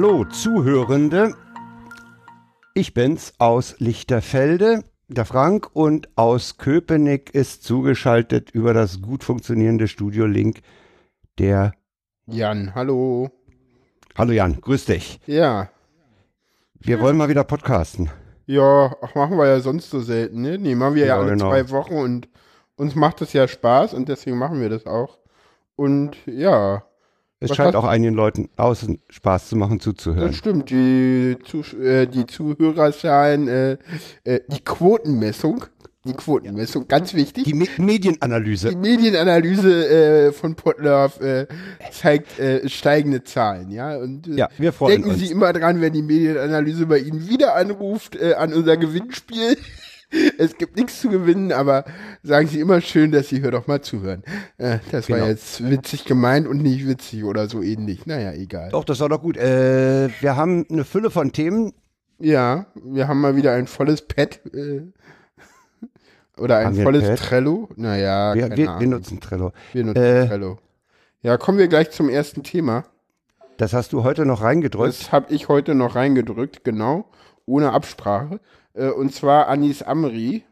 Hallo 0.00 0.24
Zuhörende, 0.26 1.34
ich 2.72 2.94
bin's 2.94 3.32
aus 3.38 3.74
Lichterfelde, 3.80 4.84
der 5.08 5.24
Frank, 5.24 5.70
und 5.72 6.08
aus 6.16 6.56
Köpenick 6.56 7.34
ist 7.34 7.64
zugeschaltet 7.64 8.52
über 8.52 8.74
das 8.74 9.02
gut 9.02 9.24
funktionierende 9.24 9.88
Studio 9.88 10.26
Link 10.26 10.60
der 11.40 11.72
Jan. 12.26 12.76
Hallo. 12.76 13.32
Hallo 14.16 14.30
Jan, 14.30 14.60
grüß 14.60 14.84
dich. 14.84 15.18
Ja. 15.26 15.68
Wir 16.78 17.00
wollen 17.00 17.16
mal 17.16 17.28
wieder 17.28 17.42
podcasten. 17.42 18.08
Ja, 18.46 18.94
ach, 19.02 19.16
machen 19.16 19.36
wir 19.36 19.48
ja 19.48 19.58
sonst 19.58 19.90
so 19.90 19.98
selten, 19.98 20.42
ne? 20.42 20.58
Nee, 20.58 20.76
machen 20.76 20.94
wir 20.94 21.06
ja, 21.06 21.16
Ja, 21.16 21.20
alle 21.22 21.32
genau. 21.32 21.50
zwei 21.50 21.70
Wochen 21.70 21.94
und 21.94 22.28
uns 22.76 22.94
macht 22.94 23.20
es 23.20 23.32
ja 23.32 23.48
Spaß 23.48 23.94
und 23.94 24.08
deswegen 24.08 24.38
machen 24.38 24.60
wir 24.60 24.68
das 24.68 24.86
auch. 24.86 25.18
Und 25.74 26.16
ja, 26.24 26.84
Es 27.40 27.50
Was 27.50 27.56
scheint 27.56 27.76
auch 27.76 27.84
einigen 27.84 28.14
Leuten 28.14 28.48
außen 28.56 28.98
Spaß 29.08 29.48
zu 29.48 29.56
machen, 29.56 29.78
das 29.78 29.84
zuzuhören. 29.84 30.32
stimmt. 30.32 30.70
Die, 30.70 31.36
Zus 31.44 31.72
äh, 31.74 32.06
die 32.06 32.26
Zuhörerzahlen, 32.26 33.46
äh, 33.46 33.76
äh, 34.24 34.40
die 34.48 34.60
Quotenmessung, 34.64 35.64
die 36.04 36.14
Quotenmessung, 36.14 36.88
ganz 36.88 37.14
wichtig. 37.14 37.44
Die 37.44 37.54
Me 37.54 37.66
Medienanalyse. 37.76 38.70
Die 38.70 38.76
Medienanalyse 38.76 39.88
äh, 39.88 40.32
von 40.32 40.56
Potlove 40.56 41.20
äh, 41.20 41.46
zeigt 41.92 42.40
äh, 42.40 42.68
steigende 42.68 43.22
Zahlen, 43.22 43.70
ja. 43.70 43.96
Und 43.98 44.26
äh, 44.26 44.34
Ja, 44.34 44.48
wir 44.58 44.72
freuen 44.72 44.94
denken 45.02 45.10
uns. 45.10 45.20
Sie 45.20 45.30
immer 45.30 45.52
dran, 45.52 45.80
wenn 45.80 45.92
die 45.92 46.02
Medienanalyse 46.02 46.86
bei 46.86 46.98
Ihnen 46.98 47.28
wieder 47.28 47.54
anruft, 47.54 48.16
äh, 48.16 48.34
an 48.34 48.52
unser 48.52 48.76
Gewinnspiel. 48.76 49.56
es 50.38 50.56
gibt 50.56 50.76
nichts 50.76 51.00
zu 51.00 51.08
gewinnen, 51.10 51.52
aber 51.52 51.84
sagen 52.22 52.48
Sie 52.48 52.60
immer 52.60 52.80
schön, 52.80 53.12
dass 53.12 53.28
Sie 53.28 53.42
hör 53.42 53.50
doch 53.50 53.66
mal 53.66 53.80
zuhören. 53.82 54.22
Äh, 54.56 54.78
das 54.90 55.08
war 55.10 55.18
Genau. 55.18 55.28
jetzt 55.28 55.68
witzig 55.68 56.04
gemeint 56.04 56.46
und 56.46 56.62
nicht 56.62 56.86
witzig 56.88 57.24
oder 57.24 57.48
so 57.48 57.62
ähnlich. 57.62 58.06
Naja, 58.06 58.32
egal. 58.32 58.70
Doch, 58.70 58.84
das 58.84 59.00
war 59.00 59.08
doch 59.08 59.20
gut. 59.20 59.36
Äh, 59.36 60.08
wir 60.20 60.36
haben 60.36 60.64
eine 60.70 60.84
Fülle 60.84 61.10
von 61.10 61.32
Themen. 61.32 61.72
Ja, 62.18 62.66
wir 62.74 63.06
haben 63.06 63.20
mal 63.20 63.36
wieder 63.36 63.52
ein 63.52 63.66
volles 63.66 64.02
Pad. 64.02 64.40
Äh, 64.54 64.82
oder 66.38 66.58
ein 66.58 66.66
Haben 66.66 66.76
wir 66.76 66.80
ein 66.82 66.84
volles 66.84 67.08
Pad? 67.08 67.18
Trello. 67.18 67.68
Naja, 67.76 68.34
Wir, 68.34 68.42
keine 68.42 68.56
wir, 68.56 68.64
wir 68.64 68.70
Ahnung. 68.72 68.90
nutzen 68.90 69.20
Trello. 69.20 69.52
wir 69.72 69.84
nutzen 69.84 70.02
äh, 70.02 70.26
Trello. 70.26 70.58
Ja, 71.22 71.36
kommen 71.36 71.58
wir 71.58 71.68
gleich 71.68 71.90
zum 71.90 72.08
ersten 72.08 72.42
Thema. 72.42 72.84
Das 73.56 73.72
hast 73.72 73.92
du 73.92 74.04
heute 74.04 74.24
noch 74.24 74.40
reingedrückt. 74.42 74.88
Das 74.88 75.10
habe 75.12 75.34
ich 75.34 75.48
heute 75.48 75.74
noch 75.74 75.96
reingedrückt, 75.96 76.62
genau, 76.64 77.10
ohne 77.44 77.72
Absprache. 77.72 78.38
Äh, 78.78 78.90
und 78.90 79.14
zwar 79.14 79.48
Anis 79.48 79.82
Amri. 79.82 80.44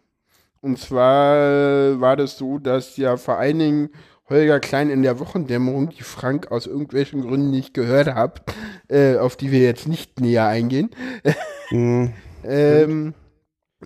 Und 0.61 0.79
zwar 0.79 1.37
äh, 1.37 2.01
war 2.01 2.17
das 2.17 2.37
so, 2.37 2.59
dass 2.59 2.97
ja 2.97 3.17
vor 3.17 3.39
allen 3.39 3.59
Dingen 3.59 3.91
Holger 4.29 4.59
Klein 4.59 4.91
in 4.91 5.03
der 5.03 5.21
Wochendämmerung, 5.21 5.91
die 5.91 6.03
Frank 6.03 6.51
aus 6.51 6.67
irgendwelchen 6.67 7.23
Gründen 7.23 7.51
nicht 7.51 7.75
gehört 7.75 8.13
hat, 8.13 8.43
äh, 8.89 9.17
auf 9.17 9.37
die 9.37 9.53
wir 9.53 9.61
jetzt 9.61 9.87
nicht 9.87 10.21
näher 10.21 10.47
eingehen, 10.47 10.91
Hm, 11.69 12.13
ähm, 12.45 13.15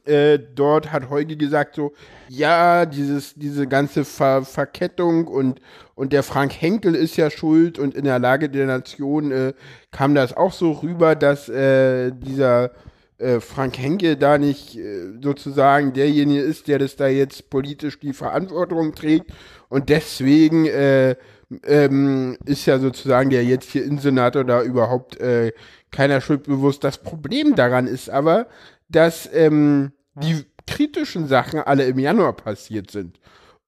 äh, 0.05 0.39
dort 0.39 0.93
hat 0.93 1.09
Heuge 1.09 1.37
gesagt 1.37 1.75
so, 1.75 1.93
ja, 2.29 2.85
dieses, 2.85 3.35
diese 3.35 3.67
ganze 3.67 4.05
Ver 4.05 4.43
Verkettung 4.43 5.27
und, 5.27 5.61
und 5.95 6.13
der 6.13 6.23
Frank 6.23 6.53
Henkel 6.53 6.95
ist 6.95 7.17
ja 7.17 7.31
schuld 7.31 7.79
und 7.79 7.95
in 7.95 8.05
der 8.05 8.19
Lage 8.19 8.51
der 8.51 8.67
Nation 8.67 9.33
äh, 9.33 9.55
kam 9.91 10.15
das 10.15 10.37
auch 10.37 10.53
so 10.53 10.73
rüber, 10.73 11.15
dass 11.15 11.49
äh, 11.49 12.13
dieser 12.13 12.73
äh, 13.21 13.41
Frank 13.41 13.79
Henkel 13.79 14.17
da 14.17 14.39
nicht 14.39 14.77
äh, 14.77 15.13
sozusagen 15.23 15.93
derjenige 15.93 16.41
ist, 16.41 16.69
der 16.69 16.79
das 16.79 16.97
da 16.97 17.07
jetzt 17.09 17.51
politisch 17.51 18.01
die 18.01 18.13
Verantwortung 18.13 18.95
trägt 18.95 19.33
und 19.69 19.89
deswegen 19.89 20.67
äh, 20.67 21.17
ähm, 21.65 22.37
ist 22.45 22.67
ja 22.67 22.79
sozusagen 22.79 23.31
der 23.31 23.45
jetzt 23.45 23.71
hier 23.71 23.85
Innensenator 23.85 24.45
da 24.45 24.63
überhaupt 24.63 25.19
äh, 25.21 25.53
keiner 25.91 26.21
Schuld 26.21 26.45
bewusst. 26.45 26.85
Das 26.85 26.99
Problem 26.99 27.55
daran 27.55 27.87
ist 27.87 28.09
aber, 28.09 28.47
dass 28.89 29.29
ähm, 29.33 29.93
die 30.15 30.45
kritischen 30.67 31.27
Sachen 31.27 31.61
alle 31.61 31.85
im 31.85 31.99
Januar 31.99 32.35
passiert 32.35 32.91
sind. 32.91 33.19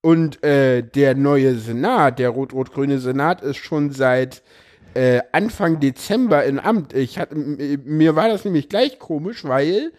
Und 0.01 0.43
äh, 0.43 0.83
der 0.83 1.15
neue 1.15 1.55
Senat, 1.57 2.19
der 2.19 2.31
rot-rot-grüne 2.31 2.99
Senat, 2.99 3.43
ist 3.43 3.59
schon 3.59 3.91
seit 3.91 4.43
äh, 4.95 5.21
Anfang 5.33 5.81
Dezember 5.81 6.45
in 6.45 6.59
Amt. 6.59 6.93
Ich 6.95 7.19
hatte, 7.19 7.35
mir 7.35 8.17
war 8.17 8.29
das 8.29 8.45
nämlich 8.45 8.69
gleich 8.69 8.99
komisch, 8.99 9.45
weil 9.45 9.93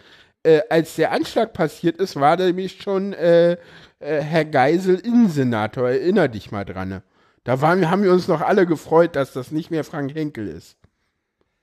äh, 0.44 0.62
als 0.70 0.96
der 0.96 1.12
Anschlag 1.12 1.54
passiert 1.54 1.98
ist, 1.98 2.16
war 2.16 2.36
nämlich 2.38 2.82
schon 2.82 3.14
äh, 3.14 3.54
äh, 3.54 3.58
Herr 4.00 4.46
Geisel 4.46 4.96
Innensenator. 5.00 5.90
Erinner 5.90 6.28
dich 6.28 6.52
mal 6.52 6.66
dran. 6.66 6.90
ne? 6.90 7.04
Da 7.44 7.62
waren, 7.62 7.90
haben 7.90 8.04
wir 8.04 8.12
uns 8.14 8.28
noch 8.28 8.42
alle 8.42 8.66
gefreut, 8.66 9.16
dass 9.16 9.34
das 9.34 9.52
nicht 9.52 9.72
mehr 9.72 9.84
Frank 9.84 10.14
Henkel 10.14 10.48
ist. 10.48 10.78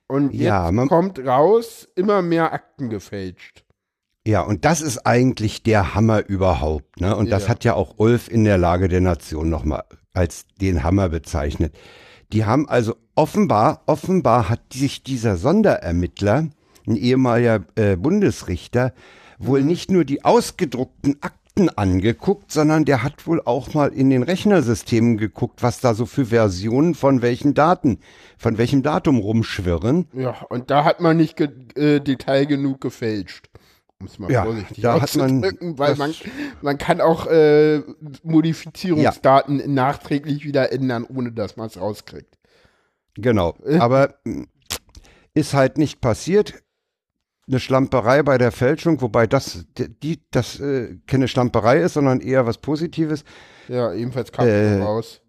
Und 0.09 0.33
jetzt 0.33 0.43
Ja, 0.43 0.71
man- 0.73 0.89
kommt 0.89 1.19
raus, 1.25 1.89
immer 1.95 2.21
mehr 2.23 2.53
Akten 2.53 2.91
gefälscht. 2.91 3.65
Ja, 4.27 4.43
und 4.43 4.65
das 4.67 4.83
ist 4.83 5.07
eigentlich 5.07 5.63
der 5.63 5.95
Hammer 5.95 6.27
überhaupt. 6.27 7.01
Ne? 7.01 7.17
Und 7.17 7.31
das 7.31 7.45
Ja. 7.45 7.49
hat 7.49 7.65
ja 7.65 7.75
auch 7.75 7.95
Ulf 7.99 8.29
in 8.29 8.45
der 8.45 8.59
Lage 8.59 8.89
der 8.89 9.01
Nation 9.01 9.49
nochmal 9.49 9.85
als 10.13 10.45
den 10.61 10.83
Hammer 10.83 11.09
bezeichnet. 11.09 11.75
Die 12.33 12.45
haben 12.45 12.69
also 12.69 12.97
offenbar, 13.21 13.83
offenbar 13.85 14.49
hat 14.49 14.73
sich 14.73 15.03
dieser 15.03 15.37
Sonderermittler, 15.37 16.47
ein 16.87 16.97
ehemaliger 16.97 17.61
äh, 17.75 17.97
Bundesrichter, 17.97 18.95
wohl 19.39 19.63
nicht 19.63 19.91
nur 19.91 20.07
die 20.07 20.25
ausgedruckten 20.25 21.19
Akten 21.21 21.69
angeguckt, 21.69 22.51
sondern 22.51 22.87
der 22.87 23.03
hat 23.03 23.27
wohl 23.27 23.43
auch 23.45 23.75
mal 23.75 23.93
in 23.93 24.09
den 24.09 24.23
Rechnersystemen 24.23 25.19
geguckt, 25.19 25.63
was 25.63 25.81
da 25.81 25.93
so 25.93 26.07
für 26.07 26.27
Versionen 26.27 26.95
von 26.95 27.21
welchen 27.21 27.53
Daten, 27.53 27.99
von 28.39 28.57
welchem 28.57 28.83
Datum 28.83 29.19
rumschwirren. 29.19 30.09
Ja, 30.15 30.37
und 30.49 30.71
da 30.71 30.85
hat 30.85 31.03
man 31.03 31.19
nicht 31.19 31.37
ge 31.37 31.51
äh, 31.75 32.01
Detail 32.01 32.47
genug 32.47 32.81
gefälscht. 32.81 33.51
Es 34.03 34.19
mal 34.19 34.33
Ja, 34.33 34.45
vorsichtig 34.45 34.81
da 34.83 34.99
hat 34.99 35.15
man 35.17 35.43
weil 35.77 35.95
man, 35.97 36.15
man 36.63 36.79
kann 36.79 37.03
auch 37.03 37.27
äh, 37.27 37.83
Modifizierungsdaten 38.23 39.75
nachträglich 39.75 40.47
wieder 40.47 40.73
ändern, 40.73 41.05
ohne 41.07 41.33
dass 41.33 41.59
man 41.59 41.67
es 41.67 41.79
rauskriegt. 41.79 42.40
Genau, 43.21 43.55
aber 43.79 44.15
mh, 44.25 44.47
ist 45.35 45.55
halt 45.55 45.79
nicht 45.79 46.01
passiert. 46.01 46.55
Eine 47.49 47.59
Schlamperei 47.61 48.23
bei 48.23 48.39
der 48.39 48.53
Fälschung, 48.53 49.01
wobei 49.01 49.27
das 49.27 49.65
die 49.77 50.21
das 50.31 50.61
äh, 50.61 50.97
keine 51.07 51.27
Schlamperei 51.27 51.81
ist, 51.81 51.95
sondern 51.95 52.21
eher 52.21 52.47
was 52.47 52.59
Positives. 52.59 53.25
Ja, 53.69 53.93
ebenfalls 53.93 54.31
kam 54.31 54.47
Äh, 54.47 54.79
raus. 54.83 55.21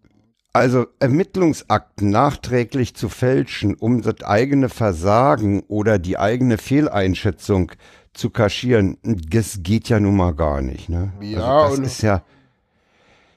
Also 0.52 0.86
Ermittlungsakten 1.00 2.10
nachträglich 2.10 2.94
zu 2.94 3.08
fälschen, 3.08 3.74
um 3.74 4.02
das 4.02 4.22
eigene 4.22 4.68
Versagen 4.68 5.60
oder 5.66 5.98
die 5.98 6.18
eigene 6.18 6.58
Fehleinschätzung 6.58 7.72
zu 8.12 8.28
kaschieren, 8.30 8.98
das 9.02 9.60
geht 9.62 9.88
ja 9.88 9.98
nun 9.98 10.14
mal 10.16 10.34
gar 10.34 10.60
nicht. 10.60 10.90
Ne? 10.90 11.12
Ja, 11.22 11.62
also 11.62 11.76
und- 11.78 11.84
das 11.84 11.92
ist 11.94 12.02
ja 12.02 12.22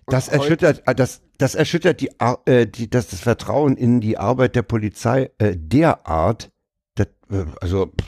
das 0.08 0.28
erschüttert, 0.28 0.84
äh, 0.86 0.94
das, 0.94 1.22
das 1.38 1.56
erschüttert 1.56 2.02
die, 2.02 2.12
äh, 2.46 2.66
die, 2.68 2.90
das, 2.90 3.08
das 3.08 3.20
Vertrauen 3.22 3.76
in 3.78 4.02
die 4.02 4.18
Arbeit 4.18 4.56
der 4.56 4.62
Polizei 4.64 5.32
äh, 5.38 5.56
derart, 5.58 6.52
das, 6.96 7.08
äh, 7.32 7.46
also 7.62 7.88
pff, 7.88 8.06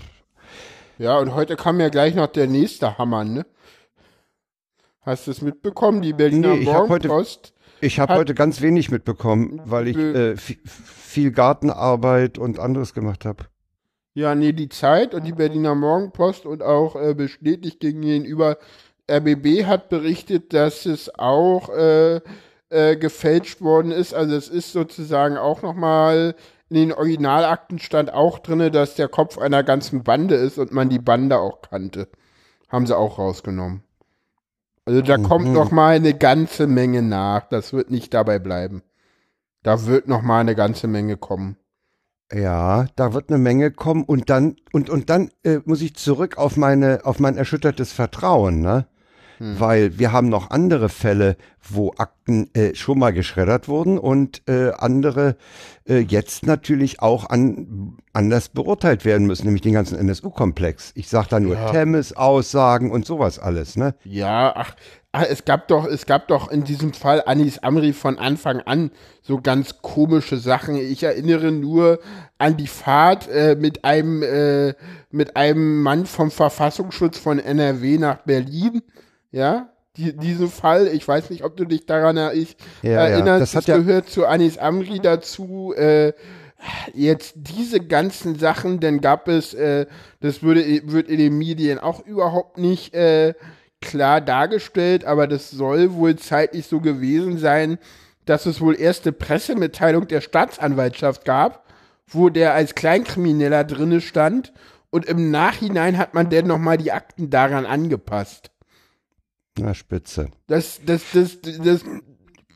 Ja, 0.98 1.18
und 1.20 1.34
heute 1.36 1.56
kam 1.56 1.80
ja 1.80 1.90
gleich 1.90 2.16
noch 2.16 2.28
der 2.28 2.48
nächste 2.48 2.98
Hammer, 2.98 3.24
ne? 3.24 3.46
Hast 5.02 5.28
du 5.28 5.32
es 5.32 5.42
mitbekommen? 5.42 6.02
Die 6.02 6.14
Berliner 6.14 6.54
Nee, 6.56 6.62
ich 6.64 6.68
hab 6.74 6.90
heute- 6.90 7.08
Morgenpost. 7.08 7.54
ich 7.82 8.00
habe 8.00 8.16
heute 8.16 8.34
ganz 8.34 8.62
wenig 8.62 8.92
mitbekommen, 8.92 9.62
weil 9.66 9.88
ich 9.88 9.98
Äh, 9.98 10.34
vi- 10.34 10.60
viel 10.66 11.32
Gartenarbeit 11.32 12.38
und 12.38 12.60
anderes 12.60 12.94
gemacht 12.94 13.24
habe. 13.26 13.46
Ja, 14.14 14.36
nee, 14.36 14.52
die 14.52 14.68
Zeit 14.70 15.14
und 15.14 15.26
die 15.26 15.32
Berliner 15.32 15.76
Morgenpost 15.76 16.46
und 16.46 16.62
auch 16.64 16.96
äh, 16.96 17.14
bestätigt 17.14 17.80
gegenüber 17.80 18.58
RBB 19.10 19.66
hat 19.66 19.90
berichtet, 19.90 20.54
dass 20.54 20.86
es 20.86 21.14
auch 21.18 21.70
äh, 21.70 22.20
äh, 22.70 22.96
gefälscht 22.98 23.62
worden 23.62 23.92
ist. 23.92 24.14
Also 24.14 24.36
es 24.36 24.50
ist 24.50 24.72
sozusagen 24.74 25.38
auch 25.38 25.62
nochmal 25.62 26.36
in 26.70 26.76
den 26.76 26.94
Originalakten 26.94 27.80
stand 27.80 28.14
auch 28.14 28.40
drinne, 28.40 28.72
dass 28.72 28.96
der 28.96 29.08
Kopf 29.08 29.38
einer 29.38 29.64
ganzen 29.64 30.04
Bande 30.04 30.36
ist 30.36 30.58
und 30.58 30.72
man 30.74 30.90
die 30.90 31.00
Bande 31.00 31.40
auch 31.40 31.62
kannte. 31.62 32.10
Haben 32.68 32.86
sie 32.88 32.98
auch 32.98 33.18
rausgenommen. 33.20 33.84
Also 34.86 35.02
da 35.02 35.18
kommt 35.18 35.48
Mhm. 35.48 35.54
noch 35.54 35.72
mal 35.72 35.96
eine 35.96 36.14
ganze 36.14 36.68
Menge 36.68 37.02
nach. 37.02 37.48
Das 37.48 37.72
wird 37.72 37.90
nicht 37.90 38.14
dabei 38.14 38.40
bleiben. 38.40 38.84
Da 39.64 39.86
wird 39.86 40.08
noch 40.08 40.22
mal 40.22 40.40
eine 40.42 40.56
ganze 40.56 40.88
Menge 40.88 41.16
kommen. 41.18 41.58
Ja, 42.34 42.88
da 42.98 43.14
wird 43.14 43.30
eine 43.30 43.38
Menge 43.38 43.72
kommen 43.72 44.04
und 44.04 44.30
dann 44.30 44.58
und 44.74 44.90
und 44.90 45.10
dann 45.10 45.32
äh, 45.44 45.60
muss 45.64 45.82
ich 45.82 45.96
zurück 45.96 46.38
auf 46.38 46.58
meine 46.58 47.00
auf 47.06 47.20
mein 47.20 47.38
erschüttertes 47.38 47.94
Vertrauen, 47.94 48.60
ne? 48.60 48.86
Hm. 49.38 49.60
Weil 49.60 50.00
wir 50.00 50.12
haben 50.12 50.30
noch 50.30 50.50
andere 50.50 50.90
Fälle, 50.90 51.38
wo 51.70 51.94
Akten 51.98 52.50
äh, 52.54 52.76
schon 52.76 53.00
mal 53.00 53.12
geschreddert 53.12 53.68
wurden 53.68 53.98
und 53.98 54.42
äh, 54.48 54.72
andere 54.72 55.36
äh, 55.88 56.00
jetzt 56.00 56.46
natürlich 56.46 57.02
auch 57.02 57.30
an, 57.30 57.98
anders 58.14 58.50
beurteilt 58.50 59.06
werden 59.06 59.28
müssen, 59.28 59.46
nämlich 59.46 59.62
den 59.62 59.74
ganzen 59.74 59.98
NSU-Komplex. 59.98 60.92
Ich 60.96 61.10
sage 61.10 61.28
da 61.30 61.40
nur 61.40 61.56
Ja. 61.56 61.72
Temmes, 61.72 62.16
Aussagen 62.16 62.92
und 62.92 63.06
sowas 63.06 63.40
alles, 63.40 63.76
ne? 63.76 63.96
Ja, 64.04 64.54
ach, 64.56 64.76
Ah, 65.14 65.24
es 65.28 65.46
gab 65.46 65.68
doch, 65.68 65.88
es 65.88 66.06
gab 66.06 66.28
doch 66.28 66.52
in 66.52 66.64
diesem 66.64 66.94
Fall 66.94 67.24
Anis 67.26 67.58
Amri 67.58 67.94
von 67.94 68.20
Anfang 68.20 68.60
an 68.60 68.92
so 69.24 69.42
ganz 69.42 69.82
komische 69.82 70.38
Sachen. 70.38 70.76
Ich 70.76 71.02
erinnere 71.02 71.52
nur 71.52 72.00
an 72.38 72.56
die 72.56 72.68
Fahrt 72.68 73.28
äh, 73.28 73.56
mit 73.56 73.84
einem 73.84 74.22
äh, 74.22 74.76
mit 75.10 75.36
einem 75.36 75.82
Mann 75.82 76.06
vom 76.06 76.30
Verfassungsschutz 76.30 77.18
von 77.18 77.40
NRW 77.40 77.98
nach 77.98 78.18
Berlin. 78.26 78.84
Ja, 79.32 79.70
die, 79.98 80.16
diesen 80.16 80.50
Fall. 80.50 80.88
Ich 80.88 81.08
weiß 81.08 81.30
nicht, 81.30 81.44
ob 81.44 81.58
du 81.58 81.66
dich 81.66 81.86
daran 81.86 82.18
er 82.18 82.34
ich, 82.34 82.56
Ja, 82.82 83.08
erinnerst. 83.08 83.54
ja, 83.54 83.60
das 83.60 83.68
ja- 83.68 83.78
gehört 83.78 84.10
zu 84.10 84.26
Anis 84.26 84.58
Amri 84.58 85.00
dazu. 85.00 85.74
Äh, 85.76 86.14
jetzt 86.94 87.34
diese 87.36 87.80
ganzen 87.80 88.38
Sachen, 88.38 88.80
dann 88.80 89.02
gab 89.02 89.28
es, 89.28 89.54
äh, 89.54 89.86
das 90.22 90.42
würde, 90.44 90.64
wird 90.92 91.08
in 91.10 91.18
den 91.20 91.38
Medien 91.38 91.80
auch 91.80 92.06
überhaupt 92.06 92.58
nicht 92.58 92.94
äh, 92.94 93.34
klar 93.82 94.22
dargestellt, 94.22 95.06
aber 95.06 95.28
das 95.28 95.52
soll 95.52 95.94
wohl 95.94 96.16
zeitlich 96.16 96.66
so 96.68 96.80
gewesen 96.80 97.38
sein, 97.38 97.78
dass 98.26 98.46
es 98.46 98.60
wohl 98.60 98.80
erste 98.80 99.12
Pressemitteilung 99.12 100.08
der 100.08 100.22
Staatsanwaltschaft 100.22 101.26
gab, 101.26 101.66
wo 102.08 102.30
der 102.30 102.54
als 102.54 102.76
Kleinkrimineller 102.76 103.64
drinne 103.64 104.02
stand 104.02 104.52
und 104.90 105.06
im 105.06 105.30
Nachhinein 105.32 105.98
hat 105.98 106.14
man 106.14 106.30
dann 106.30 106.48
nochmal 106.48 106.78
die 106.78 106.92
Akten 106.92 107.30
daran 107.30 107.66
angepasst. 107.66 108.50
Na, 109.58 109.74
spitze. 109.74 110.30
Das, 110.48 110.82
das, 110.86 111.04
das, 111.14 111.40
das 111.42 111.84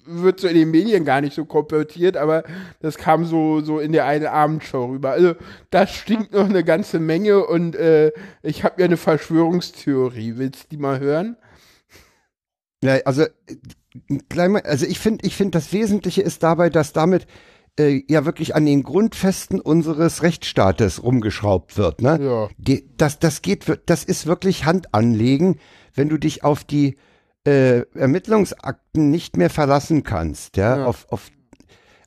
wird 0.05 0.39
so 0.39 0.47
in 0.47 0.55
den 0.55 0.71
Medien 0.71 1.05
gar 1.05 1.21
nicht 1.21 1.33
so 1.35 1.45
kolportiert, 1.45 2.17
aber 2.17 2.43
das 2.79 2.97
kam 2.97 3.25
so, 3.25 3.61
so 3.61 3.79
in 3.79 3.91
der 3.91 4.05
einen 4.05 4.27
Abendshow 4.27 4.85
rüber. 4.85 5.11
Also, 5.11 5.35
das 5.69 5.93
stinkt 5.93 6.33
noch 6.33 6.49
eine 6.49 6.63
ganze 6.63 6.99
Menge 6.99 7.45
und 7.45 7.75
äh, 7.75 8.11
ich 8.41 8.63
habe 8.63 8.81
ja 8.81 8.85
eine 8.85 8.97
Verschwörungstheorie. 8.97 10.37
Willst 10.37 10.63
du 10.63 10.67
die 10.71 10.77
mal 10.77 10.99
hören? 10.99 11.37
Ja, 12.83 12.97
also, 13.05 13.23
äh, 13.23 14.59
also 14.63 14.85
ich 14.85 14.99
finde, 14.99 15.25
ich 15.25 15.35
finde, 15.35 15.51
das 15.51 15.73
Wesentliche 15.73 16.21
ist 16.21 16.43
dabei, 16.43 16.69
dass 16.69 16.93
damit 16.93 17.27
äh, 17.79 18.01
ja 18.07 18.25
wirklich 18.25 18.55
an 18.55 18.65
den 18.65 18.83
Grundfesten 18.83 19.59
unseres 19.59 20.23
Rechtsstaates 20.23 21.03
rumgeschraubt 21.03 21.77
wird. 21.77 22.01
Ne? 22.01 22.19
Ja. 22.21 22.49
Die, 22.57 22.89
das, 22.97 23.19
das 23.19 23.41
geht, 23.41 23.65
das 23.85 24.03
ist 24.03 24.25
wirklich 24.25 24.65
Handanlegen, 24.65 25.59
wenn 25.93 26.09
du 26.09 26.17
dich 26.17 26.43
auf 26.43 26.63
die 26.63 26.97
äh, 27.47 27.81
Ermittlungsakten 27.95 29.09
nicht 29.09 29.37
mehr 29.37 29.49
verlassen 29.49 30.03
kannst, 30.03 30.57
ja, 30.57 30.77
Ja. 30.77 30.85
auf, 30.85 31.07
auf, 31.09 31.29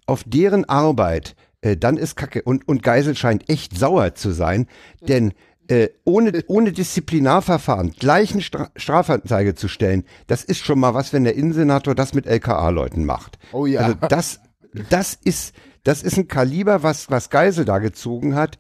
auf 0.07 0.23
deren 0.25 0.65
Arbeit, 0.67 1.35
äh, 1.61 1.77
dann 1.77 1.97
ist 1.97 2.17
Kacke. 2.17 2.43
Und, 2.43 2.69
und 2.69 2.83
Geisel 2.83 3.17
scheint 3.17 3.49
echt 3.49 3.77
sauer 3.77 4.15
zu 4.15 4.31
sein, 4.33 4.67
denn 5.01 5.33
äh, 5.67 5.89
ohne, 6.05 6.45
ohne 6.47 6.73
Disziplinarverfahren 6.73 7.93
gleich 7.93 8.33
eine 8.33 8.43
Stra 8.43 8.69
Strafanzeige 8.77 9.55
zu 9.55 9.69
stellen, 9.69 10.05
das 10.27 10.45
ist 10.45 10.59
schon 10.59 10.79
mal 10.79 10.93
was, 10.95 11.13
wenn 11.15 11.25
der 11.25 11.35
Innensenator 11.37 11.95
das 11.95 12.13
mit 12.13 12.27
LKA-Leuten 12.27 13.05
macht. 13.07 13.39
Oh 13.53 13.65
ja. 13.67 13.81
Also 13.81 13.95
das, 14.09 14.41
das 14.91 15.15
ist, 15.15 15.55
das 15.83 16.03
ist 16.03 16.17
ein 16.17 16.29
Kaliber, 16.29 16.83
was, 16.83 17.11
was 17.11 17.31
Geisel 17.31 17.65
da 17.65 17.79
gezogen 17.79 18.35
hat. 18.35 18.59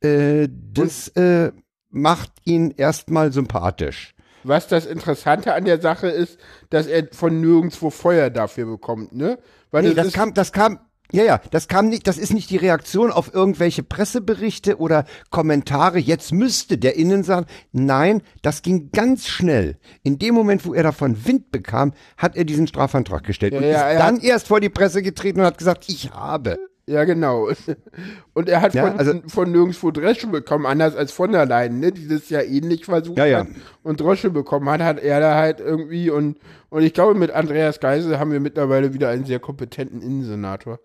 Äh, 0.00 0.48
das 0.50 1.08
äh, 1.08 1.52
macht 1.90 2.32
ihn 2.44 2.72
erstmal 2.72 3.32
sympathisch. 3.32 4.14
Was 4.44 4.66
das 4.66 4.86
Interessante 4.86 5.54
an 5.54 5.64
der 5.64 5.80
Sache 5.80 6.08
ist, 6.08 6.38
dass 6.70 6.86
er 6.86 7.06
von 7.12 7.40
nirgendwo 7.40 7.90
Feuer 7.90 8.28
dafür 8.30 8.66
bekommt, 8.66 9.12
ne? 9.12 9.38
Weil 9.70 9.84
Nee, 9.84 9.94
das 9.94 10.08
ist, 10.08 10.14
kam, 10.14 10.34
das 10.34 10.52
kam, 10.52 10.80
ja, 11.12 11.24
ja, 11.24 11.40
das 11.50 11.68
kam 11.68 11.88
nicht, 11.88 12.06
das 12.06 12.18
ist 12.18 12.32
nicht 12.32 12.50
die 12.50 12.56
Reaktion 12.56 13.12
auf 13.12 13.32
irgendwelche 13.32 13.82
Presseberichte 13.82 14.78
oder 14.78 15.04
Kommentare, 15.30 15.98
jetzt 15.98 16.32
müsste 16.32 16.78
der 16.78 16.96
Innen 16.96 17.22
sagen, 17.22 17.46
nein, 17.72 18.22
das 18.40 18.62
ging 18.62 18.90
ganz 18.92 19.28
schnell. 19.28 19.76
In 20.02 20.18
dem 20.18 20.34
Moment, 20.34 20.64
wo 20.64 20.74
er 20.74 20.82
davon 20.82 21.26
Wind 21.26 21.50
bekam, 21.50 21.92
hat 22.16 22.36
er 22.36 22.44
diesen 22.44 22.66
Strafantrag 22.66 23.24
gestellt 23.24 23.52
und 23.52 23.62
ja, 23.62 23.90
ist 23.90 23.98
dann 23.98 24.20
erst 24.20 24.48
vor 24.48 24.60
die 24.60 24.70
Presse 24.70 25.02
getreten 25.02 25.40
und 25.40 25.46
hat 25.46 25.58
gesagt, 25.58 25.84
ich 25.88 26.10
habe. 26.10 26.58
Ja, 26.86 27.04
genau. 27.04 27.48
Und 28.34 28.48
er 28.48 28.60
hat 28.60 28.74
Ja, 28.74 28.88
von, 28.88 28.98
also- 28.98 29.22
von 29.28 29.52
nirgendwo 29.52 29.90
Drosche 29.92 30.26
bekommen, 30.26 30.66
anders 30.66 30.96
als 30.96 31.12
von 31.12 31.30
der 31.32 31.46
Leyen, 31.46 31.78
ne? 31.80 31.92
Die 31.92 32.08
das 32.08 32.28
ja 32.28 32.42
ähnlich 32.42 32.84
versucht 32.86 33.18
Ja, 33.18 33.26
ja. 33.26 33.38
hat 33.40 33.48
und 33.84 34.00
Drosche 34.00 34.30
bekommen 34.30 34.68
hat, 34.68 34.80
hat 34.80 34.98
er 35.00 35.20
da 35.20 35.34
halt 35.36 35.60
irgendwie 35.60 36.10
und, 36.10 36.38
und 36.70 36.82
ich 36.82 36.92
glaube, 36.92 37.14
mit 37.14 37.30
Andreas 37.30 37.78
Geisel 37.80 38.18
haben 38.18 38.32
wir 38.32 38.40
mittlerweile 38.40 38.94
wieder 38.94 39.10
einen 39.10 39.24
sehr 39.24 39.38
kompetenten 39.38 40.02
Innensenator. 40.02 40.80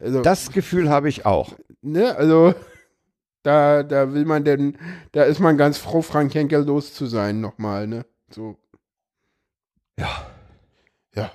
Also, 0.00 0.22
Das 0.22 0.52
Gefühl 0.52 0.88
habe 0.88 1.08
ich 1.08 1.26
auch. 1.26 1.52
ne, 1.82 2.16
also, 2.16 2.54
da, 3.42 3.82
da 3.82 4.12
will 4.14 4.26
man 4.26 4.44
denn, 4.44 4.78
da 5.12 5.24
ist 5.24 5.40
man 5.40 5.56
ganz 5.58 5.78
froh, 5.78 6.02
Frank 6.02 6.32
Henkel 6.34 6.62
los 6.64 6.94
zu 6.94 7.06
sein 7.06 7.40
nochmal, 7.40 7.86
ne? 7.88 8.04
So. 8.30 8.56
Ja. 9.98 10.26
Ja. 11.14 11.30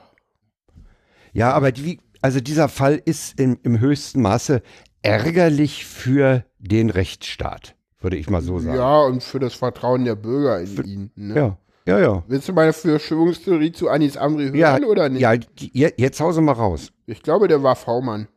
Ja, 1.33 1.51
aber 1.51 1.71
die, 1.71 1.99
also 2.25 2.39
dieser 2.39 2.69
Fall 2.69 2.99
ist 3.05 3.39
im, 3.39 3.59
im 3.61 3.79
höchsten 3.79 4.19
Maße 4.19 4.63
ärgerlich 5.03 5.85
für 5.85 6.43
den 6.57 6.89
Rechtsstaat, 6.89 7.75
würde 7.99 8.17
ich 8.17 8.31
mal 8.31 8.41
so 8.41 8.57
sagen. 8.57 8.75
Ja, 8.79 9.01
und 9.01 9.23
für 9.23 9.37
das 9.37 9.53
Vertrauen 9.53 10.05
der 10.05 10.15
Bürger 10.15 10.59
in 10.59 10.83
ihn, 10.83 11.11
ne? 11.15 11.35
ja, 11.35 11.57
ja. 11.85 11.99
ja. 11.99 12.23
Willst 12.27 12.49
du 12.49 12.53
meine 12.53 12.73
Verschwörungstheorie 12.73 13.71
zu 13.73 13.89
Anis 13.89 14.17
Amri 14.17 14.45
hören 14.45 14.55
Ja, 14.55 14.79
oder 14.79 15.07
nicht? 15.07 15.21
ja 15.21 15.37
die, 15.37 15.69
je- 15.71 15.93
jetzt 15.97 16.19
hause 16.19 16.41
mal 16.41 16.53
raus. 16.53 16.91
Ich 17.05 17.21
glaube, 17.21 17.47
der 17.47 17.61
war 17.61 17.75
V-Mann. 17.75 18.27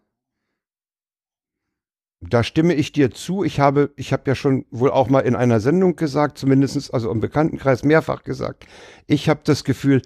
Da 2.21 2.43
stimme 2.45 2.75
ich 2.75 2.93
dir 2.93 3.11
zu. 3.11 3.43
Ich 3.43 3.59
habe, 3.61 3.93
ich 3.97 4.13
habe 4.13 4.25
ja 4.27 4.35
schon 4.35 4.67
wohl 4.71 4.91
auch 4.91 5.09
mal 5.09 5.21
in 5.21 5.35
einer 5.35 5.61
Sendung 5.61 5.97
gesagt, 5.97 6.37
zumindestens 6.37 6.91
also 6.91 7.11
im 7.11 7.21
Bekanntenkreis 7.21 7.85
mehrfach 7.85 8.23
gesagt, 8.23 8.67
ich 9.07 9.31
habe 9.31 9.41
das 9.45 9.65
Gefühl, 9.65 10.03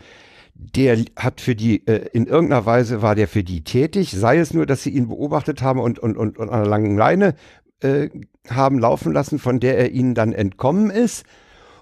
der 0.54 1.04
hat 1.16 1.40
für 1.40 1.54
die, 1.54 1.86
äh, 1.86 2.08
in 2.12 2.26
irgendeiner 2.26 2.66
Weise 2.66 3.02
war 3.02 3.14
der 3.14 3.28
für 3.28 3.42
die 3.42 3.64
tätig, 3.64 4.10
sei 4.12 4.38
es 4.38 4.54
nur, 4.54 4.66
dass 4.66 4.82
sie 4.82 4.90
ihn 4.90 5.08
beobachtet 5.08 5.62
haben 5.62 5.80
und, 5.80 5.98
und, 5.98 6.16
und, 6.16 6.38
und 6.38 6.48
an 6.50 6.54
einer 6.54 6.66
langen 6.68 6.96
Leine 6.96 7.34
äh, 7.80 8.10
haben 8.48 8.78
laufen 8.78 9.12
lassen, 9.12 9.38
von 9.38 9.60
der 9.60 9.78
er 9.78 9.90
ihnen 9.90 10.14
dann 10.14 10.32
entkommen 10.32 10.90
ist. 10.90 11.24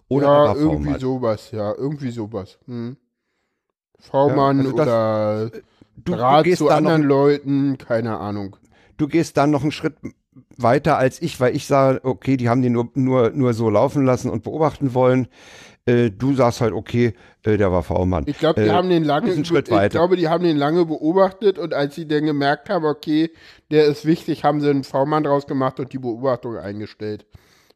Oder 0.09 0.29
er 0.29 0.45
ja, 0.47 0.55
irgendwie 0.55 0.85
V-Mann. 0.87 1.01
sowas, 1.01 1.51
ja, 1.53 1.73
irgendwie 1.75 2.11
sowas. 2.11 2.59
Hm. 2.67 2.97
V-Mann 3.99 4.59
Ja, 4.59 4.65
also 4.65 4.73
das- 4.73 4.87
oder 4.89 5.51
Du, 6.05 6.12
du, 6.12 6.17
Draht 6.17 6.45
gehst 6.45 6.59
zu 6.59 6.71
anderen 6.71 7.03
Leuten, 7.03 7.77
keine 7.77 8.19
Ahnung. 8.19 8.57
du 8.97 9.07
gehst 9.09 9.37
dann 9.37 9.50
noch 9.50 9.62
einen 9.62 9.73
Schritt 9.73 9.97
weiter 10.56 10.99
als 10.99 11.20
ich, 11.23 11.40
weil 11.40 11.54
ich 11.54 11.66
sage, 11.66 12.00
okay, 12.04 12.37
die 12.37 12.49
haben 12.49 12.62
den 12.62 12.73
nur, 12.73 12.90
nur, 12.94 13.30
nur 13.30 13.54
so 13.54 13.70
laufen 13.70 14.04
lassen 14.04 14.30
und 14.30 14.42
beobachten 14.42 14.94
wollen. 14.94 15.28
Äh, 15.87 16.11
du 16.11 16.35
sagst 16.35 16.61
halt, 16.61 16.73
okay, 16.75 17.14
äh, 17.42 17.56
der 17.56 17.73
war 17.73 17.82
V-Mann. 17.82 18.25
Ich 18.26 18.38
glaube, 18.38 18.62
die 18.62 18.68
Äh, 18.68 18.73
haben 18.73 18.90
den 18.90 19.04
lange, 19.04 19.32
ich 19.32 19.49
glaube, 19.90 20.16
die 20.16 20.28
haben 20.28 20.44
den 20.44 20.56
lange 20.56 20.85
beobachtet 20.85 21.59
und 21.59 21.73
als 21.73 21.94
sie 21.94 22.06
dann 22.06 22.26
gemerkt 22.26 22.68
haben, 22.68 22.85
okay, 22.85 23.30
der 23.70 23.87
ist 23.87 24.04
wichtig, 24.04 24.44
haben 24.44 24.61
sie 24.61 24.68
einen 24.68 24.85
V-Mann 24.85 25.25
draus 25.25 25.47
gemacht 25.47 25.80
und 25.80 25.92
die 25.92 25.99
Beobachtung 25.99 26.56
eingestellt. 26.56 27.25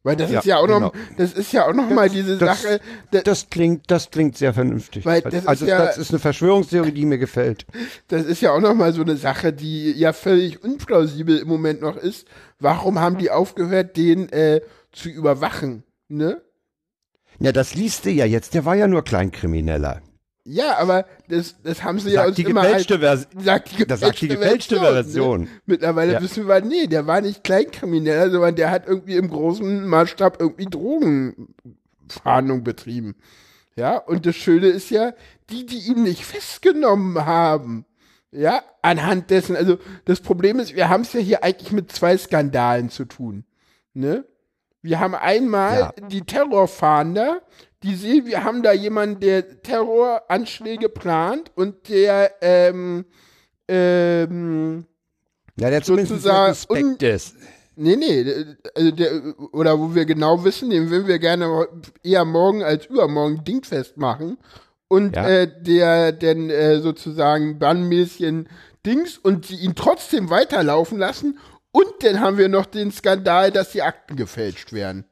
Weil 0.05 0.17
das 0.17 0.31
Ja, 0.31 0.41
ist 0.41 0.45
ja 0.45 0.59
auch 0.59 0.69
noch, 0.69 0.93
genau. 0.93 0.93
das 1.17 1.33
ist 1.33 1.51
ja 1.53 1.67
auch 1.67 1.73
noch 1.73 1.89
mal 1.89 2.11
diese 2.11 2.37
das- 2.37 2.61
Sache, 2.63 2.79
da- 3.11 3.23
Das 3.23 3.49
klingt, 3.49 3.91
das 3.91 4.11
klingt 4.11 4.37
sehr 4.37 4.53
vernünftig. 4.53 5.05
Weil 5.07 5.23
das 5.23 5.33
ist 5.35 5.49
also 5.49 5.65
ja- 5.67 5.79
das 5.85 5.97
ist 5.97 6.11
eine 6.11 6.19
Verschwörungstheorie, 6.19 6.93
die 6.93 7.07
mir 7.07 7.17
gefällt. 7.17 7.65
Das 8.09 8.25
ist 8.27 8.43
ja 8.43 8.53
auch 8.53 8.61
noch 8.61 8.75
mal 8.75 8.93
so 8.93 9.01
eine 9.01 9.17
Sache, 9.17 9.55
die 9.55 9.93
ja 9.93 10.13
völlig 10.13 10.63
unplausibel 10.63 11.39
im 11.39 11.49
Moment 11.49 11.81
noch 11.81 11.97
ist. 11.97 12.29
Warum 12.61 13.01
haben 13.01 13.17
die 13.17 13.31
aufgehört, 13.31 13.97
den 13.97 14.29
äh, 14.31 14.61
zu 14.93 15.09
überwachen? 15.09 15.85
Ne? 16.09 16.43
Ja, 17.41 17.53
das 17.53 17.75
liest 17.75 18.05
du 18.05 18.11
ja 18.11 18.27
jetzt. 18.27 18.53
Der 18.53 18.67
war 18.67 18.75
ja 18.77 18.87
nur 18.87 19.03
Kleinkrimineller. 19.05 20.03
Ja, 20.47 20.77
aber 20.77 21.07
das, 21.29 21.57
das 21.63 21.83
haben 21.83 21.99
sie 21.99 22.11
ja 22.11 22.17
Sagt 22.17 22.29
uns 22.29 22.37
die 22.37 22.43
immer 22.43 22.63
gefälschte 22.63 23.09
als, 23.09 23.27
sagt 23.39 23.79
die 23.79 23.87
Das 23.87 24.01
sagt 24.01 24.21
die 24.21 24.29
gefälschte 24.29 24.79
Version. 24.79 25.43
Ne? 25.43 25.49
Mittlerweile 25.65 26.13
Ja. 26.15 26.23
wissen 26.23 26.47
wir, 26.47 26.61
nee, 26.61 26.87
der 26.87 27.07
war 27.07 27.23
nicht 27.23 27.43
Kleinkrimineller, 27.45 28.31
sondern 28.31 28.55
der 28.55 28.71
hat 28.71 28.87
irgendwie 28.87 29.17
im 29.17 29.31
großen 29.31 29.87
Maßstab 29.89 30.39
irgendwie 30.41 30.67
Drogenfahndung 30.67 32.63
betrieben. 32.65 33.17
Ja, 33.77 33.97
und 33.97 34.27
das 34.27 34.37
Schöne 34.37 34.67
ist 34.69 34.91
ja, 34.91 35.15
die, 35.51 35.67
die 35.67 35.79
ihn 35.89 36.03
nicht 36.05 36.25
festgenommen 36.25 37.25
haben, 37.27 37.87
ja, 38.31 38.63
anhand 38.83 39.31
dessen, 39.31 39.57
also 39.57 39.79
das 40.05 40.21
Problem 40.21 40.59
ist, 40.61 40.75
wir 40.77 40.89
haben 40.89 41.03
es 41.03 41.13
ja 41.13 41.21
hier 41.21 41.43
eigentlich 41.45 41.73
mit 41.73 41.91
zwei 41.91 42.17
Skandalen 42.19 42.91
zu 42.91 43.05
tun. 43.05 43.45
Ne? 43.95 44.25
Wir 44.83 45.01
haben 45.01 45.15
einmal 45.15 45.79
Ja. 45.79 46.09
die 46.09 46.23
Terrorfahnder, 46.23 47.41
die 47.85 47.95
sehen, 47.95 48.25
wir 48.27 48.43
haben 48.45 48.63
da 48.63 48.73
jemanden, 48.73 49.21
der 49.21 49.61
Terroranschläge 49.63 50.89
plant 50.89 51.53
und 51.55 51.89
der 51.89 52.33
ähm, 52.41 53.05
ähm, 53.69 54.87
Ja, 55.61 55.71
der 55.71 55.83
zumindest 55.83 56.11
Sozusagen 56.23 56.55
Suspekt 56.55 57.03
ist. 57.03 57.35
Nee, 57.77 57.97
nee, 57.97 58.21
äh, 58.21 58.57
also 58.75 58.91
der, 58.91 59.11
oder 59.53 59.79
wo 59.79 59.95
wir 59.95 60.07
genau 60.07 60.45
wissen, 60.45 60.71
den 60.71 60.91
würden 60.91 61.07
wir 61.09 61.19
gerne 61.19 61.67
eher 62.03 62.25
morgen 62.25 62.63
als 62.63 62.87
übermorgen 62.87 63.45
dingfest 63.45 63.97
machen. 63.97 64.39
Und 64.89 65.17
Ja. 65.17 65.29
äh, 65.29 65.63
der 65.63 66.13
denn 66.13 66.51
äh, 66.51 66.79
sozusagen 66.81 67.59
Bannmäßchen 67.59 68.49
Dings 68.87 69.19
und 69.19 69.47
sie 69.47 69.57
ihn 69.57 69.75
trotzdem 69.75 70.31
weiterlaufen 70.31 70.99
lassen. 70.99 71.39
Und 71.73 71.93
dann 72.01 72.21
haben 72.21 72.39
wir 72.39 72.49
noch 72.49 72.67
den 72.67 72.93
Skandal, 72.93 73.51
dass 73.51 73.73
die 73.73 73.83
Akten 73.83 74.17
gefälscht 74.17 74.73
werden. 74.73 75.05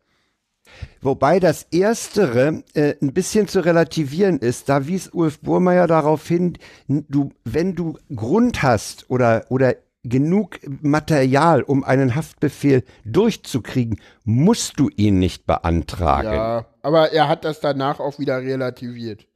Wobei 1.01 1.41
das 1.41 1.67
Erstere 1.71 2.63
äh, 2.75 2.95
ein 3.03 3.13
bisschen 3.13 3.49
zu 3.49 3.65
relativieren 3.65 4.39
ist. 4.39 4.69
Da 4.69 4.87
wies 4.87 5.09
Ulf 5.09 5.41
Burmeier 5.41 5.87
darauf 5.87 6.27
hin, 6.27 6.59
du, 6.89 7.31
wenn 7.45 7.75
du 7.75 7.99
Grund 8.15 8.63
hast 8.63 9.11
oder, 9.11 9.47
oder 9.49 9.75
genug 10.05 10.59
Material, 10.83 11.63
um 11.63 11.85
einen 11.85 12.15
Haftbefehl 12.15 12.85
durchzukriegen, 13.05 14.01
musst 14.25 14.79
du 14.79 14.89
ihn 14.97 15.19
nicht 15.19 15.47
beantragen. 15.47 16.33
Ja, 16.33 16.67
aber 16.83 17.13
er 17.13 17.29
hat 17.29 17.45
das 17.45 17.61
danach 17.61 18.01
auch 18.01 18.19
wieder 18.19 18.39
relativiert. 18.39 19.27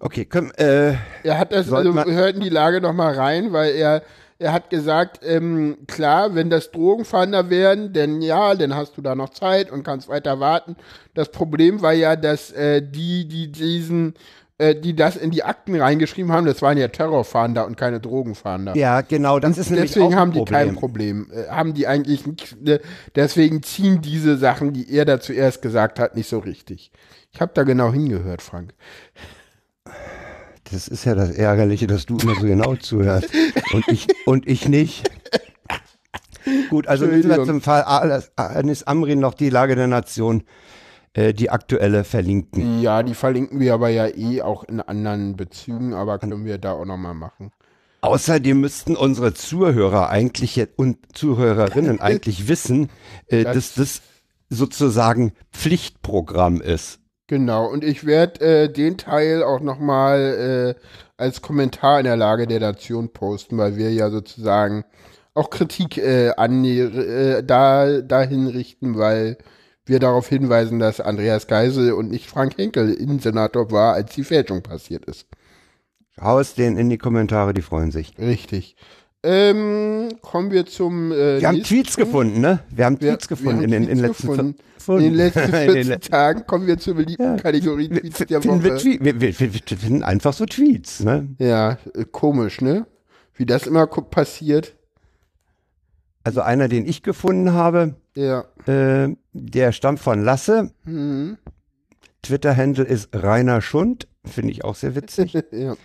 Okay, 0.00 0.26
komm, 0.26 0.52
äh, 0.56 0.96
Er 1.22 1.38
hat 1.38 1.52
das, 1.52 1.72
also 1.72 1.94
wir 1.94 2.04
hörten 2.04 2.40
die 2.40 2.50
Lage 2.50 2.80
noch 2.80 2.92
mal 2.92 3.14
rein, 3.14 3.52
weil 3.52 3.74
er, 3.74 4.02
er 4.38 4.52
hat 4.52 4.70
gesagt, 4.70 5.20
ähm, 5.24 5.78
klar, 5.86 6.34
wenn 6.34 6.50
das 6.50 6.70
Drogenfahnder 6.70 7.50
wären, 7.50 7.92
denn 7.92 8.20
ja, 8.20 8.54
dann 8.54 8.74
hast 8.74 8.96
du 8.96 9.02
da 9.02 9.14
noch 9.14 9.30
Zeit 9.30 9.70
und 9.70 9.84
kannst 9.84 10.08
weiter 10.08 10.40
warten. 10.40 10.76
Das 11.14 11.30
Problem 11.30 11.82
war 11.82 11.92
ja, 11.92 12.16
dass 12.16 12.50
äh, 12.52 12.82
die, 12.82 13.26
die 13.28 13.52
diesen, 13.52 14.14
äh, 14.58 14.74
die 14.74 14.94
das 14.94 15.16
in 15.16 15.30
die 15.30 15.44
Akten 15.44 15.74
reingeschrieben 15.80 16.32
haben, 16.32 16.46
das 16.46 16.62
waren 16.62 16.78
ja 16.78 16.88
Terrorfahnder 16.88 17.66
und 17.66 17.76
keine 17.76 18.00
Drogenfahnder. 18.00 18.76
ja, 18.76 19.00
genau, 19.00 19.38
das 19.38 19.56
ist 19.56 19.70
nämlich 19.70 19.92
Deswegen 19.92 20.14
auch 20.14 20.18
haben 20.18 20.32
die 20.32 20.38
Problem. 20.38 20.58
kein 20.58 20.74
Problem. 20.74 21.26
Äh, 21.32 21.50
haben 21.50 21.74
die 21.74 21.86
eigentlich 21.86 22.26
nicht, 22.26 22.60
ne, 22.62 22.80
deswegen 23.14 23.62
ziehen 23.62 24.00
diese 24.00 24.36
Sachen, 24.36 24.72
die 24.72 24.92
er 24.92 25.04
da 25.04 25.20
zuerst 25.20 25.62
gesagt 25.62 25.98
hat, 25.98 26.16
nicht 26.16 26.28
so 26.28 26.38
richtig. 26.38 26.90
Ich 27.32 27.40
habe 27.40 27.52
da 27.54 27.64
genau 27.64 27.92
hingehört, 27.92 28.42
Frank. 28.42 28.74
Das 30.74 30.88
ist 30.88 31.04
ja 31.04 31.14
das 31.14 31.30
Ärgerliche, 31.30 31.86
dass 31.86 32.04
du 32.04 32.16
immer 32.18 32.34
so 32.34 32.46
genau 32.46 32.74
zuhörst 32.74 33.28
und 33.72 33.86
ich, 33.88 34.08
und 34.26 34.48
ich 34.48 34.68
nicht. 34.68 35.08
Gut, 36.68 36.88
also 36.88 37.06
müssen 37.06 37.30
wir 37.30 37.44
zum 37.44 37.60
Fall 37.60 37.82
Al- 37.82 38.24
Anis 38.36 38.82
Amrin 38.82 39.20
noch 39.20 39.34
die 39.34 39.50
Lage 39.50 39.76
der 39.76 39.86
Nation, 39.86 40.42
äh, 41.12 41.32
die 41.32 41.48
aktuelle 41.50 42.02
verlinken. 42.04 42.82
Ja, 42.82 43.02
die 43.04 43.14
verlinken 43.14 43.60
wir 43.60 43.72
aber 43.74 43.88
ja 43.88 44.08
eh 44.08 44.42
auch 44.42 44.64
in 44.64 44.80
anderen 44.80 45.36
Bezügen, 45.36 45.94
aber 45.94 46.18
können 46.18 46.44
wir 46.44 46.58
da 46.58 46.72
auch 46.72 46.84
nochmal 46.84 47.14
machen. 47.14 47.52
Außerdem 48.00 48.60
müssten 48.60 48.96
unsere 48.96 49.32
Zuhörer 49.32 50.10
eigentlich 50.10 50.60
und 50.76 50.98
Zuhörerinnen 51.16 52.00
eigentlich 52.02 52.48
wissen, 52.48 52.90
äh, 53.28 53.44
dass 53.44 53.74
das 53.74 54.02
sozusagen 54.50 55.32
Pflichtprogramm 55.52 56.60
ist. 56.60 56.98
Genau, 57.26 57.66
und 57.66 57.84
ich 57.84 58.04
werde 58.04 58.64
äh, 58.64 58.68
den 58.72 58.98
Teil 58.98 59.42
auch 59.42 59.60
nochmal 59.60 60.76
äh, 60.76 60.80
als 61.16 61.40
Kommentar 61.40 62.00
in 62.00 62.04
der 62.04 62.16
Lage 62.16 62.46
der 62.46 62.60
Nation 62.60 63.12
posten, 63.12 63.56
weil 63.56 63.76
wir 63.76 63.90
ja 63.92 64.10
sozusagen 64.10 64.84
auch 65.32 65.48
Kritik 65.48 65.96
äh, 65.96 66.32
an, 66.36 66.64
äh, 66.64 67.42
da, 67.42 68.02
dahin 68.02 68.46
richten, 68.46 68.98
weil 68.98 69.38
wir 69.86 70.00
darauf 70.00 70.28
hinweisen, 70.28 70.78
dass 70.78 71.00
Andreas 71.00 71.46
Geisel 71.46 71.92
und 71.92 72.10
nicht 72.10 72.28
Frank 72.28 72.56
Henkel 72.58 72.92
Innensenator 72.92 73.70
war, 73.70 73.94
als 73.94 74.14
die 74.14 74.24
Fälschung 74.24 74.62
passiert 74.62 75.04
ist. 75.06 75.26
Hau 76.20 76.38
es 76.38 76.54
denen 76.54 76.76
in 76.76 76.90
die 76.90 76.98
Kommentare, 76.98 77.54
die 77.54 77.62
freuen 77.62 77.90
sich. 77.90 78.16
Richtig. 78.18 78.76
Ähm, 79.24 80.08
kommen 80.20 80.50
wir 80.50 80.66
zum 80.66 81.10
äh, 81.10 81.40
Wir 81.40 81.48
haben 81.48 81.62
Tweets 81.62 81.96
gefunden, 81.96 82.40
ne? 82.42 82.60
Wir 82.68 82.84
haben 82.84 83.00
Wir- 83.00 83.12
Tweets 83.12 83.28
gefunden 83.28 83.56
haben 83.56 83.64
in 83.64 83.70
den, 83.70 83.88
in 83.88 83.98
letzten 83.98 84.28
gefunden. 84.28 84.54
vier- 84.78 84.96
In 84.98 85.02
den 85.02 85.14
letzten 85.14 85.38
in 85.44 85.50
den 85.52 85.70
14 85.72 85.86
le- 85.88 86.00
Tagen 86.00 86.46
kommen 86.46 86.66
wir 86.66 86.78
zur 86.78 86.94
beliebten 86.94 87.22
Ja. 87.24 87.36
Kategorie 87.36 87.88
Tweets 87.88 88.18
der 88.18 88.44
wir, 88.44 88.50
Woche. 88.50 88.76
Tweet, 88.76 89.02
wir, 89.02 89.20
wir, 89.20 89.40
wir, 89.40 89.50
finden 89.78 90.02
einfach 90.02 90.34
so 90.34 90.44
Tweets, 90.44 91.00
ne? 91.00 91.26
Ja, 91.38 91.78
äh, 91.94 92.04
komisch, 92.10 92.60
ne? 92.60 92.86
Wie 93.34 93.46
das 93.46 93.66
immer 93.66 93.86
passiert. 93.86 94.76
Also 96.22 96.40
einer, 96.42 96.68
den 96.68 96.86
ich 96.86 97.02
gefunden 97.02 97.52
habe, 97.54 97.94
Ja. 98.14 98.44
äh, 98.66 99.14
der 99.32 99.72
stammt 99.72 100.00
von 100.00 100.22
Lasse. 100.22 100.70
Mhm. 100.84 101.38
Twitter-Handle 102.22 102.84
ist 102.84 103.08
Rainer 103.14 103.60
Schund, 103.60 104.06
finde 104.24 104.50
ich 104.52 104.64
auch 104.64 104.74
sehr 104.74 104.94
witzig. 104.94 105.32
ja. 105.50 105.76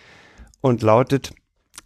und 0.62 0.82
lautet, 0.82 1.32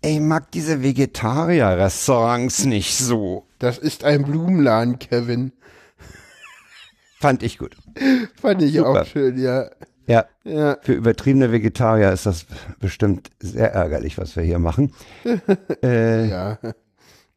ey, 0.04 0.20
mag 0.20 0.50
diese 0.52 0.82
Vegetarier-Restaurants 0.82 2.66
nicht 2.66 2.94
so. 2.94 3.46
Das 3.58 3.78
ist 3.78 4.04
ein 4.04 4.24
Blumenladen, 4.24 4.98
Kevin. 4.98 5.52
Fand 7.18 7.42
ich 7.42 7.56
gut. 7.56 7.74
Fand 8.40 8.60
ich 8.60 8.74
Super. 8.74 9.02
auch 9.02 9.06
schön, 9.06 9.38
ja. 9.38 9.70
Ja, 10.06 10.26
Ja, 10.44 10.76
für 10.82 10.92
übertriebene 10.92 11.50
Vegetarier 11.50 12.12
ist 12.12 12.26
das 12.26 12.44
bestimmt 12.78 13.30
sehr 13.40 13.72
ärgerlich, 13.72 14.18
was 14.18 14.36
wir 14.36 14.42
hier 14.42 14.58
machen. 14.58 14.92
äh, 15.82 16.28
ja. 16.28 16.58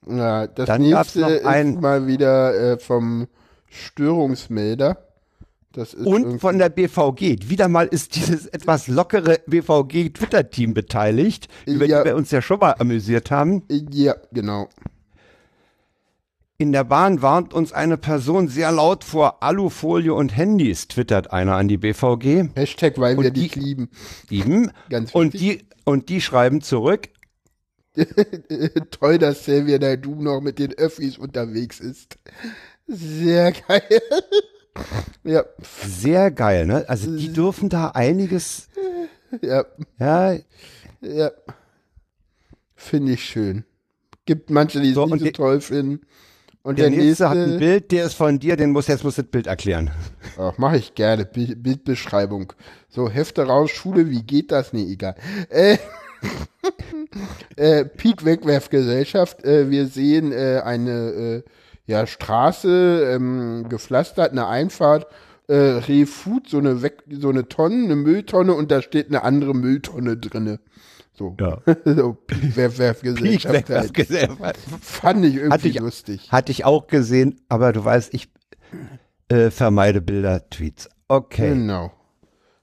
ja 0.05 0.47
das 0.47 0.77
nächste 0.77 1.21
ist 1.21 1.79
mal 1.79 2.05
wieder 2.05 2.73
äh, 2.73 2.79
vom 2.79 3.27
Störungsmelder. 3.69 5.06
Und 6.03 6.39
von 6.39 6.57
der 6.57 6.69
BVG. 6.69 7.49
Wieder 7.49 7.67
mal 7.67 7.85
ist 7.87 8.15
dieses 8.15 8.47
etwas 8.47 8.87
lockere 8.87 9.39
BVG-Twitter-Team 9.45 10.73
beteiligt, 10.73 11.47
über 11.65 11.85
Ja. 11.85 11.99
die 12.01 12.09
wir 12.09 12.15
uns 12.15 12.31
ja 12.31 12.41
schon 12.41 12.59
mal 12.59 12.73
amüsiert 12.79 13.29
haben. 13.29 13.63
Ja, 13.91 14.15
genau. 14.31 14.69
In 16.57 16.71
der 16.71 16.83
Bahn 16.83 17.21
warnt 17.21 17.53
uns 17.53 17.71
eine 17.73 17.97
Person 17.97 18.47
sehr 18.47 18.71
laut 18.71 19.03
vor 19.03 19.43
Alufolie 19.43 20.11
und 20.15 20.35
Handys, 20.35 20.87
twittert 20.87 21.31
einer 21.31 21.55
an 21.55 21.67
die 21.67 21.77
BVG. 21.77 22.49
Hashtag, 22.55 22.97
weil 22.97 23.15
wir 23.17 23.27
Und 23.27 23.37
dich 23.37 23.51
die- 23.51 23.59
lieben. 23.59 23.89
Eben. 24.31 24.71
Ganz 24.89 25.13
Und 25.13 25.33
wichtig. 25.33 25.59
die, 25.59 25.65
und 25.85 26.09
die 26.09 26.21
schreiben 26.21 26.61
zurück, 26.61 27.09
Toll, 28.91 29.17
dass 29.17 29.41
Xavier 29.41 29.79
Naidoo 29.79 30.21
noch 30.21 30.39
mit 30.41 30.59
den 30.59 30.71
Öffis 30.73 31.17
unterwegs 31.17 31.79
ist. 31.79 32.17
Sehr 32.87 33.51
geil. 33.53 33.81
Ja, 35.23 35.43
Sehr 35.61 36.31
geil, 36.31 36.65
ne? 36.65 36.85
Also 36.87 37.15
die 37.15 37.31
dürfen 37.33 37.69
da 37.69 37.89
einiges, 37.89 38.69
ja, 39.41 39.65
ja, 39.99 40.37
ja. 41.01 41.31
Finde 42.75 43.13
ich 43.13 43.23
schön. 43.23 43.63
Gibt 44.25 44.49
manche, 44.49 44.79
die 44.79 44.89
es 44.89 44.95
So, 44.95 45.05
nicht 45.05 45.13
und 45.13 45.19
so 45.19 45.31
toll 45.31 45.61
finden. 45.61 46.05
Und 46.63 46.79
der 46.79 46.89
der, 46.89 46.99
nächste 46.99 47.29
hat 47.29 47.37
ein 47.37 47.43
nächste, 47.43 47.59
Bild, 47.59 47.91
der 47.91 48.05
ist 48.05 48.13
von 48.13 48.39
dir, 48.39 48.57
den 48.57 48.71
muss 48.71 48.87
jetzt 48.87 49.03
muss 49.03 49.15
das 49.15 49.25
Bild 49.25 49.47
erklären. 49.47 49.89
Ach, 50.37 50.57
mache 50.57 50.77
ich 50.77 50.95
gerne. 50.95 51.25
Bild, 51.25 51.63
Bildbeschreibung. 51.63 52.53
So, 52.89 53.09
Hefte 53.09 53.43
raus, 53.43 53.71
Schule, 53.71 54.09
wie 54.09 54.21
geht 54.23 54.51
das? 54.51 54.73
Nee, 54.73 54.83
egal. 54.91 55.15
Äh, 55.49 55.77
äh, 57.55 57.85
Peak 57.85 58.25
Wegwerfgesellschaft. 58.25 59.45
Äh, 59.45 59.69
wir 59.69 59.87
sehen 59.87 60.31
äh, 60.33 60.61
eine 60.63 61.43
äh, 61.45 61.49
ja, 61.87 62.05
Straße, 62.05 63.13
ähm, 63.15 63.65
gepflastert, 63.69 64.31
eine 64.31 64.47
Einfahrt, 64.47 65.07
äh, 65.47 65.55
Refood, 65.55 66.49
so 66.49 66.57
eine, 66.59 66.81
Weg, 66.83 67.03
so 67.09 67.29
eine 67.29 67.47
Tonne, 67.47 67.85
eine 67.85 67.95
Mülltonne 67.95 68.53
und 68.53 68.69
da 68.71 68.81
steht 68.81 69.07
eine 69.07 69.23
andere 69.23 69.53
Mülltonne 69.55 70.17
drinne. 70.17 70.59
So, 71.13 71.35
Ja. 71.39 71.59
so 71.85 72.13
Peak 72.13 72.55
Wegwerfgesellschaft. 72.55 73.69
halt. 73.69 74.57
Fand 74.81 75.25
ich 75.25 75.35
irgendwie 75.35 75.51
Hatte 75.53 75.67
ich- 75.69 75.79
lustig. 75.79 76.31
Hatte 76.31 76.51
ich 76.51 76.63
auch 76.65 76.87
gesehen, 76.87 77.41
aber 77.49 77.73
du 77.73 77.83
weißt, 77.83 78.13
ich 78.13 78.29
äh, 79.29 79.49
vermeide 79.49 80.01
Bilder, 80.01 80.47
Tweets. 80.49 80.89
Okay. 81.07 81.49
Genau. 81.49 81.91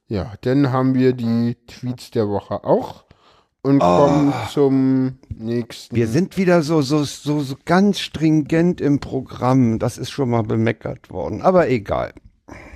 Ja, 0.06 0.34
dann 0.42 0.70
haben 0.70 0.94
wir 0.94 1.14
die 1.14 1.56
Tweets 1.66 2.10
der 2.10 2.28
Woche 2.28 2.62
auch 2.64 3.03
und 3.64 3.78
kommen 3.78 4.34
zum 4.52 5.18
nächsten. 5.36 5.96
Wir 5.96 6.06
sind 6.06 6.36
wieder 6.36 6.62
so, 6.62 6.82
so, 6.82 7.02
so, 7.04 7.40
so 7.40 7.56
ganz 7.64 7.98
stringent 7.98 8.80
im 8.80 9.00
Programm. 9.00 9.78
Das 9.78 9.96
ist 9.96 10.10
schon 10.10 10.30
mal 10.30 10.42
bemeckert 10.42 11.10
worden, 11.10 11.40
aber 11.40 11.68
egal. 11.70 12.12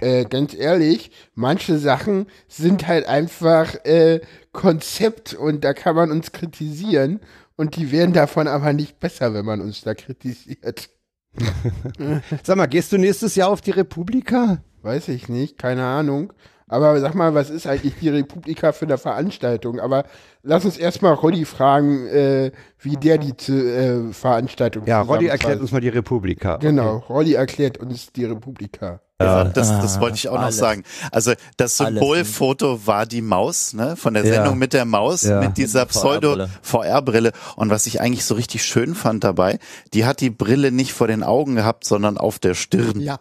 Äh, 0.00 0.24
ganz 0.24 0.54
ehrlich, 0.54 1.10
manche 1.34 1.78
Sachen 1.78 2.26
sind 2.48 2.88
halt 2.88 3.06
einfach 3.06 3.74
äh, 3.84 4.20
Konzept 4.52 5.34
und 5.34 5.62
da 5.62 5.74
kann 5.74 5.94
man 5.94 6.10
uns 6.10 6.32
kritisieren 6.32 7.20
und 7.56 7.76
die 7.76 7.92
werden 7.92 8.14
davon 8.14 8.48
aber 8.48 8.72
nicht 8.72 8.98
besser, 8.98 9.34
wenn 9.34 9.44
man 9.44 9.60
uns 9.60 9.82
da 9.82 9.94
kritisiert. 9.94 10.88
Sag 12.42 12.56
mal, 12.56 12.66
gehst 12.66 12.92
du 12.92 12.96
nächstes 12.96 13.34
Jahr 13.34 13.50
auf 13.50 13.60
die 13.60 13.72
Republika? 13.72 14.62
Weiß 14.80 15.08
ich 15.08 15.28
nicht, 15.28 15.58
keine 15.58 15.84
Ahnung. 15.84 16.32
Aber 16.68 17.00
sag 17.00 17.14
mal, 17.14 17.34
was 17.34 17.50
ist 17.50 17.66
eigentlich 17.66 17.94
die 18.00 18.08
Republika 18.10 18.72
für 18.72 18.84
eine 18.86 18.98
Veranstaltung? 18.98 19.80
Aber 19.80 20.04
lass 20.42 20.64
uns 20.64 20.76
erstmal 20.76 21.14
Roddy 21.14 21.44
fragen, 21.44 22.06
äh, 22.08 22.52
wie 22.80 22.96
der 22.96 23.18
die 23.18 23.30
äh, 23.52 24.12
Veranstaltung 24.12 24.84
Ja, 24.86 25.00
Roddy 25.00 25.26
erklärt 25.26 25.60
uns 25.60 25.72
mal 25.72 25.80
die 25.80 25.88
Republika. 25.88 26.56
Genau, 26.58 26.98
Rolli 27.08 27.34
erklärt 27.34 27.78
uns 27.78 28.12
die 28.12 28.24
Republika. 28.26 29.00
Ja, 29.20 29.42
das, 29.44 29.68
das 29.80 29.96
Ah, 29.96 30.00
wollte 30.00 30.14
ich 30.14 30.28
auch 30.28 30.34
noch 30.34 30.42
alles. 30.42 30.58
sagen. 30.58 30.84
Also 31.10 31.32
das 31.56 31.80
Alles. 31.80 31.98
Symbolfoto 31.98 32.86
war 32.86 33.04
die 33.04 33.20
Maus, 33.20 33.72
ne, 33.74 33.96
von 33.96 34.14
der 34.14 34.24
Ja. 34.24 34.34
Sendung 34.34 34.58
mit 34.58 34.72
der 34.72 34.84
Maus, 34.84 35.22
Ja. 35.22 35.40
mit 35.40 35.56
dieser. 35.56 35.86
Pseudo-VR-Brille. 35.86 37.32
Und 37.56 37.70
was 37.70 37.86
ich 37.86 38.00
eigentlich 38.00 38.24
so 38.24 38.36
richtig 38.36 38.62
schön 38.62 38.94
fand 38.94 39.24
dabei, 39.24 39.58
die 39.92 40.04
hat 40.04 40.20
die 40.20 40.30
Brille 40.30 40.70
nicht 40.70 40.92
vor 40.92 41.08
den 41.08 41.24
Augen 41.24 41.56
gehabt, 41.56 41.84
sondern 41.84 42.16
auf 42.16 42.38
der 42.38 42.54
Stirn. 42.54 43.00
Ja. 43.00 43.18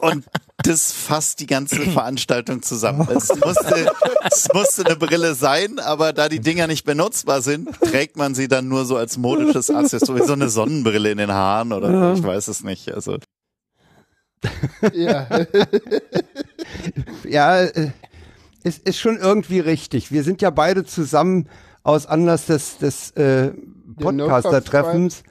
Und 0.00 0.24
das 0.62 0.92
fasst 0.92 1.40
die 1.40 1.46
ganze 1.46 1.76
Veranstaltung 1.76 2.62
zusammen. 2.62 3.06
Es 3.10 3.28
musste, 3.28 3.92
es 4.30 4.48
musste 4.52 4.86
eine 4.86 4.96
Brille 4.96 5.34
sein, 5.34 5.78
aber 5.78 6.12
da 6.12 6.28
die 6.28 6.40
Dinger 6.40 6.66
nicht 6.66 6.84
benutzbar 6.84 7.42
sind, 7.42 7.68
trägt 7.80 8.16
man 8.16 8.34
sie 8.34 8.48
dann 8.48 8.68
nur 8.68 8.84
so 8.84 8.96
als 8.96 9.16
modisches 9.18 9.70
Accessoire, 9.70 10.20
wie 10.20 10.26
so 10.26 10.32
eine 10.32 10.48
Sonnenbrille 10.48 11.10
in 11.12 11.18
den 11.18 11.32
Haaren 11.32 11.72
oder 11.72 12.14
ich 12.14 12.22
weiß 12.22 12.48
es 12.48 12.64
nicht. 12.64 12.92
Also 12.92 13.18
Ja. 14.92 15.26
Ja, 17.24 17.62
äh, 17.62 17.90
es 18.62 18.78
ist 18.78 18.98
schon 18.98 19.16
irgendwie 19.16 19.60
richtig. 19.60 20.12
Wir 20.12 20.22
sind 20.22 20.42
ja 20.42 20.50
beide 20.50 20.84
zusammen 20.84 21.48
aus 21.82 22.06
Anlass 22.06 22.46
des, 22.46 22.78
des 22.78 23.10
äh, 23.12 23.52
Podcaster-Treffens, 23.98 25.22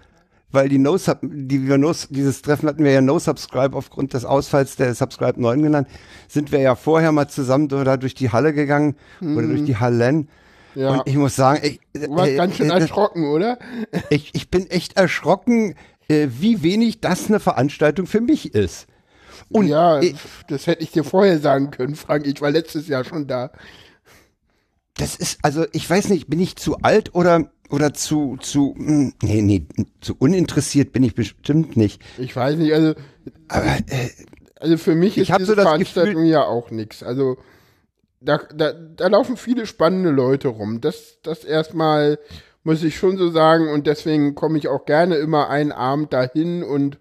weil 0.52 0.70
die 0.70 0.78
No 0.78 0.98
Sub, 0.98 1.20
die 1.22 1.68
wir 1.68 1.78
no, 1.78 1.94
dieses 2.10 2.42
Treffen 2.42 2.70
hatten 2.70 2.84
wir 2.84 2.92
ja 2.92 3.02
No 3.02 3.20
Subscribe 3.20 3.76
aufgrund 3.76 4.14
des 4.14 4.26
Ausfalls 4.26 4.76
der 4.76 4.96
Subscribe 4.96 5.42
9 5.42 5.62
genannt, 5.62 5.88
sind 6.28 6.52
wir 6.52 6.60
ja 6.60 6.76
vorher 6.76 7.12
mal 7.12 7.28
zusammen 7.28 7.68
da 7.68 7.98
durch 7.98 8.16
die 8.16 8.32
Halle 8.32 8.54
gegangen 8.54 8.96
oder 9.22 9.48
durch 9.48 9.66
die 9.66 9.78
Hallen. 9.78 10.30
ja. 10.76 10.92
Und 10.92 11.02
ich 11.06 11.16
muss 11.16 11.36
sagen, 11.36 11.60
ich, 11.64 11.80
du 11.94 12.10
warst 12.16 12.32
äh, 12.32 12.36
ganz 12.36 12.56
schön 12.56 12.70
äh, 12.70 12.80
erschrocken, 12.80 13.26
oder? 13.28 13.60
ich, 14.10 14.34
ich 14.34 14.50
bin 14.50 14.70
echt 14.70 14.96
erschrocken, 14.98 15.76
äh, 16.08 16.28
wie 16.40 16.64
wenig 16.64 17.02
das 17.02 17.28
eine 17.28 17.40
Veranstaltung 17.40 18.08
für 18.08 18.22
mich 18.22 18.54
ist. 18.54 18.88
Und 19.50 19.68
ja, 19.68 20.00
äh, 20.00 20.14
das 20.48 20.68
hätte 20.68 20.84
ich 20.84 20.92
dir 20.92 21.04
vorher 21.04 21.40
sagen 21.40 21.72
können, 21.72 21.96
Frank. 21.96 22.26
Ich 22.26 22.42
war 22.42 22.52
letztes 22.52 22.88
Jahr 22.88 23.04
schon 23.04 23.28
da. 23.28 23.52
das 24.96 25.16
ist, 25.16 25.40
also 25.42 25.66
ich 25.74 25.90
weiß 25.90 26.10
nicht, 26.10 26.28
bin 26.28 26.40
ich 26.40 26.56
zu 26.56 26.78
alt 26.78 27.14
oder 27.14 27.52
oder 27.70 27.94
zu 27.94 28.38
zu 28.40 28.76
hm, 28.78 29.14
nee, 29.22 29.42
nee, 29.42 29.68
zu 30.02 30.16
uninteressiert 30.18 30.94
bin 30.94 31.04
ich 31.04 31.16
bestimmt 31.16 31.78
nicht. 31.78 32.02
Ich 32.18 32.36
weiß 32.36 32.58
nicht, 32.58 32.74
also, 32.74 32.94
Aber 33.48 33.66
äh, 33.66 34.10
also 34.60 34.78
für 34.78 34.96
mich 34.96 35.18
Ich 35.18 35.30
ist 35.30 35.38
diese 35.40 35.46
so 35.52 35.56
das 35.56 35.66
Veranstaltung 35.66 36.24
Gefühl- 36.24 36.32
ja 36.32 36.44
auch 36.46 36.72
nichts. 36.72 37.04
Also 37.04 37.38
da, 38.20 38.40
da, 38.54 38.74
da 38.74 39.08
laufen 39.08 39.38
viele 39.38 39.66
spannende 39.66 40.10
Leute 40.10 40.48
rum. 40.48 40.82
Das, 40.82 41.20
das 41.22 41.44
erstmal 41.44 42.18
muss 42.64 42.84
ich 42.84 42.98
schon 42.98 43.18
so 43.18 43.30
sagen 43.30 43.70
und 43.70 43.88
deswegen 43.88 44.36
komme 44.36 44.58
ich 44.58 44.68
auch 44.68 44.86
gerne 44.86 45.16
immer 45.16 45.50
einen 45.50 45.72
Abend 45.72 46.12
dahin 46.12 46.64
und, 46.64 47.00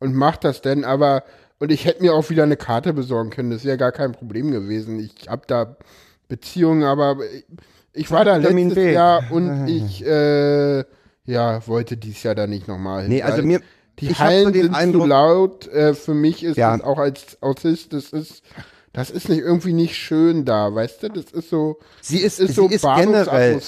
und 0.00 0.14
mach 0.14 0.36
das 0.36 0.62
denn, 0.62 0.84
aber 0.84 1.22
und 1.58 1.72
ich 1.72 1.84
hätte 1.84 2.02
mir 2.02 2.12
auch 2.12 2.28
wieder 2.28 2.42
eine 2.42 2.56
Karte 2.56 2.92
besorgen 2.92 3.30
können, 3.30 3.50
das 3.50 3.64
wäre 3.64 3.78
gar 3.78 3.92
kein 3.92 4.12
Problem 4.12 4.50
gewesen. 4.50 4.98
Ich 4.98 5.28
habe 5.28 5.42
da 5.46 5.76
Beziehungen, 6.28 6.82
aber 6.82 7.18
ich 7.96 8.10
war 8.10 8.24
da 8.24 8.40
Vitamin 8.40 8.68
letztes 8.68 8.84
B. 8.84 8.92
Jahr 8.92 9.24
und 9.30 9.66
ich 9.68 10.04
äh, 10.06 10.84
ja, 11.24 11.66
wollte 11.66 11.96
dies 11.96 12.22
Jahr 12.22 12.34
da 12.34 12.46
nicht 12.46 12.68
nochmal 12.68 13.02
hin. 13.02 13.10
nee, 13.12 13.22
also 13.22 13.42
mir 13.42 13.60
die 13.98 14.10
ich 14.10 14.18
Hallen 14.18 14.44
so 14.46 14.50
den 14.50 14.62
sind 14.64 14.72
zu 14.74 14.78
Eindruck, 14.78 15.06
laut. 15.08 15.68
Äh, 15.68 15.94
für 15.94 16.14
mich 16.14 16.44
ist 16.44 16.56
Ja. 16.56 16.74
es 16.76 16.82
auch 16.82 16.98
als 16.98 17.42
Autist, 17.42 17.92
das 17.94 18.10
ist, 18.12 18.42
das 18.92 19.10
ist 19.10 19.28
nicht 19.28 19.40
irgendwie 19.40 19.72
nicht 19.72 19.96
schön 19.96 20.44
da, 20.44 20.74
weißt 20.74 21.02
du? 21.02 21.08
Das 21.08 21.24
ist 21.32 21.48
so, 21.50 21.78
sie 22.02 22.18
ist, 22.18 22.38
ist 22.38 22.48
sie 22.48 22.52
so 22.54 22.68
ist 22.68 22.82
generell. 22.82 23.60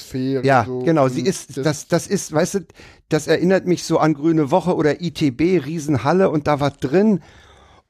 Ja, 0.43 0.65
so. 0.67 0.81
genau, 0.81 1.09
sie 1.09 1.23
ist 1.23 1.57
das, 1.57 1.65
das 1.65 1.89
das 1.89 2.07
ist, 2.07 2.33
weißt 2.33 2.55
du, 2.57 2.61
das 3.09 3.27
erinnert 3.27 3.67
mich 3.67 3.85
so 3.85 3.99
an 3.99 4.15
Grüne 4.15 4.51
Woche 4.51 4.75
oder 4.77 5.01
ITB 5.01 5.65
Riesenhalle 5.65 6.31
und 6.31 6.47
da 6.47 6.61
war 6.61 6.71
drin 6.73 7.21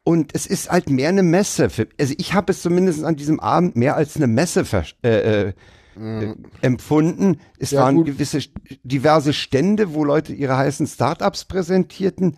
und 0.05 0.35
es 0.35 0.47
ist 0.47 0.71
halt 0.71 0.89
mehr 0.91 1.09
eine 1.11 1.23
Messe. 1.25 1.71
Für, 1.71 1.89
also 2.01 2.15
ich 2.17 2.35
habe 2.35 2.53
es 2.53 2.63
zumindest 2.63 3.05
an 3.05 3.17
diesem 3.17 3.41
Abend 3.41 3.77
mehr 3.77 3.97
als 3.97 4.17
eine 4.17 4.27
Messe 4.29 4.65
ver, 4.65 4.85
äh, 5.03 5.53
äh, 6.01 6.35
empfunden. 6.63 7.39
Es 7.59 7.73
Ja, 7.73 7.83
waren 7.83 7.97
gut. 7.97 8.07
gewisse 8.07 8.41
diverse 8.83 9.33
Stände, 9.33 9.95
wo 9.95 10.05
Leute 10.05 10.33
ihre 10.33 10.57
heißen 10.57 10.87
Startups 10.87 11.45
präsentierten. 11.45 12.37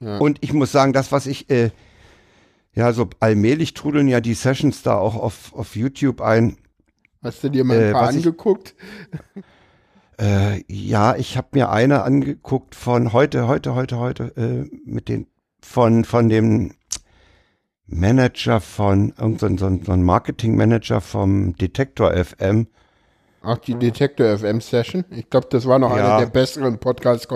Ja. 0.00 0.18
Und 0.18 0.38
ich 0.40 0.52
muss 0.52 0.72
sagen, 0.72 0.92
das, 0.92 1.12
was 1.12 1.26
ich, 1.26 1.50
äh, 1.50 1.70
ja, 2.74 2.92
so 2.92 3.08
allmählich 3.20 3.74
trudeln 3.74 4.08
ja 4.08 4.20
die 4.20 4.34
Sessions 4.34 4.82
da 4.82 4.96
auch 4.96 5.16
auf, 5.16 5.52
auf 5.54 5.76
YouTube 5.76 6.20
ein. 6.20 6.56
Hast 7.22 7.44
du 7.44 7.50
dir 7.50 7.64
mal 7.64 7.76
ein 7.78 7.88
äh, 7.88 7.92
paar 7.92 8.02
was 8.08 8.16
ich- 8.16 8.26
angeguckt? 8.26 8.74
Äh, 10.18 10.64
ja, 10.68 11.16
ich 11.16 11.38
habe 11.38 11.48
mir 11.52 11.70
eine 11.70 12.02
angeguckt 12.02 12.74
von 12.74 13.14
heute, 13.14 13.48
heute, 13.48 13.74
heute, 13.74 13.98
heute, 13.98 14.24
äh, 14.36 14.76
mit 14.84 15.08
den, 15.08 15.26
von, 15.62 16.04
von 16.04 16.28
dem 16.28 16.72
Manager 17.90 18.60
von, 18.60 19.12
irgendein 19.18 19.58
so 19.58 19.66
ein, 19.66 19.82
so 19.84 19.92
ein 19.92 20.02
Marketing-Manager 20.02 21.00
vom 21.00 21.56
Detektor 21.56 22.12
FM. 22.12 22.68
Ach, 23.42 23.58
die 23.58 23.74
Detector 23.74 24.38
FM 24.38 24.60
Session. 24.60 25.04
Ich 25.10 25.28
glaube, 25.30 25.48
das 25.50 25.66
war 25.66 25.78
noch 25.78 25.94
Ja. 25.96 26.16
einer 26.16 26.24
der 26.24 26.30
besseren 26.30 26.78
Podcast 26.78 27.30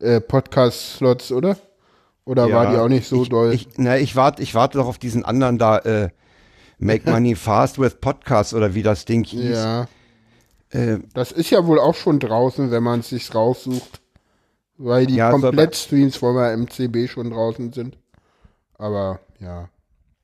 äh, 0.00 0.20
Podcast 0.20 1.02
oder? 1.02 1.56
Oder 2.24 2.52
war 2.52 2.64
Ja, 2.64 2.72
die 2.72 2.78
auch 2.78 2.88
nicht 2.88 3.08
so 3.08 3.22
ich, 3.22 3.28
doll? 3.28 3.52
Ich, 3.54 3.68
na, 3.76 3.98
ich 3.98 4.16
warte, 4.16 4.42
ich 4.42 4.54
warte 4.54 4.78
doch 4.78 4.86
auf 4.86 4.98
diesen 4.98 5.24
anderen 5.24 5.58
da, 5.58 5.78
äh, 5.78 6.10
Make 6.78 7.10
Money 7.10 7.34
Fast 7.36 7.78
with 7.78 7.96
Podcasts 8.00 8.54
oder 8.54 8.74
wie 8.74 8.82
das 8.82 9.04
Ding 9.04 9.24
hieß. 9.24 9.54
ja, 9.54 9.88
Äh, 10.70 10.98
das 11.14 11.32
ist 11.32 11.50
ja 11.50 11.66
wohl 11.66 11.78
auch 11.80 11.94
schon 11.94 12.18
draußen, 12.20 12.70
wenn 12.70 12.82
man 12.82 13.00
es 13.00 13.08
sich 13.10 13.34
raussucht. 13.34 14.00
Weil 14.76 15.06
die 15.06 15.16
Ja, 15.16 15.30
Komplettstreams 15.30 16.16
von 16.16 16.34
der 16.36 16.52
MCB 16.56 17.08
schon 17.08 17.30
draußen 17.30 17.72
sind. 17.72 17.96
Aber 18.76 19.20
ja. 19.44 19.68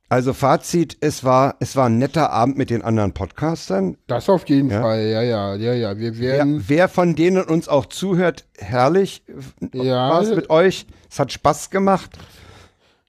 also 0.08 0.32
Fazit, 0.32 0.96
es 1.00 1.22
war, 1.24 1.56
es 1.60 1.76
war 1.76 1.86
ein 1.86 1.98
netter 1.98 2.30
Abend 2.30 2.58
mit 2.58 2.70
den 2.70 2.82
anderen 2.82 3.12
Podcastern. 3.12 3.96
Das 4.06 4.28
auf 4.28 4.48
jeden 4.48 4.70
Ja. 4.70 4.80
Fall, 4.82 5.02
ja, 5.06 5.22
ja, 5.22 5.54
ja, 5.54 5.72
ja. 5.74 5.98
Wir 5.98 6.18
Wer, 6.18 6.32
werden, 6.38 6.64
wer 6.66 6.88
von 6.88 7.14
denen 7.14 7.44
uns 7.44 7.68
auch 7.68 7.86
zuhört, 7.86 8.46
herrlich. 8.58 9.22
Ja. 9.72 10.10
War 10.10 10.22
es 10.22 10.34
mit 10.34 10.50
euch? 10.50 10.86
Es 11.10 11.18
hat 11.20 11.32
Spaß 11.32 11.70
gemacht. 11.70 12.10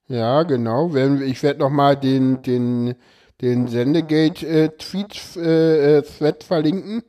ja, 0.07 0.43
genau. 0.43 0.93
Ich 0.95 1.41
werde 1.43 1.59
nochmal 1.59 1.95
den, 1.97 2.41
den, 2.43 2.95
den 3.41 3.67
Sendegate-Tweet, 3.67 5.37
äh, 5.37 5.97
äh, 5.97 6.01
Thread 6.03 6.43
verlinken. 6.43 7.03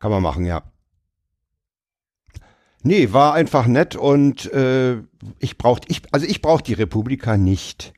Kann 0.00 0.10
man 0.10 0.22
machen, 0.22 0.44
ja. 0.44 0.62
Nee, 2.86 3.12
war 3.12 3.32
einfach 3.34 3.66
nett 3.66 3.96
und 3.96 4.52
äh, 4.52 4.98
ich 5.38 5.56
brauch, 5.56 5.80
ich, 5.88 6.02
also 6.12 6.26
ich 6.26 6.42
brauche 6.42 6.62
die 6.62 6.74
Republika 6.74 7.36
nicht. 7.38 7.94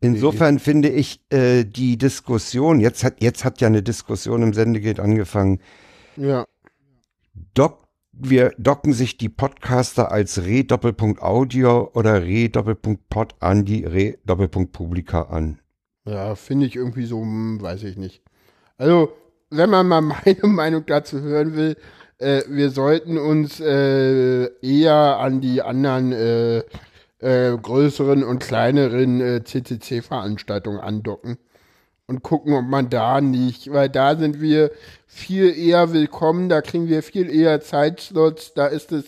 Insofern 0.00 0.58
finde 0.58 0.88
ich 0.88 1.20
äh, 1.30 1.64
die 1.64 1.96
Diskussion, 1.98 2.80
jetzt 2.80 3.04
hat, 3.04 3.22
jetzt 3.22 3.44
hat 3.44 3.60
ja 3.60 3.68
eine 3.68 3.82
Diskussion 3.82 4.42
im 4.42 4.52
Sendegate 4.54 5.00
angefangen, 5.02 5.60
Ja. 6.16 6.46
dock, 7.54 7.86
wir 8.12 8.52
docken 8.58 8.94
sich 8.94 9.16
die 9.18 9.28
Podcaster 9.28 10.10
als 10.10 10.42
Re-Doppelpunkt 10.44 11.22
Audio 11.22 11.90
oder 11.94 12.22
Re-Doppelpunkt 12.22 13.08
Pod 13.10 13.34
an 13.40 13.64
die 13.64 13.84
Re-Doppelpunkt 13.84 14.72
Publika 14.72 15.22
an. 15.22 15.60
Ja, 16.04 16.34
finde 16.34 16.66
ich 16.66 16.74
irgendwie 16.74 17.04
so, 17.04 17.20
hm, 17.20 17.60
weiß 17.62 17.84
ich 17.84 17.96
nicht. 17.96 18.22
Also, 18.78 19.12
wenn 19.50 19.70
man 19.70 19.86
mal 19.86 20.00
meine 20.24 20.46
Meinung 20.46 20.84
dazu 20.86 21.20
hören 21.20 21.54
will, 21.54 21.76
äh, 22.18 22.42
wir 22.48 22.70
sollten 22.70 23.18
uns 23.18 23.60
äh, 23.60 24.46
eher 24.60 25.18
an 25.18 25.40
die 25.40 25.62
anderen 25.62 26.12
äh, 26.12 26.62
äh, 27.22 27.56
größeren 27.56 28.24
und 28.24 28.40
kleineren 28.40 29.20
äh, 29.20 29.44
CCC-Veranstaltungen 29.44 30.80
andocken 30.80 31.38
und 32.06 32.22
gucken, 32.22 32.54
ob 32.54 32.64
man 32.64 32.90
da 32.90 33.20
nicht, 33.20 33.72
weil 33.72 33.88
da 33.88 34.16
sind 34.16 34.40
wir 34.40 34.70
viel 35.06 35.56
eher 35.56 35.92
willkommen, 35.92 36.48
da 36.48 36.60
kriegen 36.60 36.88
wir 36.88 37.02
viel 37.02 37.30
eher 37.30 37.60
Zeitslots, 37.60 38.54
da 38.54 38.66
ist 38.66 38.92
es 38.92 39.04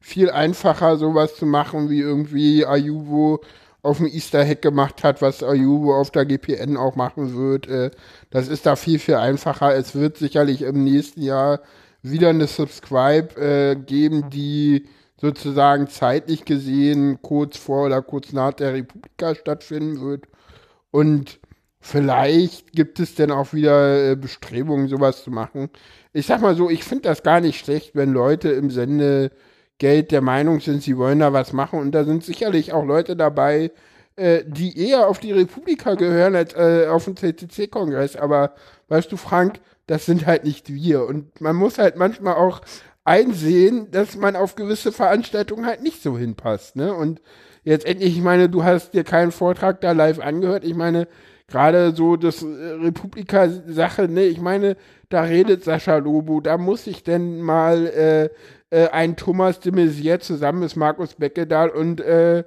viel 0.00 0.30
einfacher, 0.30 0.96
sowas 0.96 1.36
zu 1.36 1.46
machen, 1.46 1.90
wie 1.90 2.00
irgendwie 2.00 2.64
Ayuvo 2.64 3.40
auf 3.82 3.98
dem 3.98 4.06
Easter 4.06 4.44
Hack 4.44 4.62
gemacht 4.62 5.04
hat, 5.04 5.22
was 5.22 5.42
Ayuvo 5.42 5.94
auf 5.94 6.10
der 6.10 6.26
GPN 6.26 6.76
auch 6.76 6.96
machen 6.96 7.36
wird. 7.36 7.66
Äh, 7.68 7.90
das 8.30 8.48
ist 8.48 8.66
da 8.66 8.76
viel, 8.76 8.98
viel 8.98 9.16
einfacher. 9.16 9.74
Es 9.74 9.94
wird 9.94 10.16
sicherlich 10.18 10.62
im 10.62 10.84
nächsten 10.84 11.22
Jahr 11.22 11.60
wieder 12.02 12.30
eine 12.30 12.46
Subscribe 12.46 13.36
äh, 13.40 13.76
geben, 13.76 14.30
die 14.30 14.86
sozusagen 15.20 15.86
zeitlich 15.88 16.44
gesehen 16.44 17.20
kurz 17.22 17.58
vor 17.58 17.86
oder 17.86 18.02
kurz 18.02 18.32
nach 18.32 18.54
der 18.54 18.72
Republika 18.74 19.34
stattfinden 19.34 20.00
wird. 20.00 20.24
Und 20.90 21.40
vielleicht 21.80 22.72
gibt 22.72 23.00
es 23.00 23.14
dann 23.14 23.30
auch 23.30 23.52
wieder 23.52 24.12
äh, 24.12 24.16
Bestrebungen, 24.16 24.88
sowas 24.88 25.22
zu 25.22 25.30
machen. 25.30 25.68
Ich 26.12 26.26
sag 26.26 26.40
mal 26.40 26.56
so, 26.56 26.70
ich 26.70 26.84
finde 26.84 27.08
das 27.08 27.22
gar 27.22 27.40
nicht 27.40 27.58
schlecht, 27.58 27.94
wenn 27.94 28.12
Leute 28.12 28.50
im 28.50 28.70
Sendegeld 28.70 30.10
der 30.10 30.22
Meinung 30.22 30.60
sind, 30.60 30.82
sie 30.82 30.96
wollen 30.96 31.20
da 31.20 31.32
was 31.32 31.52
machen. 31.52 31.80
Und 31.80 31.92
da 31.92 32.04
sind 32.04 32.24
sicherlich 32.24 32.72
auch 32.72 32.84
Leute 32.84 33.14
dabei, 33.14 33.70
äh, 34.16 34.42
die 34.46 34.78
eher 34.78 35.08
auf 35.08 35.18
die 35.18 35.32
Republika 35.32 35.94
gehören 35.94 36.34
als 36.34 36.54
äh, 36.54 36.86
auf 36.88 37.04
den 37.04 37.16
CCC-Kongress. 37.16 38.16
Aber 38.16 38.54
weißt 38.88 39.12
du, 39.12 39.16
Frank, 39.16 39.60
das 39.90 40.06
sind 40.06 40.24
halt 40.24 40.44
nicht 40.44 40.72
wir. 40.72 41.04
Und 41.04 41.40
man 41.40 41.56
muss 41.56 41.78
halt 41.78 41.96
manchmal 41.96 42.34
auch 42.34 42.60
einsehen, 43.02 43.90
dass 43.90 44.16
man 44.16 44.36
auf 44.36 44.54
gewisse 44.54 44.92
Veranstaltungen 44.92 45.66
halt 45.66 45.82
nicht 45.82 46.00
so 46.00 46.16
hinpasst. 46.16 46.76
Ne? 46.76 46.94
Und 46.94 47.20
jetzt 47.64 47.84
endlich, 47.86 48.16
ich 48.16 48.22
meine, 48.22 48.48
du 48.48 48.62
hast 48.62 48.94
dir 48.94 49.02
keinen 49.02 49.32
Vortrag 49.32 49.80
da 49.80 49.90
live 49.90 50.20
angehört. 50.20 50.62
Ich 50.62 50.76
meine, 50.76 51.08
gerade 51.48 51.92
so 51.92 52.14
das 52.14 52.40
äh, 52.40 52.46
Republika-Sache, 52.46 54.06
ne, 54.06 54.26
ich 54.26 54.40
meine, 54.40 54.76
da 55.08 55.22
redet 55.22 55.64
Sascha 55.64 55.96
Lobo, 55.96 56.40
da 56.40 56.56
muss 56.56 56.86
ich 56.86 57.02
denn 57.02 57.40
mal 57.40 57.88
äh, 57.88 58.28
äh, 58.70 58.90
ein 58.90 59.16
Thomas 59.16 59.58
de 59.58 59.72
Maizière 59.72 60.20
zusammen 60.20 60.60
mit 60.60 60.76
Markus 60.76 61.14
Beckedahl 61.14 61.68
und 61.68 62.00
äh, 62.00 62.44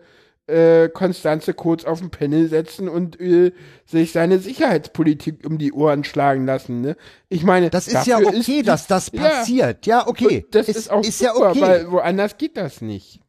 äh, 0.48 0.90
Konstanze 0.90 1.54
Kurz 1.54 1.86
auf 1.86 2.00
dem 2.00 2.10
Panel 2.12 2.50
setzen 2.50 2.90
und 2.90 3.20
äh, 3.20 3.52
sich 3.86 4.12
seine 4.12 4.40
Sicherheitspolitik 4.40 5.46
um 5.46 5.58
die 5.58 5.72
Ohren 5.72 6.04
schlagen 6.04 6.46
lassen. 6.46 6.82
Ne? 6.82 6.98
Ich 7.30 7.44
meine, 7.44 7.70
Das 7.70 7.88
ist 7.88 8.06
ja 8.08 8.18
okay, 8.18 8.42
die- 8.46 8.62
dass 8.64 8.88
das 8.88 9.10
Ja. 9.14 9.22
passiert. 9.22 9.86
Ja, 9.86 10.06
okay. 10.08 10.44
Und 10.46 10.56
das 10.56 10.68
ist, 10.68 10.76
ist, 10.78 10.92
auch 10.92 11.04
ist 11.04 11.22
ja 11.22 11.34
super, 11.34 11.52
okay. 11.52 11.62
weil 11.62 11.92
woanders 11.92 12.38
geht 12.38 12.58
das 12.58 12.82
nicht. 12.82 13.20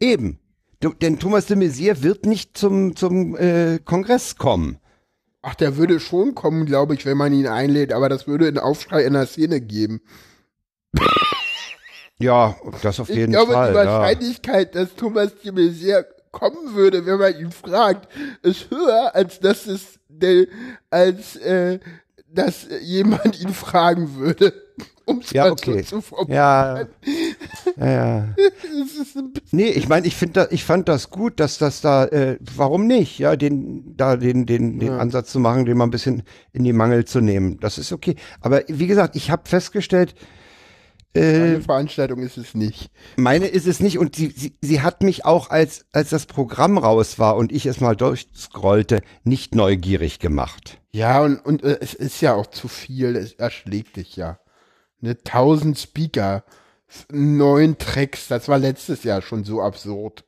Eben. 0.00 0.40
Du, 0.80 0.92
denn 0.92 1.18
Thomas 1.18 1.46
de 1.46 1.56
Maizière 1.56 2.02
wird 2.02 2.26
nicht 2.26 2.58
zum, 2.58 2.96
zum 2.96 3.36
äh, 3.36 3.78
Kongress 3.84 4.36
kommen. 4.36 4.78
Ach, 5.42 5.54
der 5.54 5.76
würde 5.76 6.00
schon 6.00 6.34
kommen, 6.34 6.66
glaube 6.66 6.94
ich, 6.94 7.06
wenn 7.06 7.16
man 7.16 7.32
ihn 7.32 7.46
einlädt, 7.46 7.92
aber 7.92 8.08
das 8.08 8.26
würde 8.26 8.48
einen 8.48 8.58
Aufschrei 8.58 9.04
in 9.04 9.12
der 9.12 9.26
Szene 9.26 9.60
geben. 9.60 10.00
Ja, 12.18 12.56
das 12.82 13.00
auf 13.00 13.10
Ich 13.10 13.16
jeden 13.16 13.32
glaube, 13.32 13.52
Fall. 13.52 13.72
die 13.72 13.76
ja. 13.78 13.84
Wahrscheinlichkeit, 13.86 14.74
dass 14.74 14.94
Thomas 14.94 15.32
de 15.44 15.52
Maizière 15.52 16.04
kommen 16.34 16.74
würde, 16.74 17.06
wenn 17.06 17.18
man 17.18 17.38
ihn 17.38 17.52
fragt, 17.52 18.08
ist 18.42 18.70
höher, 18.70 19.14
als 19.14 19.40
dass 19.40 19.66
es, 19.66 19.98
der, 20.08 20.46
als, 20.90 21.36
äh, 21.36 21.78
dass 22.28 22.66
jemand 22.82 23.40
ihn 23.40 23.54
fragen 23.54 24.16
würde. 24.16 24.52
Um 25.06 25.18
es 25.18 25.32
Ja, 25.32 25.50
okay. 25.52 25.82
so 25.82 25.96
zu 25.96 26.00
formulieren. 26.00 26.34
Ja, 26.34 26.86
ja, 27.76 27.90
ja. 27.92 28.28
Nee, 29.52 29.68
ich 29.68 29.86
meine, 29.86 30.06
ich 30.06 30.16
finde, 30.16 30.48
ich 30.50 30.64
fand 30.64 30.88
das 30.88 31.10
gut, 31.10 31.40
dass 31.40 31.58
das 31.58 31.82
da, 31.82 32.06
äh, 32.06 32.38
warum 32.56 32.86
nicht, 32.86 33.18
ja, 33.18 33.36
den, 33.36 33.96
da 33.98 34.16
den, 34.16 34.46
den, 34.46 34.78
den 34.80 34.88
Ja. 34.88 34.96
Ansatz 34.98 35.30
zu 35.30 35.40
machen, 35.40 35.66
den 35.66 35.76
mal 35.76 35.84
ein 35.84 35.90
bisschen 35.90 36.22
in 36.54 36.64
die 36.64 36.72
Mangel 36.72 37.04
zu 37.04 37.20
nehmen. 37.20 37.60
Das 37.60 37.76
ist 37.76 37.92
okay. 37.92 38.16
Aber 38.40 38.62
wie 38.66 38.86
gesagt, 38.86 39.14
ich 39.14 39.30
habe 39.30 39.42
festgestellt, 39.46 40.14
äh, 41.14 41.20
eine 41.34 41.60
Veranstaltung 41.60 42.20
ist 42.20 42.36
es 42.36 42.54
nicht. 42.54 42.90
meine 43.16 43.46
ist 43.46 43.66
es 43.66 43.80
nicht 43.80 43.98
und 43.98 44.16
sie, 44.16 44.32
sie, 44.36 44.56
sie 44.60 44.80
hat 44.82 45.02
mich 45.02 45.24
auch, 45.24 45.50
als, 45.50 45.86
als 45.92 46.10
das 46.10 46.26
Programm 46.26 46.76
raus 46.78 47.18
war 47.18 47.36
und 47.36 47.52
ich 47.52 47.66
es 47.66 47.80
mal 47.80 47.96
durchscrollte, 47.96 49.00
nicht 49.24 49.54
neugierig 49.54 50.18
gemacht. 50.18 50.80
Ja, 50.92 51.22
und, 51.22 51.36
und 51.44 51.62
äh, 51.62 51.78
es 51.80 51.94
ist 51.94 52.20
ja 52.20 52.34
auch 52.34 52.46
zu 52.46 52.68
viel, 52.68 53.16
es 53.16 53.32
erschlägt 53.34 53.96
dich 53.96 54.16
ja. 54.16 54.38
Ne, 55.00 55.18
tausend 55.22 55.78
Speaker, 55.78 56.44
neun 57.10 57.78
Tracks, 57.78 58.28
das 58.28 58.48
war 58.48 58.58
letztes 58.58 59.04
Jahr 59.04 59.22
schon 59.22 59.44
so 59.44 59.60
absurd. 59.62 60.24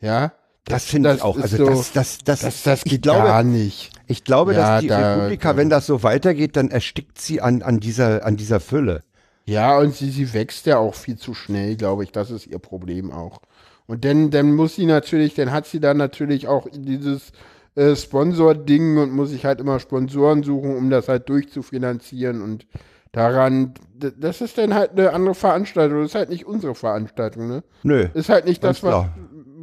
Ja. 0.00 0.32
Das 0.66 0.84
finde 0.84 1.14
ich 1.14 1.22
auch. 1.22 1.36
Also 1.38 1.56
so, 1.56 1.66
das, 1.66 1.92
das, 1.92 2.18
das, 2.18 2.40
das, 2.40 2.62
das 2.62 2.80
ich 2.84 2.90
geht 2.92 3.02
glaube, 3.02 3.24
gar 3.26 3.42
nicht. 3.42 3.90
Ich 4.06 4.24
glaube, 4.24 4.54
Ja, 4.54 4.74
dass 4.74 4.80
die 4.82 4.88
da- 4.88 5.14
Republika, 5.14 5.56
wenn 5.56 5.68
das 5.70 5.86
so 5.86 6.02
weitergeht, 6.02 6.54
dann 6.56 6.70
erstickt 6.70 7.20
sie 7.20 7.40
an, 7.40 7.62
an, 7.62 7.80
dieser, 7.80 8.24
an 8.24 8.36
dieser 8.36 8.60
Fülle. 8.60 9.02
Ja, 9.50 9.78
und 9.78 9.94
sie, 9.94 10.10
sie 10.10 10.32
wächst 10.32 10.66
ja 10.66 10.78
auch 10.78 10.94
viel 10.94 11.16
zu 11.16 11.34
schnell, 11.34 11.74
glaube 11.76 12.04
ich. 12.04 12.12
Das 12.12 12.30
ist 12.30 12.46
ihr 12.46 12.58
Problem 12.60 13.10
auch. 13.10 13.40
Und 13.86 14.04
dann, 14.04 14.30
dann 14.30 14.52
muss 14.54 14.76
sie 14.76 14.86
natürlich, 14.86 15.34
dann 15.34 15.50
hat 15.50 15.66
sie 15.66 15.80
dann 15.80 15.96
natürlich 15.96 16.46
auch 16.46 16.68
dieses 16.72 17.32
äh, 17.74 17.96
Sponsor-Ding 17.96 18.96
und 18.98 19.12
muss 19.12 19.30
sich 19.30 19.44
halt 19.44 19.60
immer 19.60 19.80
Sponsoren 19.80 20.44
suchen, 20.44 20.76
um 20.76 20.88
das 20.90 21.08
halt 21.08 21.28
durchzufinanzieren 21.28 22.42
und 22.42 22.66
daran, 23.10 23.74
das 23.98 24.40
ist 24.40 24.56
dann 24.56 24.72
halt 24.74 24.92
eine 24.92 25.12
andere 25.12 25.34
Veranstaltung. 25.34 25.98
Das 26.02 26.10
ist 26.10 26.14
halt 26.14 26.30
nicht 26.30 26.46
unsere 26.46 26.76
Veranstaltung, 26.76 27.48
ne? 27.48 27.64
Nö. 27.82 28.06
Ist 28.14 28.28
halt 28.28 28.44
nicht 28.46 28.62
das, 28.62 28.84
was, 28.84 28.90
klar. 28.90 29.14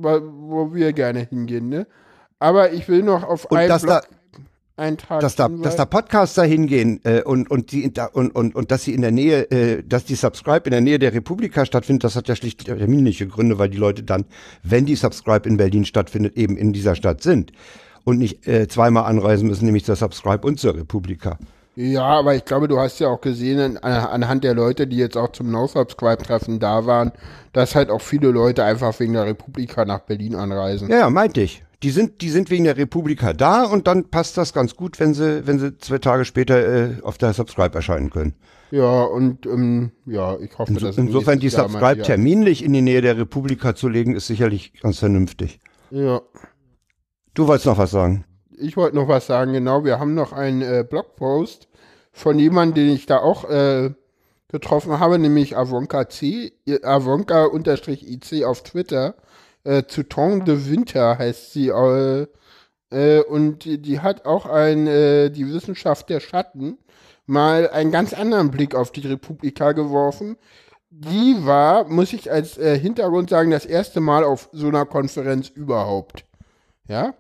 wo 0.02 0.74
wir 0.74 0.92
gerne 0.92 1.20
hingehen, 1.30 1.70
ne? 1.70 1.88
Aber 2.40 2.72
ich 2.74 2.88
will 2.90 3.04
noch 3.04 3.24
auf 3.24 3.46
Und 3.46 3.58
einen 3.58 3.70
dass 3.70 3.84
da- 3.84 4.02
Blog 4.78 4.88
Eintrag 4.88 5.20
dass 5.22 5.36
da, 5.36 5.50
dass 5.50 5.76
da 5.76 5.86
Podcaster 5.86 6.44
hingehen 6.44 7.02
äh, 7.04 7.22
und 7.24 7.50
und 7.50 7.72
die 7.72 7.92
da, 7.92 8.06
und, 8.06 8.32
und 8.32 8.56
und 8.56 8.72
dass 8.72 8.84
sie 8.84 8.94
in 8.94 9.02
der 9.02 9.12
Nähe, 9.12 9.50
äh, 9.52 9.84
dass 9.84 10.06
die 10.06 10.16
Subscribe 10.16 10.66
in 10.66 10.72
der 10.72 10.82
Nähe 10.82 11.00
der 11.00 11.14
Republika 11.14 11.66
stattfindet, 11.66 12.04
das 12.04 12.16
hat 12.16 12.28
ja 12.28 12.36
schlicht 12.36 12.66
terminliche 12.66 13.28
Gründe, 13.28 13.58
weil 13.58 13.70
die 13.70 13.78
Leute 13.78 14.04
dann, 14.04 14.26
wenn 14.64 14.86
die 14.86 14.96
Subscribe 14.96 15.50
in 15.50 15.58
Berlin 15.58 15.86
stattfindet, 15.86 16.38
eben 16.38 16.58
in 16.58 16.74
dieser 16.74 16.96
Stadt 16.96 17.24
sind 17.24 17.52
und 18.04 18.20
nicht 18.20 18.48
äh, 18.48 18.68
zweimal 18.68 19.06
anreisen 19.06 19.48
müssen, 19.48 19.66
nämlich 19.66 19.86
zur 19.86 19.96
Subscribe 19.96 20.46
und 20.46 20.60
zur 20.60 20.76
Republika. 20.76 21.38
Ja, 21.76 22.06
aber 22.06 22.34
ich 22.34 22.44
glaube, 22.44 22.68
du 22.68 22.80
hast 22.80 22.98
ja 23.00 23.08
auch 23.08 23.22
gesehen, 23.22 23.78
an, 23.78 23.94
anhand 23.94 24.44
der 24.44 24.56
Leute, 24.56 24.88
die 24.88 24.98
jetzt 24.98 25.16
auch 25.16 25.32
zum 25.32 25.52
No-Subscribe-Treffen 25.52 26.60
da 26.60 26.88
waren, 26.88 27.12
dass 27.54 27.76
halt 27.76 27.92
auch 27.92 28.02
viele 28.02 28.32
Leute 28.32 28.64
einfach 28.64 29.00
wegen 29.00 29.14
der 29.14 29.28
Republika 29.28 29.86
nach 29.86 30.00
Berlin 30.00 30.34
anreisen. 30.34 30.90
Ja, 30.90 30.98
ja, 30.98 31.10
meinte 31.12 31.42
ich. 31.42 31.64
Die 31.84 31.92
sind, 31.92 32.22
die 32.22 32.30
sind 32.30 32.50
wegen 32.50 32.64
der 32.64 32.76
Republika 32.78 33.34
da 33.34 33.64
und 33.66 33.86
dann 33.88 34.10
passt 34.10 34.38
das 34.38 34.52
ganz 34.54 34.76
gut, 34.76 35.00
wenn 35.00 35.14
sie, 35.14 35.46
wenn 35.46 35.60
sie 35.60 35.78
zwei 35.78 36.00
Tage 36.00 36.26
später 36.26 36.58
äh, 36.58 37.02
auf 37.04 37.18
der 37.20 37.34
Subscribe 37.34 37.76
erscheinen 37.76 38.10
können. 38.10 38.34
Ja, 38.72 39.04
und 39.04 39.46
ähm, 39.46 39.92
ja, 40.06 40.38
ich 40.40 40.58
hoffe, 40.58 40.74
Inso, 40.74 40.88
dass 40.88 40.98
insofern 40.98 41.40
die 41.40 41.48
Jahr 41.48 41.64
mal 41.64 41.70
Subscribe 41.70 41.96
wieder- 41.98 42.04
terminlich 42.06 42.64
in 42.64 42.74
die 42.74 42.82
Nähe 42.82 43.02
der 43.02 43.18
Republika 43.18 43.76
zu 43.76 43.88
legen, 43.90 44.16
ist 44.16 44.28
sicherlich 44.28 44.74
ganz 44.82 45.00
vernünftig. 45.00 45.60
Ja, 45.92 46.22
Du 47.34 47.48
wolltest 47.48 47.68
noch 47.68 47.78
was 47.78 47.92
sagen? 47.92 48.26
ich 48.60 48.76
wollte 48.76 48.96
noch 48.96 49.08
was 49.08 49.28
sagen, 49.28 49.54
genau, 49.54 49.86
wir 49.86 50.00
haben 50.00 50.16
noch 50.16 50.34
einen 50.34 50.64
äh, 50.64 50.84
Blogpost 50.90 51.68
von 52.12 52.40
jemandem, 52.40 52.88
den 52.88 52.96
ich 52.96 53.06
da 53.06 53.20
auch 53.20 53.48
äh, 53.48 53.92
getroffen 54.48 55.00
habe, 55.00 55.20
nämlich 55.20 55.56
Avonka 55.56 56.10
C, 56.10 56.54
äh, 56.66 56.80
Avonka-IC 56.84 58.44
auf 58.46 58.64
Twitter, 58.64 59.14
äh, 59.68 59.84
Touton 59.84 60.46
de 60.46 60.70
Winter 60.70 61.18
heißt 61.18 61.52
sie, 61.52 61.68
äh, 61.68 62.28
äh, 62.90 63.22
und 63.22 63.66
die, 63.66 63.82
die 63.82 64.00
hat 64.00 64.26
auch 64.26 64.46
ein, 64.46 64.88
äh, 64.88 65.30
die 65.30 65.52
Wissenschaft 65.52 66.10
der 66.10 66.22
Schatten 66.22 66.78
mal 67.26 67.70
einen 67.70 67.92
ganz 67.92 68.14
anderen 68.14 68.50
Blick 68.50 68.76
auf 68.76 68.92
die 68.92 69.06
Republika 69.06 69.74
geworfen. 69.74 70.38
Die 70.90 71.36
war, 71.42 71.84
muss 71.90 72.14
ich 72.14 72.32
als 72.32 72.58
äh, 72.58 72.80
Hintergrund 72.80 73.30
sagen, 73.30 73.52
das 73.52 73.66
erste 73.66 74.00
Mal 74.00 74.24
auf 74.24 74.50
so 74.54 74.68
einer 74.68 74.86
Konferenz 74.86 75.50
überhaupt. 75.50 76.24
Ja? 76.88 77.14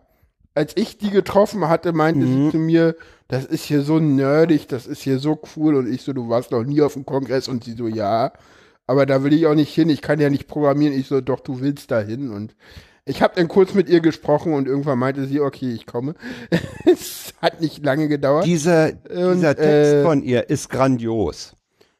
Als 0.56 0.72
ich 0.78 0.98
die 0.98 1.12
getroffen 1.12 1.68
hatte, 1.68 1.92
meinte 1.92 2.26
sie 2.26 2.52
zu 2.52 2.58
mir, 2.58 2.96
das 3.28 3.44
ist 3.44 3.66
hier 3.66 3.82
so 3.82 4.00
nerdig, 4.00 4.68
das 4.70 4.88
ist 4.88 5.02
hier 5.02 5.20
so 5.20 5.40
cool. 5.56 5.76
Und 5.76 5.94
ich 5.94 6.02
so, 6.02 6.14
du 6.14 6.30
warst 6.30 6.52
noch 6.52 6.64
nie 6.64 6.82
auf 6.82 6.94
dem 6.94 7.06
Kongress. 7.06 7.50
Und 7.50 7.66
sie 7.66 7.74
so, 7.74 7.88
ja. 7.88 8.32
Aber 8.88 9.06
da 9.06 9.23
will 9.23 9.34
ich 9.34 9.45
auch 9.45 9.56
nicht 9.56 9.73
hin. 9.73 9.89
Ich 9.89 10.02
kann 10.02 10.19
ja 10.19 10.30
nicht 10.30 10.47
programmieren. 10.47 10.97
Ich 10.97 11.08
so, 11.08 11.21
doch, 11.21 11.41
du 11.41 11.60
willst 11.60 11.91
da 11.91 12.00
hin. 12.00 12.32
Und 12.32 12.56
ich 13.06 13.21
habe 13.21 13.36
dann 13.36 13.47
kurz 13.47 13.73
mit 13.73 13.89
ihr 13.89 14.00
gesprochen 14.00 14.54
und 14.54 14.67
irgendwann 14.67 14.97
meinte 15.00 15.26
sie, 15.28 15.39
okay, 15.41 15.71
ich 15.73 15.86
komme. 15.86 16.15
es 16.86 17.34
hat 17.41 17.62
nicht 17.62 17.84
lange 17.86 18.08
gedauert. 18.08 18.45
Dieser, 18.45 18.91
Und, 19.10 19.36
dieser 19.36 19.56
Text 19.56 19.93
äh, 19.93 20.04
von 20.04 20.23
ihr 20.23 20.50
ist 20.50 20.69
grandios. 20.69 21.54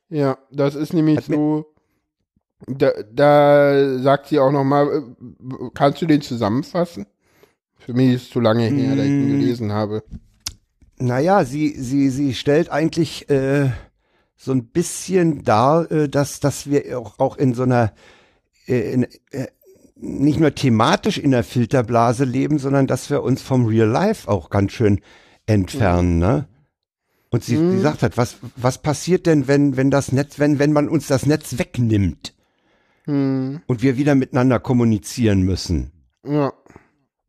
Ja, 0.10 0.38
das 0.52 0.76
ist 0.76 0.94
nämlich 0.94 1.18
Hat 1.18 1.26
so. 1.26 1.66
Da, 2.66 2.92
da 3.14 4.00
sagt 4.00 4.28
sie 4.28 4.40
auch 4.40 4.52
noch 4.52 4.64
mal, 4.64 4.88
äh, 4.88 5.70
kannst 5.76 6.02
du 6.02 6.06
den 6.08 6.22
zusammenfassen? 6.22 7.06
Für 7.78 7.94
mich 7.94 8.14
ist 8.16 8.22
es 8.24 8.30
zu 8.32 8.40
lange 8.40 8.64
her, 8.64 8.96
dass 8.96 9.06
ich 9.06 9.12
ihn 9.12 9.38
Mm. 9.38 9.40
gelesen 9.40 9.72
habe. 9.74 10.04
Naja, 10.98 11.46
sie, 11.46 11.70
sie, 11.78 12.10
sie 12.10 12.34
stellt 12.34 12.72
eigentlich 12.72 13.30
äh, 13.30 13.70
so 14.38 14.52
ein 14.52 14.68
bisschen 14.68 15.44
dar, 15.44 15.92
äh, 15.92 16.08
dass, 16.08 16.40
dass 16.40 16.70
wir 16.70 16.98
auch, 16.98 17.20
auch 17.20 17.38
in 17.38 17.54
so 17.54 17.64
einer, 17.64 17.92
äh, 18.68 18.94
in, 18.94 19.04
äh, 19.32 19.48
nicht 19.96 20.40
nur 20.40 20.54
thematisch 20.54 21.18
in 21.18 21.32
der 21.32 21.44
Filterblase 21.44 22.24
leben, 22.24 22.60
sondern 22.60 22.86
dass 22.86 23.10
wir 23.10 23.24
uns 23.24 23.42
vom 23.42 23.66
Real 23.66 23.88
Life 23.88 24.30
auch 24.30 24.50
ganz 24.50 24.72
schön 24.72 25.02
entfernen, 25.48 26.20
ne? 26.20 26.48
Und 27.30 27.44
sie, 27.44 27.58
sie 27.58 27.80
sagt 27.80 28.04
halt, 28.04 28.16
was, 28.16 28.38
was 28.56 28.78
passiert 28.78 29.26
denn, 29.26 29.48
wenn, 29.48 29.76
wenn 29.76 29.92
das 29.92 30.14
Netz, 30.14 30.40
wenn, 30.40 30.60
wenn 30.60 30.72
man 30.72 30.88
uns 30.88 31.08
das 31.08 31.26
Netz 31.26 31.58
wegnimmt 31.58 32.34
Hm, 33.04 33.62
und 33.68 33.82
wir 33.82 33.98
wieder 33.98 34.16
miteinander 34.16 34.60
kommunizieren 34.60 35.42
müssen? 35.42 35.92
ja. 36.24 36.54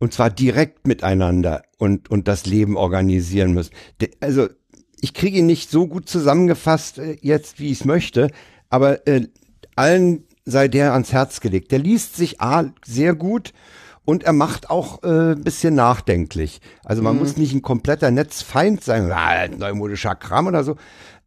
Und 0.01 0.13
zwar 0.13 0.31
direkt 0.31 0.87
miteinander 0.87 1.65
und, 1.77 2.09
und 2.09 2.29
das 2.29 2.47
Leben 2.47 2.77
organisieren 2.77 3.53
müssen. 3.53 3.73
De, 4.01 4.13
also, 4.21 4.49
ich 5.01 5.15
kriege 5.15 5.39
ihn 5.39 5.47
nicht 5.47 5.71
so 5.71 5.87
gut 5.87 6.09
zusammengefasst 6.09 6.99
äh, 6.99 7.17
jetzt, 7.21 7.59
wie 7.59 7.71
ich 7.71 7.81
es 7.81 7.85
möchte, 7.85 8.31
aber 8.71 9.07
äh, 9.07 9.27
allen 9.77 10.25
sei 10.45 10.69
der 10.69 10.93
ans 10.93 11.13
Herz 11.13 11.41
gelegt. 11.41 11.73
Der 11.73 11.79
liest 11.79 12.17
sich 12.17 12.41
A, 12.41 12.65
sehr 12.85 13.15
gut 13.15 13.53
und 14.05 14.25
er 14.25 14.33
macht 14.33 14.71
auch 14.71 15.03
äh, 15.03 15.33
ein 15.33 15.45
bisschen 15.45 15.75
nachdenklich. 15.75 16.61
Also 16.85 17.03
man 17.03 17.19
muss 17.19 17.37
nicht 17.37 17.53
ein 17.55 17.61
kompletter 17.63 18.11
Netzfeind 18.11 18.83
sein, 18.83 19.11
ah, 19.13 19.47
neumodischer 19.49 20.15
Kram 20.15 20.47
oder 20.47 20.65
so, 20.65 20.77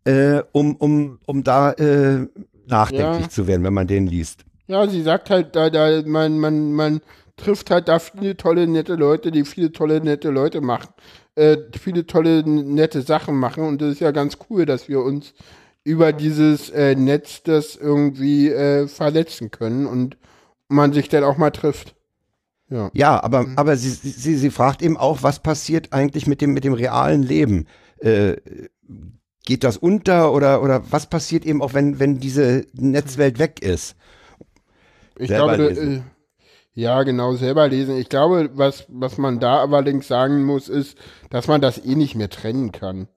äh, 0.06 0.42
um, 0.52 0.76
um, 0.76 1.20
um 1.28 1.44
da 1.44 1.74
äh, 1.74 2.28
nachdenklich 2.66 3.26
Ja. 3.26 3.30
zu 3.30 3.46
werden, 3.48 3.64
wenn 3.64 3.74
man 3.74 3.86
den 3.88 4.08
liest. 4.08 4.44
Ja, 4.68 4.88
sie 4.88 5.04
sagt 5.04 5.30
halt, 5.30 5.56
da, 5.56 5.70
da, 5.70 6.02
man, 6.06 6.40
man, 6.40 6.74
man 6.74 7.02
trifft 7.38 7.70
halt 7.70 7.88
da 7.88 8.00
viele 8.00 8.38
tolle, 8.38 8.68
nette 8.68 8.96
Leute, 8.96 9.32
die 9.32 9.46
viele 9.46 9.72
tolle, 9.72 10.02
nette 10.02 10.30
Leute 10.30 10.62
machen, 10.62 10.90
äh, 11.36 11.58
viele 11.80 12.06
tolle, 12.06 12.44
nette 12.48 13.02
Sachen 13.02 13.36
machen. 13.36 13.64
Und 13.64 13.82
das 13.82 13.94
ist 13.94 14.02
ja 14.02 14.12
ganz 14.12 14.38
cool, 14.50 14.66
dass 14.66 14.88
wir 14.88 15.02
uns 15.02 15.34
über 15.84 16.14
dieses 16.14 16.70
äh, 16.70 16.96
Netz 16.96 17.44
das 17.44 17.76
irgendwie 17.76 18.50
äh, 18.50 18.88
verletzen 18.88 19.52
können 19.52 19.86
und 19.86 20.18
man 20.68 20.94
sich 20.94 21.10
dann 21.10 21.24
auch 21.24 21.38
mal 21.38 21.52
trifft. 21.52 21.96
Ja. 22.70 22.90
Ja, 22.94 23.24
aber, 23.24 23.48
aber 23.56 23.76
sie, 23.76 23.90
sie, 23.90 24.36
sie 24.36 24.50
fragt 24.50 24.82
eben 24.82 24.96
auch, 24.96 25.24
was 25.24 25.42
passiert 25.42 25.92
eigentlich 25.92 26.28
mit 26.28 26.40
dem, 26.40 26.54
mit 26.54 26.64
dem 26.64 26.74
realen 26.74 27.24
Leben? 27.24 27.68
Äh, 28.00 28.38
geht 29.46 29.64
das 29.64 29.78
unter 29.78 30.32
oder, 30.32 30.62
oder 30.62 30.84
was 30.92 31.10
passiert 31.10 31.46
eben 31.46 31.62
auch, 31.62 31.74
wenn, 31.74 32.00
wenn 32.00 32.20
diese 32.20 32.66
Netzwelt 32.74 33.40
weg 33.40 33.62
ist? 33.62 33.96
Ich 35.18 35.28
Selber 35.28 35.58
glaube, 35.58 36.04
ja, 36.74 37.04
genau, 37.04 37.34
selber 37.34 37.68
lesen. 37.68 37.98
Ich 37.98 38.10
glaube, 38.10 38.52
was, 38.54 38.86
was 38.88 39.18
man 39.18 39.40
da 39.40 39.62
allerdings 39.64 40.08
sagen 40.08 40.44
muss, 40.44 40.70
ist, 40.70 40.98
dass 41.30 41.48
man 41.48 41.62
das 41.62 41.84
eh 41.84 41.96
nicht 41.96 42.16
mehr 42.16 42.30
trennen 42.30 42.72
kann. 42.72 43.08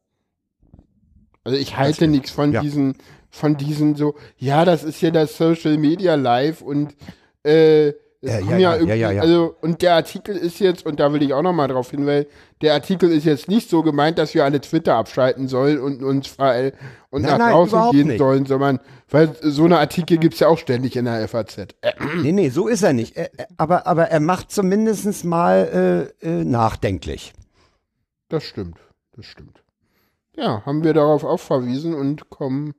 Also 1.44 1.58
ich 1.58 1.76
halte 1.76 2.08
nichts 2.08 2.30
von 2.30 2.52
ja. 2.52 2.60
diesen, 2.60 2.96
von 3.30 3.56
diesen 3.56 3.94
so, 3.94 4.14
ja, 4.36 4.64
das 4.64 4.82
ist 4.82 5.00
ja 5.02 5.10
das 5.10 5.36
Social 5.36 5.76
Media 5.76 6.14
Live 6.14 6.62
und 6.62 6.96
äh, 7.44 7.92
Es 8.24 8.48
ja, 8.48 8.56
ja, 8.58 8.74
irgendwie- 8.76 8.94
ja, 8.98 9.10
ja. 9.10 9.22
Also, 9.22 9.54
und 9.60 9.82
der 9.82 9.94
Artikel 9.94 10.36
ist 10.36 10.58
jetzt, 10.60 10.86
und 10.86 10.98
da 11.00 11.12
will 11.12 11.22
ich 11.22 11.32
auch 11.34 11.42
nochmal 11.42 11.68
drauf 11.68 11.90
hinweisen, 11.90 12.26
der 12.62 12.72
Artikel 12.74 13.10
ist 13.12 13.24
jetzt 13.24 13.48
nicht 13.48 13.68
so 13.68 13.82
gemeint, 13.82 14.18
dass 14.18 14.34
wir 14.34 14.44
alle 14.44 14.60
Twitter 14.60 14.94
abschalten 14.96 15.48
sollen 15.48 15.78
und 15.80 16.02
uns 16.02 16.26
frei 16.28 16.72
und 17.10 17.22
Nein, 17.22 17.30
nach 17.32 17.38
nein, 17.38 17.52
draußen 17.52 17.90
gehen 17.90 18.08
nicht. 18.08 18.18
sollen, 18.18 18.46
sondern, 18.46 18.80
weil 19.10 19.36
so 19.42 19.64
eine 19.66 19.78
Artikel 19.78 20.16
gibt's 20.18 20.40
ja 20.40 20.48
auch 20.48 20.58
ständig 20.58 20.96
in 20.96 21.04
der 21.04 21.28
FAZ. 21.28 21.58
Äh, 21.58 21.92
Nee, 22.22 22.32
nee, 22.32 22.48
so 22.48 22.66
ist 22.68 22.82
er 22.82 22.92
nicht. 22.94 23.16
Er, 23.16 23.30
er- 23.38 23.48
aber, 23.58 23.86
aber 23.86 24.04
er 24.08 24.20
macht 24.20 24.50
zumindest 24.50 25.24
mal 25.24 26.10
äh, 26.22 26.26
äh, 26.26 26.44
nachdenklich. 26.44 27.32
das 28.28 28.44
stimmt, 28.44 28.78
das 29.16 29.26
stimmt. 29.26 29.62
Ja, 30.36 30.64
haben 30.66 30.82
wir 30.82 30.94
darauf 30.94 31.22
auch 31.24 31.38
verwiesen 31.40 31.94
und 31.94 32.28
kommen, 32.30 32.74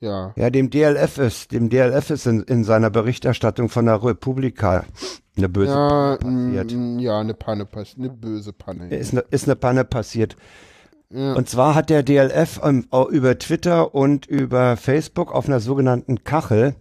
ja. 0.00 0.32
Ja, 0.36 0.50
dem 0.50 0.70
DLF 0.70 1.18
ist, 1.18 1.52
dem 1.52 1.68
DLF 1.70 2.10
ist 2.10 2.26
in, 2.26 2.42
in 2.42 2.64
seiner 2.64 2.90
Berichterstattung 2.90 3.68
von 3.68 3.86
der 3.86 4.02
Republika 4.02 4.84
eine 5.36 5.48
böse 5.48 5.72
Ja, 5.72 5.88
Panne 5.88 6.18
passiert. 6.18 6.72
mm, 6.72 6.98
ja, 6.98 7.20
eine 7.20 7.34
Panne 7.34 7.64
passiert, 7.66 7.98
eine 7.98 8.10
böse 8.10 8.52
Panne. 8.52 8.88
Ist 8.90 9.12
eine, 9.12 9.22
ist 9.30 9.44
eine 9.46 9.56
Panne 9.56 9.84
passiert. 9.84 10.36
Ja. 11.10 11.32
Und 11.34 11.48
zwar 11.48 11.74
hat 11.74 11.90
der 11.90 12.02
DLF 12.02 12.60
ähm, 12.62 12.86
über 13.10 13.38
Twitter 13.38 13.94
und 13.94 14.26
über 14.26 14.76
Facebook 14.76 15.32
auf 15.32 15.46
einer 15.48 15.60
sogenannten 15.60 16.22
Kachel 16.24 16.74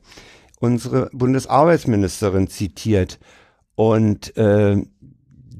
unsere 0.59 1.09
Bundesarbeitsministerin 1.13 2.47
zitiert. 2.47 3.19
Und 3.75 4.35
äh, 4.37 4.83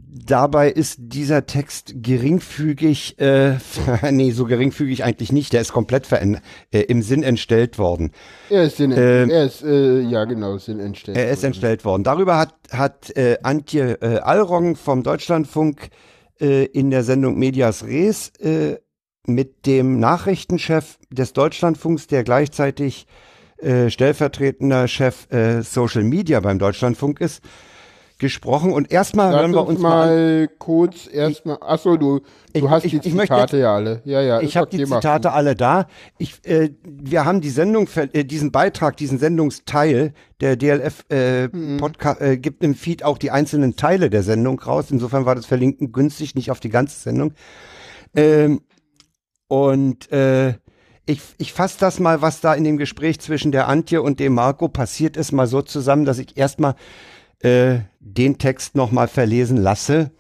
dabei 0.10 0.70
ist 0.70 0.98
dieser 1.00 1.46
Text 1.46 1.94
geringfügig, 1.98 3.20
äh, 3.20 3.56
nee, 4.12 4.32
so 4.32 4.46
geringfügig 4.46 5.04
eigentlich 5.04 5.32
nicht, 5.32 5.54
der 5.54 5.62
ist 5.62 5.74
komplett 5.74 6.12
äh, 6.12 6.38
im 6.72 7.02
Sinn 7.02 7.24
entstellt 7.24 7.78
worden. 7.78 8.12
Er 8.50 8.64
ist, 8.64 8.78
Sinn, 8.78 8.92
Ähm, 8.92 9.30
er 9.30 9.46
ist, 9.46 9.64
äh, 9.64 10.00
ja 10.02 10.26
genau, 10.26 10.58
Sinn 10.58 10.80
entstellt. 10.80 11.18
Er 11.18 11.30
ist 11.30 11.44
entstellt 11.44 11.86
worden. 11.86 12.04
Darüber 12.04 12.38
hat, 12.38 12.56
hat 12.72 13.16
äh, 13.16 13.38
Antje 13.44 13.98
äh, 14.02 14.20
Allrong 14.20 14.76
vom 14.76 15.04
Deutschlandfunk 15.04 15.90
äh, 16.40 16.66
in 16.66 16.90
der 16.90 17.04
Sendung 17.04 17.38
Medias 17.38 17.84
Res 17.84 18.30
äh, 18.40 18.78
mit 19.26 19.66
dem 19.66 20.00
Nachrichtenchef 20.00 21.00
des 21.10 21.34
Deutschlandfunks, 21.34 22.08
der 22.08 22.24
gleichzeitig 22.24 23.08
äh, 23.58 23.90
stellvertretender 23.90 24.88
Chef 24.88 25.30
äh, 25.32 25.62
Social 25.64 26.04
Media 26.04 26.40
beim 26.40 26.60
Deutschlandfunk 26.60 27.20
ist, 27.20 27.42
gesprochen. 28.20 28.72
Und 28.74 28.92
erstmal 28.92 29.32
hören 29.34 29.52
wir 29.52 29.66
uns 29.68 29.80
mal 29.80 30.08
mal 30.08 30.50
kurz 30.58 31.08
erstmal. 31.12 31.58
Achso, 31.62 31.98
du, 31.98 32.20
du 32.20 32.24
Ich- 32.54 32.64
hast 32.70 32.86
ich- 32.86 33.00
die 33.00 33.12
Zitate 33.12 33.58
ja 33.58 33.76
alle. 33.76 34.02
Ja, 34.06 34.22
ja. 34.22 34.42
Ich 34.42 34.58
habe 34.58 34.70
die 34.70 34.84
Zitate 34.84 35.32
alle 35.32 35.56
da. 35.56 35.88
Ich, 36.18 36.40
äh, 36.46 36.72
wir 36.84 37.26
haben 37.26 37.42
die 37.42 37.50
Sendung, 37.50 37.88
äh, 38.14 38.24
diesen 38.26 38.52
Beitrag, 38.52 38.98
diesen 38.98 39.20
Sendungsteil, 39.20 40.14
der 40.42 40.56
DLF 40.56 41.06
äh, 41.10 41.48
Mhm. 41.48 41.78
Podcast 41.78 42.22
äh, 42.22 42.38
gibt 42.38 42.64
im 42.64 42.76
Feed 42.76 43.04
auch 43.04 43.18
die 43.18 43.32
einzelnen 43.32 43.76
Teile 43.76 44.10
der 44.10 44.24
Sendung 44.24 44.60
raus. 44.60 44.86
Insofern 44.90 45.26
war 45.26 45.36
das 45.36 45.46
Verlinken 45.46 45.92
günstig, 45.92 46.36
nicht 46.36 46.52
auf 46.52 46.60
die 46.60 46.70
ganze 46.70 47.00
Sendung. 47.00 47.34
Ähm, 48.16 48.62
und 49.48 50.12
äh, 50.12 50.56
ich, 51.06 51.22
ich 51.38 51.54
fasse 51.54 51.78
das 51.80 52.00
mal, 52.00 52.22
was 52.22 52.42
da 52.42 52.54
in 52.54 52.64
dem 52.66 52.78
Gespräch 52.78 53.20
zwischen 53.20 53.52
der 53.52 53.68
Antje 53.68 54.02
und 54.02 54.20
dem 54.20 54.34
Marco 54.34 54.68
passiert 54.68 55.16
ist, 55.16 55.32
mal 55.32 55.48
so 55.48 55.62
zusammen, 55.62 56.04
dass 56.04 56.20
ich 56.20 56.36
erstmal 56.38 56.76
äh, 57.44 57.80
den 58.14 58.38
Text 58.38 58.76
nochmal 58.76 59.08
verlesen 59.08 59.58
lasse, 59.58 60.12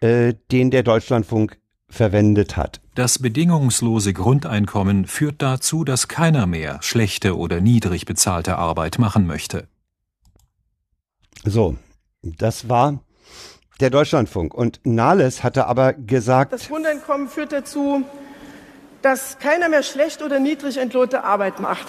äh, 0.00 0.34
den 0.50 0.70
der 0.70 0.82
Deutschlandfunk 0.82 1.58
verwendet 1.88 2.56
hat. 2.56 2.80
Das 2.94 3.18
bedingungslose 3.18 4.12
Grundeinkommen 4.12 5.06
führt 5.06 5.40
dazu, 5.42 5.84
dass 5.84 6.08
keiner 6.08 6.46
mehr 6.46 6.78
schlechte 6.82 7.36
oder 7.36 7.60
niedrig 7.60 8.04
bezahlte 8.04 8.56
Arbeit 8.56 8.98
machen 8.98 9.26
möchte. 9.26 9.68
So, 11.44 11.76
das 12.22 12.68
war 12.68 13.00
der 13.80 13.90
Deutschlandfunk. 13.90 14.54
Und 14.54 14.80
Nahles 14.84 15.42
hatte 15.42 15.66
aber 15.66 15.92
gesagt, 15.92 16.52
Das 16.52 16.68
Grundeinkommen 16.68 17.28
führt 17.28 17.52
dazu, 17.52 18.04
dass 19.02 19.38
keiner 19.38 19.68
mehr 19.68 19.82
schlecht 19.82 20.22
oder 20.22 20.38
niedrig 20.38 20.78
entlohnte 20.78 21.24
Arbeit 21.24 21.60
macht. 21.60 21.86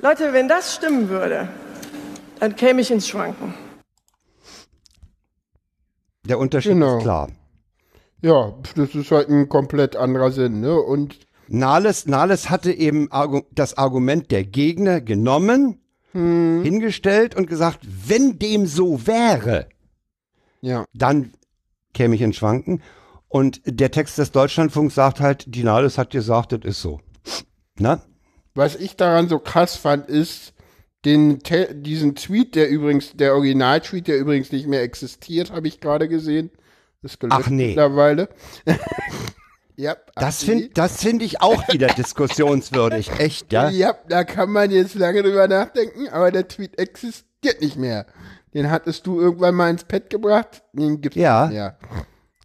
Leute, 0.00 0.32
wenn 0.32 0.48
das 0.48 0.74
stimmen 0.74 1.08
würde, 1.08 1.48
dann 2.40 2.56
käme 2.56 2.80
ich 2.80 2.90
ins 2.90 3.08
Schwanken. 3.08 3.54
Der 6.28 6.38
Unterschied 6.38 6.72
Genau. 6.72 6.98
ist 6.98 7.02
klar. 7.02 7.28
Ja, 8.20 8.54
das 8.74 8.94
ist 8.94 9.10
halt 9.10 9.28
ein 9.28 9.48
komplett 9.48 9.96
anderer 9.96 10.30
Sinn, 10.30 10.60
ne? 10.60 10.74
Und 10.80 11.18
Nahles, 11.46 12.06
Nahles 12.06 12.50
hatte 12.50 12.72
eben 12.72 13.08
das 13.52 13.78
Argument 13.78 14.30
der 14.30 14.44
Gegner 14.44 15.00
genommen, 15.00 15.80
hingestellt 16.12 17.36
und 17.36 17.48
gesagt, 17.48 17.80
wenn 18.06 18.38
dem 18.38 18.66
so 18.66 19.06
wäre, 19.06 19.68
ja, 20.60 20.84
dann 20.92 21.32
käme 21.94 22.16
ich 22.16 22.22
ins 22.22 22.36
Schwanken. 22.36 22.82
Und 23.28 23.60
der 23.64 23.90
Text 23.92 24.18
des 24.18 24.32
Deutschlandfunks 24.32 24.94
sagt 24.94 25.20
halt, 25.20 25.44
die 25.54 25.62
Nahles 25.62 25.96
hat 25.96 26.10
gesagt, 26.10 26.52
das 26.52 26.60
ist 26.64 26.82
so. 26.82 27.00
Na? 27.78 28.02
was 28.54 28.74
ich 28.74 28.96
daran 28.96 29.28
so 29.28 29.38
krass 29.38 29.76
fand, 29.76 30.08
ist, 30.08 30.52
den 31.04 31.40
Te 31.40 31.74
diesen 31.74 32.14
Tweet, 32.14 32.54
der 32.54 32.68
übrigens, 32.68 33.12
der 33.14 33.34
Original-Tweet, 33.34 34.08
der 34.08 34.18
übrigens 34.18 34.50
nicht 34.52 34.66
mehr 34.66 34.82
existiert, 34.82 35.52
habe 35.52 35.68
ich 35.68 35.80
gerade 35.80 36.08
gesehen. 36.08 36.50
Ist 37.02 37.20
gelöscht 37.20 37.40
Ach 37.44 37.48
nee. 37.50 37.68
mittlerweile. 37.68 38.28
ja, 39.76 39.96
Das 40.16 40.42
finde 40.42 40.70
das 40.74 41.04
ich 41.04 41.40
auch 41.40 41.68
wieder 41.72 41.86
diskussionswürdig. 41.88 43.10
Echt, 43.18 43.52
ja? 43.52 43.70
Ja, 43.70 43.94
da 44.08 44.24
kann 44.24 44.50
man 44.50 44.70
jetzt 44.70 44.96
lange 44.96 45.22
drüber 45.22 45.46
nachdenken, 45.46 46.08
aber 46.08 46.32
der 46.32 46.48
Tweet 46.48 46.78
existiert 46.78 47.60
nicht 47.60 47.76
mehr. 47.76 48.06
Den 48.54 48.70
hattest 48.70 49.06
du 49.06 49.20
irgendwann 49.20 49.54
mal 49.54 49.70
ins 49.70 49.84
Pad 49.84 50.10
gebracht, 50.10 50.62
den 50.72 51.00
gibt's 51.00 51.16
Ja. 51.16 51.46
nicht 51.46 51.54
mehr. 51.54 51.76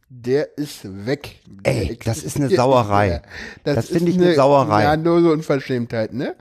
Der 0.10 0.58
ist 0.60 1.08
weg. 1.08 1.40
Der 1.48 1.74
Ey, 1.74 2.00
das 2.06 2.22
ist 2.22 2.38
eine 2.38 2.50
Sauerei. 2.50 3.24
Das 3.64 3.86
ist 3.86 3.94
finde 3.94 4.12
ich 4.12 4.18
eine 4.18 4.36
Sauerei. 4.36 4.84
Ja, 4.84 4.96
nur 4.96 5.24
so 5.24 5.32
Unverschämtheit, 5.32 6.14
ne? 6.14 6.36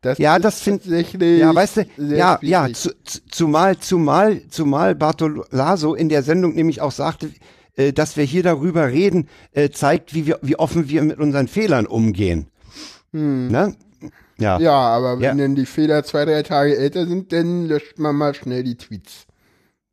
Das 0.00 0.18
Ja, 0.18 0.38
das 0.38 0.60
find- 0.60 0.82
tatsächlich 0.82 1.40
Ja, 1.40 1.54
weißt 1.54 1.78
du, 1.78 1.86
ja, 1.98 2.38
ja, 2.42 2.72
zu, 2.72 2.90
zu, 3.04 3.18
zumal, 3.30 3.78
zumal, 3.78 4.42
zumal 4.48 4.94
Bartolaso 4.94 5.94
in 5.94 6.08
der 6.08 6.22
Sendung 6.22 6.54
nämlich 6.54 6.80
auch 6.80 6.92
sagte, 6.92 7.30
äh, 7.76 7.92
dass 7.92 8.16
wir 8.16 8.24
hier 8.24 8.42
darüber 8.42 8.88
reden, 8.88 9.28
äh, 9.52 9.70
zeigt, 9.70 10.14
wie 10.14 10.26
wir, 10.26 10.38
wie 10.42 10.56
offen 10.58 10.88
wir 10.88 11.02
mit 11.02 11.18
unseren 11.18 11.48
Fehlern 11.48 11.86
umgehen. 11.86 12.46
Ne? 13.12 13.74
Ja. 14.38 14.56
Hm. 14.58 14.62
Ja, 14.64 14.78
aber 14.78 15.16
wenn 15.16 15.24
Ja. 15.24 15.34
denn 15.34 15.54
die 15.56 15.66
Fehler 15.66 16.04
zwei, 16.04 16.24
drei 16.24 16.42
Tage 16.42 16.76
älter 16.76 17.06
sind, 17.06 17.32
dann 17.32 17.66
löscht 17.66 17.98
man 17.98 18.14
mal 18.14 18.34
schnell 18.34 18.62
die 18.62 18.76
Tweets. 18.76 19.26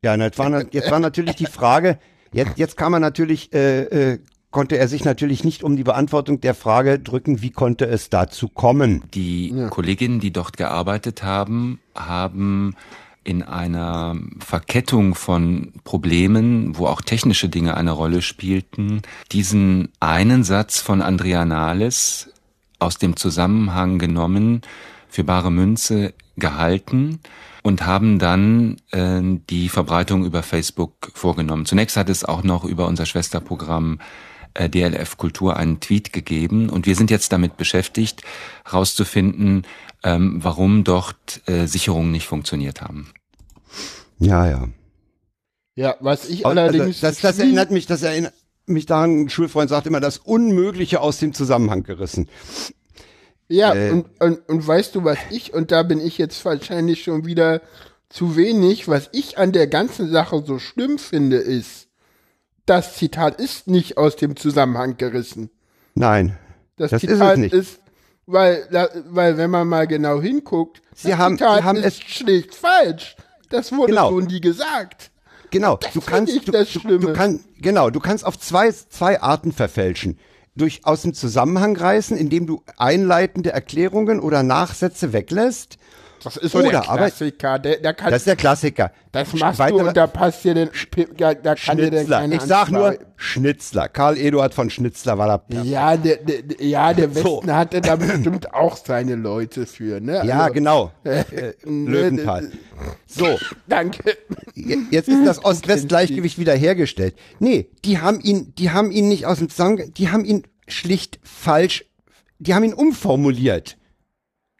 Ja, 0.04 0.14
jetzt 0.14 0.38
war, 0.38 0.64
jetzt 0.72 0.90
war 0.90 1.00
natürlich 1.00 1.34
die 1.34 1.46
Frage, 1.46 1.98
jetzt, 2.32 2.52
jetzt 2.56 2.76
kann 2.76 2.92
man 2.92 3.02
natürlich, 3.02 3.52
äh, 3.52 4.12
äh, 4.12 4.18
konnte 4.56 4.78
er 4.78 4.88
sich 4.88 5.04
natürlich 5.04 5.44
nicht 5.44 5.62
um 5.62 5.76
die 5.76 5.84
Beantwortung 5.84 6.40
der 6.40 6.54
Frage 6.54 6.98
drücken, 6.98 7.42
wie 7.42 7.50
konnte 7.50 7.84
es 7.84 8.08
dazu 8.08 8.48
kommen? 8.48 9.02
Die 9.12 9.52
Kolleginnen, 9.68 10.18
die 10.18 10.32
dort 10.32 10.56
gearbeitet 10.56 11.22
haben, 11.22 11.78
haben 11.94 12.74
in 13.22 13.42
einer 13.42 14.16
Verkettung 14.38 15.14
von 15.14 15.74
Problemen, 15.84 16.78
wo 16.78 16.86
auch 16.86 17.02
technische 17.02 17.50
Dinge 17.50 17.76
eine 17.76 17.90
Rolle 17.90 18.22
spielten, 18.22 19.02
diesen 19.30 19.90
einen 20.00 20.42
Satz 20.42 20.80
von 20.80 21.02
Andrea 21.02 21.44
Nahles 21.44 22.30
aus 22.78 22.96
dem 22.96 23.14
Zusammenhang 23.14 23.98
genommen, 23.98 24.62
für 25.10 25.22
bare 25.22 25.52
Münze 25.52 26.14
gehalten 26.38 27.20
und 27.62 27.84
haben 27.84 28.18
dann 28.18 28.78
äh, 28.90 29.20
die 29.50 29.68
Verbreitung 29.68 30.24
über 30.24 30.42
Facebook 30.42 31.12
vorgenommen. 31.12 31.66
Zunächst 31.66 31.98
hat 31.98 32.08
es 32.08 32.24
auch 32.24 32.42
noch 32.42 32.64
über 32.64 32.86
unser 32.86 33.04
Schwesterprogramm 33.04 33.98
äh, 34.00 34.35
DLF 34.68 35.16
Kultur 35.16 35.56
einen 35.56 35.80
Tweet 35.80 36.12
gegeben 36.12 36.68
und 36.68 36.86
wir 36.86 36.96
sind 36.96 37.10
jetzt 37.10 37.32
damit 37.32 37.56
beschäftigt, 37.56 38.22
herauszufinden, 38.64 39.66
ähm, 40.02 40.38
warum 40.42 40.84
dort 40.84 41.42
äh, 41.46 41.66
Sicherungen 41.66 42.12
nicht 42.12 42.26
funktioniert 42.26 42.80
haben. 42.80 43.12
Ja, 44.18 44.48
ja. 44.48 44.68
Ja, 45.74 45.96
was 46.00 46.28
ich 46.28 46.46
Also, 46.46 46.58
allerdings. 46.58 47.00
das, 47.00 47.20
das 47.20 47.38
erinnert 47.38 47.70
mich, 47.70 47.86
das 47.86 48.02
erinnert 48.02 48.32
mich 48.66 48.86
daran, 48.86 49.22
ein 49.22 49.28
Schulfreund 49.28 49.70
sagt 49.70 49.86
immer, 49.86 50.00
das 50.00 50.18
Unmögliche 50.18 51.00
aus 51.00 51.18
dem 51.18 51.34
Zusammenhang 51.34 51.82
gerissen. 51.82 52.28
Ja, 53.48 53.74
Äh, 53.74 53.90
und, 53.90 54.06
und, 54.20 54.48
und 54.48 54.66
weißt 54.66 54.94
du, 54.94 55.04
was 55.04 55.18
ich, 55.30 55.54
und 55.54 55.70
da 55.70 55.82
bin 55.82 56.00
ich 56.00 56.18
jetzt 56.18 56.44
wahrscheinlich 56.44 57.02
schon 57.02 57.26
wieder 57.26 57.60
zu 58.08 58.36
wenig, 58.36 58.88
was 58.88 59.08
ich 59.12 59.38
an 59.38 59.52
der 59.52 59.66
ganzen 59.66 60.10
Sache 60.10 60.42
so 60.44 60.58
schlimm 60.58 60.98
finde, 60.98 61.36
ist, 61.36 61.85
das 62.66 62.96
Zitat 62.96 63.40
ist 63.40 63.68
nicht 63.68 63.96
aus 63.96 64.16
dem 64.16 64.36
Zusammenhang 64.36 64.96
gerissen. 64.96 65.50
Nein. 65.94 66.36
Das, 66.76 66.90
Das 66.90 67.02
ist 67.04 67.10
es 67.10 67.18
Zitat 67.18 67.38
nicht. 67.38 67.54
ist, 67.54 67.80
weil, 68.26 68.66
weil 69.08 69.38
wenn 69.38 69.50
man 69.50 69.66
mal 69.68 69.86
genau 69.86 70.20
hinguckt, 70.20 70.82
Sie 70.94 71.10
das 71.10 71.18
haben- 71.18 71.38
Zitat 71.38 71.58
Sie 71.60 71.64
haben 71.64 71.76
ist 71.78 71.84
es- 71.84 72.00
schlicht 72.02 72.54
falsch. 72.54 73.16
Das 73.50 73.72
wurde 73.72 73.92
Genau. 73.92 74.10
so 74.10 74.20
nie 74.20 74.40
gesagt. 74.40 75.10
Genau, 75.50 75.76
du 75.76 75.88
find 76.00 76.06
kannst, 76.06 76.34
ich 76.34 76.44
du, 76.44 76.52
das 76.52 76.72
du, 76.72 76.80
Schlimme. 76.80 76.98
du 76.98 77.12
kann, 77.12 77.40
genau, 77.60 77.88
du 77.90 78.00
kannst 78.00 78.26
auf 78.26 78.38
zwei, 78.38 78.70
zwei 78.72 79.22
Arten 79.22 79.52
verfälschen. 79.52 80.18
Durch 80.56 80.84
aus 80.84 81.02
dem 81.02 81.14
Zusammenhang 81.14 81.76
reißen, 81.76 82.16
indem 82.16 82.46
du 82.46 82.62
einleitende 82.76 83.52
Erklärungen 83.52 84.18
oder 84.20 84.42
Nachsätze 84.42 85.12
weglässt 85.12 85.76
Das 86.26 86.36
ist 86.36 86.52
so 86.52 86.58
der 86.60 86.68
Oder 86.68 86.88
aber- 86.90 86.96
Klassiker. 87.06 87.58
Der, 87.58 87.76
der 87.78 87.94
kann, 87.94 88.10
Das 88.10 88.22
ist 88.22 88.26
der 88.26 88.36
Klassiker. 88.36 88.90
das 89.12 89.32
machst 89.34 89.58
Weitere- 89.60 89.78
du 89.78 89.88
und 89.88 89.96
da 89.96 90.06
passt 90.08 90.44
dir 90.44 90.54
den, 90.54 90.70
da, 91.16 91.34
da 91.34 91.54
kann 91.54 91.76
dir 91.76 91.90
der 91.90 91.98
Schnitzler. 91.98 92.18
keine 92.18 92.34
Ich 92.34 92.40
sag 92.42 92.70
nur 92.70 92.98
Schnitzler. 93.16 93.88
Karl 93.88 94.18
Eduard 94.18 94.52
von 94.52 94.68
Schnitzler 94.68 95.16
war 95.18 95.40
da. 95.48 95.62
Ja, 95.62 95.96
der, 95.96 96.16
der, 96.16 96.42
der- 96.42 96.66
ja, 96.66 96.92
der 96.92 97.10
So. 97.10 97.36
Westen 97.38 97.54
hatte 97.54 97.80
da 97.80 97.96
bestimmt 97.96 98.52
auch 98.52 98.76
seine 98.76 99.14
Leute 99.14 99.66
für, 99.66 100.00
ne? 100.00 100.22
Ja, 100.26 100.40
Also, 100.42 100.54
genau. 100.54 100.92
Äh, 101.04 101.24
Löwenthal. 101.64 102.50
So, 103.06 103.38
Danke. 103.68 104.16
je- 104.54 104.78
jetzt 104.90 105.08
ist 105.08 105.24
das 105.26 105.44
Ost-West-Gleichgewicht 105.44 106.38
wieder 106.38 106.54
hergestellt. 106.54 107.14
Nee, 107.38 107.70
die 107.84 108.00
haben 108.00 108.20
ihn, 108.20 108.52
die 108.56 108.70
haben 108.70 108.90
ihn 108.90 109.08
nicht 109.08 109.26
aus 109.26 109.38
dem 109.38 109.48
Zusammenhang, 109.48 109.92
die 109.94 110.10
haben 110.10 110.24
ihn 110.24 110.42
schlicht 110.66 111.20
falsch, 111.22 111.84
die 112.40 112.52
haben 112.54 112.64
ihn 112.64 112.74
umformuliert. 112.74 113.76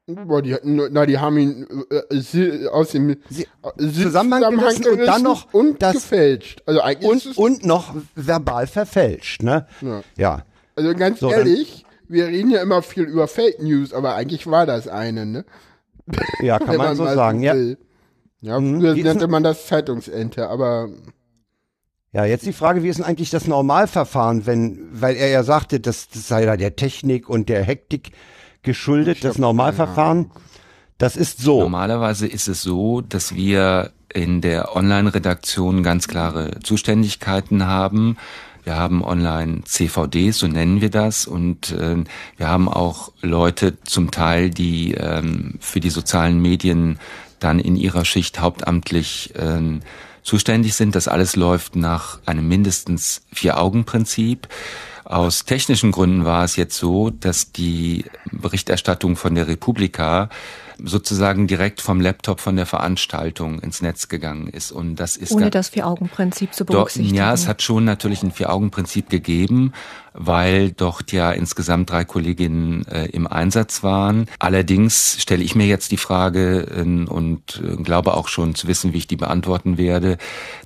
Boah, 0.08 0.40
die, 0.40 0.56
na, 0.62 1.04
die 1.04 1.18
haben 1.18 1.36
ihn 1.36 1.66
äh, 1.90 2.66
aus 2.68 2.90
dem 2.90 3.16
Sie- 3.28 3.46
Zusammenhang 3.76 4.56
gerissen 4.56 4.86
und 4.86 4.98
dann 5.04 5.22
noch 5.22 5.52
und 5.52 5.82
das- 5.82 5.94
gefälscht. 5.94 6.62
Also 6.64 6.80
eigentlich 6.80 7.36
Und, 7.36 7.36
und 7.38 7.64
noch 7.66 7.92
verbal 8.14 8.68
verfälscht, 8.68 9.42
ne? 9.42 9.66
Ja. 9.80 10.02
Ja. 10.16 10.42
also 10.76 10.94
ganz 10.94 11.18
So, 11.18 11.30
ehrlich, 11.32 11.84
wir 12.08 12.28
reden 12.28 12.52
ja 12.52 12.62
immer 12.62 12.82
viel 12.82 13.02
über 13.04 13.26
Fake 13.26 13.60
News, 13.60 13.92
aber 13.92 14.14
eigentlich 14.14 14.46
war 14.46 14.64
das 14.64 14.86
eine, 14.86 15.26
ne? 15.26 15.44
Ja, 16.40 16.58
kann 16.60 16.68
Wenn 16.68 16.76
man 16.76 16.96
so 16.96 17.04
sagen, 17.04 17.42
ja. 17.42 17.54
will. 17.54 17.76
Ja, 18.42 18.60
Mhm. 18.60 18.78
früher 18.80 18.94
Wie 18.94 19.00
ist 19.00 19.06
nannte 19.06 19.26
man 19.26 19.42
das 19.42 19.66
Zeitungsente, 19.66 20.48
aber 20.48 20.88
Ja, 22.12 22.24
jetzt 22.24 22.46
die 22.46 22.52
Frage, 22.52 22.84
wie 22.84 22.88
ist 22.88 22.98
denn 22.98 23.04
eigentlich 23.04 23.30
das 23.30 23.48
Normalverfahren, 23.48 24.46
wenn, 24.46 24.86
weil 24.92 25.16
er 25.16 25.28
ja 25.30 25.42
sagte, 25.42 25.80
das, 25.80 26.08
das 26.10 26.28
sei 26.28 26.44
da 26.46 26.56
der 26.56 26.76
Technik 26.76 27.28
und 27.28 27.48
der 27.48 27.64
Hektik 27.64 28.12
geschuldet, 28.66 29.24
das 29.24 29.38
Normalverfahren, 29.38 30.30
das 30.98 31.16
ist 31.16 31.38
so. 31.38 31.60
Normalerweise 31.60 32.26
ist 32.26 32.48
es 32.48 32.60
so, 32.60 33.00
dass 33.00 33.34
wir 33.34 33.92
in 34.12 34.42
der 34.42 34.76
Online-Redaktion 34.76 35.82
ganz 35.82 36.08
klare 36.08 36.60
Zuständigkeiten 36.62 37.66
haben. 37.66 38.16
Wir 38.64 38.76
haben 38.76 39.04
Online-CVDs, 39.04 40.38
so 40.38 40.48
nennen 40.48 40.80
wir 40.80 40.90
das, 40.90 41.26
und 41.26 41.70
äh, 41.72 42.02
wir 42.36 42.48
haben 42.48 42.68
auch 42.68 43.12
Leute 43.22 43.80
zum 43.84 44.10
Teil, 44.10 44.50
die 44.50 44.94
ähm, 44.94 45.54
für 45.60 45.80
die 45.80 45.90
sozialen 45.90 46.40
Medien 46.40 46.98
dann 47.38 47.60
in 47.60 47.76
ihrer 47.76 48.04
Schicht 48.04 48.40
hauptamtlich 48.40 49.34
ähm, 49.36 49.82
zuständig 50.22 50.74
sind. 50.74 50.94
Das 50.94 51.08
alles 51.08 51.36
läuft 51.36 51.76
nach 51.76 52.18
einem 52.26 52.48
mindestens 52.48 53.22
Vier-Augen-Prinzip. 53.32 54.48
Aus 55.06 55.44
technischen 55.44 55.92
Gründen 55.92 56.24
war 56.24 56.42
es 56.42 56.56
jetzt 56.56 56.76
so, 56.76 57.10
dass 57.10 57.52
die 57.52 58.06
Berichterstattung 58.32 59.14
von 59.14 59.36
der 59.36 59.46
Republika 59.46 60.28
sozusagen 60.82 61.46
direkt 61.46 61.80
vom 61.80 62.00
Laptop 62.00 62.40
von 62.40 62.56
der 62.56 62.66
Veranstaltung 62.66 63.60
ins 63.60 63.80
Netz 63.82 64.08
gegangen 64.08 64.48
ist. 64.48 64.72
Und 64.72 64.96
das 64.96 65.16
ist 65.16 65.30
Ohne 65.30 65.50
das 65.50 65.70
Vier-Augen-Prinzip 65.70 66.52
zu 66.52 66.64
berücksichtigen. 66.64 67.16
ja, 67.16 67.32
es 67.32 67.46
hat 67.46 67.62
schon 67.62 67.84
natürlich 67.84 68.22
ein 68.24 68.32
Vier-Augen-Prinzip 68.32 69.08
gegeben, 69.08 69.72
weil 70.12 70.72
dort 70.72 71.12
ja 71.12 71.30
insgesamt 71.30 71.90
drei 71.90 72.04
Kolleginnen 72.04 72.84
äh, 72.88 73.06
im 73.06 73.26
Einsatz 73.26 73.84
waren. 73.84 74.26
Allerdings 74.40 75.16
stelle 75.20 75.44
ich 75.44 75.54
mir 75.54 75.66
jetzt 75.66 75.92
die 75.92 75.96
Frage 75.96 76.66
äh, 76.76 76.82
und 76.82 77.62
äh, 77.62 77.76
glaube 77.76 78.14
auch 78.14 78.26
schon 78.28 78.56
zu 78.56 78.66
wissen, 78.66 78.92
wie 78.92 78.98
ich 78.98 79.06
die 79.06 79.16
beantworten 79.16 79.78
werde, 79.78 80.18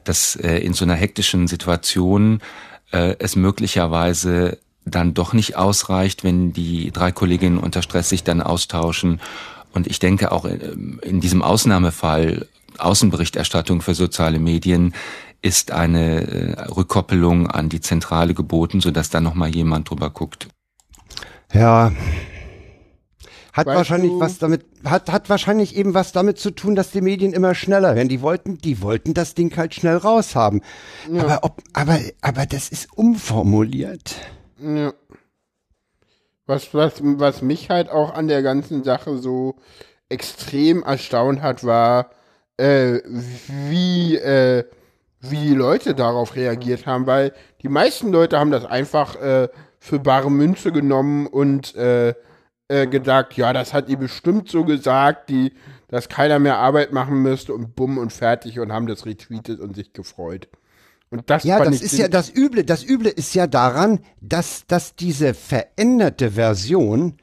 dass 0.05 0.35
äh, 0.35 0.59
in 0.59 0.73
so 0.73 0.85
einer 0.85 0.95
hektischen 0.95 1.47
Situation 1.47 2.41
äh, 2.93 3.17
es 3.19 3.37
möglicherweise 3.37 4.59
dann 4.85 5.15
doch 5.15 5.33
nicht 5.33 5.57
ausreicht, 5.57 6.25
wenn 6.25 6.53
die 6.53 6.91
drei 6.91 7.13
Kolleginnen 7.13 7.59
unter 7.59 7.83
Stress 7.83 8.09
sich 8.09 8.25
dann 8.25 8.41
austauschen. 8.41 9.21
Und 9.73 9.87
ich 9.87 9.99
denke 9.99 10.33
auch 10.33 10.45
in, 10.45 10.99
in 11.03 11.21
diesem 11.21 11.43
Ausnahmefall 11.43 12.49
Außenberichterstattung 12.79 13.83
für 13.83 13.95
soziale 13.95 14.39
Medien 14.39 14.95
ist 15.43 15.71
eine 15.71 16.27
äh, 16.27 16.63
Rückkoppelung 16.65 17.51
an 17.51 17.69
die 17.69 17.81
Zentrale 17.81 18.35
geboten, 18.35 18.81
sodass 18.81 19.11
da 19.11 19.21
nochmal 19.21 19.55
jemand 19.55 19.89
drüber 19.89 20.11
guckt. 20.11 20.49
Ja. 21.53 21.93
Hat 23.53 23.67
Weißt 23.67 23.77
wahrscheinlich 23.77 24.11
du- 24.13 24.21
was 24.21 24.39
damit, 24.39 24.65
hat, 24.85 25.11
hat 25.11 25.29
wahrscheinlich 25.29 25.77
eben 25.77 25.93
was 25.95 26.13
damit 26.13 26.39
zu 26.39 26.51
tun, 26.53 26.75
dass 26.77 26.91
die 26.93 27.01
Medien 27.01 27.33
immer 27.33 27.55
schneller 27.55 27.97
werden. 27.97 28.09
Die 28.09 28.23
wollten, 28.23 28.59
die 28.59 28.81
wollten 28.83 29.13
das 29.15 29.35
Ding 29.35 29.57
halt 29.57 29.75
schnell 29.75 29.97
raushaben. 29.97 30.63
Aber 31.19 31.41
ob, 31.43 31.63
aber, 31.73 31.99
aber 32.21 32.47
das 32.47 32.69
ist 32.69 32.89
umformuliert. 32.97 34.15
Ja. 34.63 34.93
Was, 36.47 36.75
was, 36.75 36.95
was 37.03 37.43
mich 37.43 37.71
halt 37.71 37.91
auch 37.91 38.15
an 38.15 38.29
der 38.29 38.43
ganzen 38.43 38.83
Sache 38.85 39.19
so 39.19 39.55
extrem 40.09 40.83
erstaunt 40.83 41.43
hat, 41.43 41.65
war, 41.65 42.11
äh, 42.57 42.99
wie, 43.69 44.17
äh, 44.17 44.65
wie 45.21 45.37
die 45.37 45.55
Leute 45.55 45.95
darauf 45.95 46.35
reagiert 46.35 46.87
haben, 46.87 47.07
weil 47.07 47.33
die 47.63 47.69
meisten 47.69 48.11
Leute 48.11 48.39
haben 48.39 48.51
das 48.51 48.65
einfach 48.65 49.17
äh, 49.17 49.49
für 49.79 49.99
bare 49.99 50.31
Münze 50.31 50.73
genommen 50.73 51.27
und 51.27 51.75
äh, 51.77 52.15
äh, 52.71 52.87
gesagt, 52.87 53.37
ja, 53.37 53.53
das 53.53 53.75
hat 53.75 53.89
ihr 53.89 53.97
bestimmt 53.97 54.49
so 54.49 54.65
gesagt, 54.65 55.29
die, 55.29 55.53
dass 55.89 56.09
keiner 56.09 56.39
mehr 56.39 56.59
Arbeit 56.59 56.93
machen 56.93 57.21
müsste 57.21 57.53
und 57.53 57.75
bumm 57.75 57.99
und 57.99 58.13
fertig 58.13 58.61
und 58.61 58.73
haben 58.73 58.87
das 58.87 59.07
retweetet 59.07 59.59
und 59.59 59.75
sich 59.75 59.93
gefreut. 59.93 60.49
Und 61.11 61.29
das 61.29 61.43
Ja, 61.43 61.59
das 61.65 61.81
ist 61.81 61.99
ja 61.99 62.07
das 62.07 62.33
Üble. 62.33 62.63
Das 62.63 62.85
Üble 62.85 63.11
ist 63.11 63.35
ja 63.35 63.49
daran, 63.49 63.99
dass, 64.21 64.67
dass 64.69 64.95
diese 64.95 65.35
veränderte 65.35 66.31
Version 66.31 67.15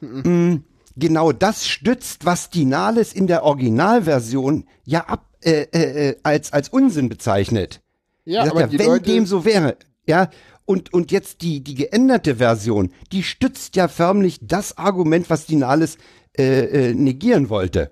mh, 0.00 0.58
genau 0.96 1.30
das 1.30 1.68
stützt, 1.68 2.26
was 2.26 2.50
die 2.50 2.64
Nahles 2.64 3.12
in 3.12 3.28
der 3.28 3.44
Originalversion 3.44 4.66
ja 4.84 5.06
ab, 5.06 5.26
äh, 5.44 5.66
äh, 5.72 6.08
äh, 6.08 6.16
als, 6.24 6.52
als 6.52 6.68
Unsinn 6.68 7.08
bezeichnet. 7.08 7.80
ja, 8.24 8.42
Die 8.42 8.48
sagt 8.48 8.50
aber 8.50 8.60
ja, 8.62 8.66
die 8.66 8.78
wenn 8.80 8.86
Leute, 8.86 9.04
dem 9.04 9.26
so 9.26 9.44
wäre, 9.44 9.76
ja, 10.04 10.28
und, 10.70 10.92
und 10.94 11.10
jetzt 11.10 11.42
die, 11.42 11.64
die 11.64 11.74
geänderte 11.74 12.36
Version, 12.36 12.92
die 13.10 13.24
stützt 13.24 13.74
ja 13.74 13.88
förmlich 13.88 14.38
das 14.40 14.78
Argument, 14.78 15.28
was 15.28 15.44
die 15.44 15.56
Nahles 15.56 15.98
äh, 16.38 16.90
äh, 16.90 16.94
negieren 16.94 17.50
wollte. 17.50 17.90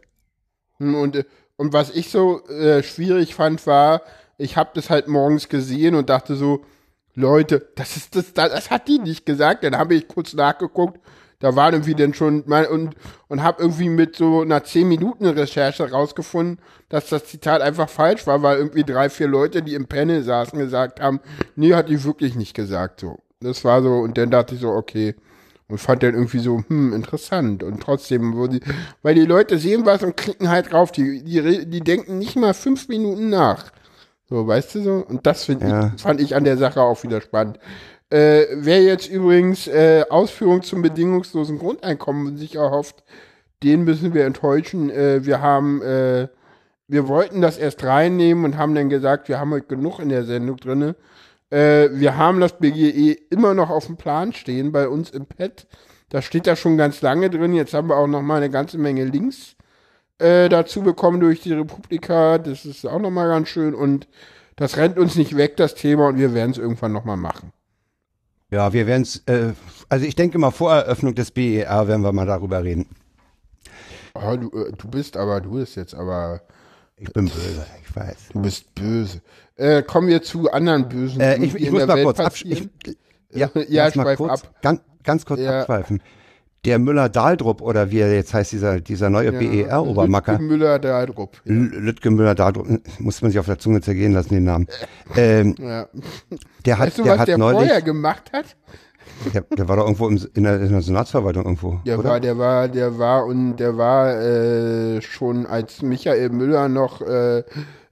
Hm, 0.76 0.94
Und, 0.94 1.16
äh, 1.16 1.24
und 1.56 1.72
was 1.72 1.90
ich 1.90 2.08
so 2.08 2.46
äh, 2.46 2.84
schwierig 2.84 3.34
fand, 3.34 3.66
war, 3.66 4.02
ich 4.36 4.56
habe 4.56 4.70
das 4.74 4.90
halt 4.90 5.08
morgens 5.08 5.48
gesehen 5.48 5.96
und 5.96 6.08
dachte 6.08 6.36
so, 6.36 6.64
Leute, 7.16 7.68
das 7.74 7.96
ist 7.96 8.14
das, 8.14 8.32
das, 8.32 8.52
das 8.52 8.70
hat 8.70 8.86
die 8.86 9.00
nicht 9.00 9.26
gesagt. 9.26 9.64
Dann 9.64 9.76
habe 9.76 9.96
ich 9.96 10.06
kurz 10.06 10.34
nachgeguckt, 10.34 11.00
da 11.40 11.54
waren 11.56 11.74
irgendwie 11.74 11.94
dann 11.94 12.14
schon 12.14 12.42
mein, 12.46 12.66
und 12.66 12.94
und 13.28 13.42
habe 13.42 13.62
irgendwie 13.62 13.88
mit 13.88 14.16
so 14.16 14.40
einer 14.42 14.64
10 14.64 14.88
Minuten 14.88 15.26
Recherche 15.26 15.90
rausgefunden, 15.90 16.58
dass 16.88 17.08
das 17.08 17.26
Zitat 17.26 17.62
einfach 17.62 17.88
falsch 17.88 18.26
war, 18.26 18.42
weil 18.42 18.58
irgendwie 18.58 18.84
drei 18.84 19.08
vier 19.10 19.28
Leute, 19.28 19.62
die 19.62 19.74
im 19.74 19.86
Panel 19.86 20.22
saßen, 20.22 20.58
gesagt 20.58 21.00
haben, 21.00 21.20
nee, 21.56 21.74
hat 21.74 21.88
die 21.88 22.02
wirklich 22.04 22.34
nicht 22.34 22.54
gesagt 22.54 23.00
so. 23.00 23.18
Das 23.40 23.64
war 23.64 23.82
so 23.82 23.94
und 23.98 24.18
dann 24.18 24.30
dachte 24.30 24.54
ich 24.56 24.60
so, 24.60 24.70
okay. 24.70 25.14
Und 25.68 25.76
fand 25.78 26.02
dann 26.02 26.14
irgendwie 26.14 26.38
so, 26.38 26.64
hm, 26.66 26.94
interessant. 26.94 27.62
Und 27.62 27.82
trotzdem, 27.82 28.34
wo 28.36 28.46
die, 28.46 28.60
weil 29.02 29.14
die 29.14 29.26
Leute 29.26 29.58
sehen 29.58 29.84
was 29.84 30.02
und 30.02 30.16
klicken 30.16 30.48
halt 30.48 30.72
drauf, 30.72 30.92
die, 30.92 31.22
die, 31.22 31.66
die 31.68 31.80
denken 31.80 32.16
nicht 32.18 32.36
mal 32.36 32.54
fünf 32.54 32.88
Minuten 32.88 33.28
nach. 33.28 33.66
So, 34.30 34.46
weißt 34.46 34.74
du 34.76 34.82
so? 34.82 34.92
Und 35.06 35.26
das 35.26 35.44
find 35.44 35.62
Ja. 35.62 35.92
ich, 35.94 36.02
fand 36.02 36.20
ich 36.22 36.34
an 36.34 36.44
der 36.44 36.56
Sache 36.56 36.80
auch 36.80 37.02
wieder 37.02 37.20
spannend. 37.20 37.58
Äh, 38.10 38.46
wer 38.54 38.82
jetzt 38.82 39.08
übrigens 39.08 39.66
äh, 39.66 40.04
Ausführungen 40.08 40.62
zum 40.62 40.80
bedingungslosen 40.82 41.58
Grundeinkommen 41.58 42.38
sich 42.38 42.54
erhofft, 42.56 43.04
den 43.62 43.84
müssen 43.84 44.14
wir 44.14 44.24
enttäuschen. 44.24 44.90
Äh, 44.90 45.24
wir 45.26 45.40
haben, 45.42 45.82
äh, 45.82 46.28
wir 46.86 47.08
wollten 47.08 47.42
das 47.42 47.58
erst 47.58 47.84
reinnehmen 47.84 48.44
und 48.44 48.56
haben 48.56 48.74
dann 48.74 48.88
gesagt, 48.88 49.28
wir 49.28 49.38
haben 49.38 49.50
heute 49.52 49.66
genug 49.66 49.98
in 49.98 50.08
der 50.08 50.24
Sendung 50.24 50.56
drinne. 50.56 50.96
Äh, 51.50 51.90
wir 51.92 52.16
haben 52.16 52.40
das 52.40 52.58
BGE 52.58 53.12
immer 53.30 53.54
noch 53.54 53.70
auf 53.70 53.86
dem 53.86 53.96
Plan 53.96 54.32
stehen 54.32 54.72
bei 54.72 54.88
uns 54.88 55.10
im 55.10 55.26
Pad. 55.26 55.66
Da 56.08 56.22
steht 56.22 56.46
da 56.46 56.56
schon 56.56 56.78
ganz 56.78 57.02
lange 57.02 57.28
drin. 57.28 57.54
Jetzt 57.54 57.74
haben 57.74 57.88
wir 57.88 57.96
auch 57.96 58.06
noch 58.06 58.22
mal 58.22 58.36
eine 58.36 58.50
ganze 58.50 58.78
Menge 58.78 59.04
Links 59.04 59.56
äh, 60.18 60.48
dazu 60.48 60.82
bekommen 60.82 61.20
durch 61.20 61.42
die 61.42 61.52
Republika. 61.52 62.38
Das 62.38 62.64
ist 62.64 62.86
auch 62.86 63.00
noch 63.00 63.10
mal 63.10 63.28
ganz 63.28 63.48
schön 63.48 63.74
und 63.74 64.08
das 64.56 64.76
rennt 64.76 64.98
uns 64.98 65.14
nicht 65.14 65.36
weg, 65.36 65.56
das 65.56 65.74
Thema, 65.76 66.08
und 66.08 66.18
wir 66.18 66.34
werden 66.34 66.50
es 66.50 66.58
irgendwann 66.58 66.92
noch 66.92 67.04
mal 67.04 67.16
machen. 67.16 67.52
Ja, 68.50 68.72
wir 68.72 68.86
werden 68.86 69.02
es, 69.02 69.22
äh, 69.26 69.52
also 69.88 70.06
ich 70.06 70.14
denke 70.16 70.38
mal 70.38 70.50
vor 70.50 70.72
Eröffnung 70.72 71.14
des 71.14 71.30
BER 71.30 71.86
werden 71.88 72.02
wir 72.02 72.12
mal 72.12 72.26
darüber 72.26 72.62
reden. 72.64 72.86
Oh, 74.14 74.36
du, 74.36 74.48
äh, 74.66 74.72
du 74.72 74.88
bist 74.88 75.16
aber, 75.16 75.40
du 75.40 75.52
bist 75.52 75.76
jetzt 75.76 75.94
aber, 75.94 76.40
Ich 76.96 77.12
bin 77.12 77.26
böse, 77.26 77.66
ich 77.86 77.94
weiß. 77.96 78.16
du 78.32 78.40
bist 78.40 78.74
böse. 78.74 79.20
Äh, 79.56 79.82
kommen 79.82 80.08
wir 80.08 80.22
zu 80.22 80.50
anderen 80.50 80.88
bösen 80.88 81.20
Äh, 81.20 81.36
ich 81.44 81.54
ich 81.54 81.70
muss 81.70 81.86
mal 81.86 82.02
kurz 82.02 82.20
abschweifen. 82.20 82.70
Ja, 83.32 83.50
Ja, 83.68 83.84
mal 83.84 83.92
schweif 83.92 84.16
kurz, 84.16 84.44
ab. 84.44 84.54
Ganz, 84.62 84.80
ganz 85.04 85.26
kurz 85.26 85.40
Ja. 85.40 85.60
abschweifen. 85.60 86.02
Der 86.64 86.78
Müller-Dahldrup 86.80 87.60
oder 87.62 87.90
wie 87.90 88.00
er 88.00 88.12
jetzt 88.12 88.34
heißt, 88.34 88.50
dieser, 88.52 88.80
dieser 88.80 89.08
neue 89.10 89.30
BER-Obermacker. 89.32 90.32
Lütke 90.32 90.44
Müller, 90.44 90.78
der 90.80 91.06
Drupp. 91.06 91.36
L- 91.44 91.52
Lütke 91.54 92.10
Müller-Dahldrup, 92.10 92.66
muss 92.98 93.22
man 93.22 93.30
sich 93.30 93.38
auf 93.38 93.46
der 93.46 93.58
Zunge 93.58 93.80
zergehen 93.80 94.12
lassen, 94.12 94.34
den 94.34 94.44
Namen. 94.44 94.66
Ähm, 95.16 95.54
Ja. 95.58 95.86
der 96.66 96.78
hat, 96.78 96.88
Weißt 96.88 96.98
du, 96.98 97.04
der 97.04 97.12
was 97.12 97.20
hat 97.20 97.28
der 97.28 97.38
neulich, 97.38 97.60
vorher 97.60 97.80
gemacht 97.82 98.32
hat? 98.32 98.56
Der, 99.32 99.40
der 99.42 99.68
war 99.68 99.76
doch 99.76 99.84
irgendwo 99.84 100.08
im, 100.08 100.20
in, 100.34 100.42
der, 100.44 100.60
in 100.60 100.70
der 100.70 100.82
Senatsverwaltung 100.82 101.44
irgendwo. 101.44 101.80
Der 101.86 101.98
oder? 101.98 102.10
war, 102.10 102.20
der 102.20 102.36
war, 102.38 102.68
der 102.68 102.98
war 102.98 103.24
und 103.26 103.56
der 103.56 103.76
war 103.78 104.20
äh, 104.20 105.00
schon 105.00 105.46
als 105.46 105.80
Michael 105.82 106.28
Müller 106.30 106.68
noch 106.68 107.00
äh, 107.02 107.42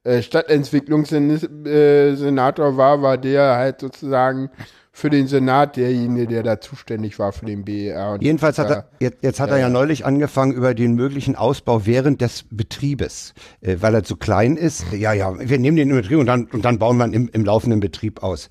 äh, 0.05 0.23
Stadtentwicklungssenator 0.23 2.77
war, 2.77 3.03
war 3.03 3.17
der 3.19 3.57
halt 3.57 3.81
sozusagen 3.81 4.51
für 4.97 5.11
den 5.11 5.27
Senat 5.27 5.77
derjenige, 5.77 6.27
der 6.27 6.43
da 6.43 6.59
zuständig 6.59 7.19
war 7.19 7.31
für 7.31 7.45
den 7.45 7.67
BER. 7.67 8.13
Und 8.13 8.23
Jedenfalls 8.23 8.57
hat 8.57 8.71
er, 8.71 8.89
jetzt, 8.99 9.23
jetzt 9.23 9.41
hat 9.41 9.51
er 9.51 9.59
ja 9.59 9.69
neulich 9.69 10.07
angefangen 10.07 10.53
über 10.53 10.73
den 10.73 10.95
möglichen 10.95 11.37
Ausbau 11.37 11.85
während 11.85 12.23
des 12.23 12.47
Betriebes, 12.51 13.35
äh, 13.61 13.77
weil 13.81 13.95
er 13.95 14.05
zu 14.05 14.17
klein 14.17 14.57
ist. 14.57 14.87
Ja, 14.93 15.13
ja, 15.13 15.39
wir 15.39 15.59
nehmen 15.59 15.77
den 15.77 15.91
in 15.91 15.97
Betrieb 15.97 16.19
und 16.19 16.25
dann, 16.25 16.47
und 16.47 16.65
dann 16.65 16.79
bauen 16.79 16.97
wir 16.97 17.05
ihn 17.05 17.13
im, 17.13 17.29
im 17.29 17.45
laufenden 17.45 17.79
Betrieb 17.79 18.23
aus. 18.23 18.49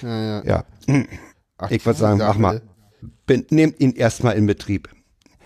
ja, 0.00 0.42
ja. 0.42 0.64
Ja, 0.86 1.04
Ach, 1.58 1.70
ich 1.70 1.84
würde 1.84 1.98
sagen, 1.98 2.18
mach 2.20 2.38
mal, 2.38 2.62
bin, 3.26 3.44
nehmt 3.50 3.78
ihn 3.78 3.92
erstmal 3.92 4.36
in 4.36 4.46
Betrieb. 4.46 4.88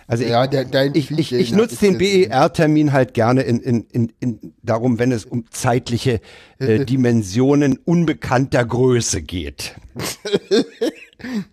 Also 0.06 0.24
ich, 0.24 0.30
Ja, 0.30 0.46
der, 0.46 0.94
ich, 0.94 1.10
ich, 1.10 1.32
ich 1.32 1.48
der 1.50 1.58
nutze 1.58 1.76
den 1.76 1.98
BER-Termin 1.98 2.92
halt 2.92 3.14
gerne 3.14 3.42
in, 3.42 3.60
in, 3.60 3.86
in, 3.90 4.12
in 4.20 4.54
darum, 4.62 4.98
wenn 4.98 5.12
es 5.12 5.24
um 5.24 5.50
zeitliche 5.50 6.20
äh, 6.58 6.84
Dimensionen 6.84 7.78
unbekannter 7.84 8.64
Größe 8.64 9.22
geht. 9.22 9.74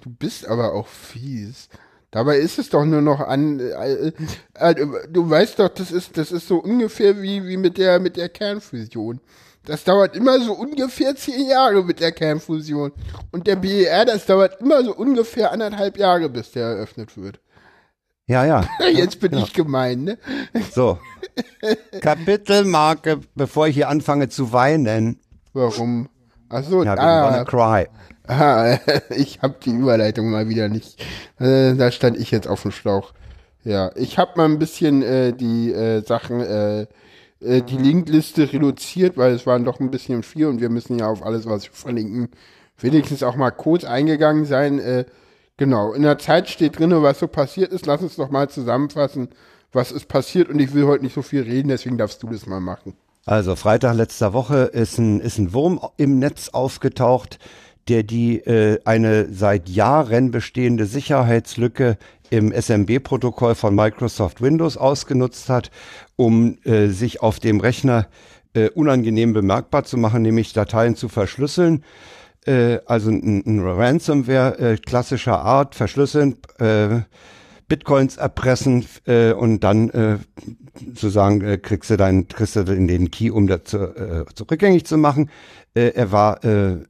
Du 0.01 0.09
bist 0.09 0.45
aber 0.45 0.73
auch 0.73 0.87
fies. 0.87 1.69
Dabei 2.11 2.37
ist 2.37 2.59
es 2.59 2.69
doch 2.69 2.85
nur 2.85 3.01
noch 3.01 3.21
an. 3.21 3.59
Äh, 3.59 4.11
äh, 4.55 4.75
du 5.09 5.29
weißt 5.29 5.57
doch, 5.57 5.69
das 5.69 5.91
ist, 5.91 6.17
das 6.17 6.31
ist 6.31 6.47
so 6.47 6.57
ungefähr 6.57 7.21
wie, 7.21 7.47
wie 7.47 7.57
mit 7.57 7.77
der 7.77 7.99
mit 7.99 8.17
der 8.17 8.29
Kernfusion. 8.29 9.19
Das 9.65 9.85
dauert 9.85 10.15
immer 10.15 10.39
so 10.41 10.53
ungefähr 10.53 11.15
zehn 11.15 11.47
Jahre 11.47 11.83
mit 11.83 12.01
der 12.01 12.11
Kernfusion. 12.11 12.91
Und 13.31 13.47
der 13.47 13.55
BER, 13.55 14.05
das 14.05 14.25
dauert 14.25 14.59
immer 14.59 14.83
so 14.83 14.93
ungefähr 14.93 15.51
anderthalb 15.51 15.97
Jahre, 15.97 16.29
bis 16.29 16.51
der 16.51 16.65
eröffnet 16.65 17.15
wird. 17.17 17.39
Ja, 18.27 18.45
ja. 18.45 18.65
Jetzt 18.93 19.19
bin 19.19 19.33
ich 19.33 19.53
gemein, 19.53 20.03
ne? 20.03 20.17
So. 20.71 20.97
Kapitelmarke, 22.01 23.19
bevor 23.35 23.67
ich 23.67 23.75
hier 23.75 23.89
anfange 23.89 24.29
zu 24.29 24.53
weinen. 24.53 25.19
Warum? 25.53 26.09
Ach 26.49 26.63
so, 26.63 26.83
Ja, 26.83 26.93
ah, 26.97 27.43
cry. 27.45 27.87
ah, 28.27 28.77
ich 29.09 29.41
habe 29.41 29.55
die 29.63 29.71
Überleitung 29.71 30.29
mal 30.29 30.47
wieder 30.47 30.69
nicht. 30.69 31.03
Äh, 31.39 31.73
da 31.75 31.91
stand 31.91 32.17
ich 32.17 32.31
jetzt 32.31 32.47
auf 32.47 32.61
dem 32.61 32.71
Schlauch. 32.71 33.13
Ja, 33.63 33.91
ich 33.95 34.17
habe 34.17 34.31
mal 34.35 34.45
ein 34.45 34.59
bisschen 34.59 35.01
äh, 35.03 35.33
die 35.33 35.71
äh, 35.71 36.01
Sachen, 36.05 36.41
äh, 36.41 36.81
äh, 37.41 37.61
die 37.61 37.77
Linkliste 37.77 38.51
reduziert, 38.51 39.17
weil 39.17 39.33
es 39.33 39.45
waren 39.45 39.63
doch 39.65 39.79
ein 39.79 39.89
bisschen 39.91 40.21
viel 40.23 40.47
und 40.47 40.61
wir 40.61 40.69
müssen 40.69 40.99
ja 40.99 41.07
auf 41.07 41.25
alles, 41.25 41.45
was 41.45 41.63
wir 41.65 41.73
verlinken, 41.73 42.29
wenigstens 42.77 43.23
auch 43.23 43.35
mal 43.35 43.51
kurz 43.51 43.83
eingegangen 43.83 44.45
sein. 44.45 44.79
Äh, 44.79 45.05
genau, 45.63 45.93
in 45.93 46.01
der 46.01 46.17
Zeit 46.17 46.49
steht 46.49 46.77
drin, 46.77 46.91
was 46.91 47.19
so 47.19 47.27
passiert 47.27 47.71
ist. 47.71 47.85
Lass 47.85 48.01
uns 48.01 48.17
doch 48.17 48.29
mal 48.29 48.49
zusammenfassen, 48.49 49.29
was 49.71 49.93
ist 49.93 50.09
passiert 50.09 50.49
und 50.49 50.59
ich 50.59 50.73
will 50.73 50.85
heute 50.85 51.05
nicht 51.05 51.15
so 51.15 51.21
viel 51.21 51.43
reden, 51.43 51.69
deswegen 51.69 51.97
darfst 51.97 52.21
du 52.21 52.27
das 52.27 52.45
mal 52.45 52.59
machen. 52.59 52.95
Also 53.25 53.55
Freitag 53.55 53.95
letzter 53.95 54.33
Woche 54.33 54.63
ist 54.73 54.97
ein, 54.97 55.21
ist 55.21 55.37
ein 55.37 55.53
Wurm 55.53 55.79
im 55.95 56.19
Netz 56.19 56.49
aufgetaucht, 56.49 57.39
der 57.87 58.03
die 58.03 58.39
äh, 58.39 58.79
eine 58.83 59.33
seit 59.33 59.69
Jahren 59.69 60.31
bestehende 60.31 60.85
Sicherheitslücke 60.85 61.97
im 62.29 62.51
SMB-Protokoll 62.51 63.55
von 63.55 63.73
Microsoft 63.73 64.41
Windows 64.41 64.75
ausgenutzt 64.75 65.47
hat, 65.47 65.71
um 66.17 66.57
äh, 66.65 66.87
sich 66.87 67.21
auf 67.21 67.39
dem 67.39 67.61
Rechner 67.61 68.07
äh, 68.53 68.69
unangenehm 68.69 69.31
bemerkbar 69.31 69.85
zu 69.85 69.95
machen, 69.97 70.23
nämlich 70.23 70.51
Dateien 70.51 70.97
zu 70.97 71.07
verschlüsseln. 71.07 71.85
Äh, 72.45 72.79
also 72.85 73.09
ein, 73.09 73.43
ein 73.45 73.59
Ransomware 73.59 74.59
äh, 74.59 74.77
klassischer 74.77 75.39
Art, 75.39 75.75
verschlüsseln, 75.75 76.37
äh, 76.59 77.01
Bitcoins 77.67 78.17
erpressen 78.17 78.85
äh, 79.05 79.31
und 79.31 79.61
dann 79.63 79.89
äh, 79.89 80.17
sozusagen 80.87 81.41
äh, 81.41 81.57
kriegst 81.57 81.89
du 81.89 81.97
deinen, 81.97 82.27
kriegst 82.27 82.55
du 82.55 82.63
den, 82.63 83.11
Key, 83.11 83.29
um 83.29 83.47
das 83.47 83.63
zu, 83.65 83.77
äh, 83.77 84.25
zu 84.33 84.43
rückgängig 84.43 84.85
zu 84.85 84.97
machen. 84.97 85.29
Äh, 85.73 85.93
er 85.95 86.11
war 86.11 86.43
äh, 86.43 86.83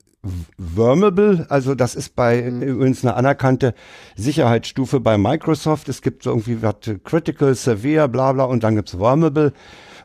Wormable, 0.57 1.45
also 1.49 1.75
das 1.75 1.95
ist 1.95 2.15
bei 2.15 2.41
übrigens 2.41 3.03
eine 3.03 3.15
anerkannte 3.15 3.73
Sicherheitsstufe 4.15 5.01
bei 5.01 5.17
Microsoft. 5.17 5.89
Es 5.89 6.01
gibt 6.01 6.23
so 6.23 6.31
irgendwie 6.31 6.61
was 6.61 6.87
äh, 6.87 6.97
Critical, 7.03 7.53
Severe, 7.55 8.09
bla 8.09 8.31
bla 8.31 8.45
und 8.45 8.63
dann 8.63 8.75
gibt's 8.75 8.97
Wormable 8.97 9.53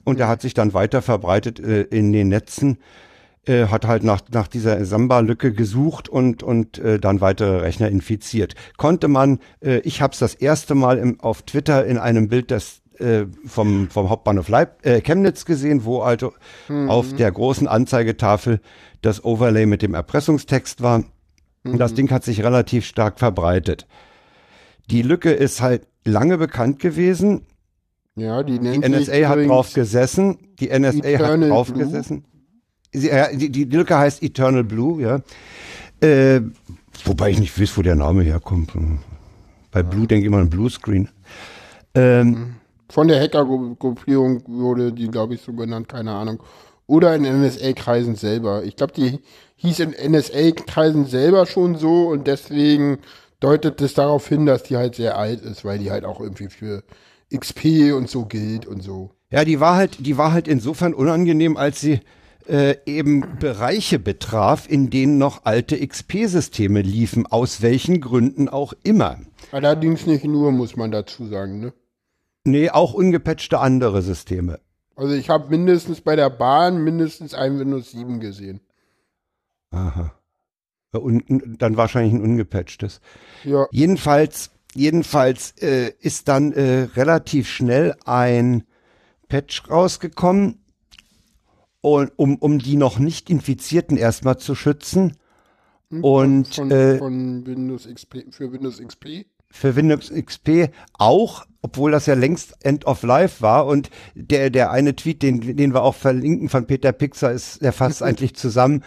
und 0.04 0.18
er 0.20 0.28
hat 0.28 0.42
sich 0.42 0.54
dann 0.54 0.74
weiter 0.74 1.02
verbreitet 1.02 1.60
äh, 1.60 1.82
in 1.82 2.12
den 2.12 2.28
Netzen 2.28 2.78
äh, 3.48 3.66
hat 3.66 3.86
halt 3.86 4.04
nach, 4.04 4.20
nach 4.32 4.46
dieser 4.48 4.84
Samba-Lücke 4.84 5.52
gesucht 5.52 6.08
und, 6.08 6.42
und 6.42 6.78
äh, 6.78 6.98
dann 7.00 7.20
weitere 7.20 7.60
Rechner 7.60 7.88
infiziert. 7.88 8.54
Konnte 8.76 9.08
man, 9.08 9.38
äh, 9.60 9.78
ich 9.80 10.02
habe 10.02 10.12
es 10.12 10.18
das 10.18 10.34
erste 10.34 10.74
Mal 10.74 10.98
im, 10.98 11.20
auf 11.20 11.42
Twitter 11.42 11.86
in 11.86 11.98
einem 11.98 12.28
Bild 12.28 12.50
des, 12.50 12.82
äh, 12.98 13.24
vom, 13.46 13.88
vom 13.90 14.10
Hauptbahnhof 14.10 14.48
Leip, 14.48 14.84
äh, 14.84 15.00
Chemnitz 15.00 15.44
gesehen, 15.44 15.84
wo 15.84 16.00
also 16.00 16.32
auf 16.88 17.14
der 17.14 17.30
großen 17.32 17.66
Anzeigetafel 17.66 18.60
das 19.02 19.24
Overlay 19.24 19.66
mit 19.66 19.82
dem 19.82 19.94
Erpressungstext 19.94 20.82
war. 20.82 21.04
Und 21.64 21.78
das 21.78 21.94
Ding 21.94 22.10
hat 22.10 22.24
sich 22.24 22.42
relativ 22.42 22.86
stark 22.86 23.18
verbreitet. 23.18 23.86
Die 24.90 25.02
Lücke 25.02 25.30
ist 25.32 25.60
halt 25.60 25.86
lange 26.04 26.38
bekannt 26.38 26.78
gewesen. 26.80 27.46
Ja, 28.16 28.42
die 28.42 28.58
Die 28.58 28.80
nennt 28.80 28.84
sich 28.84 29.08
NSA 29.08 29.28
hat 29.28 29.38
drauf 29.46 29.72
gesessen. 29.72 30.38
Die 30.60 30.68
NSA 30.68 30.98
hat 30.98 31.04
Eternal 31.04 31.48
drauf 31.50 31.72
Blue. 31.72 31.84
gesessen. 31.84 32.24
Die, 32.94 33.50
die 33.50 33.64
Lücke 33.64 33.98
heißt 33.98 34.22
Eternal 34.22 34.64
Blue, 34.64 35.00
ja. 35.02 35.20
Äh, 36.00 36.40
wobei 37.04 37.30
ich 37.30 37.38
nicht 37.38 37.60
weiß, 37.60 37.76
wo 37.76 37.82
der 37.82 37.96
Name 37.96 38.22
herkommt. 38.22 38.72
Bei 39.70 39.82
Blue 39.82 40.06
denke 40.06 40.22
ich 40.22 40.26
immer 40.26 40.38
an 40.38 40.50
Bluescreen. 40.50 41.08
Ähm, 41.94 42.54
Von 42.88 43.08
der 43.08 43.20
Hackergruppierung 43.20 44.42
wurde 44.46 44.92
die, 44.92 45.08
glaube 45.08 45.34
ich, 45.34 45.42
so 45.42 45.52
genannt, 45.52 45.88
keine 45.88 46.12
Ahnung. 46.12 46.42
Oder 46.86 47.14
in 47.14 47.22
NSA-Kreisen 47.22 48.16
selber. 48.16 48.64
Ich 48.64 48.76
glaube, 48.76 48.94
die 48.94 49.18
hieß 49.56 49.80
in 49.80 50.12
NSA-Kreisen 50.12 51.04
selber 51.04 51.44
schon 51.44 51.76
so 51.76 52.08
und 52.08 52.26
deswegen 52.26 52.98
deutet 53.40 53.80
es 53.82 53.94
darauf 53.94 54.26
hin, 54.28 54.46
dass 54.46 54.62
die 54.62 54.76
halt 54.76 54.94
sehr 54.94 55.18
alt 55.18 55.42
ist, 55.42 55.64
weil 55.64 55.78
die 55.78 55.90
halt 55.90 56.04
auch 56.04 56.20
irgendwie 56.20 56.48
für 56.48 56.82
XP 57.34 57.92
und 57.94 58.08
so 58.08 58.24
gilt 58.24 58.66
und 58.66 58.82
so. 58.82 59.10
Ja, 59.30 59.44
die 59.44 59.60
war 59.60 59.76
halt, 59.76 60.06
die 60.06 60.16
war 60.16 60.32
halt 60.32 60.48
insofern 60.48 60.94
unangenehm, 60.94 61.58
als 61.58 61.80
sie 61.80 62.00
äh, 62.48 62.76
eben 62.86 63.38
Bereiche 63.38 63.98
betraf, 63.98 64.68
in 64.68 64.90
denen 64.90 65.18
noch 65.18 65.44
alte 65.44 65.76
XP-Systeme 65.86 66.80
liefen, 66.82 67.26
aus 67.26 67.62
welchen 67.62 68.00
Gründen 68.00 68.48
auch 68.48 68.72
immer. 68.82 69.18
Allerdings 69.52 70.06
nicht 70.06 70.24
nur, 70.24 70.52
muss 70.52 70.76
man 70.76 70.90
dazu 70.90 71.26
sagen, 71.26 71.60
ne? 71.60 71.72
Nee, 72.44 72.70
auch 72.70 72.94
ungepatchte 72.94 73.58
andere 73.58 74.02
Systeme. 74.02 74.60
Also 74.96 75.14
ich 75.14 75.28
habe 75.28 75.50
mindestens 75.50 76.00
bei 76.00 76.16
der 76.16 76.30
Bahn 76.30 76.82
mindestens 76.82 77.34
ein 77.34 77.58
Windows 77.58 77.90
7 77.92 78.20
gesehen. 78.20 78.60
Aha. 79.70 80.12
Und 80.92 81.24
dann 81.58 81.76
wahrscheinlich 81.76 82.14
ein 82.14 82.22
ungepatchtes. 82.22 83.00
Ja, 83.44 83.66
Jedenfalls, 83.70 84.50
jedenfalls 84.74 85.52
äh, 85.60 85.92
ist 86.00 86.28
dann 86.28 86.52
äh, 86.52 86.88
relativ 86.96 87.48
schnell 87.48 87.94
ein 88.06 88.64
Patch 89.28 89.70
rausgekommen, 89.70 90.64
und, 91.94 92.12
um, 92.16 92.36
um 92.36 92.58
die 92.58 92.76
noch 92.76 92.98
nicht 92.98 93.30
Infizierten 93.30 93.96
erstmal 93.96 94.38
zu 94.38 94.54
schützen. 94.54 95.16
Und 95.90 96.54
von, 96.54 96.70
äh, 96.70 96.98
von 96.98 97.46
Windows 97.46 97.88
XP 97.88 98.26
für 98.30 98.52
Windows 98.52 98.78
XP. 98.78 99.24
für 99.50 99.74
Windows 99.74 100.12
XP 100.12 100.68
auch, 100.92 101.46
obwohl 101.62 101.90
das 101.90 102.04
ja 102.04 102.12
längst 102.12 102.54
End 102.62 102.84
of 102.86 103.02
Life 103.02 103.40
war 103.40 103.66
und 103.66 103.88
der, 104.14 104.50
der 104.50 104.70
eine 104.70 104.94
Tweet, 104.94 105.22
den, 105.22 105.56
den 105.56 105.72
wir 105.72 105.82
auch 105.82 105.94
verlinken 105.94 106.50
von 106.50 106.66
Peter 106.66 106.92
Pixar, 106.92 107.32
ist, 107.32 107.62
der 107.62 107.72
fasst 107.72 108.02
eigentlich 108.02 108.36
zusammen. 108.36 108.84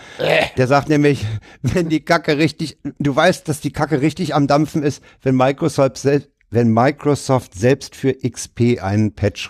Der 0.57 0.67
sagt 0.67 0.89
nämlich, 0.89 1.25
wenn 1.63 1.89
die 1.89 2.05
Kacke 2.05 2.37
richtig, 2.37 2.77
du 2.99 3.15
weißt, 3.15 3.47
dass 3.47 3.61
die 3.61 3.71
Kacke 3.71 4.01
richtig 4.01 4.35
am 4.35 4.45
Dampfen 4.45 4.83
ist, 4.83 5.03
wenn 5.23 5.35
Microsoft 5.35 5.97
selbst, 5.97 6.29
wenn 6.51 6.71
Microsoft 6.71 7.55
selbst 7.55 7.95
für 7.95 8.13
XP 8.13 8.79
einen 8.79 9.15
Patch 9.15 9.49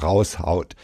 raushaut. 0.00 0.76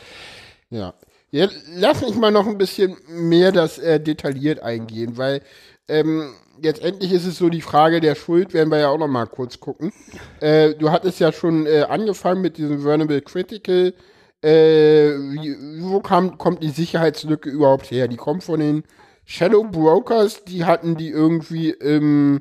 Ja. 0.70 0.94
Ja. 1.30 1.48
Lass 1.74 2.00
mich 2.02 2.14
mal 2.14 2.30
noch 2.30 2.46
ein 2.46 2.58
bisschen 2.58 2.96
mehr 3.08 3.52
das 3.52 3.78
äh, 3.78 4.00
detailliert 4.00 4.60
eingehen, 4.60 5.16
weil 5.16 5.42
ähm, 5.88 6.34
jetzt 6.62 6.82
endlich 6.82 7.12
ist 7.12 7.26
es 7.26 7.38
so 7.38 7.48
die 7.48 7.60
Frage 7.60 8.00
der 8.00 8.14
Schuld, 8.14 8.52
werden 8.52 8.70
wir 8.70 8.78
ja 8.78 8.88
auch 8.88 8.98
noch 8.98 9.08
mal 9.08 9.26
kurz 9.26 9.60
gucken. 9.60 9.92
Äh, 10.40 10.74
du 10.74 10.90
hattest 10.90 11.20
ja 11.20 11.32
schon 11.32 11.66
äh, 11.66 11.86
angefangen 11.88 12.42
mit 12.42 12.58
diesem 12.58 12.82
Vulnerable 12.82 13.22
Critical. 13.22 13.94
Äh, 14.42 14.48
wie, 14.50 15.56
wo 15.82 16.00
kam, 16.00 16.38
kommt 16.38 16.62
die 16.62 16.68
Sicherheitslücke 16.68 17.50
überhaupt 17.50 17.90
her? 17.90 18.08
Die 18.08 18.16
kommt 18.16 18.44
von 18.44 18.60
den 18.60 18.84
Shadow 19.24 19.64
Brokers, 19.64 20.44
die 20.44 20.64
hatten 20.64 20.96
die 20.96 21.10
irgendwie 21.10 21.70
im, 21.70 22.40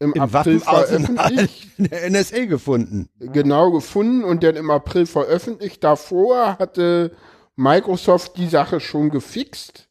im, 0.00 0.12
Im 0.12 0.20
April 0.20 0.60
veröffentlicht. 0.60 1.68
der 1.78 2.10
NSA 2.10 2.46
gefunden. 2.46 3.08
genau 3.18 3.70
gefunden 3.70 4.24
und 4.24 4.42
dann 4.42 4.56
im 4.56 4.70
April 4.70 5.06
veröffentlicht. 5.06 5.84
Davor 5.84 6.58
hatte 6.58 7.12
Microsoft 7.60 8.38
die 8.38 8.48
Sache 8.48 8.80
schon 8.80 9.10
gefixt. 9.10 9.88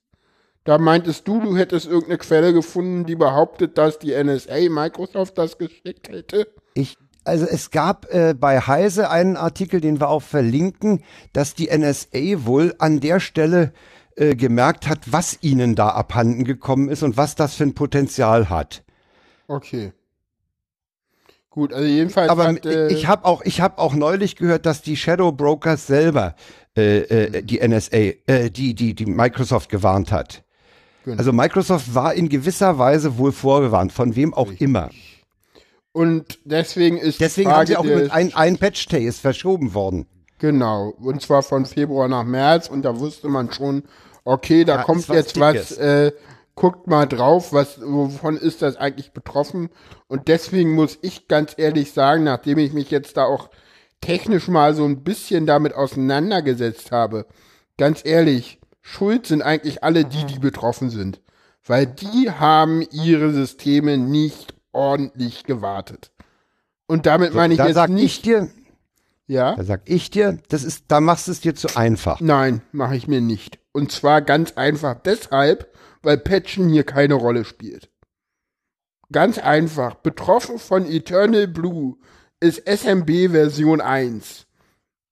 Da 0.63 0.79
meintest 0.79 1.27
du, 1.27 1.39
du 1.39 1.55
hättest 1.55 1.85
irgendeine 1.85 2.17
Quelle 2.17 2.51
gefunden, 2.51 3.05
die 3.05 3.15
behauptet, 3.15 3.77
dass 3.77 3.99
die 3.99 4.11
NSA 4.11 4.69
Microsoft 4.69 5.37
das 5.37 5.59
geschickt 5.59 6.09
hätte. 6.09 6.47
Ich, 6.73 6.97
also 7.25 7.45
es 7.45 7.69
gab 7.69 8.11
äh, 8.11 8.33
bei 8.33 8.59
Heise 8.59 9.11
einen 9.11 9.37
Artikel, 9.37 9.81
den 9.81 9.99
wir 9.99 10.09
auch 10.09 10.23
verlinken, 10.23 11.03
dass 11.31 11.53
die 11.53 11.69
NSA 11.71 12.45
wohl 12.45 12.73
an 12.79 13.01
der 13.01 13.19
Stelle 13.19 13.71
äh, 14.15 14.35
gemerkt 14.35 14.87
hat, 14.87 15.11
was 15.11 15.37
ihnen 15.41 15.75
da 15.75 15.89
abhanden 15.89 16.45
gekommen 16.45 16.89
ist 16.89 17.03
und 17.03 17.17
was 17.17 17.35
das 17.35 17.53
für 17.53 17.65
ein 17.65 17.75
Potenzial 17.75 18.49
hat. 18.49 18.83
Okay. 19.47 19.93
Gut, 21.59 21.73
also 21.73 21.85
jedenfalls. 21.85 22.29
Aber 22.29 22.47
hat, 22.47 22.65
äh, 22.65 22.87
ich 22.87 23.07
habe 23.07 23.25
auch, 23.25 23.41
ich 23.43 23.59
habe 23.59 23.79
auch 23.79 23.93
neulich 23.93 24.37
gehört, 24.37 24.65
dass 24.65 24.81
die 24.81 24.95
Shadow 24.95 25.33
Brokers 25.33 25.87
selber 25.87 26.35
äh, 26.77 26.99
äh, 26.99 27.41
die 27.43 27.59
NSA, 27.59 27.97
äh, 28.27 28.49
die 28.49 28.73
die 28.75 28.93
die 28.95 29.05
Microsoft 29.05 29.67
gewarnt 29.69 30.09
hat. 30.13 30.43
Genau. 31.03 31.17
Also 31.17 31.33
Microsoft 31.33 31.93
war 31.93 32.13
in 32.13 32.29
gewisser 32.29 32.77
Weise 32.77 33.17
wohl 33.17 33.33
vorgewarnt, 33.33 33.91
von 33.91 34.15
wem 34.15 34.33
auch 34.33 34.51
Richtig. 34.51 34.61
immer. 34.61 34.89
und 35.91 36.39
deswegen 36.45 36.97
ist 36.97 37.19
Deswegen 37.19 37.51
haben 37.51 37.67
sie 37.67 37.75
auch 37.75 37.83
mit 37.83 38.09
ein, 38.11 38.33
ein 38.35 38.57
Patch-Day 38.57 39.03
ist 39.05 39.19
verschoben 39.19 39.73
worden. 39.73 40.05
Genau, 40.37 40.93
und 41.01 41.21
zwar 41.21 41.43
von 41.43 41.65
Februar 41.65 42.07
nach 42.07 42.23
März 42.23 42.69
und 42.69 42.83
da 42.83 42.97
wusste 42.99 43.27
man 43.27 43.51
schon, 43.51 43.83
okay, 44.23 44.63
da 44.63 44.77
Ja, 44.77 44.83
kommt 44.83 45.09
was 45.09 45.15
jetzt 45.17 45.39
was, 45.41 45.53
Dickes. 45.53 45.77
äh, 45.77 46.11
guckt 46.59 46.87
mal 46.87 47.05
drauf, 47.05 47.53
was, 47.53 47.79
wovon 47.81 48.35
ist 48.35 48.61
das 48.61 48.75
eigentlich 48.75 49.13
betroffen? 49.13 49.69
Und 50.07 50.27
deswegen 50.27 50.73
muss 50.73 50.99
ich 51.01 51.29
ganz 51.29 51.53
ehrlich 51.55 51.93
sagen, 51.93 52.25
nachdem 52.25 52.57
ich 52.57 52.73
mich 52.73 52.91
jetzt 52.91 53.15
da 53.15 53.23
auch 53.23 53.49
technisch 54.01 54.49
mal 54.49 54.75
so 54.75 54.83
ein 54.83 55.03
bisschen 55.05 55.45
damit 55.45 55.73
auseinandergesetzt 55.73 56.91
habe, 56.91 57.25
ganz 57.77 58.03
ehrlich, 58.03 58.59
schuld 58.81 59.25
sind 59.25 59.41
eigentlich 59.41 59.85
alle 59.85 60.03
die, 60.03 60.25
die 60.25 60.39
betroffen 60.39 60.89
sind. 60.89 61.21
Weil 61.65 61.87
die 61.87 62.29
haben 62.29 62.81
ihre 62.91 63.31
Systeme 63.31 63.97
nicht 63.97 64.53
ordentlich 64.73 65.45
gewartet. 65.45 66.11
Und 66.87 67.05
damit 67.05 67.33
meine 67.33 67.53
ich 67.53 67.57
da 67.57 67.67
jetzt 67.67 67.75
sag 67.75 67.89
ich 67.89 67.95
nicht, 67.95 68.25
dir, 68.25 68.49
ja? 69.27 69.55
da 69.55 69.63
sag 69.63 69.81
ich 69.85 70.09
dir, 70.09 70.39
das 70.49 70.65
ist, 70.65 70.85
da 70.89 70.99
machst 70.99 71.27
du 71.27 71.31
es 71.31 71.39
dir 71.39 71.55
zu 71.55 71.77
einfach. 71.77 72.19
Nein, 72.19 72.63
mache 72.73 72.97
ich 72.97 73.07
mir 73.07 73.21
nicht. 73.21 73.59
Und 73.71 73.93
zwar 73.93 74.21
ganz 74.21 74.53
einfach 74.57 74.95
deshalb, 74.95 75.73
weil 76.01 76.17
Patchen 76.17 76.69
hier 76.69 76.83
keine 76.83 77.15
Rolle 77.15 77.45
spielt. 77.45 77.89
Ganz 79.11 79.37
einfach. 79.37 79.95
Betroffen 79.95 80.59
von 80.59 80.85
Eternal 80.85 81.47
Blue 81.47 81.97
ist 82.39 82.61
SMB 82.67 83.31
Version 83.31 83.81
1. 83.81 84.45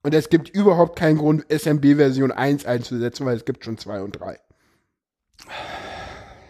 Und 0.04 0.14
es 0.14 0.30
gibt 0.30 0.50
überhaupt 0.50 0.98
keinen 0.98 1.18
Grund, 1.18 1.46
SMB 1.50 1.96
Version 1.96 2.32
1 2.32 2.66
einzusetzen, 2.66 3.26
weil 3.26 3.36
es 3.36 3.46
gibt 3.46 3.66
schon 3.66 3.78
2 3.78 4.02
und 4.02 4.20
3. 4.20 4.40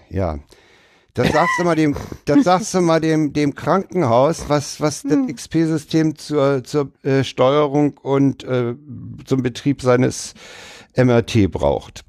Ja. 0.09 0.39
Das 1.13 1.31
sagst 1.31 1.53
du 1.57 1.63
mal 1.63 1.75
dem, 1.75 1.95
das 2.25 2.43
sagst 2.43 2.75
du 2.75 2.81
mal 2.81 3.01
dem, 3.01 3.33
dem 3.33 3.55
Krankenhaus, 3.55 4.49
was, 4.49 4.79
was 4.79 5.01
das 5.01 5.17
XP-System 5.27 6.15
zur, 6.15 6.63
zur 6.63 6.91
äh, 7.01 7.23
Steuerung 7.23 7.97
und 7.97 8.43
äh, 8.43 8.75
zum 9.25 9.41
Betrieb 9.41 9.81
seines 9.81 10.35
MRT 10.95 11.49
braucht. 11.49 12.05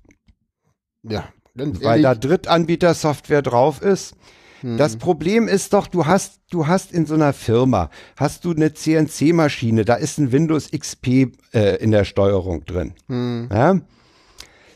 Ja, 1.04 1.32
ganz 1.58 1.82
Weil 1.82 2.02
da 2.02 2.10
ehrlich, 2.10 2.20
Drittanbieter-Software 2.20 3.42
drauf 3.42 3.82
ist. 3.82 4.14
Das 4.62 4.94
Hm. 4.94 4.98
Problem 4.98 5.48
ist 5.48 5.72
doch, 5.72 5.86
du 5.86 6.06
hast, 6.06 6.40
du 6.50 6.66
hast 6.66 6.92
in 6.92 7.06
so 7.06 7.14
einer 7.14 7.32
Firma, 7.32 7.90
hast 8.16 8.44
du 8.44 8.50
eine 8.50 8.74
CNC-Maschine, 8.74 9.84
da 9.84 9.94
ist 9.94 10.18
ein 10.18 10.32
Windows 10.32 10.70
XP 10.72 11.32
äh, 11.52 11.76
in 11.76 11.92
der 11.92 12.04
Steuerung 12.04 12.64
drin. 12.64 12.94
Hm. 13.06 13.48
Ja? 13.52 13.80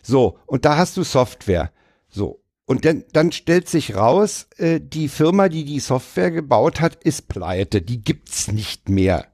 So, 0.02 0.38
und 0.46 0.64
da 0.64 0.76
hast 0.76 0.96
du 0.96 1.02
Software. 1.02 1.72
So. 2.08 2.40
Und 2.64 2.84
dann, 2.84 3.04
dann 3.12 3.32
stellt 3.32 3.68
sich 3.68 3.96
raus, 3.96 4.46
äh, 4.56 4.80
die 4.80 5.08
Firma, 5.08 5.48
die 5.48 5.64
die 5.64 5.80
Software 5.80 6.30
gebaut 6.30 6.80
hat, 6.80 7.02
ist 7.02 7.28
pleite. 7.28 7.82
Die 7.82 8.02
gibt's 8.02 8.52
nicht 8.52 8.88
mehr. 8.88 9.26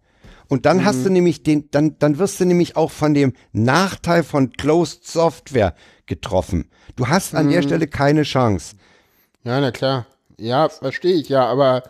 Und 0.48 0.64
dann 0.64 0.82
hast 0.82 1.04
du 1.04 1.10
nämlich 1.10 1.42
den, 1.42 1.70
dann, 1.70 1.98
dann 1.98 2.18
wirst 2.18 2.40
du 2.40 2.46
nämlich 2.46 2.74
auch 2.74 2.90
von 2.90 3.12
dem 3.12 3.34
Nachteil 3.52 4.22
von 4.22 4.50
Closed 4.52 5.06
Software 5.06 5.74
getroffen. 6.06 6.70
Du 6.98 7.08
hast 7.08 7.34
an 7.34 7.48
der 7.48 7.62
Stelle 7.62 7.86
keine 7.86 8.22
Chance. 8.24 8.76
ja, 9.44 9.60
na 9.60 9.70
klar. 9.70 10.06
Ja, 10.36 10.68
verstehe 10.68 11.14
ich, 11.14 11.28
ja, 11.30 11.46
aber 11.46 11.82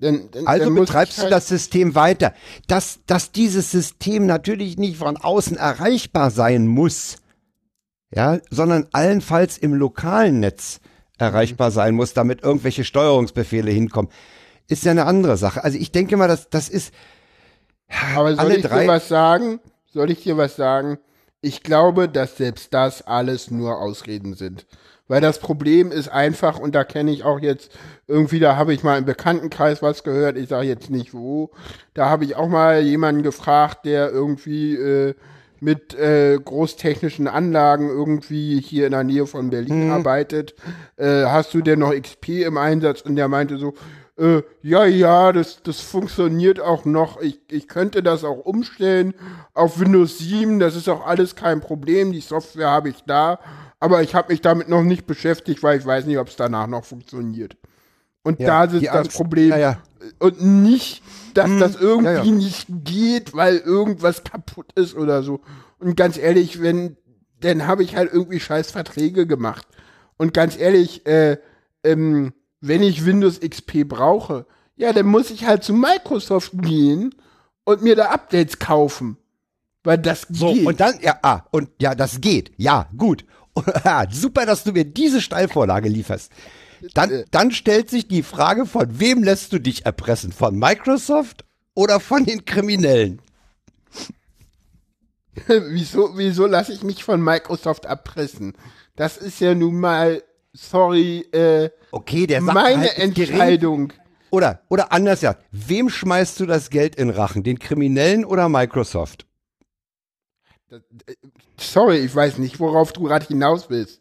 dann, 0.00 0.30
dann, 0.32 0.46
Also 0.48 0.64
dann 0.64 0.74
betreibst 0.74 1.12
ich 1.12 1.16
du 1.18 1.22
halt, 1.24 1.32
das 1.32 1.46
System 1.48 1.94
weiter. 1.94 2.32
Dass, 2.66 3.00
dass 3.06 3.30
dieses 3.30 3.70
System 3.70 4.26
natürlich 4.26 4.78
nicht 4.78 4.96
von 4.96 5.16
außen 5.16 5.56
erreichbar 5.56 6.30
sein 6.32 6.66
muss, 6.66 7.18
ja, 8.12 8.38
sondern 8.50 8.88
allenfalls 8.92 9.58
im 9.58 9.74
lokalen 9.74 10.40
Netz 10.40 10.80
erreichbar 11.18 11.68
Mhm. 11.70 11.74
sein 11.74 11.94
muss, 11.94 12.14
damit 12.14 12.42
irgendwelche 12.42 12.82
Steuerungsbefehle 12.84 13.70
hinkommen, 13.70 14.10
ist 14.66 14.84
ja 14.84 14.90
eine 14.90 15.06
andere 15.06 15.36
Sache. 15.36 15.62
Also 15.62 15.78
ich 15.78 15.92
denke 15.92 16.16
mal, 16.16 16.26
das, 16.28 16.50
das 16.50 16.68
ist 16.68 16.92
Aber 18.16 18.34
soll 18.34 18.52
ich 18.52 18.62
drei- 18.64 18.82
dir 18.86 18.88
was 18.88 19.06
sagen? 19.08 19.60
Soll 19.92 20.10
ich 20.10 20.22
dir 20.24 20.36
was 20.36 20.56
sagen? 20.56 20.98
Ich 21.42 21.62
glaube, 21.62 22.08
dass 22.08 22.36
selbst 22.36 22.72
das 22.72 23.02
alles 23.02 23.50
nur 23.50 23.80
Ausreden 23.80 24.34
sind. 24.34 24.64
Weil 25.08 25.20
das 25.20 25.40
Problem 25.40 25.90
ist 25.90 26.08
einfach, 26.08 26.58
und 26.58 26.74
da 26.74 26.84
kenne 26.84 27.10
ich 27.10 27.24
auch 27.24 27.40
jetzt 27.40 27.76
irgendwie, 28.06 28.38
da 28.38 28.56
habe 28.56 28.72
ich 28.72 28.84
mal 28.84 28.96
im 28.96 29.04
Bekanntenkreis 29.04 29.82
was 29.82 30.04
gehört, 30.04 30.38
ich 30.38 30.48
sage 30.48 30.68
jetzt 30.68 30.88
nicht 30.88 31.12
wo, 31.12 31.50
da 31.94 32.08
habe 32.08 32.24
ich 32.24 32.36
auch 32.36 32.48
mal 32.48 32.80
jemanden 32.80 33.22
gefragt, 33.22 33.84
der 33.84 34.10
irgendwie 34.10 34.76
äh, 34.76 35.14
mit 35.58 35.94
äh, 35.94 36.38
großtechnischen 36.42 37.28
Anlagen 37.28 37.88
irgendwie 37.88 38.60
hier 38.60 38.86
in 38.86 38.92
der 38.92 39.04
Nähe 39.04 39.26
von 39.26 39.50
Berlin 39.50 39.90
arbeitet. 39.90 40.54
Äh, 40.96 41.24
hast 41.24 41.52
du 41.54 41.60
denn 41.60 41.80
noch 41.80 41.92
XP 41.92 42.44
im 42.46 42.56
Einsatz? 42.56 43.00
Und 43.00 43.16
der 43.16 43.28
meinte 43.28 43.58
so, 43.58 43.74
äh, 44.22 44.42
ja, 44.62 44.84
ja, 44.84 45.32
das, 45.32 45.62
das 45.62 45.80
funktioniert 45.80 46.60
auch 46.60 46.84
noch. 46.84 47.20
Ich, 47.20 47.40
ich 47.50 47.66
könnte 47.68 48.02
das 48.02 48.22
auch 48.24 48.38
umstellen 48.44 49.14
auf 49.54 49.80
Windows 49.80 50.18
7. 50.18 50.58
Das 50.60 50.76
ist 50.76 50.88
auch 50.88 51.04
alles 51.06 51.34
kein 51.34 51.60
Problem. 51.60 52.12
Die 52.12 52.20
Software 52.20 52.70
habe 52.70 52.88
ich 52.90 53.02
da. 53.06 53.40
Aber 53.80 54.02
ich 54.02 54.14
habe 54.14 54.32
mich 54.32 54.40
damit 54.40 54.68
noch 54.68 54.84
nicht 54.84 55.06
beschäftigt, 55.06 55.62
weil 55.62 55.78
ich 55.78 55.84
weiß 55.84 56.06
nicht, 56.06 56.18
ob 56.18 56.28
es 56.28 56.36
danach 56.36 56.68
noch 56.68 56.84
funktioniert. 56.84 57.56
Und 58.22 58.38
Ja, 58.38 58.46
da 58.66 58.72
ist 58.72 58.80
die 58.80 58.86
das 58.86 58.94
Angst- 58.96 59.16
Problem. 59.16 59.50
ja, 59.50 59.56
ja. 59.58 59.82
Und 60.20 60.40
nicht, 60.40 61.02
dass 61.34 61.50
das 61.58 61.76
irgendwie 61.76 62.30
nicht 62.32 62.66
geht, 62.84 63.34
weil 63.34 63.56
irgendwas 63.58 64.22
kaputt 64.24 64.66
ist 64.76 64.94
oder 64.96 65.22
so. 65.22 65.40
Und 65.80 65.96
ganz 65.96 66.16
ehrlich, 66.18 66.62
wenn, 66.62 66.96
dann 67.40 67.66
habe 67.66 67.82
ich 67.82 67.96
halt 67.96 68.12
irgendwie 68.12 68.38
scheiß 68.40 68.70
Verträge 68.70 69.26
gemacht. 69.26 69.66
Und 70.16 70.32
ganz 70.34 70.56
ehrlich, 70.56 71.04
äh, 71.06 71.38
ähm, 71.82 72.32
wenn 72.62 72.82
ich 72.82 73.04
Windows 73.04 73.40
XP 73.40 73.84
brauche, 73.86 74.46
ja, 74.76 74.92
dann 74.92 75.06
muss 75.06 75.30
ich 75.30 75.44
halt 75.44 75.64
zu 75.64 75.74
Microsoft 75.74 76.52
gehen 76.54 77.14
und 77.64 77.82
mir 77.82 77.96
da 77.96 78.06
Updates 78.06 78.58
kaufen. 78.58 79.18
Weil 79.84 79.98
das 79.98 80.26
so. 80.30 80.54
geht. 80.54 80.64
Und 80.64 80.80
dann, 80.80 80.94
ja, 81.02 81.18
ah, 81.22 81.42
und 81.50 81.68
ja, 81.80 81.94
das 81.94 82.20
geht. 82.20 82.52
Ja, 82.56 82.88
gut. 82.96 83.24
Super, 84.10 84.46
dass 84.46 84.64
du 84.64 84.72
mir 84.72 84.84
diese 84.84 85.20
Steilvorlage 85.20 85.88
lieferst. 85.88 86.32
Dann, 86.94 87.24
dann 87.30 87.50
stellt 87.50 87.90
sich 87.90 88.08
die 88.08 88.22
Frage, 88.22 88.64
von 88.64 88.98
wem 88.98 89.22
lässt 89.22 89.52
du 89.52 89.58
dich 89.58 89.84
erpressen? 89.84 90.32
Von 90.32 90.58
Microsoft 90.58 91.44
oder 91.74 92.00
von 92.00 92.24
den 92.24 92.44
Kriminellen? 92.44 93.20
wieso, 95.46 96.16
wieso 96.16 96.46
lasse 96.46 96.72
ich 96.72 96.82
mich 96.82 97.04
von 97.04 97.22
Microsoft 97.22 97.84
erpressen? 97.84 98.54
Das 98.96 99.16
ist 99.16 99.40
ja 99.40 99.54
nun 99.54 99.80
mal, 99.80 100.22
sorry, 100.52 101.20
äh, 101.32 101.70
Okay, 101.90 102.26
der 102.26 102.40
sagt 102.42 102.54
meine 102.54 102.82
halt, 102.82 103.14
gering. 103.14 103.30
Entscheidung. 103.32 103.92
Oder, 104.30 104.62
oder 104.68 104.92
anders 104.92 105.20
ja, 105.20 105.36
wem 105.50 105.90
schmeißt 105.90 106.40
du 106.40 106.46
das 106.46 106.70
Geld 106.70 106.96
in 106.96 107.10
Rachen? 107.10 107.42
Den 107.42 107.58
Kriminellen 107.58 108.24
oder 108.24 108.48
Microsoft? 108.48 109.26
Sorry, 111.58 111.98
ich 111.98 112.14
weiß 112.14 112.38
nicht, 112.38 112.58
worauf 112.58 112.92
du 112.92 113.02
gerade 113.02 113.26
hinaus 113.26 113.68
willst. 113.68 114.00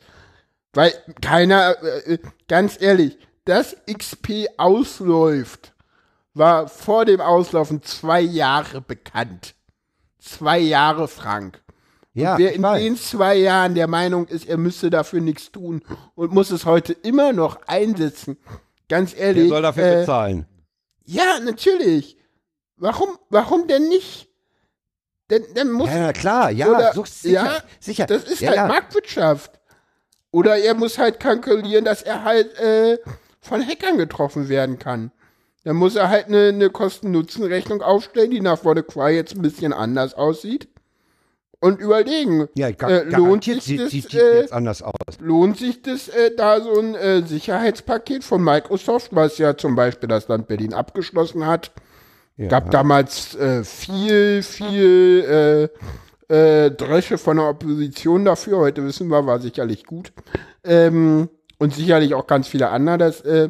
Weil 0.73 0.93
keiner, 1.21 1.75
äh, 2.07 2.17
ganz 2.47 2.81
ehrlich, 2.81 3.17
dass 3.43 3.75
XP 3.91 4.47
ausläuft, 4.57 5.73
war 6.33 6.69
vor 6.69 7.03
dem 7.03 7.19
Auslaufen 7.19 7.83
zwei 7.83 8.21
Jahre 8.21 8.79
bekannt. 8.79 9.55
Zwei 10.19 10.59
Jahre, 10.59 11.09
Frank. 11.09 11.61
Ja, 12.13 12.37
Wer 12.37 12.49
ich 12.49 12.55
in 12.57 12.63
weiß. 12.63 12.83
den 12.83 12.97
zwei 12.97 13.35
Jahren 13.35 13.73
der 13.73 13.87
Meinung 13.87 14.27
ist, 14.27 14.47
er 14.47 14.57
müsste 14.57 14.89
dafür 14.89 15.21
nichts 15.21 15.51
tun 15.51 15.81
und 16.15 16.33
muss 16.33 16.51
es 16.51 16.65
heute 16.65 16.93
immer 16.93 17.31
noch 17.31 17.59
einsetzen, 17.67 18.37
ganz 18.89 19.15
ehrlich. 19.17 19.43
Wer 19.43 19.49
soll 19.49 19.61
dafür 19.61 19.83
äh, 19.85 19.99
bezahlen? 20.01 20.45
Ja, 21.05 21.39
natürlich. 21.39 22.17
Warum, 22.75 23.09
warum 23.29 23.67
denn 23.67 23.87
nicht? 23.87 24.27
Denn, 25.29 25.45
dann 25.55 25.71
muss 25.71 25.89
Ja, 25.89 25.99
na 25.99 26.13
klar, 26.13 26.51
ja, 26.51 26.67
oder, 26.67 26.93
so 26.93 27.05
sicher, 27.05 27.45
ja, 27.45 27.63
sicher. 27.79 28.05
Das 28.05 28.23
ist 28.25 28.41
ja, 28.41 28.49
halt 28.49 28.57
ja. 28.57 28.67
Marktwirtschaft. 28.67 29.59
Oder 30.31 30.57
er 30.57 30.73
muss 30.73 30.97
halt 30.97 31.19
kalkulieren, 31.19 31.85
dass 31.85 32.01
er 32.01 32.23
halt 32.23 32.57
äh, 32.59 32.97
von 33.39 33.65
Hackern 33.65 33.97
getroffen 33.97 34.49
werden 34.49 34.79
kann. 34.79 35.11
Dann 35.63 35.75
muss 35.75 35.95
er 35.95 36.09
halt 36.09 36.27
eine, 36.27 36.49
eine 36.49 36.69
Kosten-Nutzen-Rechnung 36.69 37.81
aufstellen, 37.81 38.31
die 38.31 38.41
nach 38.41 38.63
Word 38.65 38.83
jetzt 39.11 39.35
ein 39.35 39.41
bisschen 39.41 39.73
anders 39.73 40.13
aussieht. 40.13 40.67
Und 41.61 41.79
überlegen, 41.79 42.49
Ja, 42.55 42.71
gar, 42.71 42.89
äh, 42.89 43.03
lohnt 43.03 43.45
sich 43.45 43.77
das, 43.77 43.91
sieht 43.91 44.13
äh, 44.13 44.41
jetzt 44.41 44.51
anders 44.51 44.81
aus. 44.81 44.93
lohnt 45.19 45.57
sich 45.57 45.81
das, 45.81 46.09
äh, 46.09 46.35
da 46.35 46.59
so 46.59 46.77
ein 46.77 46.95
äh, 46.95 47.21
Sicherheitspaket 47.25 48.23
von 48.25 48.43
Microsoft, 48.43 49.15
was 49.15 49.37
ja 49.37 49.55
zum 49.55 49.75
Beispiel 49.75 50.09
das 50.09 50.27
Land 50.27 50.47
Berlin 50.47 50.73
abgeschlossen 50.73 51.45
hat, 51.45 51.71
Ja. 52.35 52.47
gab 52.49 52.71
damals 52.71 53.35
äh, 53.35 53.63
viel, 53.63 54.41
viel 54.43 55.69
äh, 56.29 56.65
äh, 56.65 56.71
Dresche 56.71 57.17
von 57.17 57.37
der 57.37 57.49
Opposition 57.49 58.25
dafür. 58.25 58.57
Heute 58.57 58.83
wissen 58.85 59.07
wir, 59.09 59.25
war 59.25 59.39
sicherlich 59.39 59.85
gut. 59.85 60.11
Ähm, 60.63 61.29
und 61.59 61.73
sicherlich 61.75 62.13
auch 62.15 62.25
ganz 62.25 62.47
viele 62.47 62.69
andere. 62.69 62.97
Das, 62.97 63.21
äh, 63.21 63.49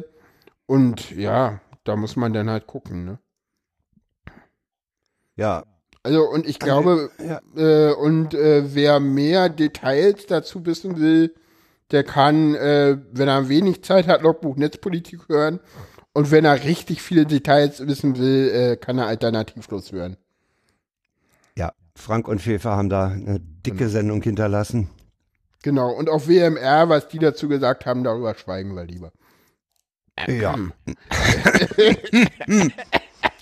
und 0.66 1.10
ja, 1.12 1.60
da 1.84 1.96
muss 1.96 2.16
man 2.16 2.32
dann 2.34 2.50
halt 2.50 2.66
gucken. 2.66 3.04
Ne? 3.06 3.18
Ja, 5.36 5.64
Also, 6.02 6.28
und 6.28 6.46
ich 6.46 6.58
glaube, 6.58 7.10
ja. 7.18 7.40
äh, 7.56 7.94
und 7.94 8.34
äh, 8.34 8.74
wer 8.74 8.98
mehr 8.98 9.48
Details 9.48 10.26
dazu 10.26 10.66
wissen 10.66 10.98
will, 10.98 11.34
der 11.92 12.02
kann, 12.02 12.54
äh, 12.54 12.98
wenn 13.12 13.28
er 13.28 13.48
wenig 13.48 13.84
Zeit 13.84 14.08
hat, 14.08 14.22
Logbuch 14.22 14.56
Netzpolitik 14.56 15.28
hören. 15.28 15.60
Und 16.12 16.30
wenn 16.30 16.44
er 16.44 16.64
richtig 16.64 17.02
viele 17.02 17.24
Details 17.24 17.86
wissen 17.86 18.18
will, 18.18 18.50
äh, 18.50 18.76
kann 18.76 18.98
er 18.98 19.06
alternativlos 19.06 19.92
hören. 19.92 20.16
ja, 21.56 21.72
Frank 21.94 22.28
und 22.28 22.40
Schäfer 22.40 22.76
haben 22.76 22.88
da 22.88 23.08
eine 23.08 23.38
dicke 23.40 23.88
Sendung 23.88 24.22
hinterlassen. 24.22 24.88
Genau. 25.62 25.90
Und 25.92 26.10
auf 26.10 26.26
WMR, 26.26 26.88
was 26.88 27.08
die 27.08 27.18
dazu 27.18 27.48
gesagt 27.48 27.86
haben, 27.86 28.02
darüber 28.02 28.34
schweigen 28.34 28.74
wir 28.74 28.84
lieber. 28.84 29.12
Ja. 30.26 30.56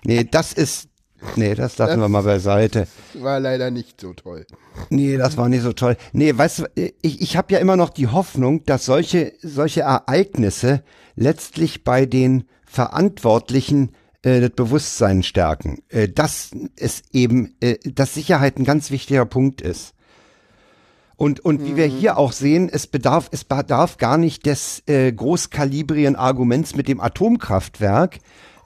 nee, 0.05 0.25
das 0.25 0.53
ist, 0.53 0.90
nee, 1.37 1.55
das 1.55 1.79
lassen 1.79 2.01
wir 2.01 2.09
mal 2.09 2.23
beiseite. 2.23 2.87
War 3.15 3.41
leider 3.41 3.71
nicht 3.71 4.01
so 4.01 4.13
toll. 4.13 4.47
Nee, 4.89 5.17
das 5.17 5.37
war 5.37 5.49
nicht 5.49 5.63
so 5.63 5.73
toll. 5.73 5.97
Nee, 6.13 6.37
weißt 6.37 6.59
du, 6.61 6.65
ich, 7.03 7.21
ich 7.21 7.37
habe 7.37 7.53
ja 7.53 7.59
immer 7.59 7.77
noch 7.77 7.91
die 7.91 8.09
Hoffnung, 8.09 8.65
dass 8.65 8.85
solche, 8.85 9.33
solche 9.43 9.83
Ereignisse 9.83 10.83
letztlich 11.17 11.85
bei 11.85 12.07
den 12.07 12.45
Verantwortlichen 12.65 13.93
äh, 14.23 14.41
das 14.41 14.51
Bewusstsein 14.51 15.23
stärken. 15.23 15.83
Äh, 15.89 16.09
dass 16.09 16.51
es 16.77 17.03
eben, 17.13 17.55
äh, 17.61 17.77
dass 17.85 18.15
Sicherheit 18.15 18.59
ein 18.59 18.65
ganz 18.65 18.91
wichtiger 18.91 19.27
Punkt 19.27 19.61
ist. 19.61 19.95
Und, 21.21 21.41
und 21.41 21.63
wie 21.67 21.77
wir 21.77 21.85
hier 21.85 22.17
auch 22.17 22.33
sehen, 22.33 22.71
es 22.73 22.87
bedarf, 22.87 23.29
es 23.31 23.45
bedarf 23.45 23.99
gar 23.99 24.17
nicht 24.17 24.47
des 24.47 24.83
äh, 24.87 25.13
großkalibrigen 25.13 26.17
Arguments 26.17 26.75
mit 26.75 26.89
dem 26.89 26.99
Atomkraftwerk, 26.99 28.21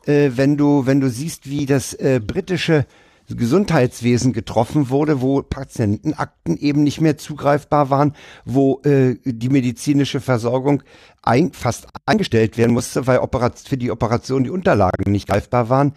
äh, 0.07 0.33
wenn 0.35 0.57
du, 0.57 0.87
wenn 0.87 1.01
du 1.01 1.09
siehst, 1.09 1.49
wie 1.49 1.67
das 1.67 1.95
äh, 1.95 2.21
britische 2.25 2.87
Gesundheitswesen 3.29 4.33
getroffen 4.33 4.91
wurde, 4.91 5.23
wo 5.23 5.43
Patientenakten 5.43 6.59
eben 6.59 6.83
nicht 6.83 7.01
mehr 7.01 7.17
zugreifbar 7.17 7.89
waren, 7.89 8.15
wo 8.45 8.83
äh, 8.85 9.17
die 9.25 9.49
medizinische 9.49 10.21
Versorgung 10.21 10.83
ein, 11.23 11.53
fast 11.53 11.87
eingestellt 12.05 12.59
werden 12.59 12.73
musste, 12.73 13.07
weil 13.07 13.19
Operat 13.19 13.59
für 13.59 13.79
die 13.79 13.91
Operation 13.91 14.45
die 14.45 14.51
Unterlagen 14.51 15.11
nicht 15.11 15.29
greifbar 15.29 15.71
waren. 15.71 15.95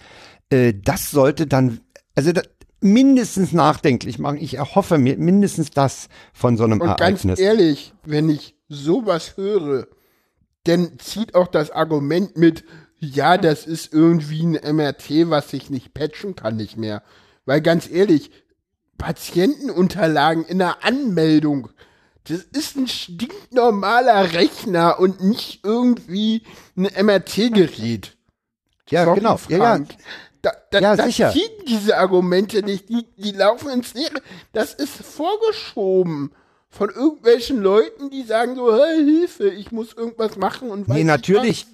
Äh, 0.49 0.73
das 0.81 1.11
sollte 1.11 1.47
dann, 1.47 1.81
also 2.15 2.31
das, 2.31 2.45
mindestens 2.79 3.53
nachdenklich 3.53 4.19
machen. 4.19 4.37
Ich 4.37 4.55
erhoffe 4.55 4.97
mir 4.97 5.17
mindestens 5.17 5.71
das 5.71 6.09
von 6.33 6.57
so 6.57 6.63
einem 6.63 6.79
Und 6.79 6.87
ganz 6.97 7.25
Ereignis. 7.25 7.39
ehrlich, 7.39 7.93
wenn 8.05 8.29
ich 8.29 8.55
sowas 8.69 9.35
höre, 9.35 9.87
dann 10.63 10.99
zieht 10.99 11.35
auch 11.35 11.47
das 11.47 11.71
Argument 11.71 12.37
mit, 12.37 12.63
ja, 12.99 13.37
das 13.37 13.65
ist 13.65 13.93
irgendwie 13.93 14.43
ein 14.43 14.75
MRT, 14.75 15.29
was 15.29 15.53
ich 15.53 15.69
nicht 15.69 15.93
patchen 15.93 16.35
kann, 16.35 16.55
nicht 16.55 16.77
mehr. 16.77 17.03
Weil 17.45 17.61
ganz 17.61 17.89
ehrlich, 17.89 18.31
Patientenunterlagen 18.97 20.45
in 20.45 20.59
der 20.59 20.83
Anmeldung, 20.83 21.69
das 22.27 22.39
ist 22.41 22.75
ein 22.75 22.87
stinknormaler 22.87 24.33
Rechner 24.33 24.99
und 24.99 25.23
nicht 25.23 25.63
irgendwie 25.63 26.43
ein 26.75 26.89
MRT-Gerät. 27.05 28.17
ja, 28.89 29.05
Sorry, 29.05 29.19
genau. 29.19 29.39
Ja, 29.49 29.57
ja. 29.57 29.63
Frank. 29.63 29.89
Da, 30.41 30.51
da, 30.71 30.79
Ja, 30.79 30.95
sicher. 31.05 31.31
ziehen 31.31 31.49
diese 31.67 31.97
Argumente 31.97 32.63
nicht, 32.63 32.89
die, 32.89 33.05
die 33.17 33.31
laufen 33.31 33.69
ins 33.69 33.93
Leere. 33.93 34.21
Das 34.53 34.73
ist 34.73 34.93
vorgeschoben 35.03 36.31
von 36.69 36.89
irgendwelchen 36.89 37.61
Leuten, 37.61 38.09
die 38.09 38.23
sagen 38.23 38.55
so, 38.55 38.73
hey, 38.75 39.03
Hilfe, 39.03 39.49
ich 39.49 39.71
muss 39.71 39.93
irgendwas 39.93 40.37
machen 40.37 40.69
und 40.69 40.87
weiß 40.87 40.95
Nee, 40.95 41.03
natürlich, 41.03 41.65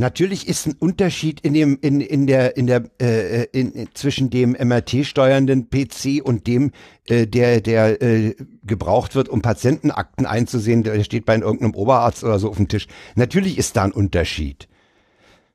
natürlich 0.00 0.48
ist 0.48 0.66
ein 0.66 0.74
Unterschied 0.78 1.40
in 1.40 1.54
dem, 1.54 1.78
in, 1.80 2.00
in 2.00 2.26
der, 2.26 2.56
in 2.56 2.66
der, 2.66 2.84
äh, 3.00 3.44
in, 3.52 3.72
in, 3.72 3.88
zwischen 3.94 4.30
dem 4.30 4.52
MRT-steuernden 4.52 5.70
PC 5.70 6.20
und 6.24 6.46
dem, 6.46 6.72
äh, 7.06 7.26
der, 7.26 7.60
der 7.60 8.02
äh, 8.02 8.34
gebraucht 8.64 9.14
wird, 9.14 9.28
um 9.28 9.42
Patientenakten 9.42 10.26
einzusehen, 10.26 10.82
der 10.82 11.02
steht 11.04 11.26
bei 11.26 11.36
irgendeinem 11.36 11.74
Oberarzt 11.74 12.24
oder 12.24 12.38
so 12.38 12.48
auf 12.48 12.56
dem 12.56 12.68
Tisch. 12.68 12.88
Natürlich 13.14 13.58
ist 13.58 13.76
da 13.76 13.84
ein 13.84 13.92
Unterschied. 13.92 14.66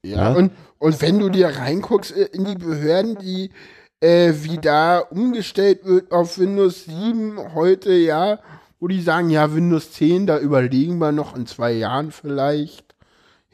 Ja, 0.04 0.30
Ne? 0.30 0.38
und, 0.38 0.52
und 0.78 1.02
wenn 1.02 1.20
du 1.20 1.30
dir 1.30 1.48
reinguckst 1.48 2.16
äh, 2.16 2.30
in 2.32 2.46
die 2.46 2.56
Behörden, 2.56 3.18
die, 3.18 3.50
äh, 4.00 4.34
wie 4.42 4.60
da 4.60 5.00
umgestellt 5.00 5.84
wird 5.84 6.12
auf 6.12 6.38
Windows 6.38 6.86
7 6.86 7.54
heute, 7.56 7.92
ja, 7.94 8.40
wo 8.80 8.88
die 8.88 9.02
sagen, 9.02 9.32
ja, 9.32 9.54
Windows 9.56 9.94
10, 9.94 10.28
da 10.28 10.38
überlegen 10.38 11.00
wir 11.00 11.12
noch 11.12 11.36
in 11.36 11.48
zwei 11.48 11.72
Jahren 11.72 12.12
vielleicht. 12.12 12.85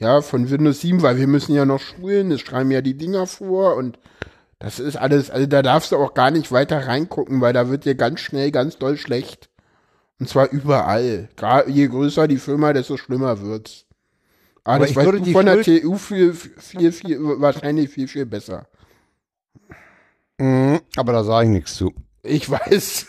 Ja, 0.02 0.22
von 0.22 0.50
Windows 0.50 0.82
7, 0.82 1.04
weil 1.04 1.18
wir 1.18 1.28
müssen 1.28 1.54
ja 1.54 1.64
noch 1.64 1.80
schulen, 1.80 2.32
es 2.32 2.42
schreiben 2.42 2.72
ja 2.72 2.82
die 2.82 2.98
Dinger 2.98 3.28
vor 3.28 3.76
und 3.76 4.00
das 4.58 4.80
ist 4.80 4.96
alles, 4.96 5.30
also 5.30 5.46
da 5.46 5.62
darfst 5.62 5.92
du 5.92 5.98
auch 5.98 6.16
gar 6.16 6.32
nicht 6.32 6.52
weiter 6.52 6.88
reingucken, 6.88 7.40
weil 7.40 7.54
da 7.54 7.70
wird 7.70 7.86
dir 7.86 7.94
ganz 7.94 8.20
schnell 8.20 8.50
ganz 8.50 8.80
doll 8.80 8.98
schlecht. 8.98 9.50
Und 10.20 10.28
zwar 10.28 10.50
überall. 10.50 11.30
Je 11.68 11.88
größer 11.88 12.28
die 12.28 12.38
Firma, 12.38 12.74
desto 12.74 12.98
schlimmer 12.98 13.42
wird's. 13.42 13.86
Aber, 14.64 14.76
Aber 14.76 14.80
das 14.80 14.90
ich 14.92 14.96
weißt 14.96 15.06
würde 15.06 15.18
du 15.20 15.24
die 15.26 15.34
von 15.34 15.46
der 15.46 15.62
TU 15.62 15.98
viel, 15.98 16.34
viel, 16.34 16.92
viel, 16.92 17.20
wahrscheinlich 17.40 17.90
viel, 17.90 18.08
viel 18.08 18.26
besser. 18.26 18.68
Mhm, 20.40 20.80
aber 20.96 21.14
da 21.14 21.24
sage 21.24 21.46
ich 21.46 21.52
nichts 21.52 21.76
zu. 21.76 21.94
Ich 22.24 22.50
weiß. 22.50 23.06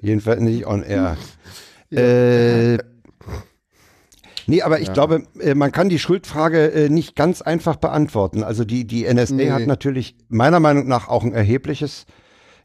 Jedenfalls 0.00 0.40
nicht 0.40 0.66
on 0.66 0.82
air. 0.82 1.18
Äh, 1.90 2.78
nee, 4.46 4.62
aber 4.62 4.80
ich 4.80 4.92
glaube, 4.92 5.24
äh, 5.40 5.54
man 5.54 5.72
kann 5.72 5.88
die 5.88 5.98
Schuldfrage 5.98 6.72
äh, 6.72 6.88
nicht 6.88 7.16
ganz 7.16 7.42
einfach 7.42 7.76
beantworten. 7.76 8.42
Also 8.44 8.64
die, 8.64 8.86
die 8.86 9.04
NSA 9.12 9.34
Nee. 9.34 9.50
hat 9.50 9.66
natürlich 9.66 10.16
meiner 10.28 10.60
Meinung 10.60 10.86
nach 10.88 11.08
auch 11.08 11.22
ein 11.24 11.32
erhebliches, 11.32 12.06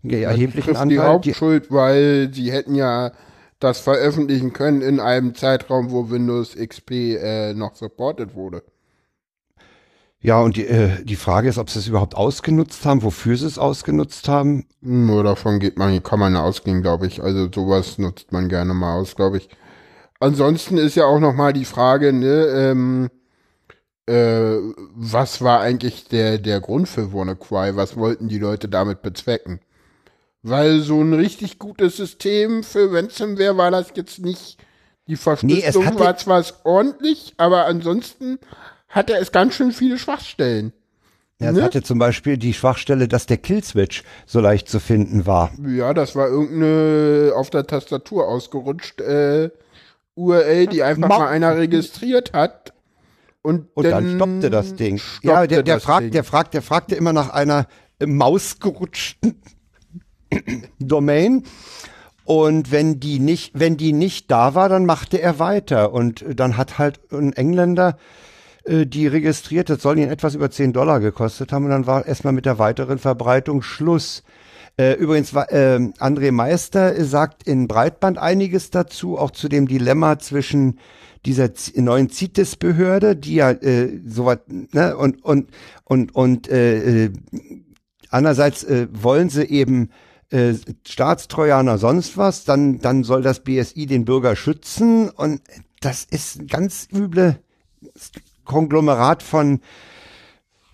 einen 0.03 0.23
erheblichen 0.23 0.75
die 0.89 0.99
Anteil. 0.99 1.19
Die, 1.21 1.35
Hauptschuld, 1.35 1.71
weil 1.71 2.31
sie 2.33 2.51
hätten 2.51 2.75
ja 2.75 3.11
das 3.59 3.79
veröffentlichen 3.81 4.53
können 4.53 4.81
in 4.81 4.99
einem 4.99 5.35
Zeitraum, 5.35 5.91
wo 5.91 6.09
Windows 6.09 6.55
XP 6.55 6.91
äh, 6.91 7.53
noch 7.53 7.75
supported 7.75 8.35
wurde. 8.35 8.63
ja, 10.21 10.41
und 10.41 10.57
die, 10.57 10.65
äh, 10.67 11.03
die 11.03 11.15
Frage 11.15 11.47
ist, 11.49 11.57
ob 11.57 11.69
sie 11.69 11.79
es 11.79 11.87
überhaupt 11.87 12.15
ausgenutzt 12.15 12.85
haben, 12.85 13.03
wofür 13.03 13.37
sie 13.37 13.45
es 13.47 13.57
ausgenutzt 13.57 14.27
haben. 14.27 14.65
Nur 14.81 15.23
davon 15.23 15.59
geht 15.59 15.77
man, 15.77 16.01
kann 16.03 16.19
man 16.19 16.35
ausgehen, 16.35 16.81
glaube 16.81 17.07
ich. 17.07 17.21
Also 17.23 17.49
sowas 17.53 17.97
nutzt 17.97 18.31
man 18.31 18.49
gerne 18.49 18.73
mal 18.73 18.95
aus, 18.99 19.15
glaube 19.15 19.37
ich. 19.37 19.49
Ansonsten 20.19 20.77
ist 20.77 20.95
ja 20.95 21.05
auch 21.05 21.19
noch 21.19 21.33
mal 21.33 21.53
die 21.53 21.65
Frage, 21.65 22.11
ne, 22.11 22.45
ähm, 22.47 23.09
äh, 24.05 24.57
was 24.95 25.41
war 25.41 25.61
eigentlich 25.61 26.05
der, 26.07 26.37
der 26.39 26.59
Grund 26.59 26.89
für 26.89 27.13
WannaCry? 27.13 27.75
Was 27.75 27.95
wollten 27.95 28.27
die 28.27 28.39
Leute 28.39 28.67
damit 28.67 29.01
bezwecken? 29.01 29.59
Weil 30.41 30.79
so 30.81 31.01
ein 31.01 31.13
richtig 31.13 31.59
gutes 31.59 31.97
System 31.97 32.63
für 32.63 32.91
Ransomware 32.93 33.57
war 33.57 33.71
das 33.71 33.91
jetzt 33.95 34.19
nicht. 34.19 34.57
Die 35.07 35.15
Verschlüsselung 35.15 35.85
hatte- 35.85 35.99
war 35.99 36.17
zwar 36.17 36.43
ordentlich, 36.63 37.33
aber 37.37 37.65
ansonsten 37.65 38.39
hatte 38.87 39.15
es 39.17 39.31
ganz 39.31 39.53
schön 39.55 39.71
viele 39.71 39.97
Schwachstellen. 39.97 40.73
Ja, 41.41 41.51
es 41.51 41.55
Ne? 41.57 41.63
hatte 41.63 41.83
zum 41.83 41.99
Beispiel 41.99 42.37
die 42.37 42.53
Schwachstelle, 42.53 43.07
dass 43.07 43.25
der 43.25 43.37
Killswitch 43.37 44.03
so 44.25 44.39
leicht 44.41 44.67
zu 44.67 44.79
finden 44.79 45.25
war. 45.25 45.51
Ja, 45.65 45.93
das 45.93 46.15
war 46.15 46.27
irgendeine 46.27 47.31
auf 47.35 47.49
der 47.49 47.65
Tastatur 47.65 48.27
ausgerutscht 48.27 48.99
äh, 49.01 49.49
URL, 50.15 50.67
die 50.67 50.83
einfach 50.83 51.07
Ma- 51.07 51.19
mal 51.19 51.27
einer 51.29 51.55
registriert 51.57 52.33
hat. 52.33 52.73
Und, 53.41 53.67
Und 53.73 53.85
dann, 53.85 54.15
stoppte 54.15 54.49
das 54.49 54.75
Ding. 54.75 54.97
stoppte 54.97 55.27
Ja, 55.27 55.47
der, 55.47 55.63
der 55.63 55.75
das 55.75 55.83
fragt, 55.83 56.03
Ding. 56.05 56.11
der 56.11 56.23
fragt, 56.23 56.53
der 56.53 56.61
fragte 56.61 56.95
immer 56.95 57.13
nach 57.13 57.29
einer 57.29 57.67
äh, 57.99 58.05
mausgerutschten 58.05 59.41
Domain. 60.79 61.43
Und 62.25 62.71
wenn 62.71 62.99
die 62.99 63.19
nicht, 63.19 63.57
wenn 63.57 63.77
die 63.77 63.93
nicht 63.93 64.29
da 64.29 64.53
war, 64.55 64.69
dann 64.69 64.85
machte 64.85 65.21
er 65.21 65.39
weiter. 65.39 65.93
Und 65.93 66.23
dann 66.35 66.57
hat 66.57 66.77
halt 66.77 66.99
ein 67.11 67.33
Engländer 67.33 67.97
äh, 68.65 68.85
die 68.85 69.07
registriert, 69.07 69.69
das 69.69 69.81
soll 69.81 69.97
ihn 69.97 70.09
etwas 70.09 70.35
über 70.35 70.51
10 70.51 70.73
Dollar 70.73 70.99
gekostet 70.99 71.51
haben. 71.51 71.65
Und 71.65 71.71
dann 71.71 71.87
war 71.87 72.05
erstmal 72.05 72.33
mit 72.33 72.45
der 72.45 72.59
weiteren 72.59 72.99
Verbreitung 72.99 73.61
Schluss. 73.61 74.23
Äh, 74.79 74.93
übrigens, 74.93 75.33
äh, 75.33 75.77
André 75.99 76.31
Meister 76.31 77.03
sagt 77.03 77.43
in 77.43 77.67
Breitband 77.67 78.17
einiges 78.17 78.69
dazu, 78.69 79.17
auch 79.17 79.31
zu 79.31 79.49
dem 79.49 79.67
Dilemma 79.67 80.19
zwischen 80.19 80.79
dieser 81.25 81.49
neuen 81.75 82.09
CITES-Behörde, 82.09 83.17
die 83.17 83.35
ja 83.35 83.51
äh, 83.51 83.99
sowas, 84.07 84.37
ne, 84.47 84.95
und, 84.95 85.21
und, 85.25 85.49
und, 85.83 86.15
und 86.15 86.47
äh, 86.47 87.07
äh, 87.07 87.13
andererseits 88.09 88.63
äh, 88.63 88.87
wollen 88.93 89.27
sie 89.27 89.43
eben 89.43 89.89
äh, 90.29 90.53
Staatstrojaner 90.87 91.77
sonst 91.77 92.15
was, 92.15 92.45
dann, 92.45 92.79
dann 92.79 93.03
soll 93.03 93.21
das 93.21 93.41
BSI 93.41 93.85
den 93.85 94.05
Bürger 94.05 94.37
schützen 94.37 95.09
und 95.09 95.41
das 95.81 96.05
ist 96.05 96.39
ein 96.39 96.47
ganz 96.47 96.87
üble 96.89 97.37
Konglomerat 98.45 99.23
von 99.23 99.59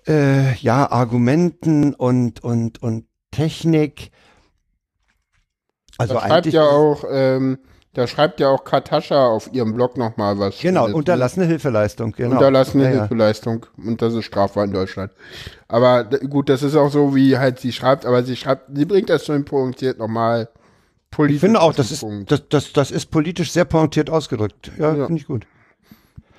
äh, 0.07 0.53
ja, 0.57 0.91
Argumenten 0.91 1.95
und, 1.95 2.43
und, 2.43 2.83
und 2.83 3.05
Technik. 3.35 4.11
Also 5.97 6.13
da 6.13 6.21
schreibt 6.21 6.47
ja 6.47 6.63
auch, 6.63 7.03
ähm, 7.09 7.59
da 7.93 8.07
schreibt 8.07 8.39
ja 8.41 8.49
auch 8.49 8.65
Katascha 8.65 9.27
auf 9.27 9.53
ihrem 9.53 9.73
Blog 9.73 9.97
nochmal 9.97 10.37
was. 10.37 10.59
Genau, 10.59 10.85
unterlassene 10.87 11.45
Hilfeleistung, 11.45 12.11
genau. 12.11 12.31
Unterlassene 12.31 12.83
ja, 12.83 12.89
Hilfeleistung. 12.89 13.65
Und 13.77 14.01
das 14.01 14.13
ist 14.13 14.25
strafbar 14.25 14.65
in 14.65 14.73
Deutschland. 14.73 15.11
Aber 15.67 16.03
gut, 16.03 16.49
das 16.49 16.61
ist 16.63 16.75
auch 16.75 16.91
so, 16.91 17.15
wie 17.15 17.37
halt 17.37 17.59
sie 17.59 17.71
schreibt, 17.71 18.05
aber 18.05 18.23
sie 18.23 18.35
schreibt, 18.35 18.75
sie 18.75 18.85
bringt 18.85 19.09
das 19.09 19.25
schön 19.25 19.45
pointiert 19.45 19.97
nochmal 19.97 20.49
politisch. 21.09 21.35
Ich 21.35 21.41
finde 21.41 21.61
auch, 21.61 21.73
das 21.73 21.91
ist, 21.91 22.05
das, 22.27 22.43
das, 22.49 22.73
das 22.73 22.91
ist 22.91 23.05
politisch 23.11 23.51
sehr 23.51 23.65
pointiert 23.65 24.09
ausgedrückt. 24.09 24.71
Ja, 24.77 24.93
ja. 24.93 25.05
finde 25.05 25.21
ich 25.21 25.27
gut. 25.27 25.47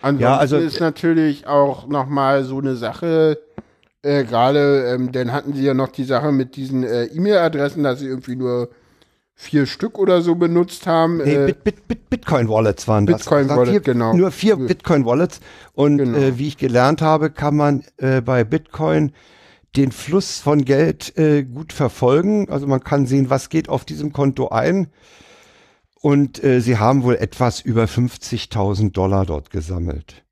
Ansonsten 0.02 0.22
ja, 0.22 0.36
also, 0.36 0.56
ist 0.58 0.80
natürlich 0.80 1.46
auch 1.46 1.86
nochmal 1.86 2.44
so 2.44 2.58
eine 2.58 2.76
Sache, 2.76 3.38
äh, 4.06 4.24
gerade, 4.24 4.94
ähm, 4.94 5.12
dann 5.12 5.32
hatten 5.32 5.52
sie 5.52 5.64
ja 5.64 5.74
noch 5.74 5.88
die 5.88 6.04
Sache 6.04 6.32
mit 6.32 6.56
diesen 6.56 6.84
äh, 6.84 7.04
E-Mail-Adressen, 7.06 7.82
dass 7.82 7.98
sie 7.98 8.06
irgendwie 8.06 8.36
nur 8.36 8.70
vier 9.34 9.66
Stück 9.66 9.98
oder 9.98 10.22
so 10.22 10.34
benutzt 10.34 10.86
haben. 10.86 11.18
Nee, 11.18 11.34
äh, 11.34 11.46
Bit, 11.46 11.64
Bit, 11.64 11.88
Bit, 11.88 12.10
Bitcoin-Wallets 12.10 12.88
waren 12.88 13.06
das. 13.06 13.18
Bitcoin-Wallet, 13.18 13.84
genau. 13.84 14.14
Nur 14.14 14.30
vier 14.30 14.56
Bitcoin-Wallets. 14.56 15.40
Und 15.74 15.98
genau. 15.98 16.18
äh, 16.18 16.38
wie 16.38 16.48
ich 16.48 16.56
gelernt 16.56 17.02
habe, 17.02 17.30
kann 17.30 17.56
man 17.56 17.84
äh, 17.98 18.22
bei 18.22 18.44
Bitcoin 18.44 19.12
den 19.76 19.92
Fluss 19.92 20.38
von 20.38 20.64
Geld 20.64 21.16
äh, 21.18 21.44
gut 21.44 21.74
verfolgen. 21.74 22.48
Also 22.48 22.66
man 22.66 22.82
kann 22.82 23.06
sehen, 23.06 23.28
was 23.28 23.50
geht 23.50 23.68
auf 23.68 23.84
diesem 23.84 24.12
Konto 24.12 24.48
ein. 24.48 24.88
Und 26.00 26.42
äh, 26.42 26.60
sie 26.60 26.78
haben 26.78 27.02
wohl 27.02 27.16
etwas 27.16 27.60
über 27.60 27.84
50.000 27.84 28.92
Dollar 28.92 29.26
dort 29.26 29.50
gesammelt. 29.50 30.24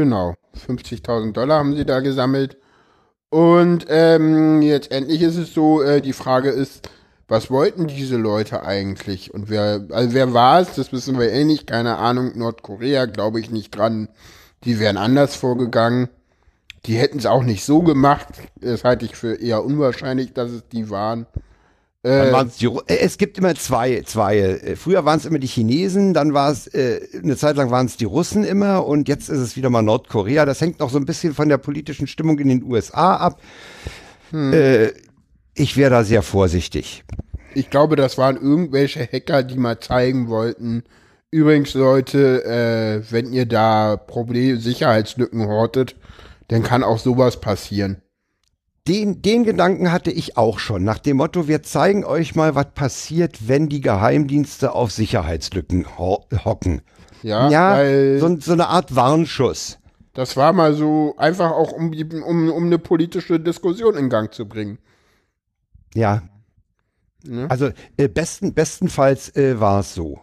Genau, 0.00 0.34
50.000 0.66 1.34
Dollar 1.34 1.58
haben 1.58 1.76
sie 1.76 1.84
da 1.84 2.00
gesammelt. 2.00 2.56
Und 3.28 3.84
ähm, 3.90 4.62
jetzt 4.62 4.90
endlich 4.90 5.20
ist 5.20 5.36
es 5.36 5.52
so, 5.52 5.82
äh, 5.82 6.00
die 6.00 6.14
Frage 6.14 6.48
ist, 6.48 6.88
was 7.28 7.50
wollten 7.50 7.86
diese 7.86 8.16
Leute 8.16 8.62
eigentlich? 8.62 9.34
Und 9.34 9.50
wer, 9.50 9.84
also 9.90 10.14
wer 10.14 10.32
war 10.32 10.58
es? 10.58 10.74
Das 10.74 10.90
wissen 10.94 11.18
wir 11.18 11.30
eh 11.30 11.44
nicht. 11.44 11.66
Keine 11.66 11.98
Ahnung. 11.98 12.32
Nordkorea 12.34 13.04
glaube 13.04 13.40
ich 13.40 13.50
nicht 13.50 13.76
dran. 13.76 14.08
Die 14.64 14.80
wären 14.80 14.96
anders 14.96 15.36
vorgegangen. 15.36 16.08
Die 16.86 16.94
hätten 16.96 17.18
es 17.18 17.26
auch 17.26 17.42
nicht 17.42 17.66
so 17.66 17.82
gemacht. 17.82 18.28
Das 18.58 18.84
halte 18.84 19.04
ich 19.04 19.16
für 19.16 19.34
eher 19.34 19.62
unwahrscheinlich, 19.62 20.32
dass 20.32 20.50
es 20.50 20.66
die 20.66 20.88
waren. 20.88 21.26
Äh, 22.02 22.30
äh, 22.30 22.46
es 22.86 23.18
gibt 23.18 23.36
immer 23.36 23.54
zwei, 23.54 24.02
zwei. 24.06 24.38
Äh, 24.38 24.76
früher 24.76 25.04
waren 25.04 25.18
es 25.18 25.26
immer 25.26 25.38
die 25.38 25.46
Chinesen, 25.46 26.14
dann 26.14 26.32
war 26.32 26.50
es, 26.50 26.66
äh, 26.68 27.00
eine 27.22 27.36
Zeit 27.36 27.56
lang 27.56 27.70
waren 27.70 27.86
es 27.86 27.98
die 27.98 28.06
Russen 28.06 28.42
immer 28.44 28.86
und 28.86 29.06
jetzt 29.06 29.28
ist 29.28 29.38
es 29.38 29.56
wieder 29.56 29.68
mal 29.68 29.82
Nordkorea. 29.82 30.46
Das 30.46 30.60
hängt 30.62 30.80
noch 30.80 30.90
so 30.90 30.98
ein 30.98 31.04
bisschen 31.04 31.34
von 31.34 31.50
der 31.50 31.58
politischen 31.58 32.06
Stimmung 32.06 32.38
in 32.38 32.48
den 32.48 32.62
USA 32.62 33.16
ab. 33.16 33.40
Hm. 34.30 34.52
Äh, 34.52 34.92
ich 35.54 35.76
wäre 35.76 35.90
da 35.90 36.04
sehr 36.04 36.22
vorsichtig. 36.22 37.04
Ich 37.54 37.68
glaube, 37.68 37.96
das 37.96 38.16
waren 38.16 38.36
irgendwelche 38.36 39.06
Hacker, 39.06 39.42
die 39.42 39.58
mal 39.58 39.78
zeigen 39.80 40.28
wollten. 40.28 40.84
Übrigens, 41.30 41.74
Leute, 41.74 42.44
äh, 42.44 43.12
wenn 43.12 43.32
ihr 43.32 43.44
da 43.44 43.96
Problem 43.96 44.58
Sicherheitslücken 44.58 45.46
hortet, 45.46 45.96
dann 46.48 46.62
kann 46.62 46.82
auch 46.82 46.98
sowas 46.98 47.40
passieren. 47.40 48.00
Den, 48.88 49.20
den 49.22 49.44
Gedanken 49.44 49.92
hatte 49.92 50.10
ich 50.10 50.36
auch 50.36 50.58
schon, 50.58 50.84
nach 50.84 50.98
dem 50.98 51.18
Motto, 51.18 51.46
wir 51.46 51.62
zeigen 51.62 52.04
euch 52.04 52.34
mal, 52.34 52.54
was 52.54 52.72
passiert, 52.74 53.48
wenn 53.48 53.68
die 53.68 53.82
Geheimdienste 53.82 54.72
auf 54.74 54.90
Sicherheitslücken 54.90 55.98
ho 55.98 56.26
hocken. 56.44 56.80
Ja, 57.22 57.50
ja 57.50 58.18
so, 58.18 58.40
so 58.40 58.52
eine 58.52 58.68
Art 58.68 58.96
Warnschuss. 58.96 59.78
Das 60.14 60.36
war 60.36 60.52
mal 60.52 60.74
so 60.74 61.14
einfach 61.18 61.50
auch, 61.50 61.72
um, 61.72 61.92
um, 62.26 62.50
um 62.50 62.64
eine 62.64 62.78
politische 62.78 63.38
Diskussion 63.38 63.96
in 63.96 64.08
Gang 64.08 64.32
zu 64.32 64.48
bringen. 64.48 64.78
Ja. 65.94 66.22
Ne? 67.24 67.46
Also 67.50 67.70
äh, 67.96 68.08
besten, 68.08 68.54
bestenfalls 68.54 69.34
äh, 69.36 69.60
war 69.60 69.80
es 69.80 69.94
so. 69.94 70.20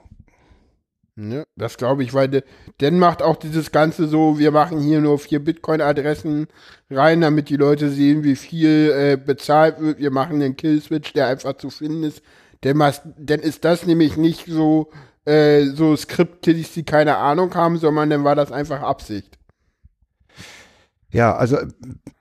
Ne? 1.20 1.48
Das 1.56 1.78
glaube 1.78 2.04
ich, 2.04 2.14
weil 2.14 2.44
dann 2.78 3.00
macht 3.00 3.24
auch 3.24 3.38
dieses 3.38 3.72
Ganze 3.72 4.08
so, 4.08 4.38
wir 4.38 4.52
machen 4.52 4.80
hier 4.80 5.02
nur 5.02 5.18
vier 5.18 5.44
Bitcoin-Adressen 5.44 6.48
rein, 6.92 7.22
damit 7.22 7.50
die 7.50 7.56
Leute 7.56 7.90
sehen, 7.90 8.24
wie 8.24 8.36
viel 8.36 8.94
äh, 8.96 9.18
bezahlt 9.18 9.82
wird. 9.82 9.98
Wir 9.98 10.12
machen 10.12 10.40
den 10.40 10.56
Killswitch, 10.56 11.14
der 11.14 11.28
einfach 11.28 11.58
zu 11.58 11.72
finden 11.72 12.04
ist. 12.04 12.22
Denn, 12.64 12.80
denn 13.18 13.40
ist 13.40 13.66
das 13.66 13.88
nämlich 13.88 14.16
nicht 14.16 14.46
so, 14.46 14.92
äh, 15.26 15.66
so 15.66 15.96
Skriptkiddies, 15.96 16.74
die 16.74 16.84
keine 16.84 17.18
Ahnung 17.18 17.56
haben, 17.56 17.80
sondern 17.80 18.12
dann 18.12 18.24
war 18.24 18.36
das 18.36 18.52
einfach 18.52 18.82
Absicht. 18.82 19.40
Ja, 21.10 21.36
also 21.36 21.58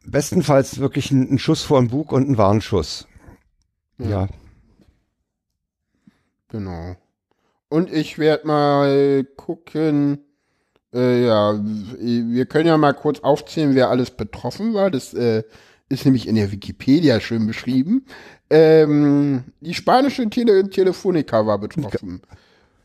bestenfalls 0.07 0.79
wirklich 0.79 1.11
ein, 1.11 1.35
ein 1.35 1.39
Schuss 1.39 1.63
vor 1.63 1.81
dem 1.81 1.89
Bug 1.89 2.13
und 2.13 2.31
ein 2.31 2.39
Warnschuss. 2.39 3.07
Ja. 3.99 4.09
ja. 4.09 4.29
Genau. 6.49 6.97
Und 7.69 7.93
ich 7.93 8.19
werde 8.19 8.47
mal 8.47 9.25
gucken. 9.37 10.19
Äh, 10.95 11.27
ja, 11.27 11.61
wir 11.61 12.47
können 12.47 12.69
ja 12.69 12.79
mal 12.79 12.95
kurz 12.95 13.21
aufzählen, 13.21 13.75
wer 13.75 13.91
alles 13.91 14.11
betroffen 14.13 14.73
war. 14.73 14.91
Das 14.91 15.13
äh, 15.15 15.43
ist 15.89 16.05
nämlich 16.05 16.27
in 16.29 16.37
der 16.37 16.53
Wikipedia 16.53 17.21
schön 17.21 17.47
beschrieben. 17.47 18.07
Ähm, 18.51 19.45
die 19.61 19.75
spanische 19.75 20.29
Tele 20.31 20.69
Telefonica 20.71 21.45
war 21.45 21.59
betroffen. 21.59 22.23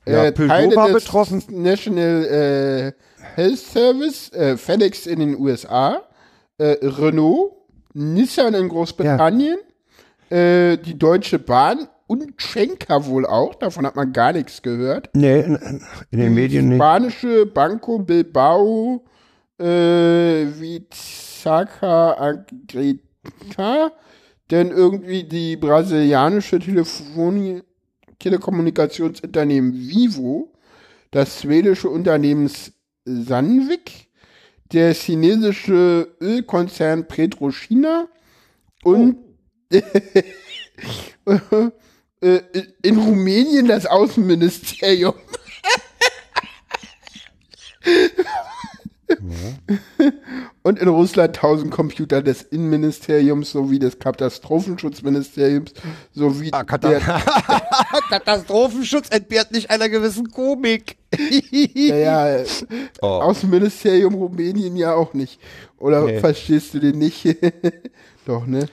Ja, 0.08 0.26
äh, 0.26 0.34
Teile 0.34 0.76
war 0.76 0.90
betroffen. 0.90 1.44
National 1.50 2.26
äh, 2.26 2.92
Health 3.36 3.60
Service, 3.60 4.32
äh, 4.34 4.58
FedEx 4.58 5.06
in 5.06 5.20
den 5.20 5.40
USA, 5.40 6.02
äh, 6.58 6.78
Renault, 6.82 7.54
Nissan 7.94 8.56
in 8.56 8.68
Großbritannien, 8.70 9.58
ja 9.58 9.66
die 10.32 10.98
Deutsche 10.98 11.40
Bahn 11.40 11.90
und 12.12 12.34
Schenker 12.42 13.06
wohl 13.06 13.26
auch. 13.26 13.56
Davon 13.56 13.86
hat 13.86 13.96
man 13.96 14.12
gar 14.12 14.34
nichts 14.34 14.62
gehört. 14.62 15.10
Nee, 15.14 15.40
in, 15.40 15.82
in 16.12 16.20
den 16.20 16.34
Medien 16.34 16.68
nicht. 16.68 16.78
Spanische 16.78 17.46
Banco 17.46 18.00
Bilbao, 18.00 19.06
äh, 19.58 19.64
Vizaca 20.60 22.18
Agrita, 22.20 23.94
denn 24.50 24.72
irgendwie 24.72 25.24
die 25.24 25.56
brasilianische 25.56 26.60
Telefonie, 26.60 27.64
Telekommunikationsunternehmen 28.20 29.74
Vivo, 29.74 30.52
das 31.12 31.40
schwedische 31.40 31.88
Unternehmen 31.88 32.52
Sandvik, 33.06 34.10
der 34.74 34.94
chinesische 34.94 36.14
Ölkonzern 36.20 37.08
Petrochina 37.08 38.10
und 38.84 39.16
oh. 39.74 39.80
Äh, 42.22 42.42
in 42.84 42.98
Rumänien 43.00 43.68
das 43.68 43.86
Außenministerium. 43.88 45.16
Und 50.64 50.78
in 50.80 50.88
Russland 50.88 51.36
1000 51.36 51.72
Computer 51.72 52.22
des 52.22 52.44
Innenministeriums 52.44 53.52
sowie 53.52 53.80
des 53.80 53.98
Katastrophenschutzministeriums 53.98 55.74
sowie 56.14 56.50
ah, 56.52 56.64
Kata 56.64 56.90
der 56.90 57.00
Katastrophenschutz 58.10 59.10
entbehrt 59.10 59.52
nicht 59.52 59.72
einer 59.72 59.90
gewissen 59.90 60.30
Komik. 60.30 60.98
naja, 61.76 62.44
oh. 63.02 63.08
Außenministerium 63.08 64.14
Rumänien 64.14 64.76
ja 64.76 64.94
auch 64.94 65.16
nicht. 65.16 65.40
Oder 65.80 66.04
nee. 66.04 66.20
verstehst 66.20 66.76
du 66.76 66.80
den 66.80 67.00
nicht? 67.00 67.26
Doch, 68.26 68.46
ne? 68.46 68.68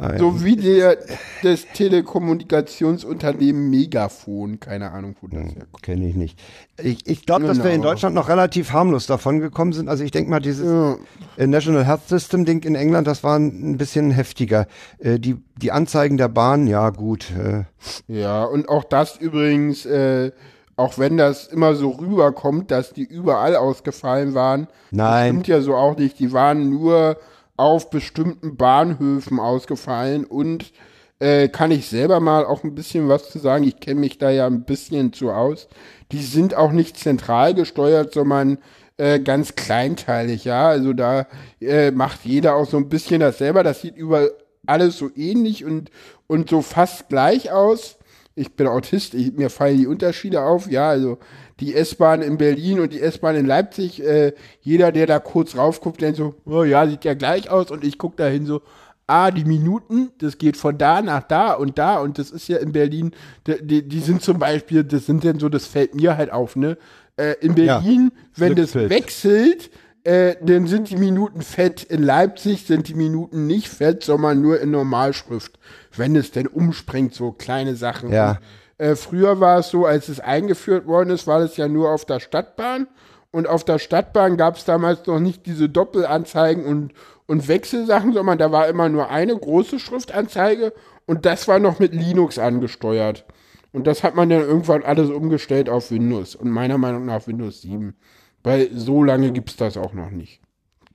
Ah, 0.00 0.16
so 0.16 0.44
wie 0.44 0.54
der, 0.54 0.96
das 1.42 1.66
Telekommunikationsunternehmen 1.74 3.68
Megafon. 3.68 4.60
Keine 4.60 4.92
Ahnung, 4.92 5.16
wo 5.20 5.26
das 5.26 5.40
hm, 5.40 5.48
herkommt. 5.48 5.82
Kenne 5.82 6.08
ich 6.08 6.14
nicht. 6.14 6.40
Ich, 6.80 7.04
ich 7.08 7.26
glaube, 7.26 7.42
genau. 7.42 7.54
dass 7.54 7.64
wir 7.64 7.72
in 7.72 7.80
genau. 7.80 7.90
Deutschland 7.90 8.14
noch 8.14 8.28
relativ 8.28 8.72
harmlos 8.72 9.08
davon 9.08 9.40
gekommen 9.40 9.72
sind. 9.72 9.88
Also 9.88 10.04
ich 10.04 10.12
denke 10.12 10.30
mal, 10.30 10.38
dieses 10.38 10.64
ja. 10.64 10.96
Äh, 11.36 11.48
National 11.48 11.84
Health 11.84 12.06
System 12.06 12.44
Ding 12.44 12.62
in 12.62 12.76
England, 12.76 13.08
das 13.08 13.24
war 13.24 13.36
ein 13.36 13.76
bisschen 13.76 14.12
heftiger. 14.12 14.68
Äh, 15.00 15.18
die, 15.18 15.36
die 15.56 15.72
Anzeigen 15.72 16.16
der 16.16 16.28
Bahn, 16.28 16.68
ja 16.68 16.90
gut. 16.90 17.32
Äh. 17.36 17.64
Ja, 18.06 18.44
und 18.44 18.68
auch 18.68 18.84
das 18.84 19.16
übrigens, 19.16 19.84
äh, 19.84 20.30
auch 20.76 20.96
wenn 20.98 21.16
das 21.16 21.48
immer 21.48 21.74
so 21.74 21.90
rüberkommt, 21.90 22.70
dass 22.70 22.92
die 22.92 23.02
überall 23.02 23.56
ausgefallen 23.56 24.34
waren. 24.34 24.68
Nein. 24.92 25.08
Das 25.08 25.26
stimmt 25.26 25.48
ja 25.48 25.60
so 25.60 25.74
auch 25.74 25.96
nicht. 25.96 26.20
Die 26.20 26.32
waren 26.32 26.70
nur 26.70 27.16
auf 27.58 27.90
bestimmten 27.90 28.56
Bahnhöfen 28.56 29.38
ausgefallen 29.38 30.24
und 30.24 30.72
äh, 31.18 31.48
kann 31.48 31.72
ich 31.72 31.88
selber 31.88 32.20
mal 32.20 32.46
auch 32.46 32.62
ein 32.64 32.74
bisschen 32.74 33.08
was 33.08 33.30
zu 33.30 33.38
sagen. 33.38 33.64
Ich 33.64 33.80
kenne 33.80 34.00
mich 34.00 34.18
da 34.18 34.30
ja 34.30 34.46
ein 34.46 34.64
bisschen 34.64 35.12
zu 35.12 35.30
aus. 35.30 35.68
Die 36.12 36.22
sind 36.22 36.54
auch 36.54 36.72
nicht 36.72 36.96
zentral 36.96 37.54
gesteuert, 37.54 38.14
sondern 38.14 38.58
äh, 38.96 39.18
ganz 39.20 39.56
kleinteilig, 39.56 40.44
ja. 40.44 40.68
Also 40.68 40.92
da 40.92 41.26
äh, 41.60 41.90
macht 41.90 42.24
jeder 42.24 42.54
auch 42.54 42.66
so 42.66 42.76
ein 42.76 42.88
bisschen 42.88 43.20
das 43.20 43.38
selber. 43.38 43.62
Das 43.64 43.80
sieht 43.80 43.96
über 43.96 44.28
alles 44.66 44.98
so 44.98 45.10
ähnlich 45.16 45.64
und, 45.64 45.90
und 46.28 46.48
so 46.50 46.62
fast 46.62 47.08
gleich 47.08 47.50
aus. 47.50 47.96
Ich 48.36 48.54
bin 48.54 48.68
Autist, 48.68 49.14
ich, 49.14 49.32
mir 49.32 49.50
fallen 49.50 49.78
die 49.78 49.86
Unterschiede 49.88 50.42
auf. 50.42 50.70
Ja, 50.70 50.90
also 50.90 51.18
die 51.60 51.74
S-Bahn 51.74 52.22
in 52.22 52.38
Berlin 52.38 52.80
und 52.80 52.92
die 52.92 53.00
S-Bahn 53.00 53.36
in 53.36 53.46
Leipzig, 53.46 54.02
äh, 54.02 54.32
jeder, 54.60 54.92
der 54.92 55.06
da 55.06 55.18
kurz 55.18 55.56
raufguckt, 55.56 56.00
denkt 56.00 56.16
so, 56.16 56.34
oh 56.46 56.64
ja, 56.64 56.86
sieht 56.86 57.04
ja 57.04 57.14
gleich 57.14 57.50
aus 57.50 57.70
und 57.70 57.84
ich 57.84 57.98
gucke 57.98 58.16
dahin 58.16 58.46
so, 58.46 58.62
ah, 59.06 59.30
die 59.30 59.44
Minuten, 59.44 60.10
das 60.18 60.38
geht 60.38 60.56
von 60.56 60.78
da 60.78 61.02
nach 61.02 61.22
da 61.22 61.54
und 61.54 61.78
da 61.78 61.98
und 61.98 62.18
das 62.18 62.30
ist 62.30 62.48
ja 62.48 62.58
in 62.58 62.72
Berlin, 62.72 63.12
die, 63.46 63.66
die, 63.66 63.88
die 63.88 64.00
sind 64.00 64.22
zum 64.22 64.38
Beispiel, 64.38 64.84
das 64.84 65.06
sind 65.06 65.24
dann 65.24 65.40
so, 65.40 65.48
das 65.48 65.66
fällt 65.66 65.94
mir 65.94 66.16
halt 66.16 66.30
auf, 66.30 66.54
ne? 66.54 66.76
Äh, 67.16 67.34
in 67.40 67.54
Berlin, 67.54 68.12
wenn 68.36 68.54
das 68.54 68.76
wechselt, 68.76 69.70
äh, 70.04 70.36
dann 70.40 70.66
sind 70.68 70.88
die 70.90 70.96
Minuten 70.96 71.42
fett. 71.42 71.82
In 71.82 72.02
Leipzig 72.02 72.64
sind 72.64 72.88
die 72.88 72.94
Minuten 72.94 73.46
nicht 73.46 73.68
fett, 73.68 74.04
sondern 74.04 74.40
nur 74.40 74.60
in 74.60 74.70
Normalschrift. 74.70 75.58
Wenn 75.96 76.14
es 76.14 76.30
denn 76.30 76.46
umspringt, 76.46 77.12
so 77.14 77.32
kleine 77.32 77.74
Sachen. 77.74 78.12
Ja. 78.12 78.38
Äh, 78.78 78.94
früher 78.94 79.40
war 79.40 79.58
es 79.58 79.70
so, 79.70 79.84
als 79.86 80.08
es 80.08 80.20
eingeführt 80.20 80.86
worden 80.86 81.10
ist, 81.10 81.26
war 81.26 81.40
das 81.40 81.56
ja 81.56 81.68
nur 81.68 81.90
auf 81.92 82.04
der 82.04 82.20
Stadtbahn. 82.20 82.86
Und 83.30 83.46
auf 83.46 83.64
der 83.64 83.78
Stadtbahn 83.78 84.36
gab 84.36 84.56
es 84.56 84.64
damals 84.64 85.06
noch 85.06 85.20
nicht 85.20 85.44
diese 85.44 85.68
Doppelanzeigen 85.68 86.64
und, 86.64 86.92
und 87.26 87.46
Wechselsachen, 87.46 88.14
sondern 88.14 88.38
da 88.38 88.50
war 88.52 88.68
immer 88.68 88.88
nur 88.88 89.10
eine 89.10 89.36
große 89.36 89.78
Schriftanzeige 89.78 90.72
und 91.04 91.26
das 91.26 91.46
war 91.46 91.58
noch 91.58 91.78
mit 91.78 91.92
Linux 91.92 92.38
angesteuert. 92.38 93.26
Und 93.72 93.86
das 93.86 94.02
hat 94.02 94.14
man 94.14 94.30
dann 94.30 94.40
irgendwann 94.40 94.82
alles 94.82 95.10
umgestellt 95.10 95.68
auf 95.68 95.90
Windows 95.90 96.34
und 96.34 96.50
meiner 96.50 96.78
Meinung 96.78 97.04
nach 97.04 97.26
Windows 97.26 97.60
7. 97.60 97.94
Weil 98.42 98.70
so 98.72 99.04
lange 99.04 99.30
gibt's 99.32 99.56
das 99.56 99.76
auch 99.76 99.92
noch 99.92 100.10
nicht. 100.10 100.40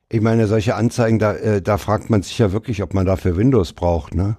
Ich 0.10 0.22
meine, 0.22 0.48
solche 0.48 0.76
Anzeigen, 0.76 1.20
da, 1.20 1.34
äh, 1.34 1.62
da 1.62 1.78
fragt 1.78 2.10
man 2.10 2.24
sich 2.24 2.38
ja 2.38 2.52
wirklich, 2.52 2.82
ob 2.82 2.94
man 2.94 3.06
dafür 3.06 3.38
Windows 3.38 3.74
braucht, 3.74 4.16
ne? 4.16 4.38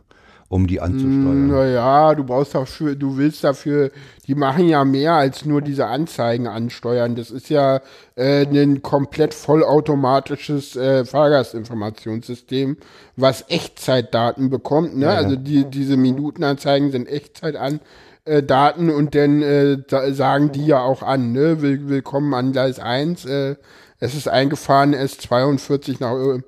Um 0.55 0.69
die 0.69 0.81
anzusteuern. 0.81 1.49
Naja, 1.49 2.15
du 2.15 2.23
brauchst 2.23 2.55
dafür, 2.55 2.95
du 2.95 3.17
willst 3.17 3.43
dafür, 3.43 3.91
die 4.29 4.37
machen 4.37 4.69
ja 4.69 4.85
mehr 4.85 5.15
als 5.15 5.45
nur 5.45 5.61
diese 5.63 5.87
Anzeigen 5.87 6.47
ansteuern. 6.47 7.17
Das 7.17 7.33
ist 7.33 7.49
ja 7.51 7.81
äh, 8.15 8.47
ein 8.47 8.81
komplett 8.81 9.35
vollautomatisches 9.35 10.77
äh, 10.77 11.05
Fahrgastinformationssystem, 11.05 12.77
was 13.17 13.45
Echtzeitdaten 13.49 14.49
bekommt. 14.49 14.97
Ne? 14.97 15.09
Also 15.11 15.35
die, 15.35 15.65
diese 15.65 15.97
Minutenanzeigen 15.97 16.93
sind 16.93 17.09
Echtzeit 17.09 17.57
an. 17.57 17.81
Äh, 18.25 18.45
Daten 18.45 18.91
und 18.91 19.17
dann 19.17 19.43
äh, 19.43 19.79
sa- 19.91 20.13
sagen 20.13 20.53
die 20.53 20.67
ja 20.67 20.81
auch 20.81 21.03
an, 21.03 21.33
ne? 21.33 21.63
Will, 21.63 21.89
willkommen 21.89 22.33
an 22.33 22.53
Gleis 22.53 22.79
1, 22.79 23.25
äh, 23.27 23.57
es 23.99 24.15
ist 24.15 24.29
eingefahren, 24.29 24.95
S42 24.95 25.97
nach, 25.99 26.15
äh, 26.15 26.43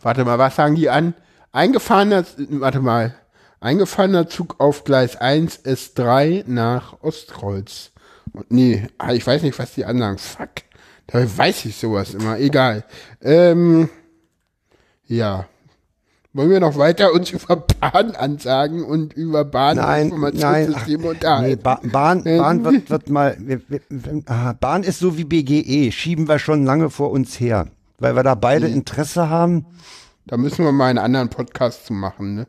warte 0.00 0.24
mal, 0.24 0.38
was 0.38 0.56
sagen 0.56 0.74
die 0.74 0.90
an? 0.90 1.14
Eingefahrener, 1.52 2.24
warte 2.50 2.80
mal, 2.80 3.14
eingefahrener 3.62 4.28
Zug 4.28 4.56
auf 4.58 4.84
Gleis 4.84 5.16
1, 5.16 5.64
S3 5.64 6.44
nach 6.46 7.02
Ostkreuz. 7.02 7.92
Und 8.32 8.50
nee, 8.50 8.86
ah, 8.98 9.12
ich 9.12 9.26
weiß 9.26 9.42
nicht, 9.42 9.58
was 9.58 9.74
die 9.74 9.84
ansagen. 9.84 10.18
Fuck. 10.18 10.50
Da 11.06 11.18
weiß 11.36 11.64
ich 11.66 11.76
sowas 11.76 12.14
immer. 12.14 12.38
Egal. 12.38 12.84
Ähm, 13.20 13.88
ja. 15.06 15.46
Wollen 16.34 16.48
wir 16.48 16.60
noch 16.60 16.78
weiter 16.78 17.12
uns 17.12 17.30
über 17.30 17.56
Bahnansagen 17.56 18.82
und 18.84 19.12
über 19.12 19.44
Nein, 19.44 19.50
nein, 19.52 19.74
Bahninformationssysteme 20.10 21.08
unterhalten? 21.08 21.46
nee, 21.50 21.56
ba 21.56 21.78
Bahn, 21.82 22.24
Bahn 22.24 22.64
wird, 22.64 22.88
wird 22.88 23.10
mal, 23.10 23.36
wir, 23.38 23.60
wir, 23.68 23.80
wir- 23.90 24.22
ah, 24.26 24.54
Bahn 24.54 24.82
ist 24.82 24.98
so 25.00 25.18
wie 25.18 25.24
BGE, 25.24 25.92
schieben 25.92 26.28
wir 26.28 26.38
schon 26.38 26.64
lange 26.64 26.88
vor 26.88 27.10
uns 27.10 27.38
her, 27.38 27.68
weil 27.98 28.16
wir 28.16 28.22
da 28.22 28.34
beide 28.34 28.66
Interesse 28.66 29.28
haben. 29.28 29.66
Da 30.26 30.38
müssen 30.38 30.64
wir 30.64 30.72
mal 30.72 30.86
einen 30.86 30.98
anderen 31.00 31.28
Podcast 31.28 31.84
zu 31.84 31.92
machen, 31.92 32.34
ne? 32.36 32.46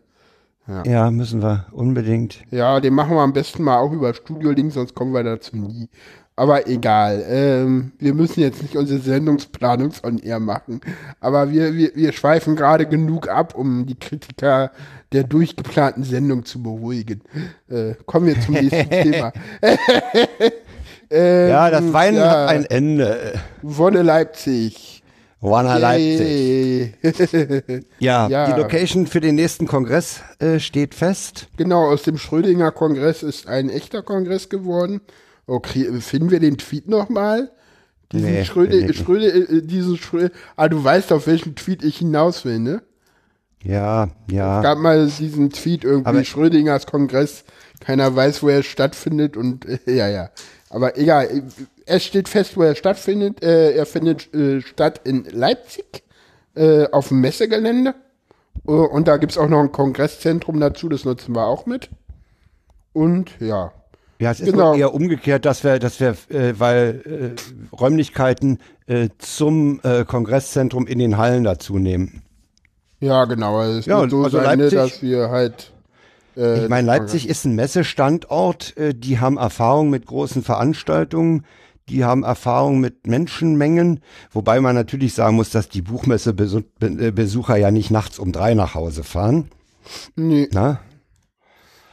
Ja, 0.85 1.11
müssen 1.11 1.41
wir 1.41 1.65
unbedingt. 1.71 2.39
Ja, 2.49 2.79
den 2.79 2.93
machen 2.93 3.15
wir 3.15 3.21
am 3.21 3.33
besten 3.33 3.63
mal 3.63 3.77
auch 3.77 3.91
über 3.91 4.13
Studio 4.13 4.51
Link, 4.51 4.71
sonst 4.71 4.95
kommen 4.95 5.13
wir 5.13 5.23
dazu 5.23 5.57
nie. 5.57 5.89
Aber 6.35 6.67
egal, 6.67 7.23
ähm, 7.27 7.91
wir 7.99 8.13
müssen 8.15 8.39
jetzt 8.39 8.61
nicht 8.63 8.75
unsere 8.75 8.99
Sendungsplanung 8.99 9.91
on 10.03 10.17
air 10.17 10.39
machen. 10.39 10.81
Aber 11.19 11.51
wir, 11.51 11.75
wir, 11.75 11.91
wir 11.95 12.11
schweifen 12.11 12.55
gerade 12.55 12.87
genug 12.87 13.27
ab, 13.29 13.53
um 13.55 13.85
die 13.85 13.95
Kritiker 13.99 14.71
der 15.11 15.25
durchgeplanten 15.25 16.03
Sendung 16.03 16.43
zu 16.45 16.63
beruhigen. 16.63 17.21
Äh, 17.69 17.93
kommen 18.05 18.25
wir 18.27 18.39
zum 18.41 18.55
nächsten 18.55 18.89
Thema. 18.89 19.31
ähm, 21.11 21.49
Ja, 21.49 21.69
das 21.69 21.93
Weinen 21.93 22.17
ja, 22.17 22.29
hat 22.29 22.49
ein 22.49 22.65
Ende. 22.65 23.33
Wonne 23.61 24.01
Leipzig. 24.01 24.92
Warner 25.43 25.77
Leipzig. 25.79 26.93
Ja, 27.99 28.27
Ja. 28.27 28.51
die 28.53 28.59
Location 28.61 29.07
für 29.07 29.19
den 29.21 29.35
nächsten 29.35 29.67
Kongress 29.67 30.21
äh, 30.39 30.59
steht 30.59 30.95
fest. 30.95 31.47
Genau, 31.57 31.89
aus 31.91 32.03
dem 32.03 32.17
Schrödinger 32.17 32.71
Kongress 32.71 33.23
ist 33.23 33.47
ein 33.47 33.69
echter 33.69 34.01
Kongress 34.03 34.49
geworden. 34.49 35.01
Okay, 35.45 35.89
finden 36.01 36.31
wir 36.31 36.39
den 36.39 36.57
Tweet 36.57 36.87
nochmal? 36.87 37.51
Diesen 38.11 38.31
Nee, 38.31 38.45
Schröde. 38.45 38.93
Schröde, 38.93 39.27
äh, 39.27 39.61
diesen 39.61 39.97
Schröde, 39.97 40.31
ah, 40.55 40.69
du 40.69 40.83
weißt, 40.83 41.11
auf 41.11 41.27
welchen 41.27 41.55
Tweet 41.55 41.83
ich 41.83 41.97
hinaus 41.97 42.45
will, 42.45 42.59
ne? 42.59 42.81
Ja, 43.63 44.09
ja. 44.29 44.61
gab 44.61 44.77
mal 44.77 45.07
diesen 45.07 45.49
Tweet 45.49 45.83
irgendwie, 45.83 46.09
Aber- 46.09 46.23
Schrödingers 46.23 46.85
Kongress, 46.85 47.43
keiner 47.79 48.15
weiß, 48.15 48.43
wo 48.43 48.49
er 48.49 48.61
stattfindet 48.63 49.35
und 49.37 49.65
äh, 49.65 49.79
ja, 49.93 50.07
ja. 50.09 50.29
Aber 50.69 50.97
egal, 50.97 51.25
äh, 51.25 51.41
es 51.85 52.03
steht 52.05 52.29
fest, 52.29 52.55
wo 52.57 52.63
er 52.63 52.75
stattfindet. 52.75 53.43
Äh, 53.43 53.71
er 53.75 53.85
findet 53.85 54.33
äh, 54.33 54.61
statt 54.61 55.01
in 55.03 55.25
Leipzig 55.25 56.03
äh, 56.55 56.87
auf 56.91 57.09
dem 57.09 57.21
Messegelände. 57.21 57.95
Äh, 58.67 58.71
und 58.71 59.07
da 59.07 59.17
gibt's 59.17 59.37
auch 59.37 59.49
noch 59.49 59.59
ein 59.59 59.71
Kongresszentrum 59.71 60.59
dazu, 60.59 60.89
das 60.89 61.05
nutzen 61.05 61.35
wir 61.35 61.45
auch 61.47 61.65
mit. 61.65 61.89
Und 62.93 63.31
ja, 63.39 63.71
Ja, 64.19 64.31
es 64.31 64.39
ist 64.39 64.51
Genau. 64.51 64.69
nur 64.71 64.77
eher 64.77 64.93
umgekehrt, 64.93 65.45
dass 65.45 65.63
wir, 65.63 65.79
dass 65.79 65.99
wir, 65.99 66.15
äh, 66.29 66.53
weil 66.57 67.35
äh, 67.35 67.75
Räumlichkeiten 67.75 68.59
äh, 68.85 69.09
zum 69.17 69.79
äh, 69.83 70.05
Kongresszentrum 70.05 70.85
in 70.87 70.99
den 70.99 71.17
Hallen 71.17 71.43
dazu 71.43 71.79
nehmen. 71.79 72.21
ja, 72.99 73.25
genau. 73.25 73.61
Es 73.63 73.85
Ja, 73.85 73.99
wird 74.01 74.11
so 74.11 74.23
also 74.23 74.37
sein, 74.41 74.59
Leipzig- 74.59 74.77
dass 74.77 75.01
wir 75.01 75.29
halt. 75.29 75.71
Äh, 76.37 76.63
Ich 76.63 76.69
meine, 76.69 76.87
Leipzig 76.87 77.27
ist 77.27 77.45
ein 77.45 77.55
Messestandort, 77.55 78.77
äh, 78.77 78.93
die 78.93 79.19
haben 79.19 79.37
Erfahrung 79.37 79.89
mit 79.89 80.05
großen 80.05 80.41
Veranstaltungen, 80.43 81.45
die 81.89 82.03
haben 82.05 82.23
Erfahrung 82.23 82.79
mit 82.79 83.07
Menschenmengen, 83.07 83.99
wobei 84.31 84.59
man 84.61 84.75
natürlich 84.75 85.13
sagen 85.13 85.35
muss, 85.35 85.49
dass 85.49 85.69
die 85.69 85.81
Buchmessebesucher 85.81 87.55
ja 87.57 87.71
nicht 87.71 87.91
nachts 87.91 88.19
um 88.19 88.31
drei 88.31 88.53
nach 88.53 88.73
Hause 88.75 89.03
fahren. 89.03 89.49
nee, 90.15 90.47
Na? 90.51 90.79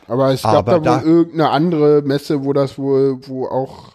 aber 0.06 0.32
es 0.32 0.42
gab 0.42 0.68
Aber 0.68 0.72
da 0.72 0.76
wohl 0.78 0.84
da- 0.84 1.02
irgendeine 1.02 1.50
andere 1.50 2.02
Messe, 2.02 2.44
wo 2.44 2.52
das 2.52 2.78
wohl, 2.78 3.18
wo 3.28 3.46
auch. 3.46 3.92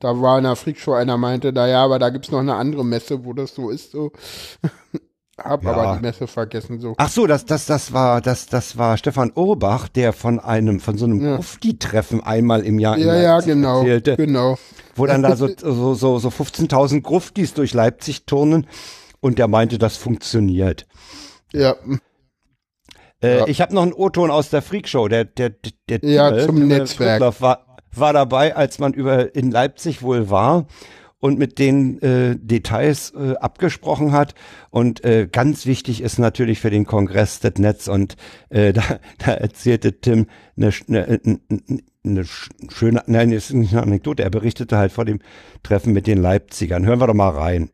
Da 0.00 0.20
war 0.20 0.36
in 0.38 0.44
der 0.44 0.56
Freakshow 0.56 0.94
einer 0.94 1.16
meinte, 1.16 1.52
na 1.52 1.68
ja, 1.68 1.84
aber 1.84 1.98
da 2.00 2.10
gibt's 2.10 2.30
noch 2.32 2.40
eine 2.40 2.56
andere 2.56 2.84
Messe, 2.84 3.24
wo 3.24 3.34
das 3.34 3.54
so 3.54 3.70
ist, 3.70 3.92
so. 3.92 4.10
Hab 5.38 5.64
Ja. 5.64 5.72
aber 5.72 5.96
die 5.96 6.02
Messe 6.02 6.26
vergessen, 6.26 6.78
so. 6.80 6.94
Ach 6.98 7.08
so, 7.08 7.26
das, 7.26 7.46
das, 7.46 7.64
das 7.66 7.92
war, 7.92 8.20
das, 8.20 8.46
das 8.46 8.76
war 8.76 8.96
Stefan 8.98 9.32
Urbach, 9.34 9.88
der 9.88 10.12
von 10.12 10.38
einem, 10.38 10.78
von 10.78 10.98
so 10.98 11.06
einem 11.06 11.20
Ja. 11.24 11.36
Grufti-Treffen 11.36 12.22
einmal 12.22 12.62
im 12.64 12.78
Jahr 12.78 12.96
in 12.98 13.06
Ja, 13.06 13.16
ja, 13.16 13.40
genau, 13.40 13.78
erzählte, 13.80 14.16
genau. 14.16 14.58
wo 14.94 15.06
dann 15.06 15.22
da 15.22 15.34
so, 15.36 15.48
so, 15.58 15.94
so, 15.94 16.18
so 16.18 16.28
15.000 16.28 17.00
Gruftis 17.00 17.54
durch 17.54 17.72
Leipzig 17.72 18.26
turnen 18.26 18.66
und 19.20 19.38
der 19.38 19.48
meinte, 19.48 19.78
das 19.78 19.96
funktioniert. 19.96 20.86
Ja, 21.52 21.76
Äh, 23.22 23.38
Ja. 23.38 23.46
Ich 23.46 23.60
habe 23.60 23.74
noch 23.74 23.82
einen 23.82 23.92
O-Ton 23.94 24.30
aus 24.30 24.50
der 24.50 24.62
Freakshow. 24.62 25.08
Der, 25.08 25.24
der, 25.24 25.50
der, 25.50 25.98
der 25.98 26.10
Ja, 26.10 26.30
Timmel, 26.30 26.46
zum 26.46 26.68
Netzwerk. 26.68 27.40
War, 27.40 27.64
war 27.94 28.12
dabei, 28.12 28.54
als 28.56 28.78
man 28.78 28.92
über 28.94 29.34
in 29.34 29.50
Leipzig 29.50 30.02
wohl 30.02 30.28
war 30.28 30.66
und 31.22 31.38
mit 31.38 31.60
den 31.60 32.02
äh, 32.02 32.36
Details 32.36 33.12
äh, 33.14 33.36
abgesprochen 33.36 34.10
hat. 34.10 34.34
Und 34.70 35.04
äh, 35.04 35.28
ganz 35.30 35.66
wichtig 35.66 36.00
ist 36.02 36.18
natürlich 36.18 36.58
für 36.60 36.70
den 36.70 36.84
Kongress 36.84 37.38
das 37.38 37.54
Netz. 37.58 37.86
Und 37.86 38.16
äh, 38.50 38.72
da, 38.74 38.82
da 39.18 39.32
erzählte 39.32 40.00
Tim 40.00 40.26
eine, 40.56 40.70
sch- 40.70 40.88
eine, 40.88 41.06
eine, 41.24 41.40
eine 42.04 42.22
sch- 42.24 42.50
schöne, 42.72 43.04
nein, 43.06 43.30
das 43.30 43.44
ist 43.50 43.52
nicht 43.54 43.72
eine 43.72 43.82
Anekdote. 43.84 44.24
Er 44.24 44.30
berichtete 44.30 44.76
halt 44.76 44.90
vor 44.90 45.04
dem 45.04 45.20
Treffen 45.62 45.92
mit 45.92 46.08
den 46.08 46.18
Leipzigern. 46.20 46.84
Hören 46.84 46.98
wir 47.00 47.06
doch 47.06 47.14
mal 47.14 47.30
rein. 47.30 47.70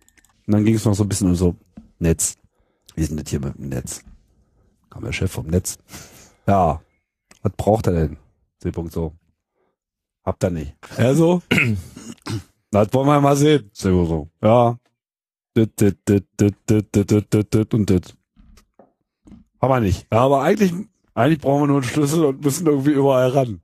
Und 0.46 0.52
dann 0.52 0.64
ging 0.66 0.74
es 0.74 0.84
noch 0.84 0.94
so 0.94 1.04
ein 1.04 1.08
bisschen 1.08 1.28
um 1.28 1.34
so 1.34 1.56
Netz. 1.98 2.36
Wie 2.96 3.00
ist 3.02 3.10
denn 3.10 3.16
das 3.16 3.30
hier 3.30 3.40
mit 3.40 3.56
dem 3.56 3.70
Netz? 3.70 4.02
Kam 4.90 5.04
der 5.04 5.12
Chef 5.12 5.32
vom 5.32 5.46
Netz. 5.46 5.78
Ja. 6.46 6.80
Was 7.42 7.52
braucht 7.56 7.86
er 7.88 7.92
denn? 7.92 8.16
C-Punkt 8.60 8.92
so. 8.92 9.12
Habt 10.24 10.42
ihr 10.44 10.50
nicht. 10.50 10.74
Ja, 10.98 11.14
so? 11.14 11.42
Das 12.70 12.92
wollen 12.92 13.06
wir 13.06 13.20
mal 13.20 13.36
sehen. 13.36 13.70
So, 13.72 14.04
so. 14.04 14.28
Ja. 14.42 14.78
Und 15.56 15.72
das. 17.90 18.00
Haben 19.60 19.70
wir 19.70 19.80
nicht. 19.80 20.06
Ja, 20.12 20.18
aber 20.20 20.42
eigentlich, 20.42 20.72
eigentlich 21.14 21.40
brauchen 21.40 21.62
wir 21.62 21.66
nur 21.66 21.76
einen 21.78 21.84
Schlüssel 21.84 22.24
und 22.24 22.44
müssen 22.44 22.66
irgendwie 22.66 22.92
überall 22.92 23.30
ran. 23.30 23.60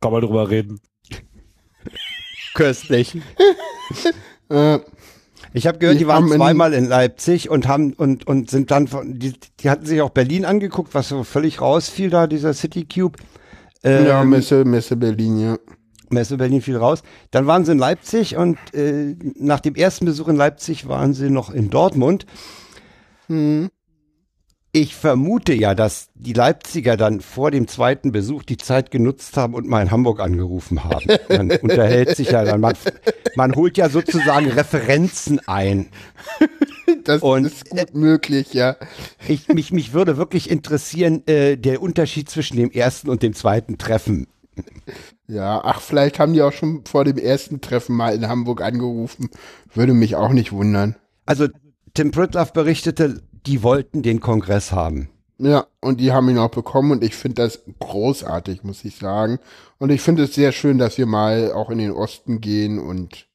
Kann 0.00 0.12
man 0.12 0.20
drüber 0.20 0.48
reden. 0.50 0.80
Köstlich. 2.54 3.16
Äh, 4.50 4.78
ich 5.52 5.66
habe 5.66 5.78
gehört, 5.78 6.00
die 6.00 6.06
waren 6.06 6.26
zweimal 6.26 6.72
in 6.72 6.86
Leipzig 6.86 7.50
und 7.50 7.68
haben 7.68 7.92
und 7.92 8.26
und 8.26 8.50
sind 8.50 8.70
dann 8.70 8.88
von 8.88 9.18
die, 9.18 9.34
die 9.60 9.68
hatten 9.68 9.84
sich 9.84 10.00
auch 10.00 10.10
Berlin 10.10 10.46
angeguckt, 10.46 10.94
was 10.94 11.08
so 11.08 11.22
völlig 11.22 11.60
rausfiel 11.60 12.08
da 12.08 12.26
dieser 12.26 12.54
City 12.54 12.86
Cube. 12.86 13.18
Ähm, 13.82 14.06
ja, 14.06 14.24
Messe 14.24 14.64
Messe 14.64 14.96
Berlin, 14.96 15.38
ja. 15.38 15.58
Messe 16.12 16.36
Berlin 16.36 16.62
fiel 16.62 16.76
raus. 16.76 17.02
Dann 17.30 17.46
waren 17.46 17.64
sie 17.64 17.72
in 17.72 17.78
Leipzig 17.78 18.36
und 18.36 18.58
äh, 18.74 19.14
nach 19.36 19.60
dem 19.60 19.74
ersten 19.74 20.04
Besuch 20.04 20.28
in 20.28 20.36
Leipzig 20.36 20.88
waren 20.88 21.14
sie 21.14 21.30
noch 21.30 21.50
in 21.50 21.70
Dortmund. 21.70 22.26
Ich 24.72 24.94
vermute 24.94 25.52
ja, 25.54 25.74
dass 25.74 26.08
die 26.14 26.32
Leipziger 26.34 26.96
dann 26.96 27.20
vor 27.20 27.50
dem 27.50 27.68
zweiten 27.68 28.12
Besuch 28.12 28.42
die 28.42 28.56
Zeit 28.58 28.90
genutzt 28.90 29.36
haben 29.36 29.54
und 29.54 29.66
mal 29.66 29.82
in 29.82 29.90
Hamburg 29.90 30.20
angerufen 30.20 30.84
haben. 30.84 31.06
Man 31.28 31.50
unterhält 31.62 32.16
sich 32.16 32.30
ja 32.30 32.44
dann, 32.44 32.60
man, 32.60 32.74
man 33.34 33.54
holt 33.54 33.76
ja 33.76 33.88
sozusagen 33.88 34.50
Referenzen 34.50 35.40
ein. 35.46 35.88
Das 37.04 37.22
Und- 37.22 37.46
ist 37.46 37.68
gut 37.68 37.94
möglich, 37.94 38.52
ja. 38.54 38.76
Ich, 39.26 39.48
mich, 39.48 39.72
mich 39.72 39.92
würde 39.92 40.16
wirklich 40.16 40.50
interessieren, 40.50 41.22
äh, 41.26 41.56
der 41.56 41.82
Unterschied 41.82 42.28
zwischen 42.30 42.56
dem 42.56 42.70
ersten 42.70 43.10
und 43.10 43.22
dem 43.22 43.34
zweiten 43.34 43.78
Treffen. 43.78 44.26
Ja, 45.28 45.60
ach, 45.62 45.80
vielleicht 45.80 46.18
haben 46.18 46.32
die 46.32 46.42
auch 46.42 46.52
schon 46.52 46.84
vor 46.86 47.04
dem 47.04 47.18
ersten 47.18 47.60
Treffen 47.60 47.94
mal 47.94 48.14
in 48.14 48.28
Hamburg 48.28 48.62
angerufen. 48.62 49.28
Würde 49.72 49.92
mich 49.92 50.16
auch 50.16 50.30
nicht 50.30 50.52
wundern. 50.52 50.96
Also 51.26 51.48
Tim 51.92 52.10
Pritloff 52.10 52.54
berichtete, 52.54 53.20
die 53.46 53.62
wollten 53.62 54.02
den 54.02 54.20
Kongress 54.20 54.72
haben. 54.72 55.10
Ja, 55.38 55.66
und 55.80 56.00
die 56.00 56.12
haben 56.12 56.28
ihn 56.30 56.38
auch 56.38 56.50
bekommen 56.50 56.90
und 56.90 57.04
ich 57.04 57.14
finde 57.14 57.42
das 57.42 57.60
großartig, 57.78 58.64
muss 58.64 58.84
ich 58.84 58.96
sagen. 58.96 59.38
Und 59.78 59.90
ich 59.90 60.00
finde 60.00 60.24
es 60.24 60.34
sehr 60.34 60.50
schön, 60.50 60.78
dass 60.78 60.98
wir 60.98 61.06
mal 61.06 61.52
auch 61.52 61.70
in 61.70 61.78
den 61.78 61.92
Osten 61.92 62.40
gehen 62.40 62.78
und 62.78 63.28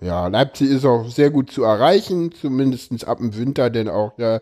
ja, 0.00 0.28
Leipzig 0.28 0.70
ist 0.70 0.84
auch 0.84 1.08
sehr 1.08 1.30
gut 1.30 1.50
zu 1.50 1.64
erreichen, 1.64 2.32
zumindestens 2.32 3.02
ab 3.02 3.18
dem 3.18 3.36
Winter, 3.36 3.70
denn 3.70 3.88
auch 3.88 4.16
ja, 4.18 4.40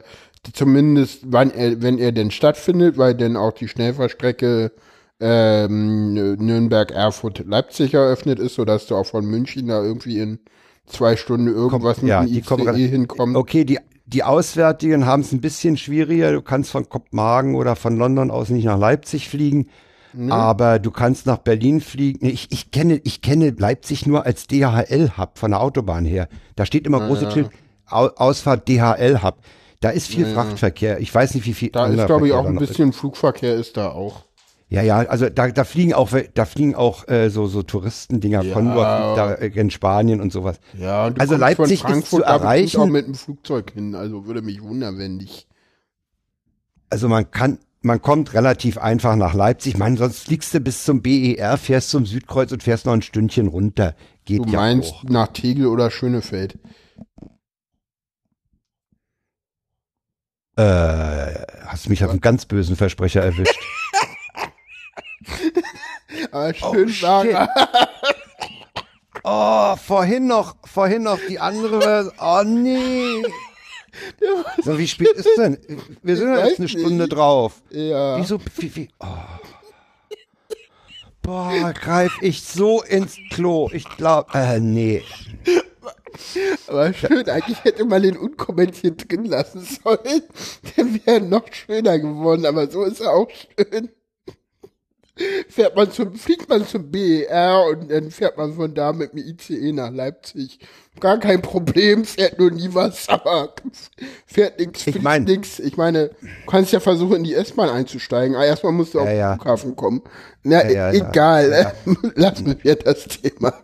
zumindest 0.53 1.21
wann 1.27 1.51
er, 1.51 1.81
wenn 1.81 1.99
er 1.99 2.13
denn 2.13 2.31
stattfindet, 2.31 2.99
weil 2.99 3.15
dann 3.15 3.37
auch 3.37 3.53
die 3.53 3.69
Schnellfahrstrecke 3.69 4.73
ähm, 5.21 6.15
Nürnberg, 6.15 6.91
Erfurt, 6.91 7.45
Leipzig 7.47 7.95
eröffnet 7.95 8.39
ist, 8.39 8.55
sodass 8.57 8.87
du 8.87 8.97
auch 8.97 9.07
von 9.07 9.25
München 9.25 9.69
da 9.69 9.83
irgendwie 9.83 10.19
in 10.19 10.39
zwei 10.87 11.17
Stunden 11.17 11.49
irgendwas 11.49 11.99
ja, 12.03 12.23
mit 12.23 12.35
dem 12.35 12.45
kommen 12.45 12.63
ICE 12.63 12.71
ran- 12.71 12.77
hinkommt. 12.91 13.37
Okay, 13.37 13.65
die, 13.65 13.79
die 14.07 14.23
Auswärtigen 14.23 15.07
haben 15.07 15.23
es 15.23 15.33
ein 15.33 15.41
bisschen 15.41 15.77
schwieriger. 15.77 16.33
Du 16.33 16.43
kannst 16.43 16.71
von 16.71 16.89
Kopenhagen 16.89 17.55
oder 17.55 17.77
von 17.77 17.97
London 17.97 18.31
aus 18.31 18.51
nicht 18.51 18.65
nach 18.65 18.79
Leipzig 18.79 19.29
fliegen. 19.29 19.69
Aber 20.31 20.79
du 20.79 20.91
kannst 20.91 21.27
nach 21.27 21.37
Berlin 21.39 21.83
fliegen. 21.83 22.21
Nee, 22.23 22.31
Ich, 22.31 22.51
ich, 22.51 22.71
kenne, 22.71 22.99
ich 23.05 23.21
kenne 23.21 23.51
Leipzig 23.51 24.07
nur 24.07 24.25
als 24.25 24.47
DHL-Hub 24.47 25.37
von 25.37 25.51
der 25.51 25.61
Autobahn 25.61 26.07
her. 26.07 26.29
Da 26.55 26.65
steht 26.65 26.87
immer 26.87 27.07
große 27.07 27.31
Schild, 27.31 27.51
Au- 27.91 28.09
Ausfahrt 28.17 28.67
DHL-Hub. 28.67 29.37
Da 29.81 29.91
ist 29.91 30.07
viel 30.09 30.25
Frachtverkehr. 30.25 31.01
Ich 31.01 31.15
weiß 31.15 31.35
nicht, 31.35 31.45
wie 31.47 31.53
viel. 31.53 31.69
Da 31.71 31.87
ist, 31.89 32.07
glaube 32.07 32.29
ich, 32.29 32.33
auch 32.33 32.47
ein 32.47 32.55
noch 32.55 32.63
ist. 32.63 32.69
bisschen 32.69 32.95
Flugverkehr 32.95 33.57
ist 33.57 33.77
da 33.77 33.91
auch. 33.91 34.23
Ja, 34.69 34.83
ja, 34.83 34.99
also 34.99 35.29
da, 35.29 35.49
da 35.49 35.63
fliegen 35.65 35.95
auch, 35.95 36.11
da 36.35 36.45
fliegen 36.45 36.75
auch 36.75 37.07
äh, 37.07 37.31
so, 37.31 37.47
so 37.47 37.63
Touristendinger. 37.63 38.43
Ja. 38.43 38.57
Fliegt 38.59 38.77
da 38.77 39.35
äh, 39.35 39.47
in 39.61 39.71
Spanien 39.71 40.21
und 40.21 40.33
sowas. 40.33 40.59
Ja, 40.77 41.09
du 41.11 41.21
Also 41.21 41.37
Leipzig 41.37 41.75
ist 41.75 41.83
Frankfurt 41.83 42.09
zu 42.09 42.17
und 42.17 42.23
erreichen. 42.25 42.81
auch 42.81 42.87
mit 42.87 43.07
dem 43.07 43.15
Flugzeug 43.15 43.71
hin. 43.73 43.95
Also 43.95 44.27
würde 44.27 44.43
mich 44.43 44.61
wundern, 44.63 44.99
wenn 44.99 45.19
nicht. 45.19 45.47
Also 46.91 47.09
man 47.09 47.31
kann, 47.31 47.59
man 47.83 48.03
kommt 48.03 48.35
relativ 48.35 48.77
einfach 48.79 49.15
nach 49.15 49.35
Leipzig. 49.35 49.79
Man, 49.79 49.97
sonst 49.97 50.25
fliegst 50.25 50.53
du 50.53 50.59
bis 50.59 50.83
zum 50.85 51.01
BER, 51.01 51.57
fährst 51.59 51.91
zum 51.91 52.05
Südkreuz 52.05 52.51
und 52.51 52.65
fährst 52.65 52.87
noch 52.87 52.93
ein 52.93 53.03
Stündchen 53.03 53.47
runter. 53.47 53.95
Geht 54.25 54.41
Du 54.47 54.51
ja 54.51 54.59
meinst 54.59 54.93
auch. 54.95 55.05
nach 55.05 55.29
Tegel 55.29 55.67
oder 55.67 55.93
Schönefeld. 55.93 56.59
Äh, 60.57 61.35
hast 61.67 61.89
mich 61.89 62.03
auf 62.05 62.11
einen 62.11 62.21
ganz 62.21 62.47
bösen 62.47 62.77
Versprecher 62.77 63.23
erwischt. 63.23 63.55
Aber 66.31 66.55
schön 66.73 66.89
shit. 66.89 67.03
war 67.03 67.25
er. 67.27 67.49
Oh, 69.25 69.77
vorhin 69.77 70.27
noch, 70.27 70.57
vorhin 70.65 71.03
noch 71.03 71.19
die 71.29 71.39
andere 71.39 71.81
Version. 71.81 72.15
Oh 72.21 72.43
nee. 72.45 73.23
So, 74.63 74.79
wie 74.79 74.87
spät 74.87 75.13
ist 75.13 75.29
denn? 75.39 75.59
Wir 76.03 76.17
sind 76.17 76.29
ja 76.29 76.47
jetzt 76.47 76.59
eine 76.59 76.69
Stunde 76.69 77.05
nicht. 77.05 77.09
drauf. 77.13 77.63
Ja. 77.71 78.19
Wieso? 78.19 78.39
Wie, 78.59 78.77
wie, 78.77 78.89
oh. 79.01 79.07
Boah, 81.23 81.73
greif 81.73 82.13
ich 82.21 82.43
so 82.45 82.83
ins 82.83 83.17
Klo. 83.33 83.69
Ich 83.73 83.85
glaube, 83.97 84.33
äh, 84.35 84.61
nee. 84.61 85.03
Aber 86.69 86.93
schön, 86.95 87.29
eigentlich 87.29 87.65
hätte 87.65 87.85
man 87.85 88.03
den 88.03 88.17
unkommentiert 88.17 89.11
drin 89.11 89.25
lassen 89.25 89.67
sollen. 89.83 90.23
Der 90.77 90.87
wäre 91.05 91.21
noch 91.21 91.53
schöner 91.53 91.99
geworden, 91.99 92.47
aber 92.47 92.71
so 92.71 92.85
ist 92.85 93.01
er 93.01 93.13
auch 93.13 93.29
schön. 93.31 93.91
Fährt 95.49 95.75
man 95.77 95.91
zum, 95.91 96.15
fliegt 96.15 96.49
man 96.49 96.67
zum 96.67 96.91
BER 96.91 97.65
und 97.71 97.91
dann 97.91 98.11
fährt 98.11 98.37
man 98.37 98.53
von 98.55 98.75
da 98.75 98.93
mit 98.93 99.13
dem 99.15 99.19
ICE 99.21 99.73
nach 99.73 99.91
Leipzig. 99.91 100.59
Gar 101.01 101.19
kein 101.21 101.41
Problem, 101.43 102.05
fährt 102.05 102.39
nur 102.39 102.51
nie 102.51 102.69
was, 102.73 103.09
aber 103.09 103.55
fährt 104.27 104.59
nichts, 104.59 104.81
Ich 104.87 104.93
fliegt 104.93 105.03
mein- 105.03 105.25
nix. 105.25 105.59
Ich 105.59 105.77
meine, 105.77 106.09
du 106.09 106.51
kannst 106.51 106.73
ja 106.73 106.81
versuchen, 106.81 107.17
in 107.17 107.25
die 107.25 107.35
S-Bahn 107.35 107.69
einzusteigen. 107.71 108.35
Aber 108.37 108.45
erstmal 108.47 108.73
musst 108.73 108.93
du 108.95 109.01
auf 109.01 109.07
Ja, 109.07 109.13
den 109.13 109.19
ja. 109.19 109.35
Flughafen 109.37 109.77
kommen. 109.77 110.03
Na, 110.43 110.69
Ja, 110.71 110.93
egal, 110.93 111.73
lassen 112.15 112.57
wir 112.63 112.77
das 112.77 113.05
Thema. 113.05 113.55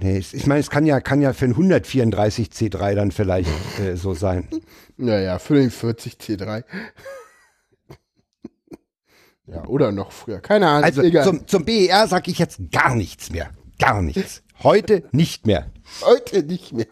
Nee, 0.00 0.18
ich 0.18 0.46
meine, 0.46 0.60
es 0.60 0.70
kann 0.70 0.86
ja, 0.86 1.00
kann 1.00 1.22
ja 1.22 1.32
für 1.32 1.44
ein 1.46 1.52
134 1.52 2.48
C3 2.48 2.94
dann 2.94 3.10
vielleicht 3.12 3.50
äh, 3.80 3.96
so 3.96 4.12
sein. 4.14 4.48
Naja, 4.96 5.38
45 5.38 6.14
C3. 6.14 6.64
Ja, 9.46 9.66
oder 9.66 9.92
noch 9.92 10.10
früher. 10.12 10.40
Keine 10.40 10.68
Ahnung. 10.68 10.84
Also 10.84 11.02
zum, 11.22 11.46
zum 11.46 11.64
BER 11.64 12.06
sag 12.08 12.28
ich 12.28 12.38
jetzt 12.38 12.60
gar 12.72 12.94
nichts 12.94 13.30
mehr. 13.30 13.50
Gar 13.78 14.02
nichts. 14.02 14.42
Heute 14.62 15.04
nicht 15.12 15.46
mehr. 15.46 15.70
Heute 16.02 16.42
nicht 16.42 16.72
mehr. 16.72 16.86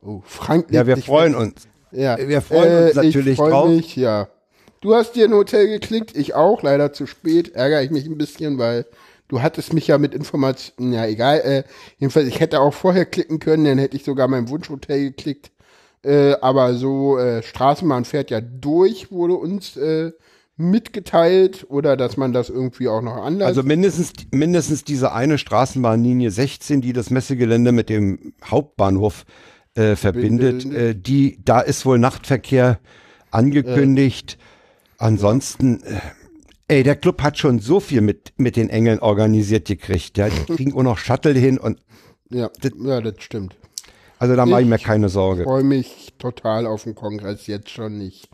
Oh, 0.00 0.22
Frank. 0.24 0.66
Ja, 0.70 0.86
wir 0.86 0.96
freuen 0.96 1.32
weg. 1.32 1.40
uns. 1.40 1.68
Ja. 1.90 2.16
wir 2.16 2.40
freuen 2.40 2.86
uns 2.86 2.94
natürlich 2.94 3.32
ich 3.32 3.36
freu 3.36 3.50
drauf. 3.50 3.68
Mich, 3.68 3.96
ja. 3.96 4.28
Du 4.80 4.94
hast 4.94 5.14
dir 5.14 5.26
ein 5.26 5.34
Hotel 5.34 5.66
geklickt, 5.68 6.16
ich 6.16 6.34
auch, 6.34 6.62
leider 6.62 6.92
zu 6.92 7.06
spät. 7.06 7.54
Ärgere 7.54 7.82
ich 7.82 7.90
mich 7.90 8.06
ein 8.06 8.16
bisschen, 8.16 8.58
weil 8.58 8.86
du 9.28 9.42
hattest 9.42 9.72
mich 9.72 9.88
ja 9.88 9.98
mit 9.98 10.14
Informationen, 10.14 10.92
ja 10.92 11.04
egal. 11.06 11.40
Äh, 11.40 11.64
jedenfalls, 11.98 12.28
ich 12.28 12.40
hätte 12.40 12.60
auch 12.60 12.72
vorher 12.72 13.04
klicken 13.04 13.40
können, 13.40 13.64
dann 13.64 13.78
hätte 13.78 13.96
ich 13.96 14.04
sogar 14.04 14.28
mein 14.28 14.48
Wunschhotel 14.48 15.10
geklickt. 15.10 15.50
Äh, 16.02 16.34
aber 16.40 16.74
so 16.74 17.18
äh, 17.18 17.42
Straßenbahn 17.42 18.06
fährt 18.06 18.30
ja 18.30 18.40
durch, 18.40 19.10
wurde 19.10 19.34
uns 19.34 19.76
äh, 19.76 20.12
mitgeteilt 20.60 21.66
oder 21.68 21.96
dass 21.96 22.16
man 22.16 22.32
das 22.32 22.50
irgendwie 22.50 22.88
auch 22.88 23.00
noch 23.00 23.16
anders. 23.16 23.48
Also 23.48 23.62
mindestens, 23.62 24.12
mindestens 24.30 24.84
diese 24.84 25.12
eine 25.12 25.38
Straßenbahnlinie 25.38 26.30
16, 26.30 26.80
die 26.80 26.92
das 26.92 27.10
Messegelände 27.10 27.72
mit 27.72 27.88
dem 27.88 28.34
Hauptbahnhof 28.44 29.24
äh, 29.74 29.96
verbindet, 29.96 30.64
äh, 30.66 30.94
die, 30.94 31.38
da 31.44 31.60
ist 31.60 31.86
wohl 31.86 31.98
Nachtverkehr 31.98 32.78
angekündigt. 33.30 34.38
Ansonsten, 34.98 35.82
äh, 35.82 36.00
ey, 36.68 36.82
der 36.82 36.96
Club 36.96 37.22
hat 37.22 37.38
schon 37.38 37.58
so 37.60 37.80
viel 37.80 38.02
mit, 38.02 38.32
mit 38.36 38.56
den 38.56 38.68
Engeln 38.68 38.98
organisiert 38.98 39.66
gekriegt. 39.66 40.18
Ja, 40.18 40.28
die 40.28 40.44
kriegen 40.56 40.74
auch 40.74 40.82
noch 40.82 40.98
Shuttle 40.98 41.32
hin 41.32 41.58
und 41.58 41.80
ja, 42.28 42.50
ja, 42.84 43.00
das 43.00 43.14
stimmt. 43.18 43.56
also 44.18 44.36
da 44.36 44.46
mache 44.46 44.62
ich 44.62 44.68
mir 44.68 44.76
Ich 44.76 44.84
keine 44.84 45.08
Sorge. 45.08 45.42
freue 45.42 45.64
mich 45.64 46.12
total 46.18 46.66
auf 46.66 46.84
den 46.84 46.94
Kongress 46.94 47.46
jetzt 47.48 47.70
schon. 47.70 48.00
Ich 48.00 48.28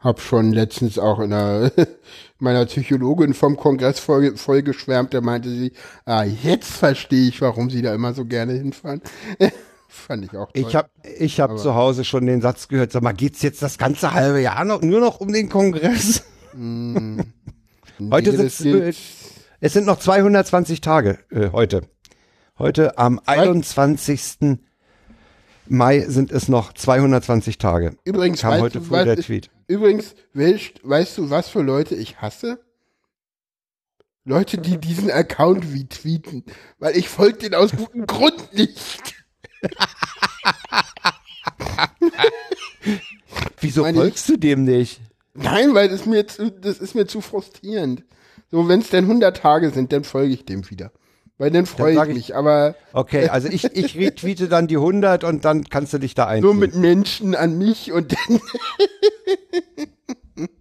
habe 0.00 0.20
schon 0.20 0.52
letztens 0.52 0.98
auch 0.98 1.20
in 1.20 1.32
einer, 1.32 1.70
meiner 2.38 2.66
Psychologin 2.66 3.34
vom 3.34 3.56
Kongress 3.56 4.00
voll, 4.00 4.36
voll 4.36 4.62
geschwärmt. 4.62 5.14
Da 5.14 5.20
meinte 5.20 5.50
sie, 5.50 5.72
ah, 6.06 6.24
jetzt 6.24 6.70
verstehe 6.72 7.28
ich, 7.28 7.40
warum 7.40 7.70
sie 7.70 7.82
da 7.82 7.94
immer 7.94 8.12
so 8.14 8.24
gerne 8.24 8.54
hinfahren. 8.54 9.02
Fand 9.88 10.24
ich 10.24 10.30
auch 10.36 10.52
toll. 10.52 10.64
Ich 10.68 10.74
habe 10.76 10.88
ich 11.18 11.40
hab 11.40 11.58
zu 11.58 11.74
Hause 11.74 12.04
schon 12.04 12.24
den 12.26 12.40
Satz 12.40 12.68
gehört, 12.68 12.92
sag 12.92 13.02
mal, 13.02 13.12
geht's 13.12 13.42
jetzt 13.42 13.60
das 13.60 13.76
ganze 13.76 14.14
halbe 14.14 14.40
Jahr 14.40 14.64
noch 14.64 14.82
nur 14.82 15.00
noch 15.00 15.20
um 15.20 15.32
den 15.32 15.48
Kongress? 15.48 16.22
heute 16.52 17.24
Nee, 17.98 18.48
sind 18.48 18.72
geht- 18.72 18.96
es 19.62 19.72
sind 19.74 19.86
noch 19.86 19.98
220 19.98 20.80
Tage 20.80 21.18
äh, 21.30 21.50
heute. 21.52 21.82
Heute 22.58 22.98
am 22.98 23.20
21. 23.26 24.58
Mai 25.70 26.00
sind 26.08 26.32
es 26.32 26.48
noch 26.48 26.72
220 26.72 27.56
Tage. 27.58 27.96
Übrigens, 28.04 28.40
kam 28.40 28.50
weißt 28.54 28.62
heute 28.62 28.80
du, 28.80 28.84
früh 28.84 28.94
was, 28.94 29.04
der 29.04 29.16
Tweet. 29.18 29.50
Übrigens, 29.68 30.16
welch, 30.32 30.74
weißt 30.82 31.18
du, 31.18 31.30
was 31.30 31.48
für 31.48 31.62
Leute 31.62 31.94
ich 31.94 32.20
hasse? 32.20 32.58
Leute, 34.24 34.58
die 34.58 34.78
diesen 34.78 35.12
Account 35.12 35.64
retweeten. 35.72 36.44
Weil 36.80 36.96
ich 36.96 37.08
folge 37.08 37.38
den 37.38 37.54
aus 37.54 37.70
gutem 37.70 38.04
Grund 38.06 38.52
nicht. 38.52 39.14
Wieso 43.60 43.82
meine, 43.82 43.98
folgst 43.98 44.28
du 44.28 44.36
dem 44.36 44.64
nicht? 44.64 45.00
Nein, 45.34 45.72
weil 45.72 45.88
das 45.88 46.04
mir 46.04 46.26
zu, 46.26 46.50
das 46.50 46.78
ist 46.78 46.96
mir 46.96 47.06
zu 47.06 47.20
frustrierend. 47.20 48.02
So, 48.50 48.66
wenn 48.68 48.80
es 48.80 48.90
denn 48.90 49.04
100 49.04 49.36
Tage 49.36 49.70
sind, 49.70 49.92
dann 49.92 50.02
folge 50.02 50.34
ich 50.34 50.44
dem 50.44 50.68
wieder. 50.68 50.90
Bei 51.40 51.48
denen 51.48 51.64
freue 51.64 51.94
ich 51.94 52.08
ich- 52.10 52.14
mich, 52.14 52.36
aber 52.36 52.74
Okay, 52.92 53.28
also 53.30 53.48
ich, 53.48 53.64
ich 53.64 53.96
retweete 53.96 54.46
dann 54.46 54.66
die 54.66 54.76
100 54.76 55.24
und 55.24 55.42
dann 55.46 55.64
kannst 55.64 55.94
du 55.94 55.98
dich 55.98 56.14
da 56.14 56.26
ein. 56.26 56.42
nur 56.42 56.52
mit 56.52 56.74
Menschen 56.74 57.34
an 57.34 57.56
mich 57.56 57.92
und 57.92 58.12
dann. 58.12 58.40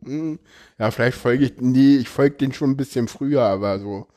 ja, 0.79 0.91
vielleicht 0.91 1.17
folge 1.17 1.45
ich, 1.45 1.53
nee, 1.59 1.97
ich 1.97 2.07
folge 2.09 2.37
den 2.37 2.53
schon 2.53 2.71
ein 2.71 2.77
bisschen 2.77 3.07
früher, 3.07 3.41
aber 3.43 3.79
so. 3.79 4.07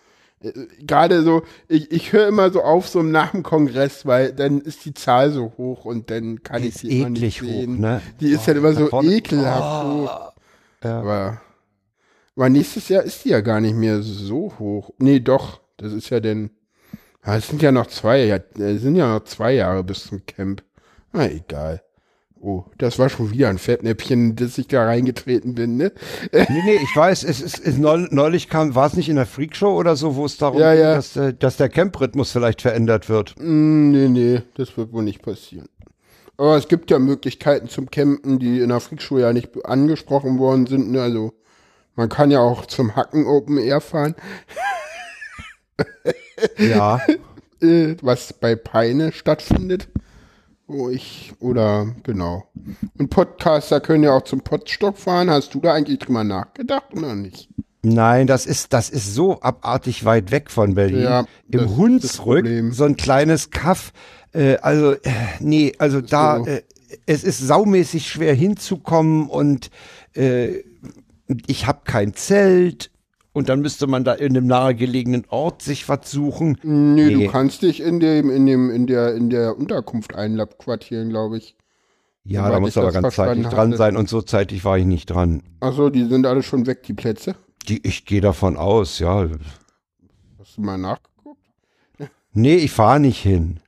äh, 0.40 0.52
Gerade 0.80 1.22
so, 1.22 1.42
ich, 1.68 1.90
ich 1.90 2.12
höre 2.12 2.28
immer 2.28 2.50
so 2.50 2.62
auf, 2.62 2.88
so 2.88 3.02
nach 3.02 3.32
dem 3.32 3.42
Kongress, 3.42 4.06
weil 4.06 4.32
dann 4.32 4.60
ist 4.60 4.84
die 4.84 4.94
Zahl 4.94 5.32
so 5.32 5.52
hoch 5.58 5.84
und 5.84 6.10
dann 6.10 6.42
kann 6.44 6.62
Die 6.62 6.68
ich 6.68 6.74
sie 6.74 7.00
immer 7.00 7.10
nicht 7.10 7.22
eklig 7.22 7.42
hoch, 7.42 7.46
sehen. 7.60 7.80
ne? 7.80 8.00
Die 8.20 8.30
ist 8.30 8.46
halt 8.46 8.56
immer 8.58 8.72
so 8.72 8.86
vorne- 8.86 9.10
ekelhaft 9.12 9.84
hoch. 9.86 10.32
Ja. 10.84 11.00
Aber, 11.00 11.40
aber 12.36 12.48
nächstes 12.48 12.88
Jahr 12.88 13.02
ist 13.02 13.24
die 13.24 13.30
ja 13.30 13.40
gar 13.40 13.60
nicht 13.60 13.74
mehr 13.76 14.00
so 14.02 14.52
hoch. 14.60 14.90
Nee, 14.98 15.20
doch. 15.20 15.60
Das 15.82 15.92
ist 15.92 16.10
ja 16.10 16.20
denn. 16.20 16.50
Ja, 17.26 17.36
es 17.36 17.48
sind 17.48 17.62
ja 17.62 17.70
noch 17.72 17.86
zwei, 17.86 18.24
ja, 18.24 18.36
es 18.58 18.82
sind 18.82 18.96
ja 18.96 19.14
noch 19.14 19.24
zwei 19.24 19.52
Jahre 19.54 19.84
bis 19.84 20.04
zum 20.04 20.24
Camp. 20.26 20.62
Na, 21.12 21.28
egal. 21.30 21.82
Oh, 22.40 22.64
das 22.78 22.98
war 22.98 23.08
schon 23.08 23.30
wieder 23.30 23.48
ein 23.50 23.58
Fettnäpfchen, 23.58 24.34
dass 24.34 24.58
ich 24.58 24.66
da 24.66 24.84
reingetreten 24.84 25.54
bin, 25.54 25.76
ne? 25.76 25.92
Nee, 26.32 26.62
nee, 26.64 26.74
ich 26.82 26.96
weiß, 26.96 27.22
es 27.22 27.40
ist, 27.40 27.64
es 27.64 27.76
neul- 27.78 28.08
neulich 28.10 28.48
kam, 28.48 28.74
war 28.74 28.88
es 28.88 28.94
nicht 28.94 29.08
in 29.08 29.14
der 29.14 29.26
Freakshow 29.26 29.76
oder 29.78 29.94
so, 29.94 30.16
wo 30.16 30.24
es 30.24 30.38
darum 30.38 30.58
Ja, 30.60 30.72
ging, 30.72 30.82
ja. 30.82 30.94
Dass, 30.96 31.14
äh, 31.16 31.32
dass 31.34 31.56
der 31.58 31.68
Camp-Rhythmus 31.68 32.32
vielleicht 32.32 32.62
verändert 32.62 33.08
wird. 33.08 33.36
Mm, 33.38 33.90
Nee, 33.92 34.08
nee, 34.08 34.42
das 34.56 34.76
wird 34.76 34.92
wohl 34.92 35.04
nicht 35.04 35.22
passieren. 35.22 35.68
Aber 36.36 36.56
es 36.56 36.66
gibt 36.66 36.90
ja 36.90 36.98
Möglichkeiten 36.98 37.68
zum 37.68 37.88
Campen, 37.90 38.40
die 38.40 38.58
in 38.58 38.70
der 38.70 38.80
Freakshow 38.80 39.18
ja 39.18 39.32
nicht 39.32 39.50
angesprochen 39.64 40.40
worden 40.40 40.66
sind. 40.66 40.90
Ne? 40.90 41.00
Also 41.00 41.34
man 41.94 42.08
kann 42.08 42.32
ja 42.32 42.40
auch 42.40 42.66
zum 42.66 42.96
Hacken 42.96 43.24
Open 43.26 43.56
Air 43.58 43.80
fahren, 43.80 44.16
Ja. 46.58 47.00
äh, 47.60 47.96
was 48.02 48.32
bei 48.32 48.56
Peine 48.56 49.12
stattfindet. 49.12 49.88
Wo 50.66 50.88
ich, 50.88 51.32
oder 51.40 51.94
genau. 52.02 52.48
Und 52.98 53.10
Podcaster 53.10 53.80
können 53.80 54.04
ja 54.04 54.12
auch 54.12 54.22
zum 54.22 54.40
Podstock 54.40 54.96
fahren. 54.96 55.28
Hast 55.28 55.54
du 55.54 55.60
da 55.60 55.74
eigentlich 55.74 55.98
drüber 55.98 56.24
nachgedacht 56.24 56.94
oder 56.94 57.14
nicht? 57.14 57.48
Nein, 57.82 58.28
das 58.28 58.46
ist, 58.46 58.72
das 58.72 58.90
ist 58.90 59.12
so 59.12 59.40
abartig 59.40 60.04
weit 60.04 60.30
weg 60.30 60.50
von 60.50 60.74
Berlin. 60.74 61.02
Ja, 61.02 61.26
Im 61.50 61.76
Hunsrück, 61.76 62.46
so 62.72 62.84
ein 62.84 62.96
kleines 62.96 63.50
Kaff. 63.50 63.92
Äh, 64.32 64.56
also, 64.58 64.92
äh, 64.92 65.10
nee, 65.40 65.72
also 65.78 66.00
da, 66.00 66.38
so. 66.38 66.46
äh, 66.46 66.62
es 67.06 67.24
ist 67.24 67.38
saumäßig 67.38 68.06
schwer 68.06 68.34
hinzukommen 68.34 69.28
und 69.28 69.70
äh, 70.14 70.62
ich 71.46 71.66
habe 71.66 71.80
kein 71.84 72.14
Zelt. 72.14 72.91
Und 73.34 73.48
dann 73.48 73.60
müsste 73.60 73.86
man 73.86 74.04
da 74.04 74.12
in 74.12 74.36
einem 74.36 74.46
nahegelegenen 74.46 75.24
Ort 75.28 75.62
sich 75.62 75.88
was 75.88 76.10
suchen. 76.10 76.58
Nee, 76.62 77.06
Nee. 77.06 77.24
du 77.26 77.30
kannst 77.30 77.62
dich 77.62 77.80
in 77.80 77.98
dem, 77.98 78.30
in 78.30 78.44
dem, 78.46 78.70
in 78.70 78.86
der, 78.86 79.14
in 79.14 79.30
der 79.30 79.56
Unterkunft 79.56 80.14
einquartieren, 80.14 81.08
glaube 81.08 81.38
ich. 81.38 81.56
Ja, 82.24 82.48
da 82.50 82.60
muss 82.60 82.76
aber 82.76 82.92
ganz 82.92 83.14
zeitig 83.16 83.46
dran 83.46 83.68
hatte. 83.70 83.76
sein 83.78 83.96
und 83.96 84.08
so 84.08 84.22
zeitig 84.22 84.64
war 84.64 84.78
ich 84.78 84.84
nicht 84.84 85.06
dran. 85.06 85.42
Achso, 85.60 85.88
die 85.90 86.04
sind 86.04 86.26
alle 86.26 86.42
schon 86.42 86.66
weg, 86.66 86.82
die 86.84 86.92
Plätze. 86.94 87.34
Die, 87.68 87.84
ich 87.86 88.04
gehe 88.04 88.20
davon 88.20 88.56
aus, 88.56 88.98
ja. 88.98 89.28
Hast 90.38 90.56
du 90.56 90.60
mal 90.62 90.76
nachgeguckt? 90.78 91.40
Nee, 92.32 92.56
ich 92.56 92.70
fahre 92.70 93.00
nicht 93.00 93.20
hin. 93.22 93.60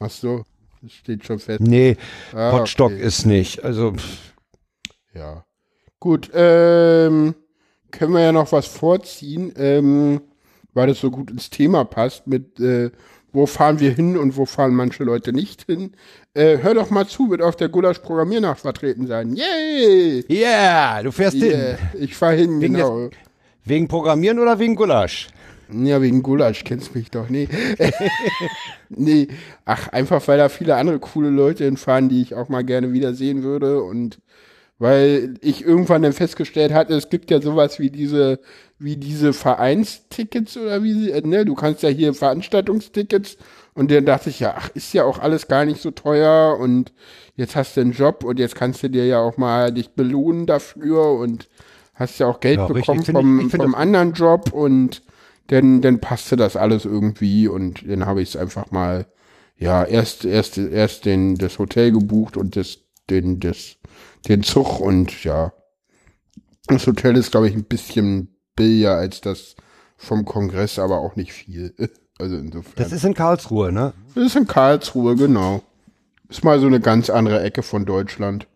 Ach 0.00 0.10
so, 0.10 0.44
das 0.82 0.92
steht 0.92 1.24
schon 1.24 1.38
fest. 1.38 1.60
Nee, 1.60 1.96
Ah, 2.32 2.50
Potstock 2.52 2.90
okay. 2.92 3.02
ist 3.02 3.26
nicht. 3.26 3.62
Also, 3.64 3.92
pff, 3.92 4.34
Ja. 5.14 5.44
Gut, 6.00 6.30
ähm, 6.34 7.34
können 7.90 8.12
wir 8.12 8.20
ja 8.20 8.32
noch 8.32 8.52
was 8.52 8.66
vorziehen, 8.66 9.52
ähm, 9.56 10.20
weil 10.74 10.88
das 10.88 11.00
so 11.00 11.10
gut 11.10 11.30
ins 11.30 11.50
Thema 11.50 11.84
passt 11.84 12.26
mit, 12.26 12.58
äh, 12.60 12.90
wo 13.32 13.46
fahren 13.46 13.80
wir 13.80 13.92
hin 13.92 14.16
und 14.16 14.36
wo 14.36 14.44
fahren 14.46 14.74
manche 14.74 15.04
Leute 15.04 15.32
nicht 15.32 15.66
hin. 15.66 15.92
Äh, 16.34 16.58
hör 16.58 16.74
doch 16.74 16.90
mal 16.90 17.06
zu, 17.06 17.30
wird 17.30 17.42
auf 17.42 17.56
der 17.56 17.68
Gulasch 17.68 17.98
Programmiernacht 18.00 18.60
vertreten 18.60 19.06
sein. 19.06 19.34
Yay! 19.34 20.24
yeah, 20.28 21.02
du 21.02 21.10
fährst 21.12 21.36
Yeah, 21.36 21.76
hin. 21.76 22.00
ich 22.00 22.14
fahr 22.16 22.32
hin, 22.32 22.60
Wegen 22.60 22.74
genau. 22.74 23.10
Wegen 23.64 23.88
Programmieren 23.88 24.38
oder 24.38 24.58
wegen 24.58 24.74
Gulasch? 24.74 25.28
Ja, 25.72 26.02
wegen 26.02 26.22
Gulasch 26.22 26.64
kennst 26.64 26.94
mich 26.94 27.10
doch. 27.10 27.28
Nee. 27.28 27.48
nee. 28.88 29.28
Ach, 29.64 29.88
einfach 29.88 30.26
weil 30.26 30.38
da 30.38 30.48
viele 30.48 30.74
andere 30.76 30.98
coole 30.98 31.30
Leute 31.30 31.64
hinfahren, 31.64 32.08
die 32.08 32.22
ich 32.22 32.34
auch 32.34 32.48
mal 32.48 32.64
gerne 32.64 32.92
wiedersehen 32.92 33.42
würde. 33.42 33.82
Und 33.82 34.18
weil 34.80 35.34
ich 35.42 35.64
irgendwann 35.64 36.02
dann 36.02 36.12
festgestellt 36.14 36.72
hatte, 36.72 36.94
es 36.94 37.08
gibt 37.10 37.30
ja 37.30 37.40
sowas 37.40 37.78
wie 37.78 37.90
diese, 37.90 38.40
wie 38.80 38.96
diese 38.96 39.32
Vereinstickets 39.32 40.56
oder 40.56 40.82
wie 40.82 40.94
sie, 40.94 41.10
äh, 41.12 41.20
ne, 41.24 41.44
du 41.44 41.54
kannst 41.54 41.82
ja 41.84 41.90
hier 41.90 42.14
Veranstaltungstickets. 42.14 43.36
Und 43.74 43.90
dann 43.92 44.04
dachte 44.06 44.30
ich, 44.30 44.40
ja, 44.40 44.54
ach, 44.58 44.70
ist 44.74 44.92
ja 44.94 45.04
auch 45.04 45.18
alles 45.20 45.46
gar 45.48 45.64
nicht 45.64 45.80
so 45.80 45.90
teuer 45.92 46.58
und 46.58 46.92
jetzt 47.36 47.54
hast 47.56 47.76
du 47.76 47.82
einen 47.82 47.92
Job 47.92 48.24
und 48.24 48.38
jetzt 48.40 48.56
kannst 48.56 48.82
du 48.82 48.90
dir 48.90 49.06
ja 49.06 49.20
auch 49.20 49.36
mal 49.36 49.72
dich 49.72 49.90
belohnen 49.90 50.46
dafür 50.46 51.12
und 51.12 51.48
hast 51.94 52.18
ja 52.18 52.26
auch 52.26 52.40
Geld 52.40 52.58
Ja, 52.58 52.66
bekommen 52.66 53.00
ich- 53.02 53.06
vom, 53.10 53.40
ich 53.40 53.50
finde 53.50 53.66
vom 53.66 53.74
anderen 53.74 54.12
Job 54.14 54.52
und 54.52 55.02
dann, 55.48 55.82
dann 55.82 56.00
passte 56.00 56.36
das 56.36 56.56
alles 56.56 56.84
irgendwie 56.84 57.48
und 57.48 57.88
dann 57.88 58.06
habe 58.06 58.22
ich 58.22 58.30
es 58.30 58.36
einfach 58.36 58.70
mal, 58.70 59.06
ja, 59.58 59.84
erst, 59.84 60.24
erst, 60.24 60.58
erst 60.58 61.04
den, 61.04 61.36
das 61.36 61.58
Hotel 61.58 61.92
gebucht 61.92 62.36
und 62.36 62.56
das, 62.56 62.78
den, 63.10 63.40
das, 63.40 63.76
den 64.28 64.42
Zug 64.42 64.80
und 64.80 65.24
ja. 65.24 65.52
Das 66.66 66.86
Hotel 66.86 67.16
ist, 67.16 67.32
glaube 67.32 67.48
ich, 67.48 67.54
ein 67.54 67.64
bisschen 67.64 68.34
billiger 68.54 68.96
als 68.96 69.20
das 69.20 69.56
vom 69.96 70.24
Kongress, 70.24 70.78
aber 70.78 70.98
auch 70.98 71.16
nicht 71.16 71.32
viel. 71.32 71.74
Also 72.20 72.36
insofern. 72.36 72.74
Das 72.76 72.92
ist 72.92 73.04
in 73.06 73.14
Karlsruhe, 73.14 73.72
ne? 73.72 73.94
Das 74.14 74.26
ist 74.26 74.36
in 74.36 74.46
Karlsruhe, 74.46 75.16
genau. 75.16 75.62
Ist 76.28 76.44
mal 76.44 76.60
so 76.60 76.66
eine 76.66 76.78
ganz 76.78 77.08
andere 77.08 77.42
Ecke 77.42 77.62
von 77.62 77.86
Deutschland. 77.86 78.46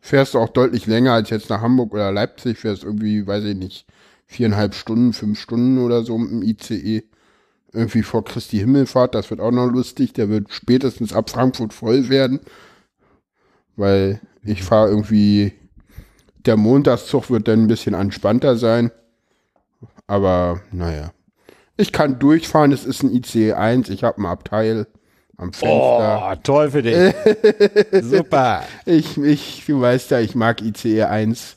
Fährst 0.00 0.32
du 0.32 0.38
auch 0.38 0.48
deutlich 0.48 0.86
länger 0.86 1.12
als 1.12 1.28
jetzt 1.28 1.50
nach 1.50 1.60
Hamburg 1.60 1.92
oder 1.92 2.10
Leipzig, 2.10 2.56
fährst 2.56 2.82
irgendwie, 2.82 3.26
weiß 3.26 3.44
ich 3.44 3.56
nicht, 3.56 3.86
viereinhalb 4.26 4.74
Stunden, 4.74 5.12
fünf 5.12 5.38
Stunden 5.38 5.78
oder 5.78 6.02
so 6.02 6.16
mit 6.16 6.30
dem 6.30 6.42
ICE. 6.42 7.02
Irgendwie 7.72 8.02
vor 8.02 8.24
Christi 8.24 8.58
Himmelfahrt, 8.58 9.14
das 9.14 9.28
wird 9.30 9.40
auch 9.40 9.52
noch 9.52 9.66
lustig. 9.66 10.14
Der 10.14 10.30
wird 10.30 10.50
spätestens 10.52 11.12
ab 11.12 11.28
Frankfurt 11.28 11.74
voll 11.74 12.08
werden. 12.08 12.40
Weil 13.76 14.20
ich 14.42 14.62
fahre 14.62 14.88
irgendwie, 14.88 15.52
der 16.46 16.56
Montagszug 16.56 17.30
wird 17.30 17.48
dann 17.48 17.62
ein 17.64 17.68
bisschen 17.68 17.94
entspannter 17.94 18.56
sein. 18.56 18.90
Aber 20.06 20.60
naja. 20.72 21.12
Ich 21.76 21.92
kann 21.92 22.18
durchfahren, 22.18 22.72
es 22.72 22.84
ist 22.84 23.02
ein 23.02 23.14
ICE 23.14 23.52
1, 23.54 23.88
ich 23.88 24.04
habe 24.04 24.20
ein 24.20 24.26
Abteil 24.26 24.86
am 25.36 25.52
Fenster. 25.52 26.30
Oh, 26.30 26.34
toll 26.42 26.70
für 26.70 26.82
dich. 26.82 27.14
Super. 28.04 28.64
Ich, 28.84 29.16
ich, 29.16 29.64
du 29.66 29.80
weißt 29.80 30.10
ja, 30.10 30.20
ich 30.20 30.34
mag 30.34 30.60
ICE 30.60 31.04
1. 31.04 31.56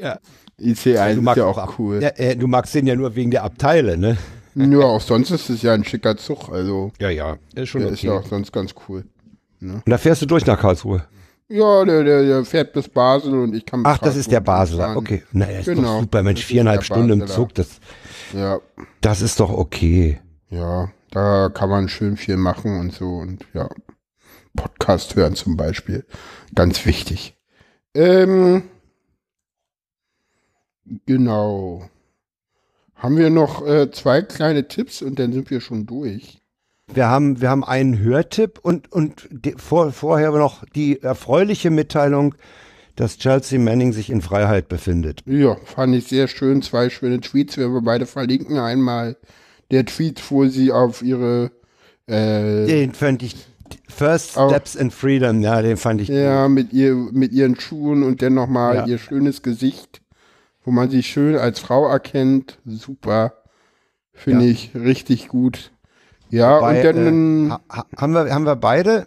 Ja. 0.00 0.18
ICE 0.58 0.98
1 0.98 1.14
Du 1.14 1.20
ist 1.20 1.24
magst 1.24 1.38
ja 1.38 1.46
auch 1.46 1.58
auch 1.58 1.78
cool. 1.78 2.00
Ja, 2.00 2.10
äh, 2.10 2.36
du 2.36 2.46
magst 2.46 2.74
den 2.74 2.86
ja 2.86 2.94
nur 2.94 3.16
wegen 3.16 3.32
der 3.32 3.42
Abteile, 3.42 3.96
ne? 3.96 4.16
Nur 4.54 4.84
auch 4.84 5.00
sonst 5.00 5.30
ist 5.30 5.48
es 5.48 5.62
ja 5.62 5.72
ein 5.72 5.82
schicker 5.82 6.16
Zug, 6.16 6.50
also 6.50 6.92
Ja, 7.00 7.08
ja. 7.08 7.38
Ist 7.54 7.70
schon 7.70 7.80
der 7.80 7.88
okay. 7.88 7.94
ist 7.94 8.02
ja 8.02 8.12
auch 8.12 8.26
sonst 8.26 8.52
ganz 8.52 8.74
cool. 8.88 9.04
Und 9.60 9.82
da 9.86 9.98
fährst 9.98 10.22
du 10.22 10.26
durch 10.26 10.44
nach 10.46 10.60
Karlsruhe. 10.60 11.04
Ja, 11.48 11.84
der, 11.84 12.02
der, 12.04 12.22
der 12.22 12.44
fährt 12.44 12.72
bis 12.72 12.88
Basel 12.88 13.34
und 13.34 13.54
ich 13.54 13.66
kann 13.66 13.82
Ach, 13.84 13.98
das 13.98 14.16
ist 14.16 14.30
der 14.32 14.40
Basler. 14.40 14.84
fahren. 14.84 14.96
Okay. 14.96 15.22
Naja, 15.32 15.58
ist 15.60 15.66
Genau. 15.66 15.82
doch 15.96 16.00
super, 16.00 16.22
Mensch. 16.22 16.44
Viereinhalb 16.44 16.82
Stunden 16.82 17.10
im 17.10 17.18
Basler. 17.20 17.34
Zug, 17.34 17.54
das, 17.54 17.80
Ja, 18.32 18.58
das 19.00 19.20
ist 19.20 19.38
doch 19.40 19.50
okay. 19.50 20.20
ja, 20.50 20.90
da 21.10 21.50
kann 21.50 21.68
man 21.68 21.88
schön 21.90 22.16
viel 22.16 22.36
machen 22.38 22.78
und 22.80 22.92
so 22.92 23.06
und 23.16 23.44
ja. 23.52 23.68
Podcast 24.54 25.16
hören 25.16 25.34
zum 25.34 25.56
Beispiel. 25.56 26.04
Ganz 26.54 26.84
wichtig. 26.86 27.36
Ähm, 27.94 28.64
genau. 31.06 31.88
Haben 32.94 33.16
wir 33.16 33.30
noch 33.30 33.66
äh, 33.66 33.90
zwei 33.90 34.22
kleine 34.22 34.68
Tipps 34.68 35.02
und 35.02 35.18
dann 35.18 35.32
sind 35.32 35.50
wir 35.50 35.60
schon 35.60 35.86
durch. 35.86 36.41
Wir 36.94 37.08
haben, 37.08 37.40
wir 37.40 37.48
haben 37.50 37.64
einen 37.64 37.98
Hörtipp 37.98 38.58
und, 38.62 38.92
und 38.92 39.28
die, 39.30 39.52
vor, 39.56 39.92
vorher 39.92 40.30
noch 40.32 40.64
die 40.74 41.02
erfreuliche 41.02 41.70
Mitteilung, 41.70 42.34
dass 42.96 43.18
Chelsea 43.18 43.58
Manning 43.58 43.92
sich 43.92 44.10
in 44.10 44.20
Freiheit 44.20 44.68
befindet. 44.68 45.22
Ja, 45.24 45.56
fand 45.64 45.94
ich 45.94 46.06
sehr 46.06 46.28
schön. 46.28 46.60
Zwei 46.60 46.90
schöne 46.90 47.20
Tweets, 47.20 47.56
werden 47.56 47.72
wir 47.72 47.80
beide 47.80 48.04
verlinken. 48.04 48.58
Einmal 48.58 49.16
der 49.70 49.86
Tweet, 49.86 50.22
wo 50.30 50.46
sie 50.46 50.70
auf 50.72 51.02
ihre 51.02 51.50
äh, 52.06 52.66
Den 52.66 52.92
fand 52.92 53.22
ich, 53.22 53.36
First 53.88 54.32
Steps 54.32 54.74
in 54.74 54.90
Freedom, 54.90 55.40
ja, 55.40 55.62
den 55.62 55.76
fand 55.78 56.02
ich 56.02 56.08
ja, 56.08 56.48
mit 56.48 56.72
ihr, 56.74 56.94
mit 56.94 57.32
ihren 57.32 57.58
Schuhen 57.58 58.02
und 58.02 58.20
dann 58.20 58.34
nochmal 58.34 58.76
Ja. 58.76 58.86
ihr 58.86 58.98
schönes 58.98 59.42
Gesicht, 59.42 60.02
wo 60.64 60.70
man 60.70 60.90
sie 60.90 61.02
schön 61.02 61.36
als 61.36 61.58
Frau 61.58 61.88
erkennt. 61.88 62.58
Super. 62.66 63.34
Finde 64.12 64.44
Ja. 64.44 64.50
ich 64.50 64.72
richtig 64.74 65.28
gut. 65.28 65.71
Ja, 66.32 66.60
Bei, 66.60 66.88
und 66.88 66.96
dann, 66.96 67.46
äh, 67.46 67.50
ha- 67.50 67.86
haben, 67.96 68.12
wir, 68.14 68.34
haben 68.34 68.44
wir 68.46 68.56
beide? 68.56 69.06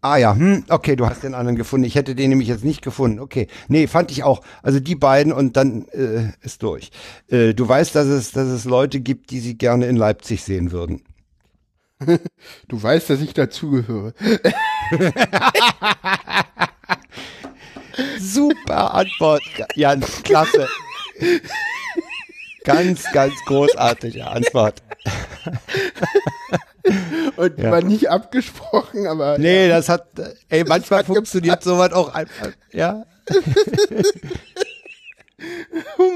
Ah 0.00 0.16
ja, 0.16 0.34
hm, 0.34 0.64
okay, 0.68 0.96
du 0.96 1.06
hast 1.08 1.22
den 1.22 1.34
anderen 1.34 1.56
gefunden. 1.56 1.84
Ich 1.86 1.94
hätte 1.94 2.14
den 2.14 2.30
nämlich 2.30 2.48
jetzt 2.48 2.64
nicht 2.64 2.82
gefunden. 2.82 3.20
Okay. 3.20 3.46
Nee, 3.68 3.86
fand 3.86 4.10
ich 4.10 4.24
auch. 4.24 4.42
Also 4.62 4.80
die 4.80 4.96
beiden 4.96 5.32
und 5.32 5.56
dann 5.56 5.86
äh, 5.88 6.32
ist 6.42 6.62
durch. 6.62 6.90
Äh, 7.28 7.54
du 7.54 7.68
weißt, 7.68 7.94
dass 7.94 8.06
es, 8.06 8.32
dass 8.32 8.48
es 8.48 8.64
Leute 8.64 9.00
gibt, 9.00 9.30
die 9.30 9.40
sie 9.40 9.56
gerne 9.58 9.86
in 9.86 9.96
Leipzig 9.96 10.42
sehen 10.44 10.72
würden. 10.72 11.02
Du 12.68 12.82
weißt, 12.82 13.10
dass 13.10 13.20
ich 13.20 13.32
dazugehöre. 13.32 14.12
Super 18.18 18.94
Antwort, 18.94 19.42
Jan. 19.76 20.00
Klasse. 20.24 20.66
Ganz, 22.64 23.04
ganz 23.12 23.32
großartige 23.46 24.26
Antwort. 24.26 24.82
Und 27.36 27.58
Ja. 27.58 27.70
war 27.70 27.82
nicht 27.82 28.10
abgesprochen, 28.10 29.06
aber 29.06 29.38
Nee, 29.38 29.68
das 29.68 29.88
hat, 29.88 30.06
ey, 30.48 30.64
manchmal 30.64 31.00
hat 31.00 31.06
funktioniert 31.06 31.62
sowas 31.62 31.92
auch 31.92 32.12
einfach, 32.14 32.50
ja. 32.72 33.04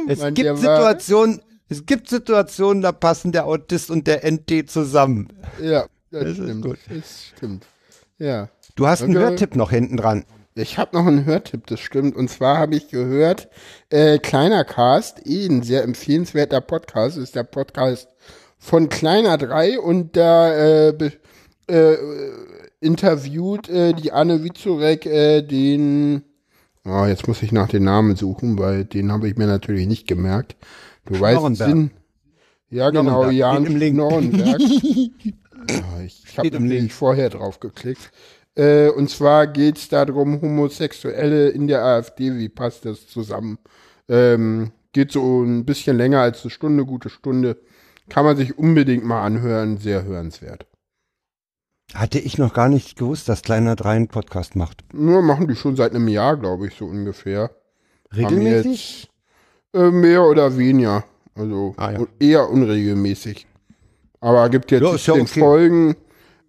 es 0.09 0.19
Mann, 0.21 0.35
gibt 0.35 0.59
Situationen, 0.59 1.41
es 1.69 1.85
gibt 1.87 2.09
Situationen, 2.09 2.83
da 2.83 2.93
passen 2.93 3.33
der 3.33 3.47
Autist 3.47 3.91
und 3.91 4.07
der 4.07 4.25
NT 4.25 4.69
zusammen. 4.71 5.29
ja, 5.61 5.87
das, 6.11 6.23
Das 6.23 6.31
ist 6.31 6.37
stimmt. 6.37 6.63
gut. 6.65 6.79
Das 6.89 7.25
stimmt. 7.37 7.67
Ja. 8.19 8.49
Du 8.77 8.87
hast 8.87 9.03
einen 9.03 9.17
Okay. 9.17 9.25
Hörtipp 9.27 9.57
noch 9.57 9.71
hinten 9.71 9.97
dran. 9.97 10.25
Ich 10.59 10.79
habe 10.79 10.97
noch 10.97 11.07
einen 11.07 11.27
Hörtipp, 11.27 11.67
das 11.67 11.81
stimmt. 11.81 12.17
Und 12.17 12.31
zwar 12.31 12.57
habe 12.57 12.77
ich 12.77 12.89
gehört, 12.89 13.49
äh, 13.91 14.19
Kleiner 14.19 14.65
Cast, 14.65 15.27
eh 15.27 15.47
ein 15.47 15.63
sehr 15.63 15.85
empfehlenswerter 15.85 16.63
Podcast, 16.63 17.19
ist 17.19 17.37
der 17.37 17.45
Podcast 17.45 18.09
von 18.59 18.89
Kleiner 18.89 19.37
3 19.37 19.79
und 19.79 20.17
da 20.17 20.51
äh, 20.55 21.11
äh, 21.69 21.97
interviewt 22.81 23.69
äh, 23.69 23.93
die 23.93 24.13
Anne 24.13 24.45
Witzorek 24.45 25.05
äh, 25.05 25.43
den, 25.43 26.23
oh, 26.87 27.05
jetzt 27.05 27.29
muss 27.29 27.43
ich 27.43 27.53
nach 27.53 27.69
den 27.69 27.85
Namen 27.85 28.17
suchen, 28.17 28.59
weil 28.59 28.87
den 28.87 29.13
habe 29.13 29.29
ich 29.29 29.37
mir 29.37 29.47
natürlich 29.47 29.87
nicht 29.87 30.09
gemerkt. 30.09 30.57
Du 31.05 31.21
weißt. 31.21 31.57
Sinn. 31.57 31.91
Ja, 32.71 32.89
genau. 32.89 33.29
Jan. 33.29 33.67
Schnorrenberg. 33.67 34.61
Ja, 35.69 36.01
ich 36.05 36.23
ich 36.25 36.39
habe 36.39 36.61
nämlich 36.61 36.93
vorher 36.93 37.29
drauf 37.29 37.59
geklickt. 37.59 38.13
Äh, 38.57 38.89
und 38.91 39.11
zwar 39.11 39.47
geht's 39.47 39.89
darum, 39.89 40.41
Homosexuelle 40.41 41.49
in 41.51 41.67
der 41.67 41.85
AfD, 41.85 42.35
wie 42.37 42.49
passt 42.49 42.85
das 42.87 43.07
zusammen? 43.07 43.59
Ähm, 44.09 44.73
geht 44.93 45.13
so 45.13 45.43
ein 45.43 45.65
bisschen 45.65 45.97
länger 45.97 46.21
als 46.21 46.43
eine 46.43 46.51
Stunde, 46.51 46.85
gute 46.87 47.11
Stunde. 47.11 47.59
Kann 48.09 48.25
man 48.25 48.37
sich 48.37 48.57
unbedingt 48.57 49.05
mal 49.05 49.25
anhören, 49.25 49.79
sehr 49.79 50.05
hörenswert. 50.05 50.67
Hatte 51.95 52.19
ich 52.19 52.39
noch 52.39 52.55
gar 52.55 52.69
nicht 52.69 52.97
gewusst, 52.97 53.29
dass 53.29 53.43
Kleiner 53.43 53.77
Drei 53.77 53.95
einen 53.97 54.09
Podcast 54.09 54.57
macht. 54.57 54.85
Nur 54.93 55.23
machen 55.23 55.49
die 55.49 55.55
schon 55.55 55.77
seit 55.77 55.95
einem 55.95 56.09
Jahr, 56.09 56.37
glaube 56.37 56.67
ich, 56.67 56.75
so 56.75 56.87
ungefähr. 56.87 57.51
Regelmäßig? 58.17 59.11
Jetzt, 59.73 59.83
äh, 59.83 59.91
mehr 59.91 60.25
oder 60.25 60.57
weniger. 60.57 61.05
Also 61.35 61.75
Ah, 61.77 61.93
ja. 61.93 62.07
eher 62.19 62.49
unregelmäßig. 62.49 63.47
Aber 64.21 64.49
gibt 64.49 64.71
jetzt 64.71 64.83
Ja, 64.83 64.95
ist 64.95 65.07
ja 65.07 65.15
17 65.15 65.23
okay. 65.23 65.41
Folgen. 65.41 65.97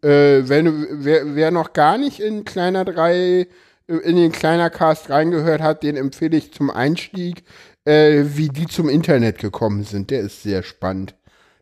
Äh, 0.03 0.47
wenn, 0.47 0.87
wer, 1.03 1.35
wer 1.35 1.51
noch 1.51 1.73
gar 1.73 1.97
nicht 1.97 2.19
in 2.19 2.45
kleiner 2.45 2.85
drei, 2.85 3.47
äh, 3.87 3.93
in 4.03 4.15
den 4.15 4.31
kleiner 4.31 4.69
Cast 4.69 5.09
reingehört 5.09 5.61
hat, 5.61 5.83
den 5.83 5.97
empfehle 5.97 6.37
ich 6.37 6.53
zum 6.53 6.69
Einstieg, 6.69 7.43
äh, 7.85 8.23
wie 8.33 8.49
die 8.49 8.67
zum 8.67 8.89
Internet 8.89 9.39
gekommen 9.39 9.83
sind. 9.83 10.11
Der 10.11 10.21
ist 10.21 10.43
sehr 10.43 10.63
spannend. 10.63 11.15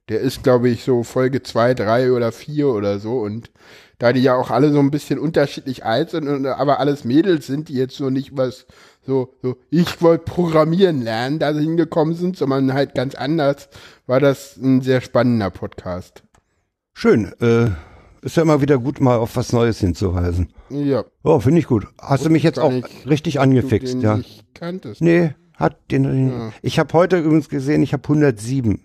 Der 0.09 0.19
ist, 0.19 0.43
glaube 0.43 0.69
ich, 0.69 0.83
so 0.83 1.03
Folge 1.03 1.41
zwei, 1.43 1.73
drei 1.73 2.11
oder 2.11 2.31
vier 2.31 2.69
oder 2.69 2.99
so. 2.99 3.19
Und 3.19 3.51
da 3.97 4.13
die 4.13 4.21
ja 4.21 4.35
auch 4.35 4.51
alle 4.51 4.71
so 4.71 4.79
ein 4.79 4.91
bisschen 4.91 5.19
unterschiedlich 5.19 5.85
alt 5.85 6.11
sind, 6.11 6.27
und, 6.27 6.45
aber 6.45 6.79
alles 6.79 7.05
Mädels 7.05 7.47
sind, 7.47 7.69
die 7.69 7.75
jetzt 7.75 7.95
so 7.95 8.09
nicht 8.09 8.37
was 8.37 8.65
so, 9.05 9.33
so, 9.41 9.57
ich 9.69 10.01
wollte 10.01 10.25
programmieren 10.25 11.01
lernen, 11.01 11.39
da 11.39 11.53
sie 11.53 11.61
hingekommen 11.61 12.15
sind, 12.15 12.37
sondern 12.37 12.73
halt 12.73 12.95
ganz 12.95 13.13
anders, 13.15 13.69
war 14.07 14.19
das 14.19 14.57
ein 14.57 14.81
sehr 14.81 15.01
spannender 15.01 15.51
Podcast. 15.51 16.23
Schön. 16.93 17.31
Äh, 17.39 17.71
ist 18.26 18.38
ja 18.38 18.43
immer 18.43 18.60
wieder 18.60 18.80
gut, 18.80 18.99
mal 18.99 19.18
auf 19.18 19.35
was 19.35 19.53
Neues 19.53 19.80
hinzuweisen. 19.80 20.49
Ja. 20.69 21.06
Oh, 21.23 21.39
finde 21.39 21.60
ich 21.60 21.68
gut. 21.68 21.85
Hast 21.99 22.10
du 22.10 22.14
Wusste 22.14 22.30
mich 22.31 22.43
jetzt 22.43 22.60
auch 22.60 22.73
richtig 23.06 23.35
Du 23.35 23.41
angefixt, 23.41 24.02
ja? 24.02 24.18
nicht 24.18 24.43
kanntest. 24.56 25.02
Nee, 25.02 25.35
hat 25.53 25.77
den. 25.91 26.03
den 26.03 26.30
Ja. 26.30 26.52
Ich 26.64 26.80
habe 26.80 26.91
heute 26.93 27.19
übrigens 27.19 27.49
gesehen, 27.49 27.84
ich 27.84 27.93
habe 27.93 28.03
107. 28.03 28.81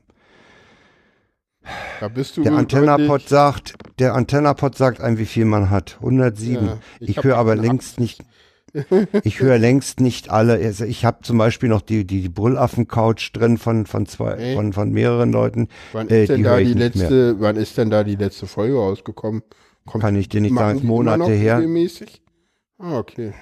Da 2.00 2.08
bist 2.08 2.36
du 2.36 2.42
Der 2.42 2.52
Antennapod 2.52 3.28
sagt, 3.28 3.74
der 3.98 4.14
Antennapod 4.14 4.76
sagt 4.76 5.00
einem, 5.00 5.18
wie 5.18 5.26
viel 5.26 5.46
man 5.46 5.70
hat. 5.70 5.96
107. 6.00 6.66
Ja, 6.66 6.78
ich 6.98 7.16
ich 7.16 7.24
höre 7.24 7.36
aber 7.36 7.56
längst 7.56 7.98
nicht. 7.98 8.22
Ich 9.24 9.40
höre 9.40 9.58
längst 9.58 10.00
nicht 10.00 10.30
alle. 10.30 10.54
Also 10.54 10.84
ich 10.84 11.04
habe 11.04 11.18
zum 11.22 11.38
Beispiel 11.38 11.68
noch 11.68 11.82
die 11.82 12.06
die, 12.06 12.22
die 12.22 12.28
Brüllaffen-Couch 12.28 13.30
drin 13.34 13.58
von 13.58 13.86
von 13.86 14.06
zwei 14.06 14.36
Hey. 14.36 14.54
von 14.54 14.72
von 14.72 14.90
mehreren 14.92 15.32
Leuten. 15.32 15.68
Wann 15.92 16.08
Äh, 16.08 16.22
ist 16.22 16.28
denn 16.30 16.36
die 16.38 16.42
da 16.44 16.58
die 16.58 16.64
mehr. 16.74 16.74
letzte, 16.74 17.40
wann 17.40 17.56
ist 17.56 17.76
denn 17.78 17.90
da 17.90 18.04
die 18.04 18.16
letzte 18.16 18.46
Folge 18.46 18.74
rausgekommen? 18.76 19.42
Kommt, 19.86 20.04
Kann 20.04 20.14
ich 20.16 20.28
dir 20.28 20.40
nicht 20.40 20.54
sagen, 20.54 20.86
Monate 20.86 21.32
her. 21.32 21.58
Regelmäßig? 21.58 22.22
Ah, 22.78 22.98
okay. 22.98 23.32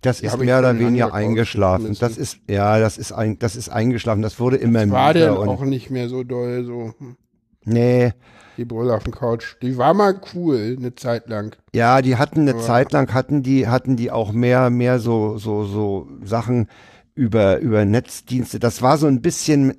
Das 0.00 0.18
Die 0.18 0.26
ist 0.26 0.38
mehr 0.38 0.58
oder 0.58 0.78
weniger 0.78 1.14
eingeschlafen. 1.14 1.96
Das 2.00 2.16
ist 2.16 2.38
ja, 2.48 2.78
das 2.80 2.98
ist 2.98 3.12
ein, 3.12 3.38
das 3.38 3.54
ist 3.56 3.68
eingeschlafen. 3.68 4.22
Das 4.22 4.40
wurde 4.40 4.56
immer 4.56 4.88
War 4.90 5.14
denn 5.14 5.30
auch 5.30 5.62
nicht 5.64 5.90
mehr 5.90 6.08
so 6.08 6.24
doll, 6.24 6.64
so. 6.64 6.92
hm, 6.98 7.16
nee, 7.64 8.12
Die 8.58 8.64
Brille 8.64 8.94
auf 8.94 9.04
dem 9.04 9.12
Couch. 9.14 9.56
Die 9.62 9.76
war 9.78 9.94
mal 9.94 10.20
cool, 10.34 10.76
eine 10.78 10.94
Zeit 10.94 11.28
lang. 11.28 11.56
Ja, 11.74 12.02
die 12.02 12.16
hatten 12.16 12.40
eine 12.42 12.52
Aber- 12.52 12.60
Zeit 12.60 12.92
lang 12.92 13.12
hatten 13.14 13.42
die 13.42 13.66
hatten 13.66 13.96
die 13.96 14.10
auch 14.10 14.32
mehr 14.32 14.68
mehr 14.70 14.98
so 14.98 15.38
so 15.38 15.64
so 15.64 16.08
Sachen 16.24 16.68
über 17.14 17.58
über 17.60 17.84
Netzdienste. 17.84 18.58
Das 18.58 18.80
war 18.82 18.96
so 18.98 19.06
ein 19.06 19.20
bisschen 19.22 19.74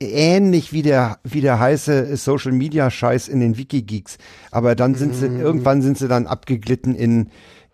ähnlich 0.00 0.72
wie 0.72 0.82
der 0.82 1.18
wie 1.24 1.40
der 1.40 1.58
heiße 1.58 2.16
Social 2.16 2.52
Media 2.52 2.90
Scheiß 2.90 3.28
in 3.28 3.40
den 3.40 3.56
Wikigeeks. 3.56 4.18
Aber 4.50 4.74
dann 4.74 4.94
sind 4.94 5.14
sie 5.14 5.28
Mhm. 5.28 5.40
irgendwann 5.40 5.82
sind 5.82 5.98
sie 5.98 6.08
dann 6.08 6.26
abgeglitten 6.26 6.94
in 6.94 7.30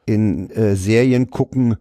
in 0.06 0.50
äh, 0.50 0.76
Serien 0.76 1.30
gucken 1.30 1.76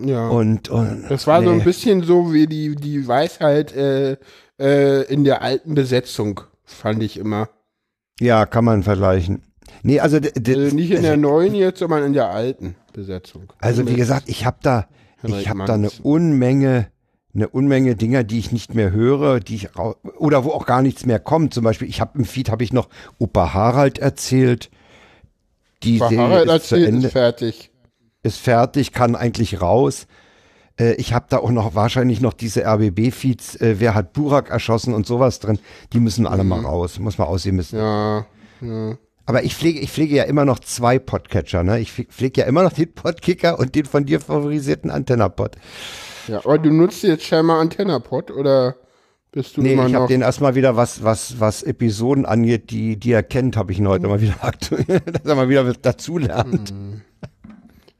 Ja. 0.00 0.28
und, 0.28 0.68
und 0.68 1.04
Das 1.08 1.26
war 1.26 1.42
so 1.42 1.50
ein 1.50 1.58
nee. 1.58 1.64
bisschen 1.64 2.02
so 2.02 2.32
wie 2.32 2.46
die, 2.46 2.74
die 2.76 3.06
Weisheit 3.08 3.74
äh, 3.74 4.16
äh, 4.60 5.02
in 5.10 5.24
der 5.24 5.40
alten 5.42 5.74
Besetzung, 5.74 6.42
fand 6.72 7.02
ich 7.02 7.18
immer. 7.18 7.48
ja 8.20 8.46
kann 8.46 8.64
man 8.64 8.82
vergleichen. 8.82 9.42
Nee, 9.82 10.00
also 10.00 10.18
Also 10.18 10.74
nicht 10.76 10.90
in 10.90 11.02
der 11.02 11.16
neuen 11.16 11.54
jetzt, 11.54 11.78
sondern 11.78 12.04
in 12.04 12.12
der 12.12 12.30
alten 12.30 12.76
Besetzung. 12.92 13.52
Also 13.58 13.88
wie 13.88 13.94
gesagt, 13.94 14.28
ich 14.28 14.44
habe 14.44 14.58
da, 14.62 14.86
ich 15.22 15.48
habe 15.48 15.64
da 15.64 15.74
eine. 15.74 15.90
Unmenge, 16.02 16.88
eine 17.34 17.48
Unmenge 17.48 17.96
Dinger, 17.96 18.24
die 18.24 18.38
ich 18.38 18.52
nicht 18.52 18.74
mehr 18.74 18.90
höre, 18.92 19.40
die 19.40 19.54
ich 19.54 19.68
oder 19.76 20.44
wo 20.44 20.50
auch 20.50 20.66
gar 20.66 20.82
nichts 20.82 21.06
mehr 21.06 21.18
kommt. 21.18 21.54
Zum 21.54 21.64
Beispiel, 21.64 21.88
ich 21.88 22.00
habe 22.00 22.18
im 22.18 22.24
Feed 22.24 22.50
habe 22.50 22.64
ich 22.64 22.72
noch 22.72 22.88
Opa 23.18 23.54
Harald 23.54 23.98
erzählt. 23.98 24.70
Die 25.82 25.98
Serie 25.98 26.18
Harald 26.18 26.48
erzählt, 26.48 27.04
ist 27.04 27.12
fertig. 27.12 27.70
ist 28.22 28.38
fertig, 28.38 28.92
kann 28.92 29.16
eigentlich 29.16 29.60
raus. 29.60 30.06
Äh, 30.78 30.94
Ich 30.94 31.12
habe 31.12 31.26
da 31.28 31.38
auch 31.38 31.50
noch 31.50 31.74
wahrscheinlich 31.74 32.20
noch 32.20 32.32
diese 32.32 32.64
RBB-Feeds, 32.66 33.56
äh, 33.60 33.76
wer 33.78 33.94
hat 33.94 34.12
Burak 34.12 34.50
erschossen 34.50 34.94
und 34.94 35.06
sowas 35.06 35.38
drin. 35.40 35.58
Die 35.92 36.00
müssen 36.00 36.26
alle 36.26 36.44
mal 36.44 36.60
raus, 36.60 36.98
muss 36.98 37.18
man 37.18 37.28
aussehen 37.28 37.56
müssen. 37.56 37.76
Mhm. 37.78 37.82
Ja, 37.84 38.26
ja. 38.60 38.98
Aber 39.24 39.44
ich 39.44 39.54
pflege, 39.54 39.78
ich 39.78 39.90
pflege 39.90 40.16
ja 40.16 40.24
immer 40.24 40.44
noch 40.44 40.58
zwei 40.58 40.98
Podcatcher, 40.98 41.62
ne? 41.62 41.78
Ich 41.78 41.92
pflege 41.92 42.40
ja 42.40 42.46
immer 42.46 42.64
noch 42.64 42.72
den 42.72 42.92
Podkicker 42.92 43.58
und 43.58 43.74
den 43.76 43.84
von 43.86 44.04
dir 44.04 44.20
favorisierten 44.20 44.90
Antennapod. 44.90 45.56
ja. 46.26 46.38
Aber 46.38 46.58
du 46.58 46.70
nutzt 46.72 47.02
jetzt 47.04 47.24
scheinbar 47.24 47.60
Antennapod 47.60 48.32
oder 48.32 48.74
bist 49.30 49.56
du 49.56 49.62
Nee, 49.62 49.74
immer 49.74 49.86
ich 49.86 49.94
habe 49.94 50.08
den 50.08 50.22
erstmal 50.22 50.56
wieder, 50.56 50.76
was, 50.76 51.04
was, 51.04 51.38
was 51.38 51.62
Episoden 51.62 52.26
angeht, 52.26 52.70
die, 52.70 52.98
die 52.98 53.12
er 53.12 53.22
kennt, 53.22 53.56
habe 53.56 53.70
ich 53.72 53.78
ihn 53.78 53.86
heute 53.88 54.08
mal 54.08 54.20
wieder 54.20 54.34
aktuell, 54.42 55.00
dass 55.06 55.24
er 55.24 55.34
mal 55.36 55.48
wieder 55.48 55.72
dazulernt. 55.72 56.74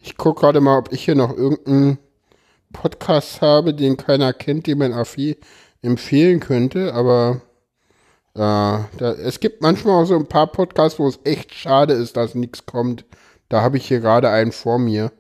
Ich 0.01 0.17
gucke 0.17 0.41
gerade 0.41 0.61
mal, 0.61 0.77
ob 0.79 0.93
ich 0.93 1.05
hier 1.05 1.15
noch 1.15 1.35
irgendeinen 1.37 1.99
Podcast 2.73 3.41
habe, 3.41 3.75
den 3.75 3.97
keiner 3.97 4.33
kennt, 4.33 4.67
den 4.67 4.79
man 4.79 4.95
empfehlen 5.83 6.41
könnte, 6.41 6.95
aber 6.95 7.43
äh, 8.35 8.39
da, 8.39 9.13
es 9.23 9.41
gibt 9.41 9.61
manchmal 9.61 10.03
auch 10.03 10.07
so 10.07 10.17
ein 10.17 10.27
paar 10.27 10.47
Podcasts, 10.47 10.99
wo 10.99 11.07
es 11.07 11.21
echt 11.25 11.55
schade 11.55 11.95
ist, 11.95 12.17
dass 12.17 12.35
nichts 12.35 12.65
kommt. 12.67 13.05
Da 13.49 13.61
habe 13.63 13.77
ich 13.77 13.87
hier 13.87 14.01
gerade 14.01 14.31
einen 14.31 14.53
vor 14.53 14.79
mir. 14.79 15.13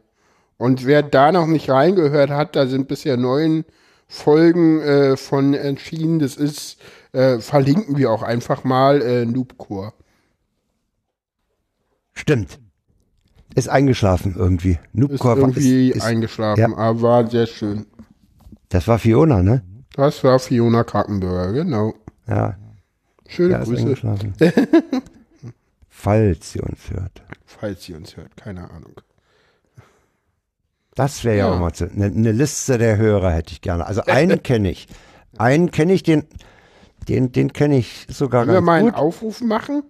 Und 0.56 0.86
wer 0.86 1.02
da 1.02 1.32
noch 1.32 1.46
nicht 1.46 1.68
reingehört 1.68 2.30
hat, 2.30 2.56
da 2.56 2.66
sind 2.66 2.88
bisher 2.88 3.16
neun 3.16 3.64
Folgen 4.08 4.80
äh, 4.80 5.16
von 5.16 5.54
erschienen. 5.54 6.20
Das 6.20 6.36
ist, 6.36 6.78
äh, 7.12 7.38
verlinken 7.40 7.96
wir 7.96 8.10
auch 8.10 8.22
einfach 8.22 8.64
mal, 8.64 9.02
äh, 9.02 9.26
Noobcore. 9.26 9.92
Stimmt. 12.14 12.58
Ist 13.54 13.68
eingeschlafen 13.68 14.34
irgendwie. 14.36 14.72
Ist 14.72 14.80
Noobcore 14.94 15.34
war- 15.34 15.48
irgendwie 15.48 15.90
ist, 15.90 15.96
ist, 15.96 16.02
eingeschlafen, 16.04 16.60
ja. 16.60 16.76
aber 16.76 17.02
war 17.02 17.30
sehr 17.30 17.46
schön. 17.46 17.86
Das 18.68 18.88
war 18.88 18.98
Fiona, 18.98 19.42
ne? 19.42 19.62
Das 19.94 20.24
war 20.24 20.38
Fiona 20.38 20.84
Krakenbürger, 20.84 21.52
genau. 21.52 21.94
Ja, 22.26 22.56
Schöne 23.26 23.52
ja 23.52 23.58
ist 23.60 23.68
Grüße. 23.68 23.94
Falls 25.88 26.52
sie 26.52 26.60
uns 26.60 26.90
hört. 26.90 27.22
falls 27.44 27.84
sie 27.84 27.94
uns 27.94 28.16
hört, 28.16 28.36
keine 28.36 28.70
Ahnung. 28.70 29.00
Das 30.94 31.24
wäre 31.24 31.36
ja. 31.38 31.46
Ja. 31.48 31.54
auch 31.54 31.60
mal 31.60 31.72
zu, 31.72 31.90
eine, 31.90 32.06
eine 32.06 32.32
Liste 32.32 32.76
der 32.78 32.96
Hörer 32.96 33.30
hätte 33.32 33.52
ich 33.52 33.60
gerne. 33.60 33.86
Also 33.86 34.02
einen 34.02 34.42
kenne 34.42 34.70
ich. 34.70 34.88
Einen 35.38 35.70
kenne 35.70 35.92
ich, 35.94 36.02
den, 36.02 36.24
den, 37.08 37.32
den 37.32 37.52
kenne 37.52 37.78
ich 37.78 38.06
sogar 38.10 38.42
Können 38.44 38.50
wir 38.52 38.54
ganz 38.56 38.66
mal 38.66 38.78
einen 38.78 38.88
gut. 38.90 38.98
Aufruf 38.98 39.40
machen? 39.40 39.82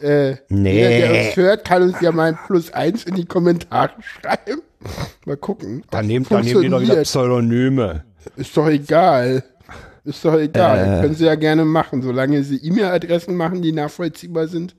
Äh, 0.00 0.36
Nee. 0.48 0.74
Jeder, 0.74 0.88
der 1.12 1.26
uns 1.26 1.36
hört, 1.36 1.64
kann 1.64 1.82
uns 1.82 2.00
ja 2.00 2.12
mal 2.12 2.28
ein 2.28 2.38
Plus 2.46 2.72
eins 2.72 3.04
in 3.04 3.14
die 3.14 3.24
Kommentare 3.26 3.92
schreiben. 4.02 4.62
Mal 5.26 5.36
gucken. 5.36 5.84
Dann 5.90 6.06
nehmt, 6.06 6.30
dann 6.30 6.44
nehmt 6.44 6.62
ihr 6.62 6.70
doch 6.70 6.80
wieder. 6.80 7.02
Pseudonyme. 7.02 8.04
Ist 8.36 8.56
doch 8.56 8.68
egal. 8.68 9.42
Ist 10.04 10.24
doch 10.24 10.34
egal. 10.38 10.98
Äh. 10.98 11.02
Können 11.02 11.14
Sie 11.14 11.24
ja 11.26 11.34
gerne 11.34 11.64
machen, 11.64 12.02
solange 12.02 12.42
Sie 12.44 12.56
E-Mail-Adressen 12.56 13.34
machen, 13.34 13.60
die 13.62 13.72
nachvollziehbar 13.72 14.46
sind. 14.48 14.76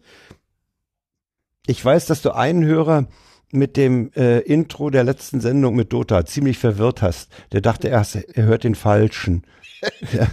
Ich 1.68 1.84
weiß, 1.84 2.06
dass 2.08 2.22
du 2.22 2.32
einen 2.32 2.66
Hörer 2.66 3.08
mit 3.52 3.78
dem 3.78 4.12
äh, 4.16 4.40
Intro 4.40 4.90
der 4.90 5.04
letzten 5.04 5.42
Sendung 5.42 5.76
mit 5.76 5.92
Dota 5.92 6.26
ziemlich 6.26 6.58
verwirrt 6.58 7.02
hast. 7.02 7.30
Der 7.52 7.62
dachte 7.62 7.88
erst, 7.90 8.16
er 8.16 8.46
hört 8.46 8.64
den 8.64 8.76
falschen. 8.76 9.44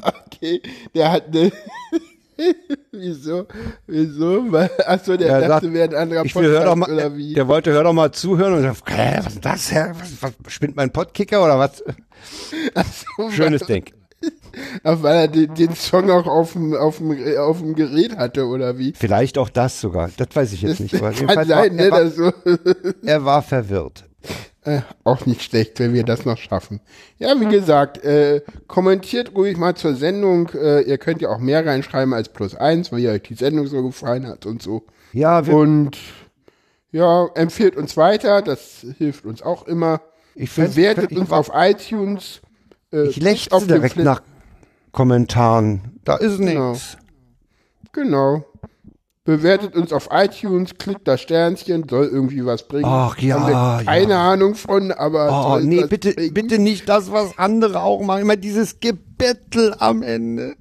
Okay, 0.00 0.62
der 0.94 1.10
hat 1.10 1.26
eine. 1.34 1.50
wieso? 2.92 3.46
Wieso? 3.86 4.44
Achso, 4.86 5.16
der 5.16 5.40
Der 5.40 5.48
dachte, 5.48 5.72
wäre 5.72 5.88
ein 5.88 5.94
anderer 5.94 6.24
Ich 6.24 6.34
will, 6.34 6.48
hör 6.48 6.64
doch 6.64 6.76
mal, 6.76 6.90
oder 6.90 7.16
wie? 7.16 7.34
der 7.34 7.48
wollte, 7.48 7.72
hör 7.72 7.84
doch 7.84 7.92
mal 7.92 8.12
zuhören 8.12 8.54
und 8.54 8.62
sagt, 8.62 8.90
hä, 8.90 9.20
was 9.22 9.34
ist 9.34 9.44
das? 9.44 9.72
Hä? 9.72 9.92
Was, 9.98 10.22
was, 10.22 10.52
spinnt 10.52 10.76
mein 10.76 10.92
Podkicker 10.92 11.44
oder 11.44 11.58
was? 11.58 11.82
Achso, 12.74 13.30
Schönes 13.30 13.62
Ding. 13.62 13.84
Weil 14.82 15.16
er 15.16 15.28
den, 15.28 15.54
den 15.54 15.74
Song 15.74 16.10
auch 16.10 16.26
auf 16.26 16.52
dem, 16.52 16.74
auf, 16.74 16.98
dem, 16.98 17.16
auf 17.38 17.58
dem 17.58 17.74
Gerät 17.74 18.16
hatte, 18.16 18.46
oder 18.46 18.78
wie? 18.78 18.92
Vielleicht 18.96 19.38
auch 19.38 19.48
das 19.48 19.80
sogar. 19.80 20.10
Das 20.16 20.28
weiß 20.34 20.52
ich 20.52 20.62
jetzt 20.62 20.80
nicht. 20.80 20.94
Aber 20.96 21.12
Kann 21.12 21.46
sein, 21.46 21.48
war, 21.48 21.70
ne? 21.70 21.82
er, 21.82 21.90
war, 21.90 22.08
so, 22.08 22.32
er 23.02 23.24
war 23.24 23.42
verwirrt. 23.42 24.04
Äh, 24.68 24.82
auch 25.04 25.26
nicht 25.26 25.42
schlecht, 25.42 25.78
wenn 25.80 25.92
wir 25.94 26.04
das 26.04 26.24
noch 26.24 26.38
schaffen. 26.38 26.80
Ja, 27.18 27.38
wie 27.40 27.46
gesagt, 27.46 28.04
äh, 28.04 28.42
kommentiert 28.66 29.34
ruhig 29.34 29.56
mal 29.56 29.74
zur 29.74 29.94
Sendung. 29.94 30.50
Äh, 30.50 30.82
ihr 30.82 30.98
könnt 30.98 31.20
ja 31.22 31.30
auch 31.30 31.38
mehr 31.38 31.64
reinschreiben 31.64 32.12
als 32.14 32.28
plus 32.28 32.54
eins, 32.54 32.92
weil 32.92 33.00
ihr 33.00 33.10
euch 33.12 33.22
die 33.22 33.34
Sendung 33.34 33.66
so 33.66 33.82
gefallen 33.82 34.26
hat 34.26 34.46
und 34.46 34.62
so. 34.62 34.84
Ja, 35.12 35.46
wir, 35.46 35.54
Und 35.56 35.96
ja, 36.92 37.26
empfiehlt 37.34 37.76
uns 37.76 37.96
weiter, 37.96 38.42
das 38.42 38.84
hilft 38.98 39.24
uns 39.24 39.42
auch 39.42 39.66
immer. 39.66 40.00
ich, 40.34 40.50
find's- 40.50 40.74
Bewertet 40.74 41.12
ich, 41.12 41.18
uns 41.18 41.30
auf 41.32 41.50
iTunes. 41.54 42.40
Äh, 42.92 43.08
ich 43.08 43.18
den 43.18 43.68
direkt 43.68 43.96
nach 43.96 44.22
Kommentaren. 44.92 45.98
Da 46.04 46.16
ist 46.16 46.38
Genau. 46.38 46.70
nichts. 46.72 46.96
Genau. 47.92 48.44
Bewertet 49.28 49.76
uns 49.76 49.92
auf 49.92 50.08
iTunes, 50.10 50.78
klickt 50.78 51.06
das 51.06 51.20
Sternchen, 51.20 51.86
soll 51.86 52.06
irgendwie 52.06 52.46
was 52.46 52.66
bringen. 52.66 52.86
Ach, 52.86 53.18
ja, 53.18 53.38
Haben 53.38 53.78
wir 53.78 53.84
keine 53.84 54.12
ja. 54.12 54.30
Ahnung 54.30 54.54
von, 54.54 54.90
aber. 54.90 55.52
Oh, 55.52 55.58
nee, 55.58 55.84
bitte, 55.84 56.14
bringen. 56.14 56.32
bitte 56.32 56.58
nicht 56.58 56.88
das, 56.88 57.12
was 57.12 57.36
andere 57.36 57.82
auch 57.82 58.00
machen. 58.00 58.22
Immer 58.22 58.36
dieses 58.36 58.80
Gebettel 58.80 59.74
am 59.80 60.02
Ende. 60.02 60.56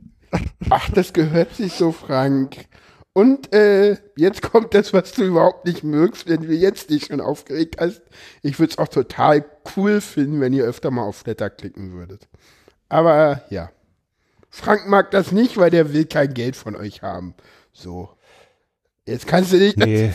Ach, 0.69 0.89
das 0.89 1.14
gehört 1.14 1.56
sich 1.56 1.72
so, 1.76 1.94
Frank. 1.94 2.65
Und 3.14 3.53
äh, 3.56 3.95
jetzt 4.18 4.41
kommt 4.41 4.73
das, 4.73 4.91
was 4.91 5.14
du 5.14 5.23
überhaupt 5.23 5.64
nicht 5.64 5.85
mögst, 5.85 6.27
wenn 6.27 6.41
du 6.41 6.53
jetzt 6.53 6.89
dich 6.89 7.06
schon 7.06 7.22
aufgeregt 7.22 7.77
hast. 7.80 8.02
Ich 8.41 8.60
würde 8.60 8.72
es 8.72 8.77
auch 8.80 8.89
total 8.89 9.45
cool 9.77 10.02
finden, 10.02 10.41
wenn 10.41 10.52
ihr 10.52 10.65
öfter 10.65 10.91
mal 10.91 11.03
auf 11.03 11.23
Blätter 11.23 11.49
klicken 11.49 11.94
würdet. 11.94 12.27
Aber 12.89 13.44
ja. 13.49 13.69
Frank 14.49 14.89
mag 14.89 15.11
das 15.11 15.31
nicht, 15.31 15.56
weil 15.56 15.69
der 15.69 15.94
will 15.94 16.03
kein 16.03 16.34
Geld 16.34 16.57
von 16.57 16.76
euch 16.76 17.02
haben. 17.02 17.34
So. 17.72 18.10
Jetzt 19.07 19.25
kannst 19.25 19.53
du 19.53 19.57
dich 19.57 19.75
Nee. 19.77 20.11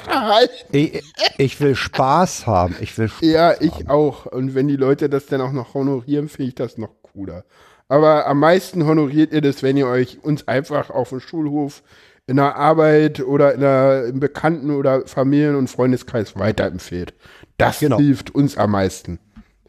Ich, 0.70 1.02
ich 1.38 1.60
will 1.60 1.74
Spaß 1.74 2.46
haben. 2.46 2.76
Ich 2.80 2.96
will 2.98 3.08
Spaß 3.08 3.26
Ja, 3.28 3.54
ich 3.60 3.88
auch. 3.88 4.26
Und 4.26 4.54
wenn 4.54 4.68
die 4.68 4.76
Leute 4.76 5.08
das 5.08 5.26
dann 5.26 5.40
auch 5.40 5.52
noch 5.52 5.74
honorieren, 5.74 6.28
finde 6.28 6.48
ich 6.50 6.54
das 6.54 6.76
noch 6.78 6.90
cooler. 7.02 7.44
Aber 7.88 8.26
am 8.26 8.38
meisten 8.38 8.86
honoriert 8.86 9.32
ihr 9.32 9.40
das, 9.40 9.62
wenn 9.62 9.76
ihr 9.76 9.86
euch 9.86 10.18
uns 10.22 10.46
einfach 10.46 10.90
auf 10.90 11.08
dem 11.08 11.20
Schulhof, 11.20 11.82
in 12.26 12.36
der 12.36 12.54
Arbeit 12.56 13.20
oder 13.20 13.54
in 13.54 13.60
der, 13.60 14.06
im 14.06 14.20
Bekannten- 14.20 14.70
oder 14.70 15.06
Familien- 15.06 15.56
und 15.56 15.68
Freundeskreis 15.68 16.36
weiterempfehlt. 16.38 17.14
Das 17.58 17.80
Genau. 17.80 17.98
hilft 17.98 18.34
uns 18.34 18.56
am 18.56 18.70
meisten. 18.72 19.18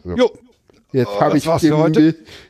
Jo, 0.03 0.31
Jetzt 0.93 1.09
Oh, 1.09 1.21
habe 1.21 1.37
ich, 1.37 1.45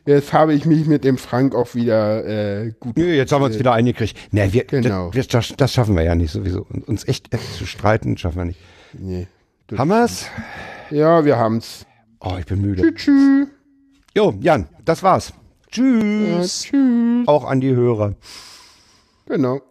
jetzt 0.06 0.34
habe 0.34 0.54
ich 0.54 0.66
mich 0.66 0.86
mit 0.86 1.06
dem 1.06 1.18
Frank 1.18 1.56
auch 1.56 1.76
wieder 1.76 2.26
äh, 2.66 2.74
gut. 2.78 2.98
Nö, 2.98 3.06
jetzt 3.14 3.32
haben 3.32 3.42
wir 3.42 3.46
uns 3.46 3.58
wieder 3.58 3.72
eingekriegt. 3.72 4.18
Nee, 4.32 4.50
wir, 4.52 4.66
Genau. 4.66 5.12
das, 5.12 5.30
das, 5.30 5.54
das 5.56 5.72
schaffen 5.74 5.96
wir 5.96 6.04
ja 6.04 6.14
nicht 6.14 6.32
sowieso. 6.32 6.68
Uns 6.86 7.08
echt 7.08 7.30
zu 7.58 7.66
streiten 7.66 8.18
schaffen 8.18 8.40
wir 8.40 8.46
nicht. 8.46 8.60
Nee. 8.92 9.28
Haben 9.78 9.90
wir's? 9.90 10.26
Ja, 10.92 11.24
wir 11.24 11.38
haben's. 11.38 11.86
Oh, 12.20 12.36
ich 12.38 12.46
bin 12.46 12.60
müde. 12.62 12.94
Tschüss. 12.94 13.48
Jo, 14.16 14.34
Jan, 14.42 14.68
das 14.84 15.02
war's. 15.04 15.30
Ja, 15.30 15.36
Tschüss. 15.72 16.64
tschüss. 16.64 17.28
Auch 17.28 17.46
an 17.46 17.62
die 17.62 17.74
Hörer. 17.74 18.14
Genau. 19.26 19.62